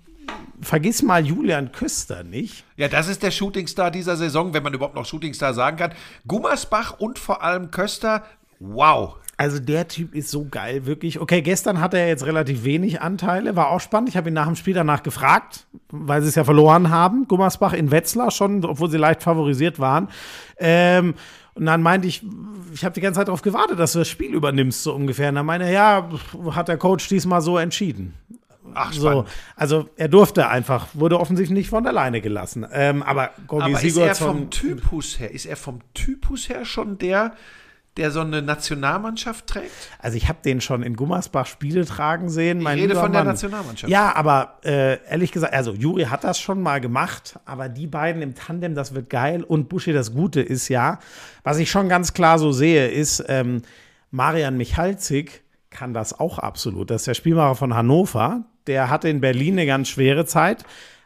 vergiss 0.62 1.02
mal 1.02 1.26
Julian 1.26 1.72
Köster 1.72 2.24
nicht. 2.24 2.64
Ja, 2.78 2.88
das 2.88 3.08
ist 3.08 3.24
der 3.24 3.32
Shootingstar 3.32 3.92
dieser 3.92 4.16
Saison, 4.16 4.54
wenn 4.54 4.64
man 4.64 4.74
überhaupt 4.74 4.96
noch 4.96 5.06
Shootingstar 5.06 5.54
sagen 5.54 5.78
kann. 5.78 5.94
Gummersbach 6.28 7.00
und 7.00 7.20
vor 7.20 7.44
allem 7.44 7.72
Köster, 7.72 8.24
wow. 8.60 9.16
Also 9.38 9.60
der 9.60 9.88
Typ 9.88 10.16
ist 10.16 10.32
so 10.32 10.48
geil, 10.52 10.86
wirklich. 10.86 11.22
Okay, 11.22 11.42
gestern 11.42 11.80
hatte 11.80 11.98
er 11.98 12.10
jetzt 12.10 12.26
relativ 12.26 12.66
wenig 12.66 13.02
Anteile, 13.02 13.56
war 13.56 13.70
auch 13.70 13.80
spannend. 13.80 14.10
Ich 14.10 14.18
habe 14.18 14.30
ihn 14.30 14.34
nach 14.34 14.48
dem 14.48 14.58
Spiel 14.58 14.74
danach 14.74 15.02
gefragt, 15.02 15.66
weil 15.92 16.22
sie 16.22 16.28
es 16.28 16.36
ja 16.36 16.44
verloren 16.44 16.90
haben. 16.90 17.26
Gummersbach 17.26 17.72
in 17.72 17.90
Wetzlar 17.90 18.32
schon, 18.32 18.66
obwohl 18.66 18.92
sie 18.92 18.98
leicht 18.98 19.24
favorisiert 19.24 19.80
waren. 19.80 20.10
Ähm, 20.58 21.14
und 21.54 21.66
dann 21.66 21.82
meinte 21.82 22.08
ich, 22.08 22.22
ich 22.74 22.84
habe 22.84 22.94
die 22.94 23.02
ganze 23.02 23.20
Zeit 23.20 23.30
darauf 23.30 23.42
gewartet, 23.42 23.80
dass 23.80 23.94
du 23.94 24.00
das 24.00 24.10
Spiel 24.10 24.34
übernimmst, 24.34 24.84
so 24.84 24.94
ungefähr. 24.94 25.30
Und 25.30 25.36
dann 25.36 25.46
meinte 25.46 25.68
er, 25.68 25.72
ja, 25.72 26.10
hat 26.52 26.68
der 26.68 26.78
Coach 26.78 27.08
diesmal 27.08 27.42
so 27.42 27.58
entschieden. 27.58 28.16
Ach, 28.76 28.94
So, 28.94 29.26
also 29.56 29.90
er 29.96 30.08
durfte 30.08 30.48
einfach, 30.48 30.88
wurde 30.94 31.20
offensichtlich 31.20 31.58
nicht 31.58 31.70
von 31.70 31.86
alleine 31.86 32.22
gelassen. 32.22 32.66
Ähm, 32.72 33.04
aber 33.04 33.32
Gorgi 33.48 33.66
Aber 33.66 33.74
ist 33.84 33.84
er 33.84 34.16
Sigurdsson, 34.16 34.28
vom 34.28 34.50
Typus 34.50 35.20
her, 35.20 35.32
ist 35.32 35.46
er 35.46 35.56
vom 35.56 35.80
Typus 35.94 36.50
her 36.50 36.66
schon 36.66 36.98
der, 36.98 37.34
der 37.98 38.12
so 38.12 38.22
eine 38.22 38.42
Nationalmannschaft 38.42 39.48
trägt? 39.48 39.72
Also 40.00 40.16
ich 40.16 40.30
habe 40.30 40.40
den 40.44 40.62
schon 40.62 40.84
in 40.84 40.96
Gummersbach 40.96 41.46
Spiele 41.48 41.86
tragen 41.86 42.30
sehen. 42.30 42.62
Mein 42.62 42.78
rede 42.78 42.90
lieber 42.90 43.02
von 43.02 43.12
der 43.12 43.22
Mann. 43.22 43.34
Nationalmannschaft. 43.34 43.92
Ja, 43.92 44.16
aber 44.16 44.60
äh, 44.64 45.04
ehrlich 45.10 45.32
gesagt, 45.32 45.54
also 45.54 45.74
Juri 45.74 46.04
hat 46.04 46.24
das 46.24 46.40
schon 46.40 46.62
mal 46.62 46.80
gemacht, 46.80 47.40
aber 47.46 47.68
die 47.68 47.88
beiden 47.88 48.22
im 48.22 48.36
Tandem, 48.36 48.76
das 48.76 48.94
wird 48.94 49.10
geil. 49.10 49.44
Und 49.44 49.70
Buschi, 49.70 49.92
das 49.92 50.14
Gute 50.14 50.42
ist 50.42 50.70
ja, 50.70 51.00
was 51.44 51.58
ich 51.58 51.70
schon 51.70 51.90
ganz 51.90 52.14
klar 52.14 52.40
so 52.40 52.52
sehe, 52.52 52.88
ist, 52.88 53.24
ähm, 53.28 53.64
Marian 54.12 54.58
Michalzik 54.58 55.44
kann 55.70 55.94
das 55.94 56.20
auch 56.20 56.40
absolut. 56.40 56.90
Das 56.90 57.02
ist 57.02 57.08
der 57.08 57.14
Spielmacher 57.14 57.56
von 57.56 57.74
Hannover. 57.76 58.44
Der 58.68 58.90
hatte 58.90 59.10
in 59.10 59.22
Berlin 59.22 59.54
eine 59.54 59.66
ganz 59.66 59.90
schwere 59.90 60.26
Zeit. 60.26 60.64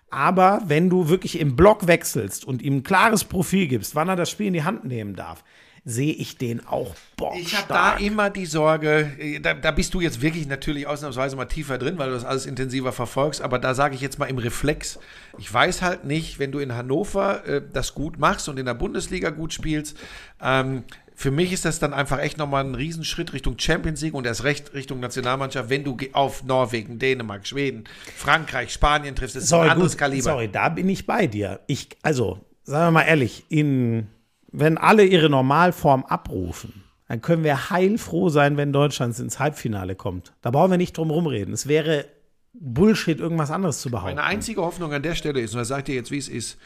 Aber 0.10 0.62
wenn 0.68 0.90
du 0.90 1.10
wirklich 1.10 1.40
im 1.40 1.56
Block 1.56 1.88
wechselst 1.88 2.46
und 2.46 2.62
ihm 2.62 2.78
ein 2.78 2.84
klares 2.84 3.24
Profil 3.24 3.68
gibst, 3.68 3.96
wann 3.96 4.10
er 4.10 4.16
das 4.16 4.30
Spiel 4.30 4.48
in 4.48 4.54
die 4.54 4.64
Hand 4.64 4.86
nehmen 4.86 5.16
darf, 5.16 5.44
sehe 5.86 6.14
ich 6.14 6.38
den 6.38 6.66
auch 6.66 6.96
bockstark. 7.18 7.42
Ich 7.42 7.58
habe 7.58 7.68
da 7.68 7.98
immer 7.98 8.30
die 8.30 8.46
Sorge, 8.46 9.12
äh, 9.20 9.40
da, 9.40 9.54
da 9.54 9.72
bist 9.72 9.94
du 9.94 10.00
jetzt 10.00 10.22
wirklich 10.22 10.48
natürlich 10.48 10.88
ausnahmsweise 10.88 11.36
mal 11.36 11.46
tiefer 11.46 11.78
drin, 11.78 11.98
weil 11.98 12.10
du 12.10 12.16
das 12.16 12.24
alles 12.24 12.46
intensiver 12.46 12.94
verfolgst, 12.94 13.42
aber 13.42 13.60
da 13.60 13.74
sage 13.74 13.96
ich 13.96 14.02
jetzt 14.02 14.18
mal 14.18 14.28
im 14.28 14.38
Reflex, 14.38 15.00
ich 15.38 15.52
weiß 15.54 15.82
halt 15.82 16.06
nicht, 16.06 16.40
wenn 16.40 16.52
du 16.52 16.60
in 16.60 16.74
Hannover 16.74 17.46
äh, 17.46 17.62
das 17.74 17.96
gut 17.96 18.18
machst 18.18 18.48
und 18.48 18.58
in 18.60 18.66
der 18.66 18.76
Bundesliga 18.76 19.30
gut 19.30 19.52
spielst, 19.52 19.98
ähm, 20.42 20.84
für 21.16 21.32
mich 21.32 21.54
ist 21.54 21.66
das 21.66 21.80
dann 21.80 21.94
einfach 21.94 22.20
echt 22.20 22.38
nochmal 22.38 22.64
ein 22.64 22.76
Riesenschritt 22.76 23.34
Richtung 23.34 23.58
Champions 23.58 24.02
League 24.02 24.14
und 24.14 24.26
erst 24.26 24.44
recht 24.44 24.74
Richtung 24.74 25.00
Nationalmannschaft, 25.00 25.70
wenn 25.70 25.84
du 25.84 25.98
auf 26.14 26.44
Norwegen, 26.44 27.00
Dänemark, 27.00 27.48
Schweden, 27.48 27.84
Frankreich, 28.16 28.72
Spanien 28.72 29.16
triffst, 29.16 29.36
das 29.36 29.44
ist 29.44 29.50
sorry, 29.50 29.68
ein 29.68 29.74
anderes 29.74 29.94
gut, 29.94 30.00
Kaliber. 30.00 30.24
Sorry, 30.24 30.50
da 30.52 30.70
bin 30.70 30.90
ich 30.90 31.06
bei 31.06 31.28
dir. 31.28 31.60
Ich, 31.68 31.90
also, 32.02 32.40
sagen 32.64 32.88
wir 32.88 33.00
mal 33.00 33.04
ehrlich, 33.04 33.46
in, 33.50 34.08
wenn 34.52 34.78
alle 34.78 35.06
ihre 35.06 35.30
Normalform 35.30 36.04
abrufen, 36.06 36.84
dann 37.08 37.22
können 37.22 37.44
wir 37.44 37.70
heilfroh 37.70 38.30
sein, 38.30 38.58
wenn 38.58 38.74
Deutschland 38.74 39.18
ins 39.20 39.40
Halbfinale 39.40 39.96
kommt. 39.96 40.34
Da 40.42 40.52
brauchen 40.52 40.72
wir 40.72 40.78
nicht 40.78 40.98
drum 40.98 41.12
rumreden. 41.12 41.54
Es 41.54 41.68
wäre 41.68 42.06
Bullshit, 42.54 43.20
irgendwas 43.20 43.52
anderes 43.52 43.82
zu 43.82 43.92
behaupten. 43.92 44.16
Meine 44.16 44.28
einzige 44.28 44.62
Hoffnung 44.62 44.94
an 44.94 45.04
der 45.04 45.16
Stelle 45.16 45.40
ist, 45.40 45.54
und 45.54 45.60
das 45.60 45.68
sagt 45.68 45.90
ihr 45.90 45.96
jetzt, 45.96 46.12
wie 46.12 46.18
es 46.18 46.30
ist, 46.30 46.58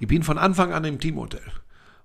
ich 0.00 0.08
bin 0.08 0.22
von 0.22 0.38
Anfang 0.38 0.72
an 0.72 0.84
im 0.84 0.98
Teamhotel. 0.98 1.42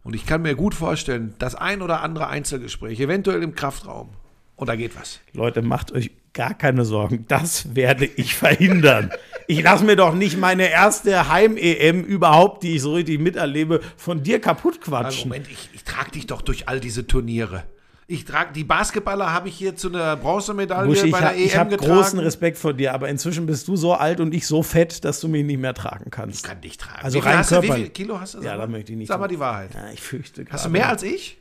Und 0.08 0.14
ich 0.14 0.26
kann 0.26 0.42
mir 0.42 0.56
gut 0.56 0.74
vorstellen, 0.74 1.34
das 1.38 1.54
ein 1.54 1.82
oder 1.82 2.02
andere 2.02 2.28
Einzelgespräch, 2.28 2.98
eventuell 3.02 3.44
im 3.44 3.56
Kraftraum, 3.56 4.08
und 4.56 4.70
da 4.70 4.78
geht 4.78 4.98
was. 4.98 5.20
Leute, 5.34 5.62
macht 5.62 5.92
euch 5.92 6.12
gar 6.32 6.54
keine 6.54 6.86
Sorgen. 6.86 7.26
Das 7.28 7.76
werde 7.76 8.06
ich 8.06 8.34
verhindern. 8.34 9.12
Ich 9.48 9.62
lasse 9.62 9.84
mir 9.84 9.98
doch 9.98 10.16
nicht 10.16 10.38
meine 10.38 10.70
erste 10.70 11.28
Heim-EM 11.28 12.06
überhaupt, 12.06 12.64
die 12.64 12.78
ich 12.78 12.84
so 12.84 12.94
richtig 12.94 13.20
miterlebe, 13.20 13.82
von 13.98 14.24
dir 14.24 14.40
kaputt 14.40 14.76
Also 14.76 14.92
quatschen. 14.92 15.28
Moment, 15.28 15.52
ich, 15.52 15.70
ich 15.74 15.84
trage 15.84 16.12
dich 16.12 16.26
doch 16.26 16.42
durch 16.42 16.70
all 16.70 16.80
diese 16.80 17.06
Turniere. 17.06 17.66
Ich 18.10 18.24
trage 18.24 18.54
die 18.54 18.64
Basketballer 18.64 19.34
habe 19.34 19.50
ich 19.50 19.58
hier 19.58 19.76
zu 19.76 19.90
einer 19.90 20.16
Bronzemedaille 20.16 20.88
Buschi, 20.88 21.08
ich 21.08 21.12
bei 21.12 21.20
der 21.20 21.30
habe 21.30 21.38
EM 21.40 21.60
hab 21.60 21.70
getragen. 21.70 21.94
großen 21.94 22.20
Respekt 22.20 22.58
vor 22.58 22.74
dir, 22.74 22.94
aber 22.94 23.10
inzwischen 23.10 23.46
bist 23.46 23.68
du 23.68 23.76
so 23.76 23.94
alt 23.94 24.22
und 24.22 24.34
ich 24.34 24.48
so 24.48 24.64
fett, 24.64 25.04
dass 25.04 25.20
du 25.20 25.28
mich 25.28 25.44
nicht 25.44 25.60
mehr 25.60 25.74
tragen 25.74 26.10
kannst. 26.10 26.38
Ich 26.38 26.44
kann 26.50 26.62
dich 26.62 26.78
tragen. 26.78 27.04
Also 27.04 27.20
rein 27.20 27.40
hast 27.40 27.52
du, 27.52 27.62
wie 27.64 27.72
viel 27.72 27.90
Kilo 27.90 28.18
hast 28.20 28.36
du? 28.36 28.42
Ja, 28.42 28.56
da 28.56 28.66
möchte 28.66 28.94
ich 28.94 28.98
nicht 28.98 29.10
Sag 29.10 29.20
mal 29.20 29.28
die 29.28 29.40
Wahrheit. 29.40 29.74
Ja, 29.74 29.92
ich 29.92 30.00
fürchte 30.02 30.46
Hast 30.50 30.66
du 30.66 30.70
mehr 30.70 30.88
als 30.88 31.04
ich? 31.04 31.38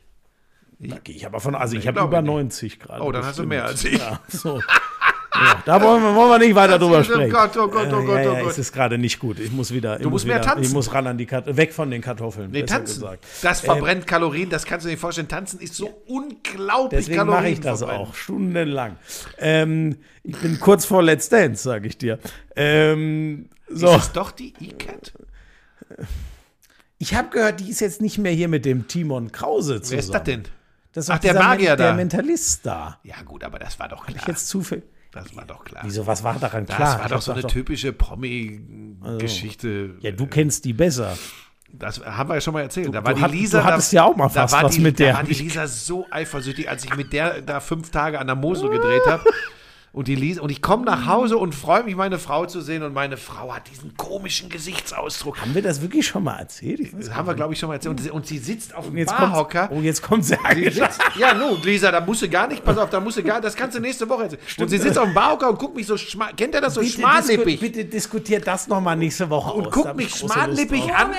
Gehe 0.79 1.15
ich 1.15 1.25
aber 1.25 1.39
von, 1.39 1.55
also 1.55 1.75
ich 1.77 1.83
Nee, 1.85 1.87
habe 1.87 2.01
über 2.01 2.17
ich 2.17 2.23
nicht. 2.23 2.27
90 2.33 2.79
gerade. 2.81 3.01
Oh, 3.01 3.11
dann 3.13 3.23
hast 3.25 3.39
du 3.39 3.43
bestimmt. 3.43 3.49
mehr 3.49 3.65
als 3.65 3.83
ich. 3.85 3.97
Ja, 3.97 4.19
so. 4.27 4.61
Ja, 5.39 5.61
da 5.65 5.81
wollen 5.81 6.01
wir, 6.03 6.15
wollen 6.15 6.29
wir 6.31 6.39
nicht 6.39 6.55
weiter 6.55 6.79
drüber 6.79 6.99
Oh 6.99 7.03
sprechen. 7.03 7.31
Gott, 7.31 7.55
oh 7.57 7.67
Gott, 7.67 7.87
oh 7.93 7.99
Äh, 8.01 8.05
Gott, 8.05 8.23
ja, 8.23 8.31
oh 8.31 8.33
ja, 8.35 8.41
Gott. 8.41 8.51
Es 8.51 8.57
ist 8.57 8.71
gerade 8.73 8.97
nicht 8.97 9.19
gut. 9.19 9.39
Ich 9.39 9.51
muss 9.51 9.71
wieder. 9.73 9.97
Ich 9.97 10.03
Du 10.03 10.09
musst 10.09 10.25
muss 10.25 10.27
mehr 10.33 10.37
wieder, 10.41 10.45
tanzen. 10.53 10.63
Ich 10.63 10.73
muss 10.73 10.93
ran 10.93 11.07
an 11.07 11.17
die 11.17 11.25
Kartoffeln. 11.25 11.57
Weg 11.57 11.73
von 11.73 11.91
den 11.91 12.01
Kartoffeln. 12.01 12.51
Nee, 12.51 12.63
tanzen. 12.63 13.01
Gesagt. 13.01 13.25
Das 13.41 13.61
verbrennt 13.61 14.07
Kalorien, 14.07 14.49
das 14.49 14.65
kannst 14.65 14.85
du 14.85 14.87
dir 14.89 14.93
nicht 14.93 15.01
vorstellen. 15.01 15.27
Tanzen 15.27 15.59
ist 15.59 15.75
so 15.75 15.89
unglaublich 16.07 17.05
Deswegen 17.05 17.27
mache 17.27 17.49
ich 17.49 17.59
das 17.59 17.79
verbrennen. 17.79 18.07
auch, 18.07 18.15
stundenlang. 18.15 18.95
Ähm, 19.37 19.97
ich 20.23 20.37
bin 20.37 20.59
kurz 20.59 20.85
vor 20.85 21.03
Let's 21.03 21.29
Dance, 21.29 21.61
sage 21.63 21.87
ich 21.87 21.97
dir. 21.97 22.19
Ähm, 22.55 23.49
so. 23.69 23.95
Ist 23.95 24.03
es 24.03 24.11
doch 24.13 24.31
die 24.31 24.53
E-Cat? 24.59 25.13
Ich 26.99 27.13
habe 27.13 27.29
gehört, 27.29 27.59
die 27.59 27.69
ist 27.69 27.79
jetzt 27.79 28.01
nicht 28.01 28.17
mehr 28.17 28.31
hier 28.31 28.47
mit 28.47 28.65
dem 28.65 28.87
Timon 28.87 29.31
Krause 29.31 29.81
zusammen. 29.81 29.91
Wer 29.91 29.99
ist 29.99 30.13
das 30.13 30.23
denn? 30.23 30.43
Das 30.93 31.09
Ach, 31.11 31.19
der 31.19 31.35
Magier 31.35 31.69
Men- 31.71 31.77
Der 31.77 31.89
da. 31.89 31.93
Mentalist 31.93 32.65
da. 32.65 32.99
Ja 33.03 33.21
gut, 33.23 33.43
aber 33.43 33.59
das 33.59 33.77
war 33.79 33.87
doch 33.87 34.05
klar. 34.07 34.17
Ich 34.19 34.27
jetzt 34.27 34.47
zufällig. 34.47 34.83
Das 35.23 35.35
war 35.35 35.45
doch 35.45 35.63
klar. 35.63 35.83
Wieso, 35.85 36.05
was 36.07 36.23
war 36.23 36.35
daran 36.39 36.65
Das 36.65 36.75
klar? 36.75 36.97
war 36.99 37.05
Ich 37.05 37.11
doch 37.11 37.21
so 37.21 37.31
eine 37.31 37.39
gesagt, 37.41 37.53
typische 37.53 37.93
Promi-Geschichte. 37.93 39.95
Ja, 40.01 40.11
du 40.11 40.27
kennst 40.27 40.65
die 40.65 40.73
besser. 40.73 41.17
Das 41.69 41.99
haben 42.05 42.29
wir 42.29 42.35
ja 42.35 42.41
schon 42.41 42.53
mal 42.53 42.61
erzählt. 42.61 42.87
Da 42.93 42.99
Du- 43.01 43.05
war 43.05 43.13
du 43.13 43.19
die 43.19 43.23
hat- 43.25 43.31
Lisa. 43.31 43.59
du 43.59 43.65
hattest 43.65 43.91
ja 43.93 44.03
auch 44.05 44.15
mal 44.15 44.29
fast 44.29 44.53
da 44.53 44.57
war 44.57 44.63
was 44.65 44.75
die, 44.75 44.81
mit 44.81 44.99
der. 44.99 45.11
Da 45.11 45.17
war 45.17 45.23
die 45.25 45.33
Lisa 45.33 45.67
so 45.67 46.05
eifersüchtig, 46.09 46.69
als 46.69 46.85
ich 46.85 46.95
mit 46.95 47.11
der 47.11 47.41
da 47.41 47.59
fünf 47.59 47.91
Tage 47.91 48.19
an 48.19 48.27
der 48.27 48.37
Mosel 48.37 48.69
gedreht 48.69 49.01
habe. 49.05 49.23
Und 49.93 50.07
die 50.07 50.15
Lisa, 50.15 50.41
und 50.41 50.51
ich 50.51 50.61
komme 50.61 50.85
nach 50.85 51.07
Hause 51.07 51.37
und 51.37 51.55
freue 51.55 51.83
mich, 51.83 51.95
meine 51.95 52.19
Frau 52.19 52.45
zu 52.45 52.61
sehen. 52.61 52.83
Und 52.83 52.93
meine 52.93 53.17
Frau 53.17 53.53
hat 53.55 53.67
diesen 53.71 53.97
komischen 53.97 54.49
Gesichtsausdruck. 54.49 55.41
Haben 55.41 55.55
wir 55.55 55.63
das 55.63 55.81
wirklich 55.81 56.05
schon 56.05 56.23
mal 56.23 56.37
erzählt? 56.37 56.81
Das 56.93 57.13
haben 57.15 57.27
wir, 57.27 57.33
glaube 57.33 57.53
ich, 57.53 57.59
schon 57.59 57.69
mal 57.69 57.75
erzählt. 57.75 57.91
Und 57.97 58.01
sie, 58.03 58.11
und 58.11 58.27
sie 58.27 58.37
sitzt 58.37 58.75
auf 58.75 58.91
dem 58.91 59.05
Barhocker. 59.05 59.69
oh, 59.71 59.79
jetzt 59.81 60.03
kommt 60.03 60.25
sie 60.25 60.35
sitzt, 60.71 60.99
ja, 61.17 61.33
nun, 61.33 61.59
Lisa, 61.63 61.91
da 61.91 62.01
musst 62.01 62.21
du 62.21 62.29
gar 62.29 62.47
nicht, 62.47 62.63
pass 62.63 62.77
auf, 62.77 62.89
da 62.91 62.99
musst 62.99 63.17
du 63.17 63.23
gar, 63.23 63.41
das 63.41 63.55
kannst 63.55 63.75
du 63.75 63.79
nächste 63.81 64.07
Woche 64.07 64.23
erzählen. 64.23 64.41
Und 64.59 64.69
sie 64.69 64.77
sitzt 64.77 64.99
auf 64.99 65.05
dem 65.05 65.13
Barhocker 65.15 65.49
und 65.49 65.57
guckt 65.57 65.75
mich 65.75 65.87
so, 65.87 65.97
schma 65.97 66.31
kennt 66.33 66.53
ihr 66.53 66.61
das 66.61 66.75
so 66.75 66.81
Bitte, 66.81 66.93
schmallippig? 66.93 67.59
disku 67.59 67.61
bitte 67.61 67.85
diskutiert 67.85 68.45
das 68.45 68.67
noch 68.67 68.81
mal 68.81 68.95
nächste 68.95 69.29
Woche 69.29 69.51
Und 69.53 69.67
aus. 69.67 69.73
guckt 69.73 69.95
mich 69.95 70.13
schmallippig 70.13 70.93
an. 70.93 71.11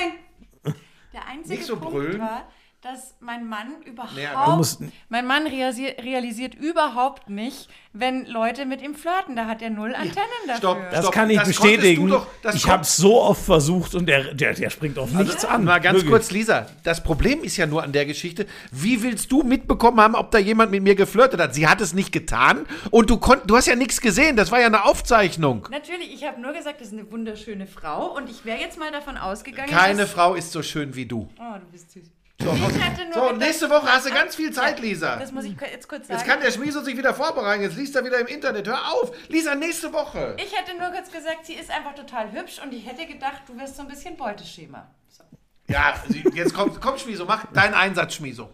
Der 1.12 1.26
einzige 1.26 1.56
Nicht 1.56 1.66
so 1.66 1.76
Punkt 1.76 1.94
brüllen. 1.94 2.20
war, 2.20 2.46
dass 2.80 3.16
mein 3.18 3.48
Mann 3.48 3.82
überhaupt, 3.84 4.12
du 4.46 4.50
musst- 4.56 4.80
mein 5.08 5.26
Mann 5.26 5.48
realisiert, 5.48 6.00
realisiert 6.00 6.54
überhaupt 6.54 7.28
nicht, 7.28 7.68
wenn 7.92 8.24
Leute 8.26 8.66
mit 8.66 8.80
ihm 8.82 8.94
flirten. 8.94 9.34
Da 9.34 9.46
hat 9.46 9.62
er 9.62 9.70
null 9.70 9.96
Antennen 9.96 10.14
dafür. 10.46 10.58
Stopp. 10.58 10.78
Das 10.92 11.00
Stopp, 11.00 11.12
kann 11.14 11.28
ich 11.28 11.38
das 11.38 11.48
bestätigen. 11.48 12.08
doch- 12.08 12.28
das 12.42 12.54
ich 12.54 12.68
habe 12.68 12.82
es 12.82 12.96
so 12.96 13.20
oft 13.20 13.44
versucht 13.44 13.96
und 13.96 14.06
der, 14.06 14.32
der, 14.32 14.54
der 14.54 14.70
springt 14.70 14.96
auf 14.96 15.10
nichts 15.10 15.44
an. 15.44 15.64
Mal 15.64 15.80
ganz 15.80 15.96
Wirklich. 15.96 16.10
kurz, 16.12 16.30
Lisa, 16.30 16.66
das 16.84 17.02
Problem 17.02 17.42
ist 17.42 17.56
ja 17.56 17.66
nur 17.66 17.82
an 17.82 17.90
der 17.90 18.06
Geschichte, 18.06 18.46
wie 18.70 19.02
willst 19.02 19.32
du 19.32 19.42
mitbekommen 19.42 20.00
haben, 20.00 20.14
ob 20.14 20.30
da 20.30 20.38
jemand 20.38 20.70
mit 20.70 20.82
mir 20.84 20.94
geflirtet 20.94 21.40
hat? 21.40 21.54
Sie 21.54 21.66
hat 21.66 21.80
es 21.80 21.94
nicht 21.94 22.12
getan 22.12 22.64
und 22.92 23.10
du 23.10 23.16
konnt, 23.18 23.42
du 23.50 23.56
hast 23.56 23.66
ja 23.66 23.74
nichts 23.74 24.00
gesehen, 24.00 24.36
das 24.36 24.52
war 24.52 24.60
ja 24.60 24.66
eine 24.66 24.84
Aufzeichnung. 24.84 25.66
Natürlich, 25.72 26.14
ich 26.14 26.24
habe 26.24 26.40
nur 26.40 26.52
gesagt, 26.52 26.80
das 26.80 26.88
ist 26.88 26.92
eine 26.92 27.10
wunderschöne 27.10 27.66
Frau 27.66 28.14
und 28.16 28.30
ich 28.30 28.44
wäre 28.44 28.60
jetzt 28.60 28.78
mal 28.78 28.92
davon 28.92 29.16
ausgegangen, 29.16 29.68
Keine 29.68 30.02
dass... 30.02 30.12
Frau 30.12 30.34
ist 30.36 30.52
so 30.52 30.62
schön 30.62 30.94
wie 30.94 31.06
du. 31.06 31.28
Oh, 31.40 31.58
du 31.58 31.66
bist 31.72 31.90
süß. 31.90 32.08
So, 32.40 32.52
Ich 32.54 32.80
hätte 32.84 33.04
nur 33.08 33.30
so 33.30 33.32
nächste 33.34 33.68
Woche 33.68 33.86
hast 33.86 34.06
du 34.06 34.10
ganz 34.10 34.36
viel 34.36 34.52
Zeit, 34.52 34.78
Lisa. 34.78 35.16
Das 35.16 35.32
muss 35.32 35.44
ich 35.44 35.56
jetzt 35.60 35.88
kurz 35.88 36.06
sagen. 36.06 36.18
Jetzt 36.20 36.28
kann 36.28 36.40
der 36.40 36.52
Schmieso 36.52 36.80
sich 36.82 36.96
wieder 36.96 37.12
vorbereiten. 37.12 37.62
Jetzt 37.62 37.76
liest 37.76 37.96
er 37.96 38.04
wieder 38.04 38.20
im 38.20 38.28
Internet. 38.28 38.68
Hör 38.68 38.92
auf. 38.92 39.10
Lisa, 39.28 39.56
nächste 39.56 39.92
Woche. 39.92 40.36
ich 40.38 40.56
hätte 40.56 40.78
nur 40.78 40.88
kurz 40.90 41.10
gesagt, 41.10 41.46
sie 41.46 41.54
ist 41.54 41.68
einfach 41.70 41.94
total 41.96 42.30
hübsch 42.30 42.60
und 42.62 42.72
ich 42.72 42.86
hätte 42.86 43.06
gedacht, 43.06 43.42
du 43.48 43.58
wirst 43.58 43.76
so 43.76 43.82
ein 43.82 43.88
bisschen 43.88 44.16
Beuteschema. 44.16 44.88
So. 45.08 45.24
Ja, 45.66 45.94
jetzt 46.34 46.54
komm, 46.54 46.78
komm 46.80 46.96
Schmieso, 46.98 47.24
mach 47.24 47.44
deinen 47.52 47.74
Einsatz, 47.74 48.14
Schmieso. 48.14 48.50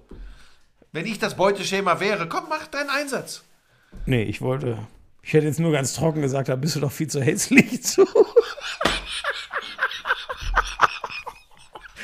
Wenn 0.93 1.05
ich 1.05 1.19
das 1.19 1.37
Beuteschema 1.37 2.01
wäre, 2.01 2.27
komm, 2.27 2.45
mach 2.49 2.67
deinen 2.69 2.89
Einsatz. 2.89 3.43
Nee, 4.07 4.23
ich 4.23 4.41
wollte. 4.41 4.79
Ich 5.23 5.35
hätte 5.35 5.47
jetzt 5.47 5.61
nur 5.61 5.73
ganz 5.73 5.93
trocken 5.95 6.23
gesagt, 6.23 6.49
da 6.49 6.57
bist 6.57 6.75
du 6.77 6.81
doch 6.81 6.93
viel 6.93 7.09
zu 7.09 7.21
hässlich 7.21 7.83
zu. 7.85 8.07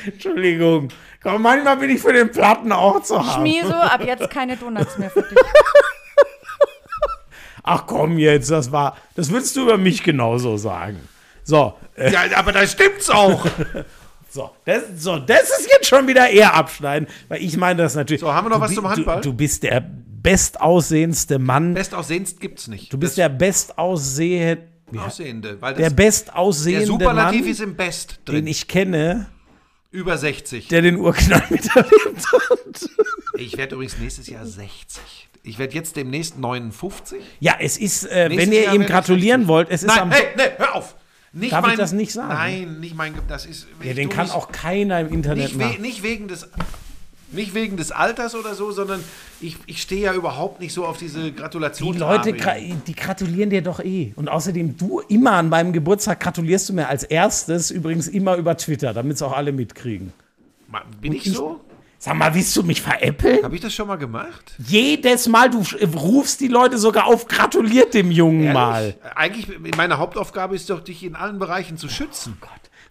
Entschuldigung. 0.05 0.89
Komm, 1.23 1.43
manchmal 1.43 1.77
bin 1.77 1.89
ich 1.91 2.01
für 2.01 2.13
den 2.13 2.31
Platten 2.31 2.71
auch 2.71 3.01
zu 3.03 3.23
haben. 3.23 3.41
Schmieso, 3.41 3.73
ab 3.73 4.03
jetzt 4.03 4.29
keine 4.29 4.57
Donuts 4.57 4.97
mehr 4.97 5.11
für 5.11 5.21
dich. 5.21 5.37
Ach 7.63 7.85
komm 7.85 8.17
jetzt, 8.17 8.49
das 8.49 8.71
war. 8.71 8.97
Das 9.15 9.31
würdest 9.31 9.55
du 9.55 9.63
über 9.63 9.77
mich 9.77 10.01
genauso 10.01 10.57
sagen. 10.57 10.99
So, 11.43 11.73
äh, 11.95 12.11
Ja, 12.11 12.21
aber 12.35 12.51
da 12.51 12.65
stimmt's 12.65 13.09
auch. 13.09 13.45
so, 14.29 14.49
das, 14.65 14.83
so, 14.97 15.19
das 15.19 15.43
ist 15.43 15.69
jetzt 15.69 15.87
schon 15.87 16.07
wieder 16.07 16.27
eher 16.29 16.55
abschneiden, 16.55 17.07
weil 17.27 17.43
ich 17.43 17.55
meine 17.55 17.83
das 17.83 17.93
natürlich. 17.93 18.21
So, 18.21 18.33
haben 18.33 18.45
wir 18.45 18.49
noch 18.49 18.57
du 18.57 18.61
was 18.63 18.73
zum 18.73 18.89
Handball? 18.89 19.21
Du, 19.21 19.29
du 19.29 19.35
bist 19.37 19.61
der 19.61 19.79
bestaussehendste 19.79 21.37
Mann. 21.37 21.75
Bestaussehendst 21.75 22.39
gibt's 22.39 22.67
nicht. 22.67 22.91
du 22.91 22.97
bist 22.97 23.17
der 23.17 23.29
bestaussehende, 23.29 24.67
Aussehende. 24.97 25.61
Weil 25.61 25.75
der 25.75 25.91
das, 25.91 25.95
bestaussehende 25.95 26.79
der 26.79 26.87
Superlativ 26.87 27.41
Mann, 27.41 27.49
ist 27.51 27.61
im 27.61 27.75
Best 27.75 28.21
den 28.27 28.33
drin. 28.33 28.47
ich 28.47 28.67
kenne, 28.67 29.27
Über 29.91 30.17
60. 30.17 30.67
der 30.69 30.81
den 30.81 30.97
Urknall 30.97 31.43
miterlebt 31.49 32.31
hat. 32.31 32.89
Ich 33.37 33.57
werde 33.57 33.75
übrigens 33.75 33.97
nächstes 33.97 34.27
Jahr 34.27 34.45
60. 34.45 35.01
Ich 35.43 35.57
werde 35.59 35.73
jetzt 35.73 35.95
demnächst 35.95 36.37
59. 36.37 37.21
Ja, 37.39 37.55
es 37.59 37.77
ist, 37.77 38.05
äh, 38.05 38.29
wenn 38.29 38.51
ihr 38.51 38.63
Jahr 38.63 38.75
ihm 38.75 38.81
ich 38.81 38.87
gratulieren 38.87 39.41
60. 39.41 39.47
wollt, 39.49 39.69
es 39.69 39.81
ist 39.83 39.87
Nein, 39.87 39.99
am. 39.99 40.11
hey, 40.11 40.23
nee, 40.37 40.43
hör 40.57 40.75
auf. 40.75 40.95
Nicht 41.33 41.53
Darf 41.53 41.61
ich 41.63 41.69
mein, 41.69 41.77
das 41.77 41.93
nicht 41.93 42.11
sagen? 42.11 42.33
Nein, 42.33 42.79
nicht 42.81 42.93
mein. 42.95 43.13
Das 43.29 43.45
ist. 43.45 43.65
ja, 43.81 43.89
ich 43.91 43.95
den 43.95 44.09
kann 44.09 44.29
auch 44.31 44.51
keiner 44.51 44.99
im 44.99 45.07
Internet 45.13 45.45
Nicht, 45.45 45.59
we 45.59 45.63
machen. 45.63 45.81
nicht 45.81 46.03
wegen 46.03 46.27
des. 46.27 46.47
Nicht 47.31 47.53
wegen 47.53 47.77
des 47.77 47.91
Alters 47.91 48.35
oder 48.35 48.55
so, 48.55 48.71
sondern 48.71 49.03
ich, 49.39 49.57
ich 49.65 49.81
stehe 49.81 50.01
ja 50.01 50.13
überhaupt 50.13 50.59
nicht 50.59 50.73
so 50.73 50.85
auf 50.85 50.97
diese 50.97 51.23
Die 51.23 51.35
Gratulation. 51.35 51.97
Leute, 51.97 52.33
gra 52.33 52.55
die 52.55 52.95
gratulieren 52.95 53.49
dir 53.49 53.61
doch 53.61 53.79
eh. 53.79 54.13
Und 54.15 54.29
außerdem, 54.29 54.77
du 54.77 54.99
immer 55.07 55.33
an 55.33 55.49
meinem 55.49 55.73
Geburtstag 55.73 56.19
gratulierst 56.19 56.69
du 56.69 56.73
mir 56.73 56.87
als 56.87 57.03
erstes, 57.03 57.71
übrigens 57.71 58.07
immer 58.07 58.35
über 58.35 58.57
Twitter, 58.57 58.93
damit 58.93 59.15
es 59.15 59.21
auch 59.21 59.33
alle 59.33 59.51
mitkriegen. 59.51 60.13
Bin 60.99 61.13
ich 61.13 61.25
so? 61.25 61.61
Sag 62.03 62.15
mal, 62.15 62.33
willst 62.33 62.55
du 62.57 62.63
mich 62.63 62.81
veräppeln? 62.81 63.43
Habe 63.43 63.53
ich 63.53 63.61
das 63.61 63.75
schon 63.75 63.87
mal 63.87 63.95
gemacht? 63.95 64.55
Jedes 64.57 65.27
Mal, 65.27 65.51
du 65.51 65.63
rufst 65.95 66.39
die 66.41 66.47
Leute 66.47 66.79
sogar 66.79 67.05
auf, 67.05 67.27
gratuliert 67.27 67.93
dem 67.93 68.09
Jungen 68.09 68.51
mal. 68.53 68.85
Ehrlich? 68.85 68.95
Eigentlich, 69.15 69.75
meine 69.77 69.99
Hauptaufgabe 69.99 70.55
ist 70.55 70.67
doch, 70.71 70.79
dich 70.79 71.03
in 71.03 71.15
allen 71.15 71.37
Bereichen 71.37 71.77
zu 71.77 71.89
schützen. 71.89 72.39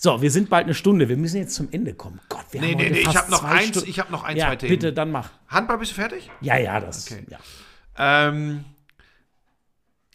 So, 0.02 0.22
wir 0.22 0.30
sind 0.30 0.48
bald 0.48 0.64
eine 0.64 0.72
Stunde. 0.72 1.10
Wir 1.10 1.18
müssen 1.18 1.36
jetzt 1.36 1.54
zum 1.54 1.68
Ende 1.70 1.92
kommen. 1.92 2.20
Gott, 2.30 2.46
wir 2.52 2.62
Nee, 2.62 2.72
haben 2.72 2.76
nee, 2.78 2.88
nee, 2.90 2.98
ich 3.00 3.04
fast 3.04 3.18
hab 3.18 3.28
noch 3.28 3.40
zwei 3.40 3.48
eins- 3.50 3.66
Stunden. 3.68 3.90
ich 3.90 3.98
hab 4.00 4.10
noch 4.10 4.24
ein, 4.24 4.34
ja, 4.34 4.46
zwei 4.46 4.56
Themen. 4.56 4.70
bitte, 4.70 4.92
dann 4.94 5.10
mach. 5.10 5.28
Handball, 5.48 5.76
bist 5.76 5.90
du 5.90 5.96
fertig? 5.96 6.30
Ja, 6.40 6.56
ja, 6.56 6.80
das. 6.80 7.06
Okay. 7.10 7.26
Ja. 7.28 7.38
Ähm, 7.98 8.64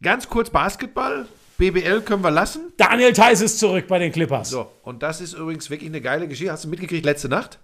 ganz 0.02 0.28
kurz 0.28 0.50
Basketball. 0.50 1.28
BBL 1.60 2.02
können 2.02 2.24
wir 2.24 2.32
lassen. 2.32 2.74
Daniel 2.78 3.14
Theiss 3.14 3.42
ist 3.42 3.60
zurück 3.60 3.86
bei 3.88 4.00
den 4.00 4.12
Clippers. 4.12 4.50
So, 4.50 4.72
und 4.82 5.04
das 5.04 5.22
ist 5.22 5.34
übrigens 5.34 5.70
wirklich 5.70 5.90
eine 5.90 6.02
geile 6.02 6.28
Geschichte. 6.28 6.52
Hast 6.52 6.64
du 6.66 6.68
mitgekriegt 6.68 7.06
letzte 7.06 7.30
Nacht? 7.30 7.60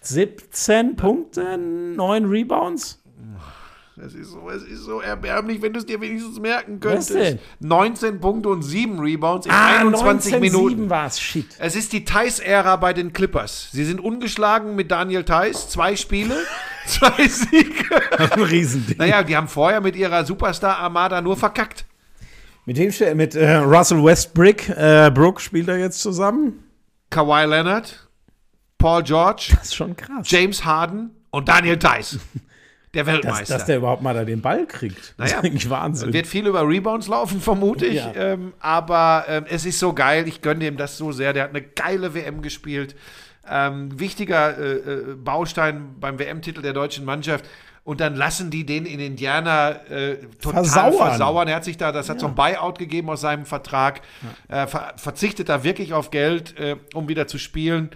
17 0.00 0.96
Punkte, 0.96 1.56
9 1.56 2.24
Rebounds. 2.24 3.00
Es 4.04 4.14
ist 4.14 4.30
so, 4.30 4.48
es 4.48 4.62
ist 4.62 4.84
so 4.84 5.00
erbärmlich, 5.00 5.60
wenn 5.60 5.72
du 5.72 5.78
es 5.80 5.86
dir 5.86 6.00
wenigstens 6.00 6.38
merken 6.40 6.78
Was 6.82 7.08
könntest. 7.08 7.14
denn? 7.14 7.38
19 7.60 8.20
Punkte 8.20 8.48
und 8.48 8.62
7 8.62 8.98
Rebounds 8.98 9.46
in 9.46 9.52
Ah, 9.52 9.78
21 9.80 10.32
19, 10.32 10.40
Minuten. 10.40 10.68
7 10.76 10.90
war 10.90 11.06
es. 11.06 11.20
Shit. 11.20 11.46
Es 11.58 11.76
ist 11.76 11.92
die 11.92 12.04
Thais-Ära 12.04 12.76
bei 12.76 12.92
den 12.92 13.12
Clippers. 13.12 13.68
Sie 13.72 13.84
sind 13.84 14.00
ungeschlagen 14.00 14.74
mit 14.74 14.90
Daniel 14.90 15.24
Thais. 15.24 15.68
Zwei 15.68 15.96
Spiele, 15.96 16.34
zwei 16.86 17.28
Siege. 17.28 17.84
Ein 18.16 18.42
Riesending. 18.42 18.96
Naja, 18.96 19.22
die 19.22 19.36
haben 19.36 19.48
vorher 19.48 19.80
mit 19.80 19.96
ihrer 19.96 20.24
Superstar-Armada 20.24 21.20
nur 21.20 21.36
verkackt. 21.36 21.84
Mit 22.66 22.76
steht 22.94 23.16
Mit 23.16 23.34
äh, 23.34 23.56
Russell 23.56 24.02
Westbrook. 24.04 24.68
Äh, 24.70 25.10
Brook 25.12 25.40
spielt 25.40 25.68
er 25.68 25.78
jetzt 25.78 26.00
zusammen. 26.00 26.64
Kawhi 27.10 27.44
Leonard, 27.44 28.08
Paul 28.78 29.02
George, 29.02 29.48
Das 29.54 29.64
ist 29.64 29.74
schon 29.74 29.96
krass. 29.96 30.30
James 30.30 30.64
Harden 30.64 31.10
und 31.30 31.48
Daniel 31.48 31.78
Theiss. 31.78 32.18
Der 32.94 33.04
dass, 33.04 33.14
Weltmeister. 33.14 33.54
dass 33.54 33.66
der 33.66 33.76
überhaupt 33.76 34.02
mal 34.02 34.14
da 34.14 34.24
den 34.24 34.40
Ball 34.40 34.66
kriegt. 34.66 35.14
Das 35.16 35.30
Naja, 35.30 35.38
ist 35.38 35.44
eigentlich 35.44 35.70
Wahnsinn. 35.70 36.12
Wird 36.12 36.26
viel 36.26 36.46
über 36.46 36.66
Rebounds 36.66 37.06
laufen, 37.06 37.40
vermute 37.40 37.86
ich. 37.86 37.96
Ja. 37.96 38.12
Ähm, 38.14 38.52
aber 38.58 39.26
ähm, 39.28 39.44
es 39.48 39.64
ist 39.64 39.78
so 39.78 39.92
geil. 39.92 40.26
Ich 40.26 40.42
gönne 40.42 40.66
ihm 40.66 40.76
das 40.76 40.96
so 40.96 41.12
sehr. 41.12 41.32
Der 41.32 41.44
hat 41.44 41.50
eine 41.50 41.62
geile 41.62 42.14
WM 42.14 42.42
gespielt. 42.42 42.96
Ähm, 43.48 43.98
wichtiger 43.98 44.58
äh, 44.58 44.72
äh, 44.72 45.14
Baustein 45.14 45.96
beim 46.00 46.18
WM-Titel 46.18 46.62
der 46.62 46.72
deutschen 46.72 47.04
Mannschaft. 47.04 47.44
Und 47.82 48.00
dann 48.00 48.14
lassen 48.14 48.50
die 48.50 48.66
den 48.66 48.86
in 48.86 49.00
Indiana 49.00 49.70
äh, 49.88 50.16
total 50.40 50.64
Versauern. 50.64 51.08
versauern. 51.08 51.48
Er 51.48 51.56
hat 51.56 51.64
sich 51.64 51.76
da, 51.76 51.92
das 51.92 52.08
hat 52.08 52.20
so 52.20 52.26
ein 52.26 52.34
Buyout 52.34 52.78
gegeben 52.78 53.08
aus 53.08 53.22
seinem 53.22 53.46
Vertrag. 53.46 54.02
Äh, 54.48 54.66
ver 54.66 54.92
verzichtet 54.96 55.48
da 55.48 55.64
wirklich 55.64 55.94
auf 55.94 56.10
Geld, 56.10 56.58
äh, 56.58 56.76
um 56.92 57.08
wieder 57.08 57.26
zu 57.26 57.38
spielen. 57.38 57.90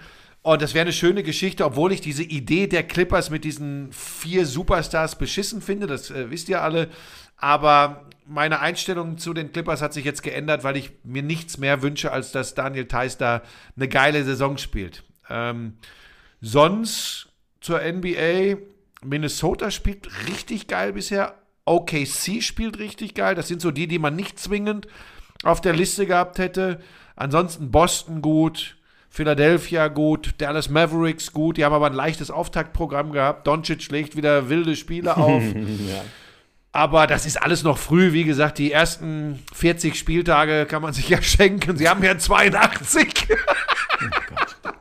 Und 0.45 0.61
das 0.61 0.75
wäre 0.75 0.83
eine 0.83 0.93
schöne 0.93 1.23
Geschichte, 1.23 1.65
obwohl 1.65 1.91
ich 1.91 2.03
diese 2.03 2.23
Idee 2.23 2.67
der 2.67 2.83
Clippers 2.83 3.31
mit 3.31 3.45
diesen 3.45 3.91
vier 3.93 4.45
Superstars 4.45 5.17
beschissen 5.17 5.63
finde. 5.63 5.87
Das 5.87 6.11
äh, 6.11 6.31
wisst 6.31 6.51
ihr 6.51 6.61
alle. 6.61 6.91
Aber 7.39 8.11
meine 8.27 8.61
Einstellung 8.61 9.17
zu 9.17 9.33
den 9.33 9.53
Clippers 9.53 9.81
hat 9.81 9.95
sich 9.95 10.05
jetzt 10.05 10.23
geändert, 10.23 10.63
weil 10.63 10.77
ich 10.77 10.93
mir 11.03 11.23
nichts 11.23 11.57
mehr 11.57 11.81
wünsche, 11.81 12.13
als 12.13 12.31
dass 12.31 12.55
Daniel 12.55 12.85
Theiss 12.85 13.17
da 13.17 13.41
eine 13.75 13.89
geile 13.89 14.23
Saison 14.23 14.59
spielt. 14.59 15.03
Ähm, 15.31 15.79
sonst 16.43 17.31
zur 17.63 17.81
NBA. 17.81 18.59
Minnesota 19.03 19.71
spielt 19.71 20.11
richtig 20.29 20.67
geil 20.67 20.93
bisher. 20.93 21.37
OKC 21.65 22.43
spielt 22.43 22.79
richtig 22.79 23.15
geil. 23.15 23.35
Das 23.35 23.49
sind 23.49 23.63
so 23.63 23.71
die, 23.71 23.87
die 23.87 23.99
man 23.99 24.15
nicht 24.15 24.39
zwingend 24.39 24.89
auf 25.43 25.63
der 25.63 25.73
Liste 25.73 26.05
gehabt 26.05 26.37
hätte. 26.37 26.83
Ansonsten 27.17 27.71
Boston 27.71 28.21
gut, 28.21 28.77
Philadelphia 29.15 29.87
gut, 29.87 30.35
Dallas 30.39 30.69
Mavericks 30.69 31.33
gut. 31.33 31.57
Die 31.57 31.65
haben 31.65 31.73
aber 31.73 31.87
ein 31.87 31.93
leichtes 31.93 32.33
Auftaktprogramm 32.33 33.13
gehabt. 33.13 33.47
Doncic 33.47 33.81
schlägt 33.81 34.17
wieder 34.17 34.49
wilde 34.49 34.75
Spiele 34.75 35.17
auf. 35.17 35.41
Aber 36.73 37.07
das 37.07 37.25
ist 37.25 37.41
alles 37.41 37.63
noch 37.63 37.79
früh. 37.79 38.13
Wie 38.13 38.25
gesagt, 38.25 38.59
die 38.59 38.73
ersten 38.73 39.39
40 39.55 39.95
Spieltage 39.95 40.67
kann 40.67 40.83
man 40.83 40.93
sich 40.95 41.09
ja 41.09 41.23
schenken. 41.23 41.77
Sie 41.77 41.89
haben 41.89 42.03
ja 42.03 42.19
82. 42.19 43.29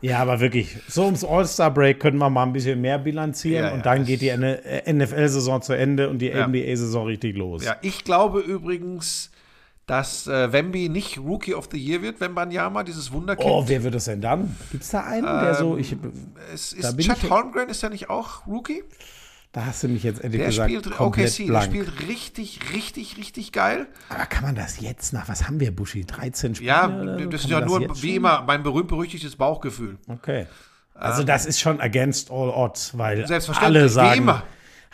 Ja, 0.01 0.19
aber 0.19 0.41
wirklich, 0.41 0.75
so 0.89 1.05
ums 1.05 1.23
All-Star-Break 1.23 1.97
können 2.01 2.17
wir 2.17 2.29
mal 2.29 2.43
ein 2.43 2.51
bisschen 2.51 2.81
mehr 2.81 2.97
bilanzieren 2.97 3.63
Ja, 3.63 3.69
ja, 3.69 3.73
und 3.73 3.85
dann 3.85 4.03
geht 4.03 4.19
die 4.19 4.31
NFL-Saison 4.35 5.61
zu 5.61 5.71
Ende 5.71 6.09
und 6.09 6.19
die 6.19 6.27
Ja. 6.27 6.45
NBA-Saison 6.45 7.05
richtig 7.07 7.37
los. 7.37 7.63
Ja, 7.63 7.77
ich 7.81 8.03
glaube 8.03 8.41
übrigens, 8.41 9.31
dass 9.85 10.27
äh, 10.27 10.51
Wemby 10.53 10.87
nicht 10.89 11.17
Rookie 11.17 11.53
of 11.55 11.67
the 11.71 11.77
Year 11.77 12.01
wird, 12.01 12.21
Wembanyama, 12.21 12.83
dieses 12.83 13.11
Wunderkind. 13.11 13.49
Oh, 13.49 13.63
wer 13.67 13.83
wird 13.83 13.95
das 13.95 14.05
denn 14.05 14.21
dann? 14.21 14.55
Gibt 14.71 14.83
es 14.83 14.89
da 14.91 15.01
einen, 15.03 15.25
der 15.25 15.55
so, 15.55 15.77
ich, 15.77 15.95
es 16.53 16.73
ist 16.73 16.97
Chad 16.99 17.17
ich- 17.23 17.29
Holmgren, 17.29 17.67
ist 17.69 17.83
er 17.83 17.89
nicht 17.89 18.09
auch 18.09 18.47
Rookie? 18.47 18.83
da 19.51 19.67
hast 19.67 19.83
du 19.83 19.87
mich 19.87 20.01
jetzt 20.01 20.23
ehrlich 20.23 20.39
Der 20.39 20.47
gesagt 20.47 20.71
spielt 20.71 20.91
komplett 20.91 21.27
OKC, 21.29 21.37
der 21.37 21.45
blank. 21.45 21.65
spielt 21.65 22.07
richtig, 22.09 22.59
richtig, 22.73 23.17
richtig 23.17 23.51
geil. 23.51 23.85
Aber 24.09 24.25
kann 24.25 24.43
man 24.43 24.55
das 24.55 24.79
jetzt 24.79 25.13
nach, 25.13 25.29
was 25.29 25.45
haben 25.45 25.59
wir, 25.59 25.69
Buschi, 25.75 26.05
13 26.05 26.55
Spiele? 26.55 26.69
Ja, 26.69 26.87
so? 27.19 27.25
das 27.29 27.43
ist 27.43 27.49
ja 27.51 27.59
man 27.59 27.67
nur, 27.67 27.81
wie 28.01 28.07
schon? 28.07 28.09
immer, 28.17 28.41
mein 28.47 28.63
berühmt-berüchtigtes 28.63 29.35
Bauchgefühl. 29.35 29.97
Okay. 30.07 30.47
Also 30.95 31.23
das 31.23 31.45
ist 31.45 31.59
schon 31.59 31.79
against 31.81 32.31
all 32.31 32.49
odds, 32.49 32.97
weil 32.97 33.27
Selbstverständlich, 33.27 33.81
alle 33.81 33.89
wie 33.89 33.93
sagen, 33.93 34.17
immer. 34.21 34.43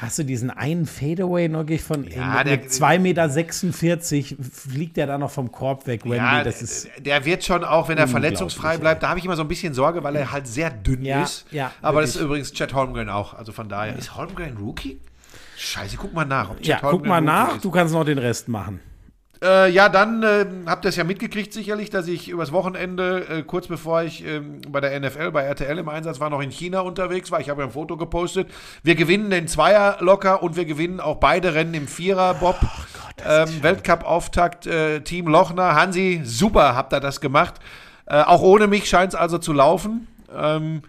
Hast 0.01 0.17
du 0.17 0.23
diesen 0.23 0.49
einen 0.49 0.85
Fadeaway 0.85 1.49
noch 1.49 1.65
von 1.79 2.05
Ja, 2.09 2.43
der- 2.43 2.57
mit 2.57 2.71
2,46 2.71 4.31
Meter 4.37 4.43
fliegt 4.51 4.97
der 4.97 5.07
da 5.07 5.17
noch 5.17 5.29
vom 5.29 5.51
Korb 5.51 5.85
weg, 5.87 6.05
Wemby, 6.05 6.15
Ja, 6.17 6.43
das 6.43 6.61
ist 6.61 6.87
der 6.99 7.25
wird 7.25 7.43
schon 7.43 7.63
auch, 7.65 7.89
wenn 7.89 7.97
er 7.97 8.07
verletzungsfrei 8.07 8.77
bleibt, 8.77 9.03
da 9.03 9.09
habe 9.09 9.19
ich 9.19 9.25
immer 9.25 9.35
so 9.35 9.41
ein 9.43 9.47
bisschen 9.49 9.73
Sorge, 9.73 10.01
weil 10.03 10.15
er 10.15 10.31
halt 10.31 10.47
sehr 10.47 10.69
dünn 10.69 11.03
Ja, 11.03 11.23
ist. 11.23 11.45
ja, 11.51 11.71
Aber 11.81 12.01
das 12.01 12.11
ist 12.11 12.15
wirklich. 12.15 12.25
übrigens 12.27 12.53
Chad 12.53 12.73
Holmgren 12.73 13.09
auch. 13.09 13.33
Also 13.33 13.51
von 13.51 13.67
daher. 13.69 13.95
Ist 13.97 14.15
Holmgren 14.15 14.57
Rookie? 14.57 14.99
Scheiße, 15.57 15.97
guck 15.97 16.13
mal 16.13 16.23
nach. 16.25 16.51
Ja, 16.61 16.79
guck 16.81 17.05
mal 17.05 17.19
nach, 17.19 17.55
ist. 17.57 17.65
du 17.65 17.69
kannst 17.71 17.93
noch 17.93 18.05
den 18.05 18.17
Rest 18.17 18.47
machen. 18.47 18.79
Äh, 19.41 19.71
ja, 19.71 19.87
dann 19.87 20.21
äh, 20.23 20.45
habt 20.65 20.85
ihr 20.85 20.89
es 20.89 20.97
ja 20.97 21.05
mitgekriegt 21.05 21.53
sicherlich, 21.53 21.89
dass 21.89 22.07
ich 22.07 22.27
übers 22.27 22.51
Wochenende, 22.51 23.25
äh, 23.29 23.43
kurz 23.43 23.67
bevor 23.67 24.03
ich 24.03 24.25
ähm, 24.25 24.61
bei 24.67 24.81
der 24.81 24.99
NFL, 24.99 25.31
bei 25.31 25.43
RTL 25.43 25.77
im 25.77 25.87
Einsatz 25.87 26.19
war, 26.19 26.29
noch 26.29 26.41
in 26.41 26.49
China 26.51 26.81
unterwegs 26.81 27.31
war. 27.31 27.39
Ich 27.39 27.49
habe 27.49 27.61
ja 27.61 27.67
ein 27.67 27.71
Foto 27.71 27.95
gepostet. 27.95 28.49
Wir 28.83 28.95
gewinnen 28.95 29.29
den 29.29 29.47
Zweier 29.47 29.97
locker 30.01 30.43
und 30.43 30.57
wir 30.57 30.65
gewinnen 30.65 30.99
auch 30.99 31.17
beide 31.17 31.53
Rennen 31.53 31.73
im 31.73 31.87
Vierer-Bob. 31.87 32.57
ähm, 33.25 33.63
Weltcup-Auftakt, 33.63 34.67
äh, 34.67 35.01
Team 35.01 35.27
Lochner. 35.27 35.73
Hansi, 35.75 36.21
super 36.25 36.75
habt 36.75 36.93
ihr 36.93 36.99
das 36.99 37.21
gemacht. 37.21 37.55
Äh, 38.07 38.21
auch 38.21 38.41
ohne 38.41 38.67
mich 38.67 38.89
scheint 38.89 39.13
es 39.13 39.19
also 39.19 39.37
zu 39.37 39.53
laufen. 39.53 40.07
Ähm, 40.35 40.81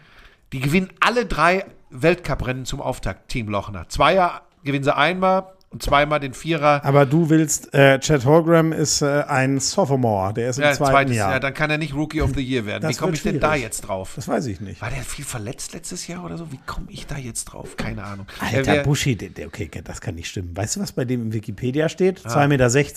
Die 0.53 0.59
gewinnen 0.61 0.91
alle 0.99 1.27
drei 1.27 1.67
Weltcuprennen 1.91 2.65
zum 2.65 2.81
Auftakt, 2.81 3.29
Team 3.29 3.49
Lochner. 3.49 3.89
Zweier 3.89 4.43
gewinnen 4.65 4.85
sie 4.85 4.97
einmal 4.97 5.53
und 5.73 5.83
zweimal 5.83 6.19
den 6.19 6.35
Vierer. 6.35 6.85
Aber 6.85 7.07
du 7.07 7.31
willst, 7.31 7.73
äh, 7.75 8.01
Chad 8.01 8.25
Holgram 8.25 8.73
ist 8.73 9.03
äh, 9.03 9.23
ein 9.29 9.61
Sophomore, 9.61 10.35
der 10.35 10.51
ist 10.51 10.59
im 10.59 10.65
Ja, 10.65 10.73
zweiten 10.73 10.91
zweites 10.93 11.17
Jahr. 11.17 11.31
Jahr, 11.31 11.41
dann 11.41 11.55
kann 11.55 11.71
er 11.71 11.79
nicht 11.79 11.95
Rookie 11.95 12.21
of 12.21 12.33
the 12.35 12.43
Year 12.43 12.67
werden. 12.67 12.83
Das 12.83 12.91
Wie 12.97 13.01
komme 13.01 13.13
ich 13.15 13.23
denn 13.23 13.39
da 13.39 13.51
schwierig. 13.51 13.63
jetzt 13.63 13.81
drauf? 13.83 14.13
das 14.17 14.27
weiß 14.27 14.47
ich 14.47 14.61
nicht. 14.61 14.83
War 14.83 14.91
der 14.91 15.03
viel 15.05 15.25
verletzt 15.25 15.73
letztes 15.73 16.09
Jahr 16.09 16.25
oder 16.25 16.37
so? 16.37 16.51
Wie 16.51 16.59
komme 16.67 16.87
ich 16.91 17.07
da 17.07 17.17
jetzt 17.17 17.45
drauf? 17.45 17.77
Keine 17.77 18.03
Ahnung. 18.03 18.27
Alter, 18.41 18.63
Der 18.63 18.75
wär- 18.75 18.83
Buschi, 18.83 19.17
okay, 19.47 19.71
das 19.85 20.01
kann 20.01 20.17
nicht 20.17 20.29
stimmen. 20.29 20.57
Weißt 20.57 20.75
du, 20.77 20.81
was 20.81 20.91
bei 20.91 21.05
dem 21.05 21.23
im 21.23 21.33
Wikipedia 21.33 21.89
steht? 21.89 22.21
Ah. 22.27 22.31
2,16 22.45 22.47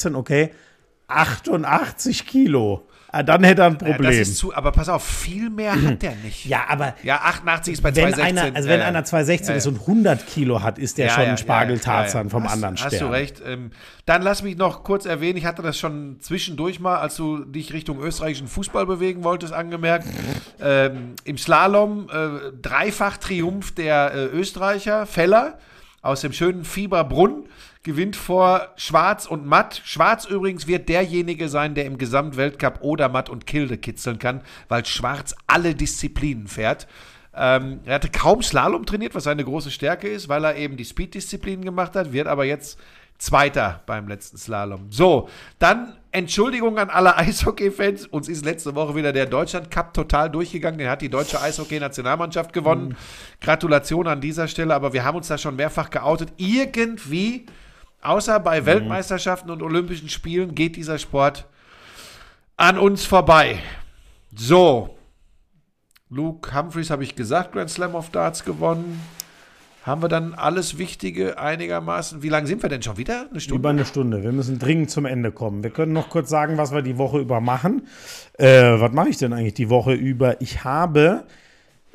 Meter, 0.09 0.17
okay. 0.19 0.49
88 1.07 2.25
Kilo. 2.25 2.87
Ah, 3.15 3.21
dann 3.21 3.43
hätte 3.43 3.61
er 3.61 3.67
ein 3.67 3.73
Ja, 3.73 3.91
Problem. 3.91 4.09
das 4.09 4.27
ist 4.27 4.37
zu, 4.37 4.55
aber 4.55 4.71
pass 4.71 4.89
auf, 4.89 5.03
viel 5.03 5.51
mehr 5.51 5.79
hat 5.85 6.01
der 6.01 6.15
nicht. 6.15 6.45
Ja, 6.45 6.63
aber 6.67 6.95
Ja, 7.03 7.17
88 7.17 7.73
ist 7.73 7.81
bei 7.83 7.95
wenn 7.95 8.11
216. 8.11 8.37
einer, 8.39 8.55
also 8.55 8.67
wenn 8.69 8.79
Ja, 8.79 8.81
ja. 8.81 8.87
einer 8.89 9.03
216 9.03 9.55
ist 9.55 9.67
und 9.67 9.79
100 9.81 10.25
Kilo 10.25 10.63
hat, 10.63 10.79
ist 10.79 10.97
der 10.97 11.05
Ja, 11.05 11.13
schon 11.13 11.23
ja, 11.25 11.29
ein 11.31 11.37
Spargeltarzan 11.37 12.07
ja, 12.07 12.17
ja, 12.21 12.23
ja. 12.23 12.29
vom 12.31 12.43
hast, 12.45 12.53
anderen 12.53 12.75
Stern. 12.77 12.91
Hast 12.91 13.01
du 13.01 13.05
recht. 13.05 13.41
Ähm, 13.45 13.69
dann 14.07 14.23
lass 14.23 14.41
mich 14.41 14.57
noch 14.57 14.83
kurz 14.83 15.05
erwähnen, 15.05 15.37
ich 15.37 15.45
hatte 15.45 15.61
das 15.61 15.77
schon 15.77 16.17
zwischendurch 16.21 16.79
mal, 16.79 16.97
als 16.97 17.15
du 17.15 17.45
dich 17.45 17.71
Richtung 17.71 18.01
österreichischen 18.01 18.47
Fußball 18.47 18.87
bewegen 18.87 19.23
wolltest, 19.23 19.53
angemerkt. 19.53 20.07
Ähm, 20.65 21.15
Im 21.25 21.37
Slalom 21.37 22.07
äh, 22.09 22.51
Dreifach-Triumph 22.61 23.73
der 23.75 24.13
äh, 24.13 24.25
Österreicher, 24.27 25.05
Feller 25.05 25.57
aus 26.01 26.21
dem 26.21 26.31
schönen 26.33 26.63
Fieberbrunn 26.63 27.45
gewinnt 27.83 28.15
vor 28.15 28.69
Schwarz 28.77 29.25
und 29.25 29.45
Matt. 29.45 29.81
Schwarz 29.85 30.25
übrigens 30.25 30.67
wird 30.67 30.89
derjenige 30.89 31.49
sein, 31.49 31.75
der 31.75 31.85
im 31.85 31.97
Gesamtweltcup 31.97 32.79
oder 32.81 33.09
Matt 33.09 33.29
und 33.29 33.45
Kilde 33.45 33.77
kitzeln 33.77 34.19
kann, 34.19 34.41
weil 34.69 34.85
Schwarz 34.85 35.35
alle 35.47 35.75
Disziplinen 35.75 36.47
fährt. 36.47 36.87
Ähm, 37.35 37.79
er 37.85 37.95
hatte 37.95 38.09
kaum 38.09 38.41
Slalom 38.41 38.85
trainiert, 38.85 39.15
was 39.15 39.23
seine 39.23 39.43
große 39.43 39.71
Stärke 39.71 40.07
ist, 40.07 40.29
weil 40.29 40.43
er 40.43 40.55
eben 40.55 40.77
die 40.77 40.85
Speed-Disziplinen 40.85 41.65
gemacht 41.65 41.95
hat, 41.95 42.13
wird 42.13 42.27
aber 42.27 42.45
jetzt 42.45 42.79
Zweiter 43.17 43.81
beim 43.85 44.07
letzten 44.07 44.37
Slalom. 44.37 44.91
So, 44.91 45.29
dann 45.57 45.95
Entschuldigung 46.11 46.77
an 46.77 46.89
alle 46.89 47.15
Eishockey-Fans. 47.17 48.07
Uns 48.07 48.27
ist 48.27 48.43
letzte 48.43 48.75
Woche 48.75 48.95
wieder 48.95 49.13
der 49.13 49.25
Deutschland-Cup 49.27 49.93
total 49.93 50.29
durchgegangen. 50.29 50.77
Den 50.77 50.89
hat 50.89 51.01
die 51.01 51.09
deutsche 51.09 51.41
Eishockey-Nationalmannschaft 51.41 52.51
gewonnen. 52.51 52.97
Gratulation 53.39 54.07
an 54.07 54.19
dieser 54.19 54.47
Stelle, 54.47 54.75
aber 54.75 54.93
wir 54.93 55.05
haben 55.05 55.15
uns 55.15 55.27
da 55.27 55.37
schon 55.37 55.55
mehrfach 55.55 55.89
geoutet. 55.89 56.33
Irgendwie, 56.37 57.45
außer 58.03 58.39
bei 58.39 58.65
Weltmeisterschaften 58.65 59.49
und 59.49 59.61
Olympischen 59.61 60.09
Spielen, 60.09 60.55
geht 60.55 60.75
dieser 60.75 60.99
Sport 60.99 61.47
an 62.57 62.77
uns 62.77 63.05
vorbei. 63.05 63.59
So, 64.35 64.97
Luke 66.09 66.55
Humphreys 66.55 66.89
habe 66.89 67.03
ich 67.03 67.15
gesagt, 67.15 67.53
Grand 67.53 67.69
Slam 67.69 67.95
of 67.95 68.09
Darts 68.11 68.45
gewonnen. 68.45 69.01
Haben 69.83 70.01
wir 70.01 70.07
dann 70.07 70.33
alles 70.33 70.77
Wichtige 70.77 71.37
einigermaßen? 71.37 72.23
Wie 72.23 72.29
lange 72.29 72.47
sind 72.47 72.63
wir 72.63 72.69
denn 72.69 72.81
schon 72.81 72.97
wieder? 72.97 73.27
Eine 73.29 73.41
Stunde? 73.41 73.59
Über 73.59 73.69
eine 73.69 73.85
Stunde. 73.85 74.23
Wir 74.23 74.31
müssen 74.31 74.57
dringend 74.57 74.89
zum 74.91 75.05
Ende 75.05 75.33
kommen. 75.33 75.61
Wir 75.61 75.71
können 75.71 75.91
noch 75.91 76.09
kurz 76.09 76.29
sagen, 76.29 76.57
was 76.57 76.73
wir 76.73 76.81
die 76.83 76.97
Woche 76.97 77.19
über 77.19 77.41
machen. 77.41 77.87
Äh, 78.37 78.79
was 78.79 78.93
mache 78.93 79.09
ich 79.09 79.17
denn 79.17 79.33
eigentlich 79.33 79.55
die 79.55 79.69
Woche 79.69 79.93
über? 79.93 80.39
Ich 80.41 80.63
habe, 80.63 81.25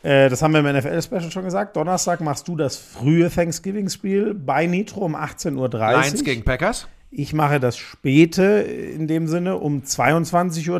äh, 0.09 0.31
das 0.31 0.41
haben 0.41 0.53
wir 0.53 0.61
im 0.61 0.77
NFL-Special 0.77 1.31
schon 1.31 1.45
gesagt, 1.45 1.77
Donnerstag 1.77 2.23
machst 2.23 2.49
du 2.49 2.57
das 2.57 2.77
frühe 2.77 3.31
Thanksgiving-Spiel 3.31 4.33
bei 4.33 4.65
Nitro 4.65 5.05
um 5.05 5.15
18.30 5.15 5.57
Uhr. 5.57 5.69
Lions 5.69 6.25
gegen 6.25 6.45
Packers. 6.45 6.89
Ich 7.11 7.35
mache 7.35 7.61
das 7.61 7.77
späte 7.77 8.43
in 8.43 9.07
dem 9.07 9.27
Sinne 9.27 9.59
um 9.59 9.83
22.30 9.83 10.71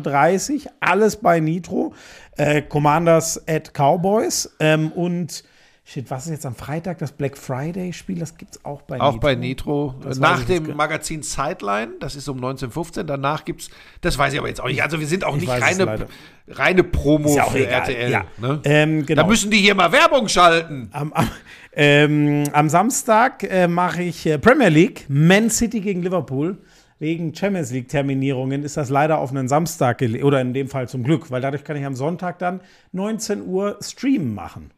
Uhr. 0.65 0.71
Alles 0.79 1.17
bei 1.17 1.39
Nitro. 1.39 1.93
Äh, 2.37 2.63
Commanders 2.63 3.47
at 3.47 3.71
Cowboys. 3.75 4.49
Ähm, 4.59 4.91
und 4.91 5.43
shit, 5.89 6.09
was 6.11 6.25
ist 6.25 6.31
jetzt 6.31 6.45
am 6.45 6.55
Freitag? 6.55 6.99
Das 6.99 7.11
Black 7.11 7.37
Friday-Spiel, 7.37 8.19
das 8.19 8.37
gibt 8.37 8.55
es 8.55 8.65
auch 8.65 8.81
bei 8.83 9.01
Auch 9.01 9.13
Nitro. 9.13 9.19
bei 9.19 9.35
Nitro. 9.35 9.95
Das 10.03 10.19
Nach 10.19 10.43
dem 10.43 10.75
Magazin 10.75 11.23
Sideline, 11.23 11.93
das 11.99 12.15
ist 12.15 12.27
um 12.29 12.37
1915. 12.37 13.07
Danach 13.07 13.43
gibt 13.43 13.61
es, 13.61 13.69
das 14.01 14.17
weiß 14.17 14.33
ich 14.33 14.39
aber 14.39 14.47
jetzt 14.47 14.61
auch 14.61 14.67
nicht. 14.67 14.83
Also 14.83 14.99
wir 14.99 15.07
sind 15.07 15.23
auch 15.23 15.35
Ich 15.35 15.41
nicht 15.41 15.61
reine, 15.61 16.07
reine 16.47 16.83
Promo 16.83 17.35
ja 17.35 17.45
auch 17.45 17.51
für 17.51 17.59
egal, 17.65 17.81
RTL. 17.81 18.11
ja. 18.11 18.25
Ne? 18.37 18.61
Ähm, 18.63 19.05
genau. 19.05 19.23
Da 19.23 19.27
müssen 19.27 19.49
die 19.49 19.57
hier 19.57 19.73
mal 19.75 19.91
Werbung 19.91 20.27
schalten. 20.27 20.89
Am, 20.91 21.11
am, 21.11 21.27
ähm, 21.73 22.43
am 22.53 22.69
Samstag 22.69 23.43
äh, 23.43 23.67
mache 23.67 24.03
ich 24.03 24.25
äh, 24.25 24.37
Premier 24.37 24.69
League, 24.69 25.05
Man 25.09 25.49
City 25.49 25.81
gegen 25.81 26.03
Liverpool. 26.03 26.57
Wegen 26.99 27.33
Champions 27.33 27.71
League-Terminierungen 27.71 28.61
ist 28.63 28.75
das 28.75 28.89
leider 28.89 29.19
auf 29.19 29.31
einen 29.31 29.47
Samstag 29.47 30.01
oder 30.21 30.41
in 30.41 30.53
dem 30.53 30.67
Fall 30.67 30.89
zum 30.89 31.03
Glück, 31.03 31.31
weil 31.31 31.39
dadurch 31.41 31.63
kann 31.63 31.77
ich 31.77 31.85
am 31.85 31.95
Sonntag 31.95 32.39
dann 32.39 32.59
19 32.91 33.47
Uhr 33.47 33.77
Stream 33.81 34.35
machen. 34.35 34.71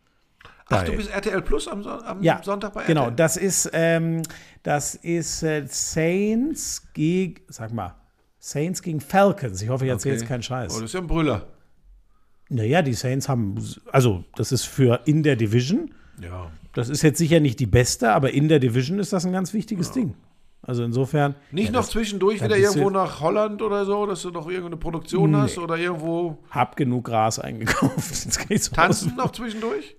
Ach, 0.72 0.84
du 0.84 0.94
bist 0.96 1.10
RTL 1.10 1.42
Plus 1.42 1.68
am, 1.68 1.84
Son 1.84 2.02
am 2.04 2.22
Ja, 2.24 2.42
Sonntag 2.44 2.74
bei 2.74 2.86
genau. 2.86 3.04
RTL? 3.06 3.16
Das 3.16 3.38
ist, 3.38 3.70
ähm, 3.74 4.22
das 4.64 4.96
ist 4.96 5.44
äh, 5.44 5.66
Saints 5.68 6.88
gegen, 6.94 7.42
sag 7.48 7.72
mal, 7.74 7.96
Saints 8.40 8.82
gegen 8.82 9.00
Falcons. 9.02 9.62
Ich 9.62 9.70
hoffe, 9.70 9.86
ich 9.86 9.92
erzähle 9.92 10.16
jetzt 10.16 10.28
keinen 10.28 10.40
Oh, 10.40 10.44
Scheiß. 10.44 10.74
das 10.74 10.82
ist 10.84 10.94
ja 10.94 11.00
ein 11.00 11.08
Brüller. 11.08 11.48
Naja, 12.50 12.82
die 12.82 12.94
Saints 12.94 13.30
haben, 13.30 13.56
also 13.92 14.26
das 14.36 14.52
ist 14.52 14.66
für 14.66 15.02
in 15.06 15.24
der 15.24 15.36
Division. 15.36 15.94
Ja. 16.22 16.52
Das 16.74 16.90
ist 16.90 17.02
jetzt 17.02 17.18
sicher 17.18 17.40
nicht 17.40 17.60
die 17.60 17.66
beste, 17.66 18.12
aber 18.12 18.32
in 18.34 18.48
der 18.48 18.60
Division 18.60 19.00
ist 19.00 19.14
das 19.14 19.26
ein 19.26 19.32
ganz 19.32 19.54
wichtiges 19.54 19.92
Ding. 19.92 20.16
Also 20.64 20.84
insofern. 20.84 21.34
Nicht 21.52 21.68
ja, 21.68 21.72
noch 21.72 21.80
das- 21.82 21.90
zwischendurch 21.90 22.44
wieder 22.44 22.56
irgendwo 22.58 22.90
nach 22.92 23.20
Holland 23.20 23.62
oder 23.64 23.84
so, 23.86 24.06
dass 24.06 24.22
du 24.22 24.30
noch 24.30 24.48
irgendeine 24.48 24.78
Produktion 24.78 25.36
hast 25.36 25.58
oder 25.58 25.76
irgendwo 25.78 26.38
Hab 26.52 26.76
genug 26.76 27.06
Gras 27.06 27.40
eingekauft. 27.40 28.28
Tanzen 28.74 29.16
noch 29.16 29.32
zwischendurch? 29.32 29.96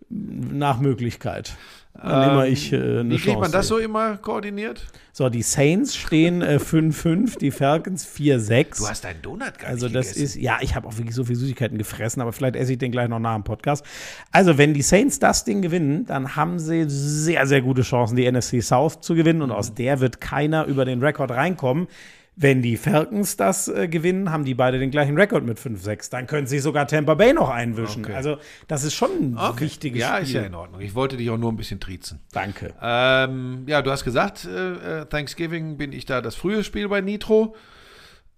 Nach 0.50 0.80
Möglichkeit. 0.80 1.54
Wann 1.94 2.30
immer 2.30 2.46
ich 2.46 2.72
äh, 2.72 2.76
eine 2.76 3.00
Ähm, 3.00 3.10
Wie 3.10 3.16
kriegt 3.16 3.26
man 3.34 3.42
Chance 3.42 3.52
das 3.52 3.68
sehe. 3.68 3.76
so 3.76 3.82
immer 3.84 4.16
koordiniert? 4.16 4.86
So, 5.12 5.28
die 5.28 5.42
Saints 5.42 5.94
stehen 5.94 6.40
äh, 6.40 6.56
5-5, 6.58 7.38
die 7.38 7.50
Falcons 7.50 8.06
4-6. 8.06 8.78
Du 8.78 8.88
hast 8.88 9.04
deinen 9.04 9.20
Donut 9.20 9.58
gar 9.58 9.68
Also 9.68 9.88
das 9.90 10.06
gegessen. 10.14 10.24
ist, 10.24 10.34
ja, 10.36 10.56
ich 10.62 10.74
habe 10.74 10.88
auch 10.88 10.96
wirklich 10.96 11.14
so 11.14 11.22
viel 11.24 11.36
Süßigkeiten 11.36 11.76
gefressen, 11.76 12.22
aber 12.22 12.32
vielleicht 12.32 12.56
esse 12.56 12.72
ich 12.72 12.78
den 12.78 12.92
gleich 12.92 13.08
noch 13.08 13.18
nach 13.18 13.34
dem 13.34 13.44
Podcast. 13.44 13.84
Also 14.30 14.56
wenn 14.56 14.72
die 14.72 14.80
Saints 14.80 15.18
das 15.18 15.44
Ding 15.44 15.60
gewinnen, 15.60 16.06
dann 16.06 16.34
haben 16.34 16.58
sie 16.58 16.84
sehr, 16.88 17.46
sehr 17.46 17.60
gute 17.60 17.82
Chancen, 17.82 18.16
die 18.16 18.24
NFC 18.30 18.62
South 18.62 19.02
zu 19.02 19.14
gewinnen 19.14 19.42
und 19.42 19.50
Mhm. 19.50 19.54
aus 19.54 19.74
der 19.74 20.00
wird 20.00 20.18
keiner 20.22 20.64
über 20.64 20.86
den 20.86 21.02
Rekord 21.02 21.30
reinkommen. 21.30 21.88
Wenn 22.34 22.62
die 22.62 22.78
Falcons 22.78 23.36
das 23.36 23.68
äh, 23.68 23.88
gewinnen, 23.88 24.30
haben 24.32 24.44
die 24.46 24.54
beide 24.54 24.78
den 24.78 24.90
gleichen 24.90 25.18
Rekord 25.18 25.44
mit 25.44 25.58
5-6. 25.58 26.10
Dann 26.10 26.26
können 26.26 26.46
sie 26.46 26.60
sogar 26.60 26.86
Tampa 26.86 27.12
Bay 27.14 27.34
noch 27.34 27.50
einwischen. 27.50 28.04
Okay. 28.04 28.14
Also 28.14 28.38
das 28.68 28.84
ist 28.84 28.94
schon 28.94 29.10
ein 29.34 29.38
Okay. 29.38 29.60
wichtiges 29.64 30.00
Ja, 30.00 30.14
Spiel. 30.14 30.22
ist 30.26 30.32
ja 30.32 30.42
in 30.42 30.54
Ordnung. 30.54 30.80
Ich 30.80 30.94
wollte 30.94 31.18
dich 31.18 31.28
auch 31.28 31.36
nur 31.36 31.52
ein 31.52 31.56
bisschen 31.58 31.78
triezen. 31.78 32.20
Danke. 32.32 32.72
Ähm, 32.80 33.64
ja, 33.66 33.82
du 33.82 33.90
hast 33.90 34.04
gesagt, 34.04 34.46
äh, 34.46 35.00
äh, 35.02 35.04
Thanksgiving 35.04 35.76
bin 35.76 35.92
ich 35.92 36.06
da 36.06 36.22
das 36.22 36.34
frühe 36.34 36.64
Spiel 36.64 36.88
bei 36.88 37.02
Nitro. 37.02 37.54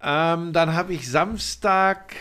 Ähm, 0.03 0.53
dann 0.53 0.75
habe 0.75 0.93
ich 0.93 1.09
Samstag 1.09 2.15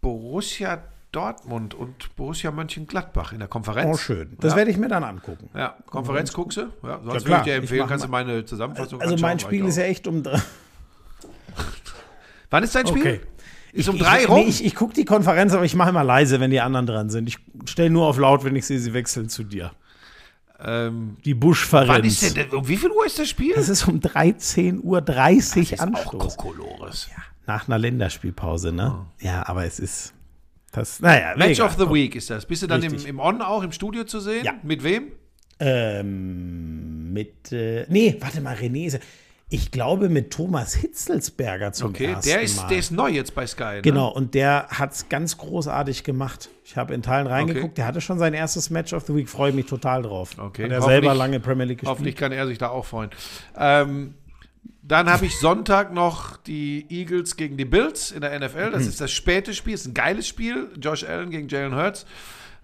Borussia 0.00 0.82
Dortmund 1.12 1.74
und 1.74 2.14
Borussia 2.16 2.50
Mönchengladbach 2.50 3.32
in 3.32 3.38
der 3.40 3.48
Konferenz. 3.48 3.88
Oh, 3.94 3.96
schön. 3.98 4.36
Das 4.40 4.52
ja. 4.52 4.56
werde 4.58 4.70
ich 4.70 4.76
mir 4.78 4.88
dann 4.88 5.04
angucken. 5.04 5.48
Ja, 5.54 5.76
Konferenz 5.86 6.32
guckst 6.32 6.58
du? 6.58 6.62
Ja, 6.82 7.00
sonst 7.04 7.24
Ja, 7.24 7.28
würde 7.28 7.36
ich 7.38 7.42
dir 7.44 7.54
empfehlen, 7.54 7.86
kannst 7.88 8.04
du 8.04 8.08
meine 8.10 8.44
Zusammenfassung 8.44 9.00
Also 9.00 9.16
mein 9.18 9.38
Spiel 9.38 9.64
ist 9.66 9.76
ja 9.76 9.84
echt 9.84 10.06
um 10.06 10.22
drei. 10.22 10.40
Wann 12.50 12.62
ist 12.64 12.74
dein 12.74 12.86
Spiel? 12.86 13.00
Okay. 13.02 13.20
Ist 13.72 13.88
um 13.88 13.96
ich, 13.96 14.02
drei 14.02 14.22
ich, 14.22 14.28
rum? 14.28 14.40
Nee, 14.40 14.46
ich 14.48 14.64
ich 14.64 14.74
gucke 14.74 14.94
die 14.94 15.04
Konferenz, 15.04 15.52
aber 15.52 15.64
ich 15.64 15.74
mache 15.74 15.90
immer 15.90 16.02
leise, 16.04 16.40
wenn 16.40 16.50
die 16.50 16.60
anderen 16.60 16.86
dran 16.86 17.10
sind. 17.10 17.28
Ich 17.28 17.38
stelle 17.66 17.90
nur 17.90 18.06
auf 18.06 18.16
laut, 18.18 18.44
wenn 18.44 18.56
ich 18.56 18.64
sehe, 18.66 18.78
sie 18.78 18.94
wechseln 18.94 19.28
zu 19.28 19.44
dir. 19.44 19.72
ähm, 20.58 21.18
Die 21.24 21.34
wann 21.34 21.40
Buschverenz. 21.40 22.22
ist 22.22 22.36
denn, 22.36 22.50
um 22.50 22.66
wie 22.66 22.76
viel 22.78 22.90
Uhr 22.90 23.04
ist 23.06 23.18
das 23.18 23.28
Spiel? 23.28 23.54
Das 23.54 23.68
ist 23.68 23.86
um 23.86 24.00
13.30 24.00 24.80
Uhr 24.82 25.00
Das 25.02 25.54
ist 25.56 25.74
auch 25.74 25.80
Anstoß. 25.86 26.36
Kokolores. 26.36 27.08
Nach 27.46 27.68
einer 27.68 27.78
Länderspielpause, 27.78 28.72
ne? 28.72 29.06
Ja, 29.20 29.46
aber 29.46 29.64
es 29.64 29.78
ist. 29.78 30.14
Das, 30.72 31.00
naja, 31.00 31.34
Match 31.36 31.58
egal. 31.58 31.66
of 31.68 31.76
the 31.78 31.88
Week 31.90 32.14
ist 32.14 32.28
das. 32.30 32.44
Bist 32.46 32.62
du 32.62 32.66
dann 32.66 32.82
im, 32.82 32.94
im 33.06 33.20
On 33.20 33.40
auch 33.42 33.62
im 33.62 33.72
Studio 33.72 34.04
zu 34.04 34.20
sehen? 34.20 34.44
Ja. 34.44 34.52
Mit 34.62 34.82
wem? 34.82 35.12
Ähm, 35.60 37.12
mit. 37.12 37.52
Äh, 37.52 37.86
nee, 37.88 38.16
warte 38.20 38.40
mal, 38.40 38.54
René. 38.54 38.98
Ich 39.50 39.70
glaube 39.70 40.10
mit 40.10 40.30
Thomas 40.30 40.74
Hitzelsberger 40.74 41.72
zum 41.72 41.90
Okay, 41.90 42.06
ersten 42.06 42.28
der 42.28 42.42
ist, 42.42 42.56
Mal. 42.58 42.68
der 42.68 42.78
ist 42.78 42.90
neu 42.90 43.08
jetzt 43.08 43.34
bei 43.34 43.46
Sky. 43.46 43.76
Ne? 43.76 43.82
Genau, 43.82 44.08
und 44.08 44.34
der 44.34 44.66
hat 44.68 44.92
es 44.92 45.08
ganz 45.08 45.38
großartig 45.38 46.04
gemacht. 46.04 46.50
Ich 46.64 46.76
habe 46.76 46.92
in 46.92 47.00
Teilen 47.02 47.26
reingeguckt. 47.26 47.64
Okay. 47.64 47.74
Der 47.76 47.86
hatte 47.86 48.02
schon 48.02 48.18
sein 48.18 48.34
erstes 48.34 48.68
Match 48.68 48.92
of 48.92 49.04
the 49.06 49.14
Week. 49.14 49.26
Freue 49.28 49.52
mich 49.52 49.64
total 49.64 50.02
drauf. 50.02 50.32
Okay, 50.36 50.64
Hat 50.64 50.70
er 50.70 50.76
hoffentlich- 50.80 51.00
selber 51.00 51.14
lange 51.14 51.40
Premier 51.40 51.64
League 51.64 51.80
Hoffentlich 51.86 52.14
gespielt. 52.16 52.30
kann 52.30 52.38
er 52.38 52.46
sich 52.46 52.58
da 52.58 52.68
auch 52.68 52.84
freuen. 52.84 53.08
Ähm, 53.56 54.14
dann 54.82 55.10
habe 55.10 55.24
ich 55.26 55.38
Sonntag 55.38 55.94
noch 55.94 56.36
die 56.36 56.84
Eagles 56.90 57.36
gegen 57.36 57.56
die 57.56 57.64
Bills 57.64 58.10
in 58.10 58.20
der 58.20 58.32
NFL. 58.38 58.70
Das 58.70 58.86
ist 58.86 59.00
das 59.00 59.10
späte 59.10 59.54
Spiel, 59.54 59.74
ist 59.74 59.86
ein 59.86 59.94
geiles 59.94 60.26
Spiel. 60.28 60.68
Josh 60.78 61.04
Allen 61.04 61.30
gegen 61.30 61.48
Jalen 61.48 61.74
Hurts. 61.74 62.04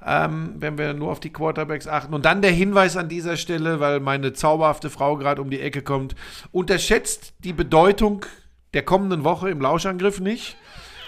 Ähm, 0.07 0.57
wenn 0.59 0.77
wir 0.77 0.93
nur 0.93 1.11
auf 1.11 1.21
die 1.21 1.33
Quarterbacks 1.33 1.87
achten. 1.89 2.13
Und 2.13 2.27
dann 2.27 2.43
der 2.43 2.51
Hinweis 2.51 2.97
an 2.97 3.09
dieser 3.09 3.37
Stelle, 3.37 3.81
weil 3.81 4.01
meine 4.01 4.35
zauberhafte 4.35 4.91
Frau 4.91 5.17
gerade 5.17 5.41
um 5.41 5.49
die 5.49 5.61
Ecke 5.61 5.81
kommt, 5.81 6.15
unterschätzt 6.53 7.33
die 7.39 7.55
Bedeutung 7.55 8.27
der 8.75 8.83
kommenden 8.83 9.25
Woche 9.25 9.49
im 9.49 9.61
Lauschangriff 9.61 10.21
nicht. 10.21 10.57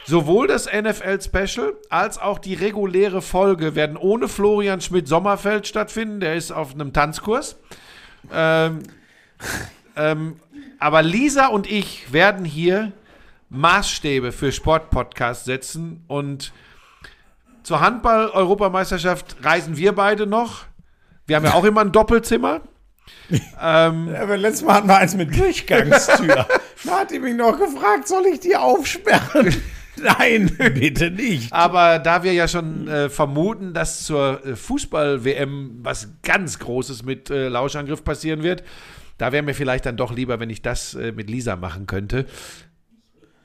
Sowohl 0.07 0.47
das 0.47 0.67
NFL-Special 0.73 1.75
als 1.91 2.19
auch 2.19 2.39
die 2.39 2.55
reguläre 2.55 3.21
Folge 3.21 3.75
werden 3.75 3.97
ohne 3.97 4.29
Florian 4.29 4.81
Schmidt-Sommerfeld 4.81 5.67
stattfinden. 5.67 6.21
Der 6.21 6.37
ist 6.37 6.53
auf 6.53 6.75
einem 6.75 6.93
Tanzkurs. 6.93 7.57
Ähm, 8.33 8.85
ähm, 9.97 10.37
aber 10.79 11.03
Lisa 11.03 11.49
und 11.49 11.71
ich 11.71 12.13
werden 12.13 12.45
hier 12.45 12.93
Maßstäbe 13.49 14.31
für 14.33 14.53
Sportpodcasts 14.53 15.45
setzen 15.45 16.05
und 16.07 16.53
zur 17.67 17.81
Handball-Europameisterschaft 17.81 19.39
reisen 19.43 19.77
wir 19.77 19.93
beide 19.93 20.25
noch. 20.25 20.67
Wir 21.27 21.35
haben 21.35 21.45
ja 21.45 21.55
auch 21.55 21.65
immer 21.65 21.81
ein 21.81 21.91
Doppelzimmer. 21.91 22.61
ähm, 23.61 24.09
ja, 24.13 24.23
aber 24.23 24.37
letztes 24.37 24.65
Mal 24.65 24.75
hatten 24.75 24.87
wir 24.87 24.97
eins 24.99 25.17
mit 25.17 25.37
Durchgangstür. 25.37 26.47
da 26.85 27.01
hat 27.01 27.11
die 27.11 27.19
mich 27.19 27.35
noch 27.35 27.59
gefragt, 27.59 28.07
soll 28.07 28.27
ich 28.27 28.39
die 28.39 28.55
aufsperren? 28.55 29.53
Nein, 29.97 30.57
bitte 30.75 31.11
nicht. 31.11 31.53
Aber 31.53 31.99
da 31.99 32.23
wir 32.23 32.33
ja 32.35 32.47
schon 32.47 32.87
äh, 32.87 33.09
vermuten, 33.09 33.75
dass 33.75 34.05
zur 34.05 34.47
äh, 34.47 34.55
Fußball-WM 34.55 35.81
was 35.83 36.11
ganz 36.23 36.61
Großes 36.61 37.03
mit 37.03 37.31
äh, 37.31 37.49
Lauschangriff 37.49 38.05
passieren 38.05 38.45
wird, 38.45 38.63
da 39.19 39.33
wäre 39.33 39.43
mir 39.43 39.55
vielleicht 39.55 39.87
dann 39.87 39.97
doch 39.97 40.15
lieber, 40.15 40.39
wenn 40.39 40.51
ich 40.51 40.63
das 40.63 40.95
äh, 40.95 41.11
mit 41.11 41.29
Lisa 41.29 41.57
machen 41.57 41.87
könnte. 41.87 42.27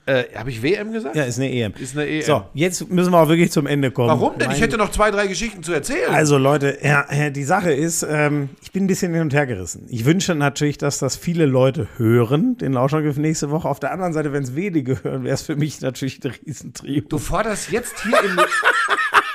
Äh, 0.04 0.24
Habe 0.34 0.50
ich 0.50 0.62
WM 0.62 0.92
gesagt? 0.92 1.14
Ja, 1.14 1.22
ist 1.22 1.38
eine 1.38 1.52
EM. 1.52 1.74
Ist 1.78 1.96
eine 1.96 2.08
EM. 2.08 2.22
So, 2.22 2.44
jetzt 2.54 2.90
müssen 2.90 3.12
wir 3.12 3.20
auch 3.20 3.28
wirklich 3.28 3.52
zum 3.52 3.68
Ende 3.68 3.92
kommen. 3.92 4.08
Warum 4.08 4.36
denn? 4.36 4.50
Ich 4.50 4.60
hätte 4.60 4.76
noch 4.76 4.90
zwei, 4.90 5.12
drei 5.12 5.28
Geschichten 5.28 5.62
zu 5.62 5.72
erzählen. 5.72 6.10
Also 6.10 6.38
Leute, 6.38 6.78
ja, 6.82 7.30
die 7.30 7.44
Sache 7.44 7.72
ist, 7.72 8.04
ähm, 8.08 8.48
ich 8.62 8.72
bin 8.72 8.84
ein 8.84 8.86
bisschen 8.88 9.12
hin 9.12 9.22
und 9.22 9.32
her 9.32 9.46
gerissen. 9.46 9.86
Ich 9.88 10.04
wünsche 10.04 10.34
natürlich, 10.34 10.76
dass 10.76 10.98
das 10.98 11.16
viele 11.16 11.46
Leute 11.46 11.86
hören, 11.98 12.56
den 12.58 12.72
Lauschangriff 12.72 13.16
nächste 13.16 13.50
Woche. 13.50 13.68
Auf 13.68 13.78
der 13.78 13.92
anderen 13.92 14.12
Seite, 14.12 14.32
wenn 14.32 14.42
es 14.42 14.56
wenige 14.56 15.04
hören, 15.04 15.22
wäre 15.22 15.34
es 15.34 15.42
für 15.42 15.54
mich 15.54 15.80
natürlich 15.80 16.24
ein 16.24 16.32
Riesentrio. 16.46 17.02
Du 17.08 17.18
forderst 17.18 17.70
jetzt 17.70 18.02
hier 18.02 18.18
im... 18.24 18.40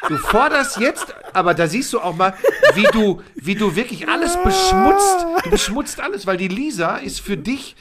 Du 0.08 0.18
forderst 0.18 0.78
jetzt, 0.78 1.14
aber 1.34 1.54
da 1.54 1.68
siehst 1.68 1.92
du 1.94 2.00
auch 2.00 2.16
mal, 2.16 2.34
wie 2.76 2.88
du, 2.92 3.22
wie 3.36 3.56
du 3.56 3.76
wirklich 3.76 4.08
alles 4.08 4.38
beschmutzt. 4.42 5.26
Du 5.44 5.50
beschmutzt 5.50 6.00
alles, 6.00 6.26
weil 6.26 6.38
die 6.38 6.48
Lisa 6.48 6.98
ist 6.98 7.20
für 7.20 7.38
dich 7.38 7.76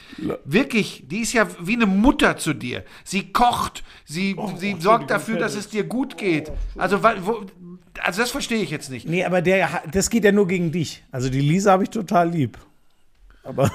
wirklich, 0.45 1.03
die 1.07 1.19
ist 1.21 1.33
ja 1.33 1.47
wie 1.59 1.75
eine 1.75 1.85
Mutter 1.85 2.37
zu 2.37 2.53
dir. 2.53 2.83
Sie 3.03 3.31
kocht, 3.31 3.83
sie, 4.05 4.35
oh, 4.37 4.53
sie 4.57 4.75
oh, 4.75 4.81
sorgt 4.81 5.09
dafür, 5.09 5.37
dass 5.37 5.55
es 5.55 5.69
dir 5.69 5.83
gut 5.83 6.17
geht. 6.17 6.51
Also, 6.77 7.03
wo, 7.03 7.45
also 8.03 8.21
das 8.21 8.31
verstehe 8.31 8.61
ich 8.61 8.69
jetzt 8.69 8.89
nicht. 8.89 9.07
Nee, 9.07 9.23
aber 9.23 9.41
der, 9.41 9.83
das 9.91 10.09
geht 10.09 10.23
ja 10.23 10.31
nur 10.31 10.47
gegen 10.47 10.71
dich. 10.71 11.03
Also 11.11 11.29
die 11.29 11.41
Lisa 11.41 11.71
habe 11.71 11.83
ich 11.83 11.89
total 11.89 12.29
lieb. 12.29 12.57
Aber 13.43 13.71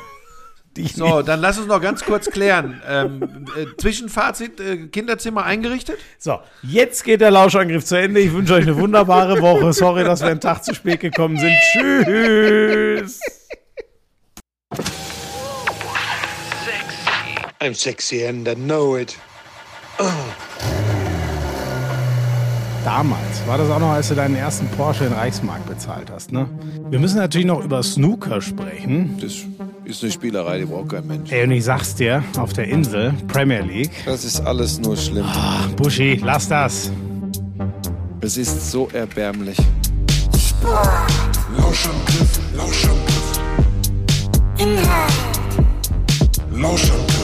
so, 0.77 1.17
nicht. 1.17 1.29
dann 1.29 1.41
lass 1.41 1.59
uns 1.59 1.67
noch 1.67 1.81
ganz 1.81 2.05
kurz 2.05 2.31
klären. 2.31 2.81
Ähm, 2.89 3.47
äh, 3.57 3.67
Zwischenfazit, 3.77 4.61
äh, 4.61 4.87
Kinderzimmer 4.89 5.45
eingerichtet? 5.45 5.99
So, 6.19 6.41
jetzt 6.63 7.05
geht 7.05 7.21
der 7.21 7.31
Lauschangriff 7.31 7.85
zu 7.85 7.99
Ende. 7.99 8.21
Ich 8.21 8.33
wünsche 8.33 8.55
euch 8.55 8.63
eine 8.63 8.77
wunderbare 8.77 9.41
Woche. 9.41 9.73
Sorry, 9.73 10.05
dass 10.05 10.21
wir 10.21 10.29
einen 10.29 10.41
Tag 10.41 10.65
zu 10.65 10.75
spät 10.75 11.01
gekommen 11.01 11.39
sind. 11.39 11.53
Tschüss. 11.73 13.21
Sexy. 16.65 17.37
I'm 17.61 17.75
sexy 17.75 18.27
and 18.27 18.49
I 18.49 18.55
know 18.55 18.97
it. 18.97 19.17
Oh. 19.99 20.05
Damals 22.85 23.47
war 23.47 23.59
das 23.59 23.71
auch 23.71 23.79
noch, 23.79 23.91
als 23.91 24.09
du 24.09 24.17
deinen 24.17 24.35
ersten 24.35 24.67
Porsche 24.69 25.05
in 25.05 25.13
Reichsmark 25.13 25.65
bezahlt 25.67 26.11
hast, 26.11 26.33
ne? 26.33 26.49
Wir 26.91 26.99
müssen 26.99 27.17
natürlich 27.17 27.47
noch 27.47 27.63
über 27.65 27.81
Snooker 27.81 28.41
sprechen. 28.41 29.19
Das 29.21 29.37
ist 29.93 30.03
eine 30.03 30.13
Spielerei, 30.13 30.59
die 30.59 30.65
braucht 30.65 30.91
kein 30.91 31.07
Mensch. 31.07 31.31
Ey, 31.31 31.45
und 31.45 31.51
ich 31.51 31.65
sag's 31.65 31.95
dir, 31.95 32.25
auf 32.39 32.53
der 32.53 32.67
Insel, 32.67 33.13
Premier 33.29 33.61
League. 33.61 33.91
Das 34.07 34.25
ist 34.25 34.41
alles 34.41 34.81
nur 34.81 34.97
schlimm. 34.97 35.27
Oh, 35.27 35.77
Buschi, 35.77 36.21
lass 36.23 36.49
das. 36.49 36.91
Es 38.21 38.37
ist 38.37 38.71
so 38.71 38.89
erbärmlich. 38.93 39.59
Lauschangriff, 41.59 42.41
Lauschangriff. 42.57 43.41
Inhalt. 44.59 45.13
Lauschangriff. 46.53 47.22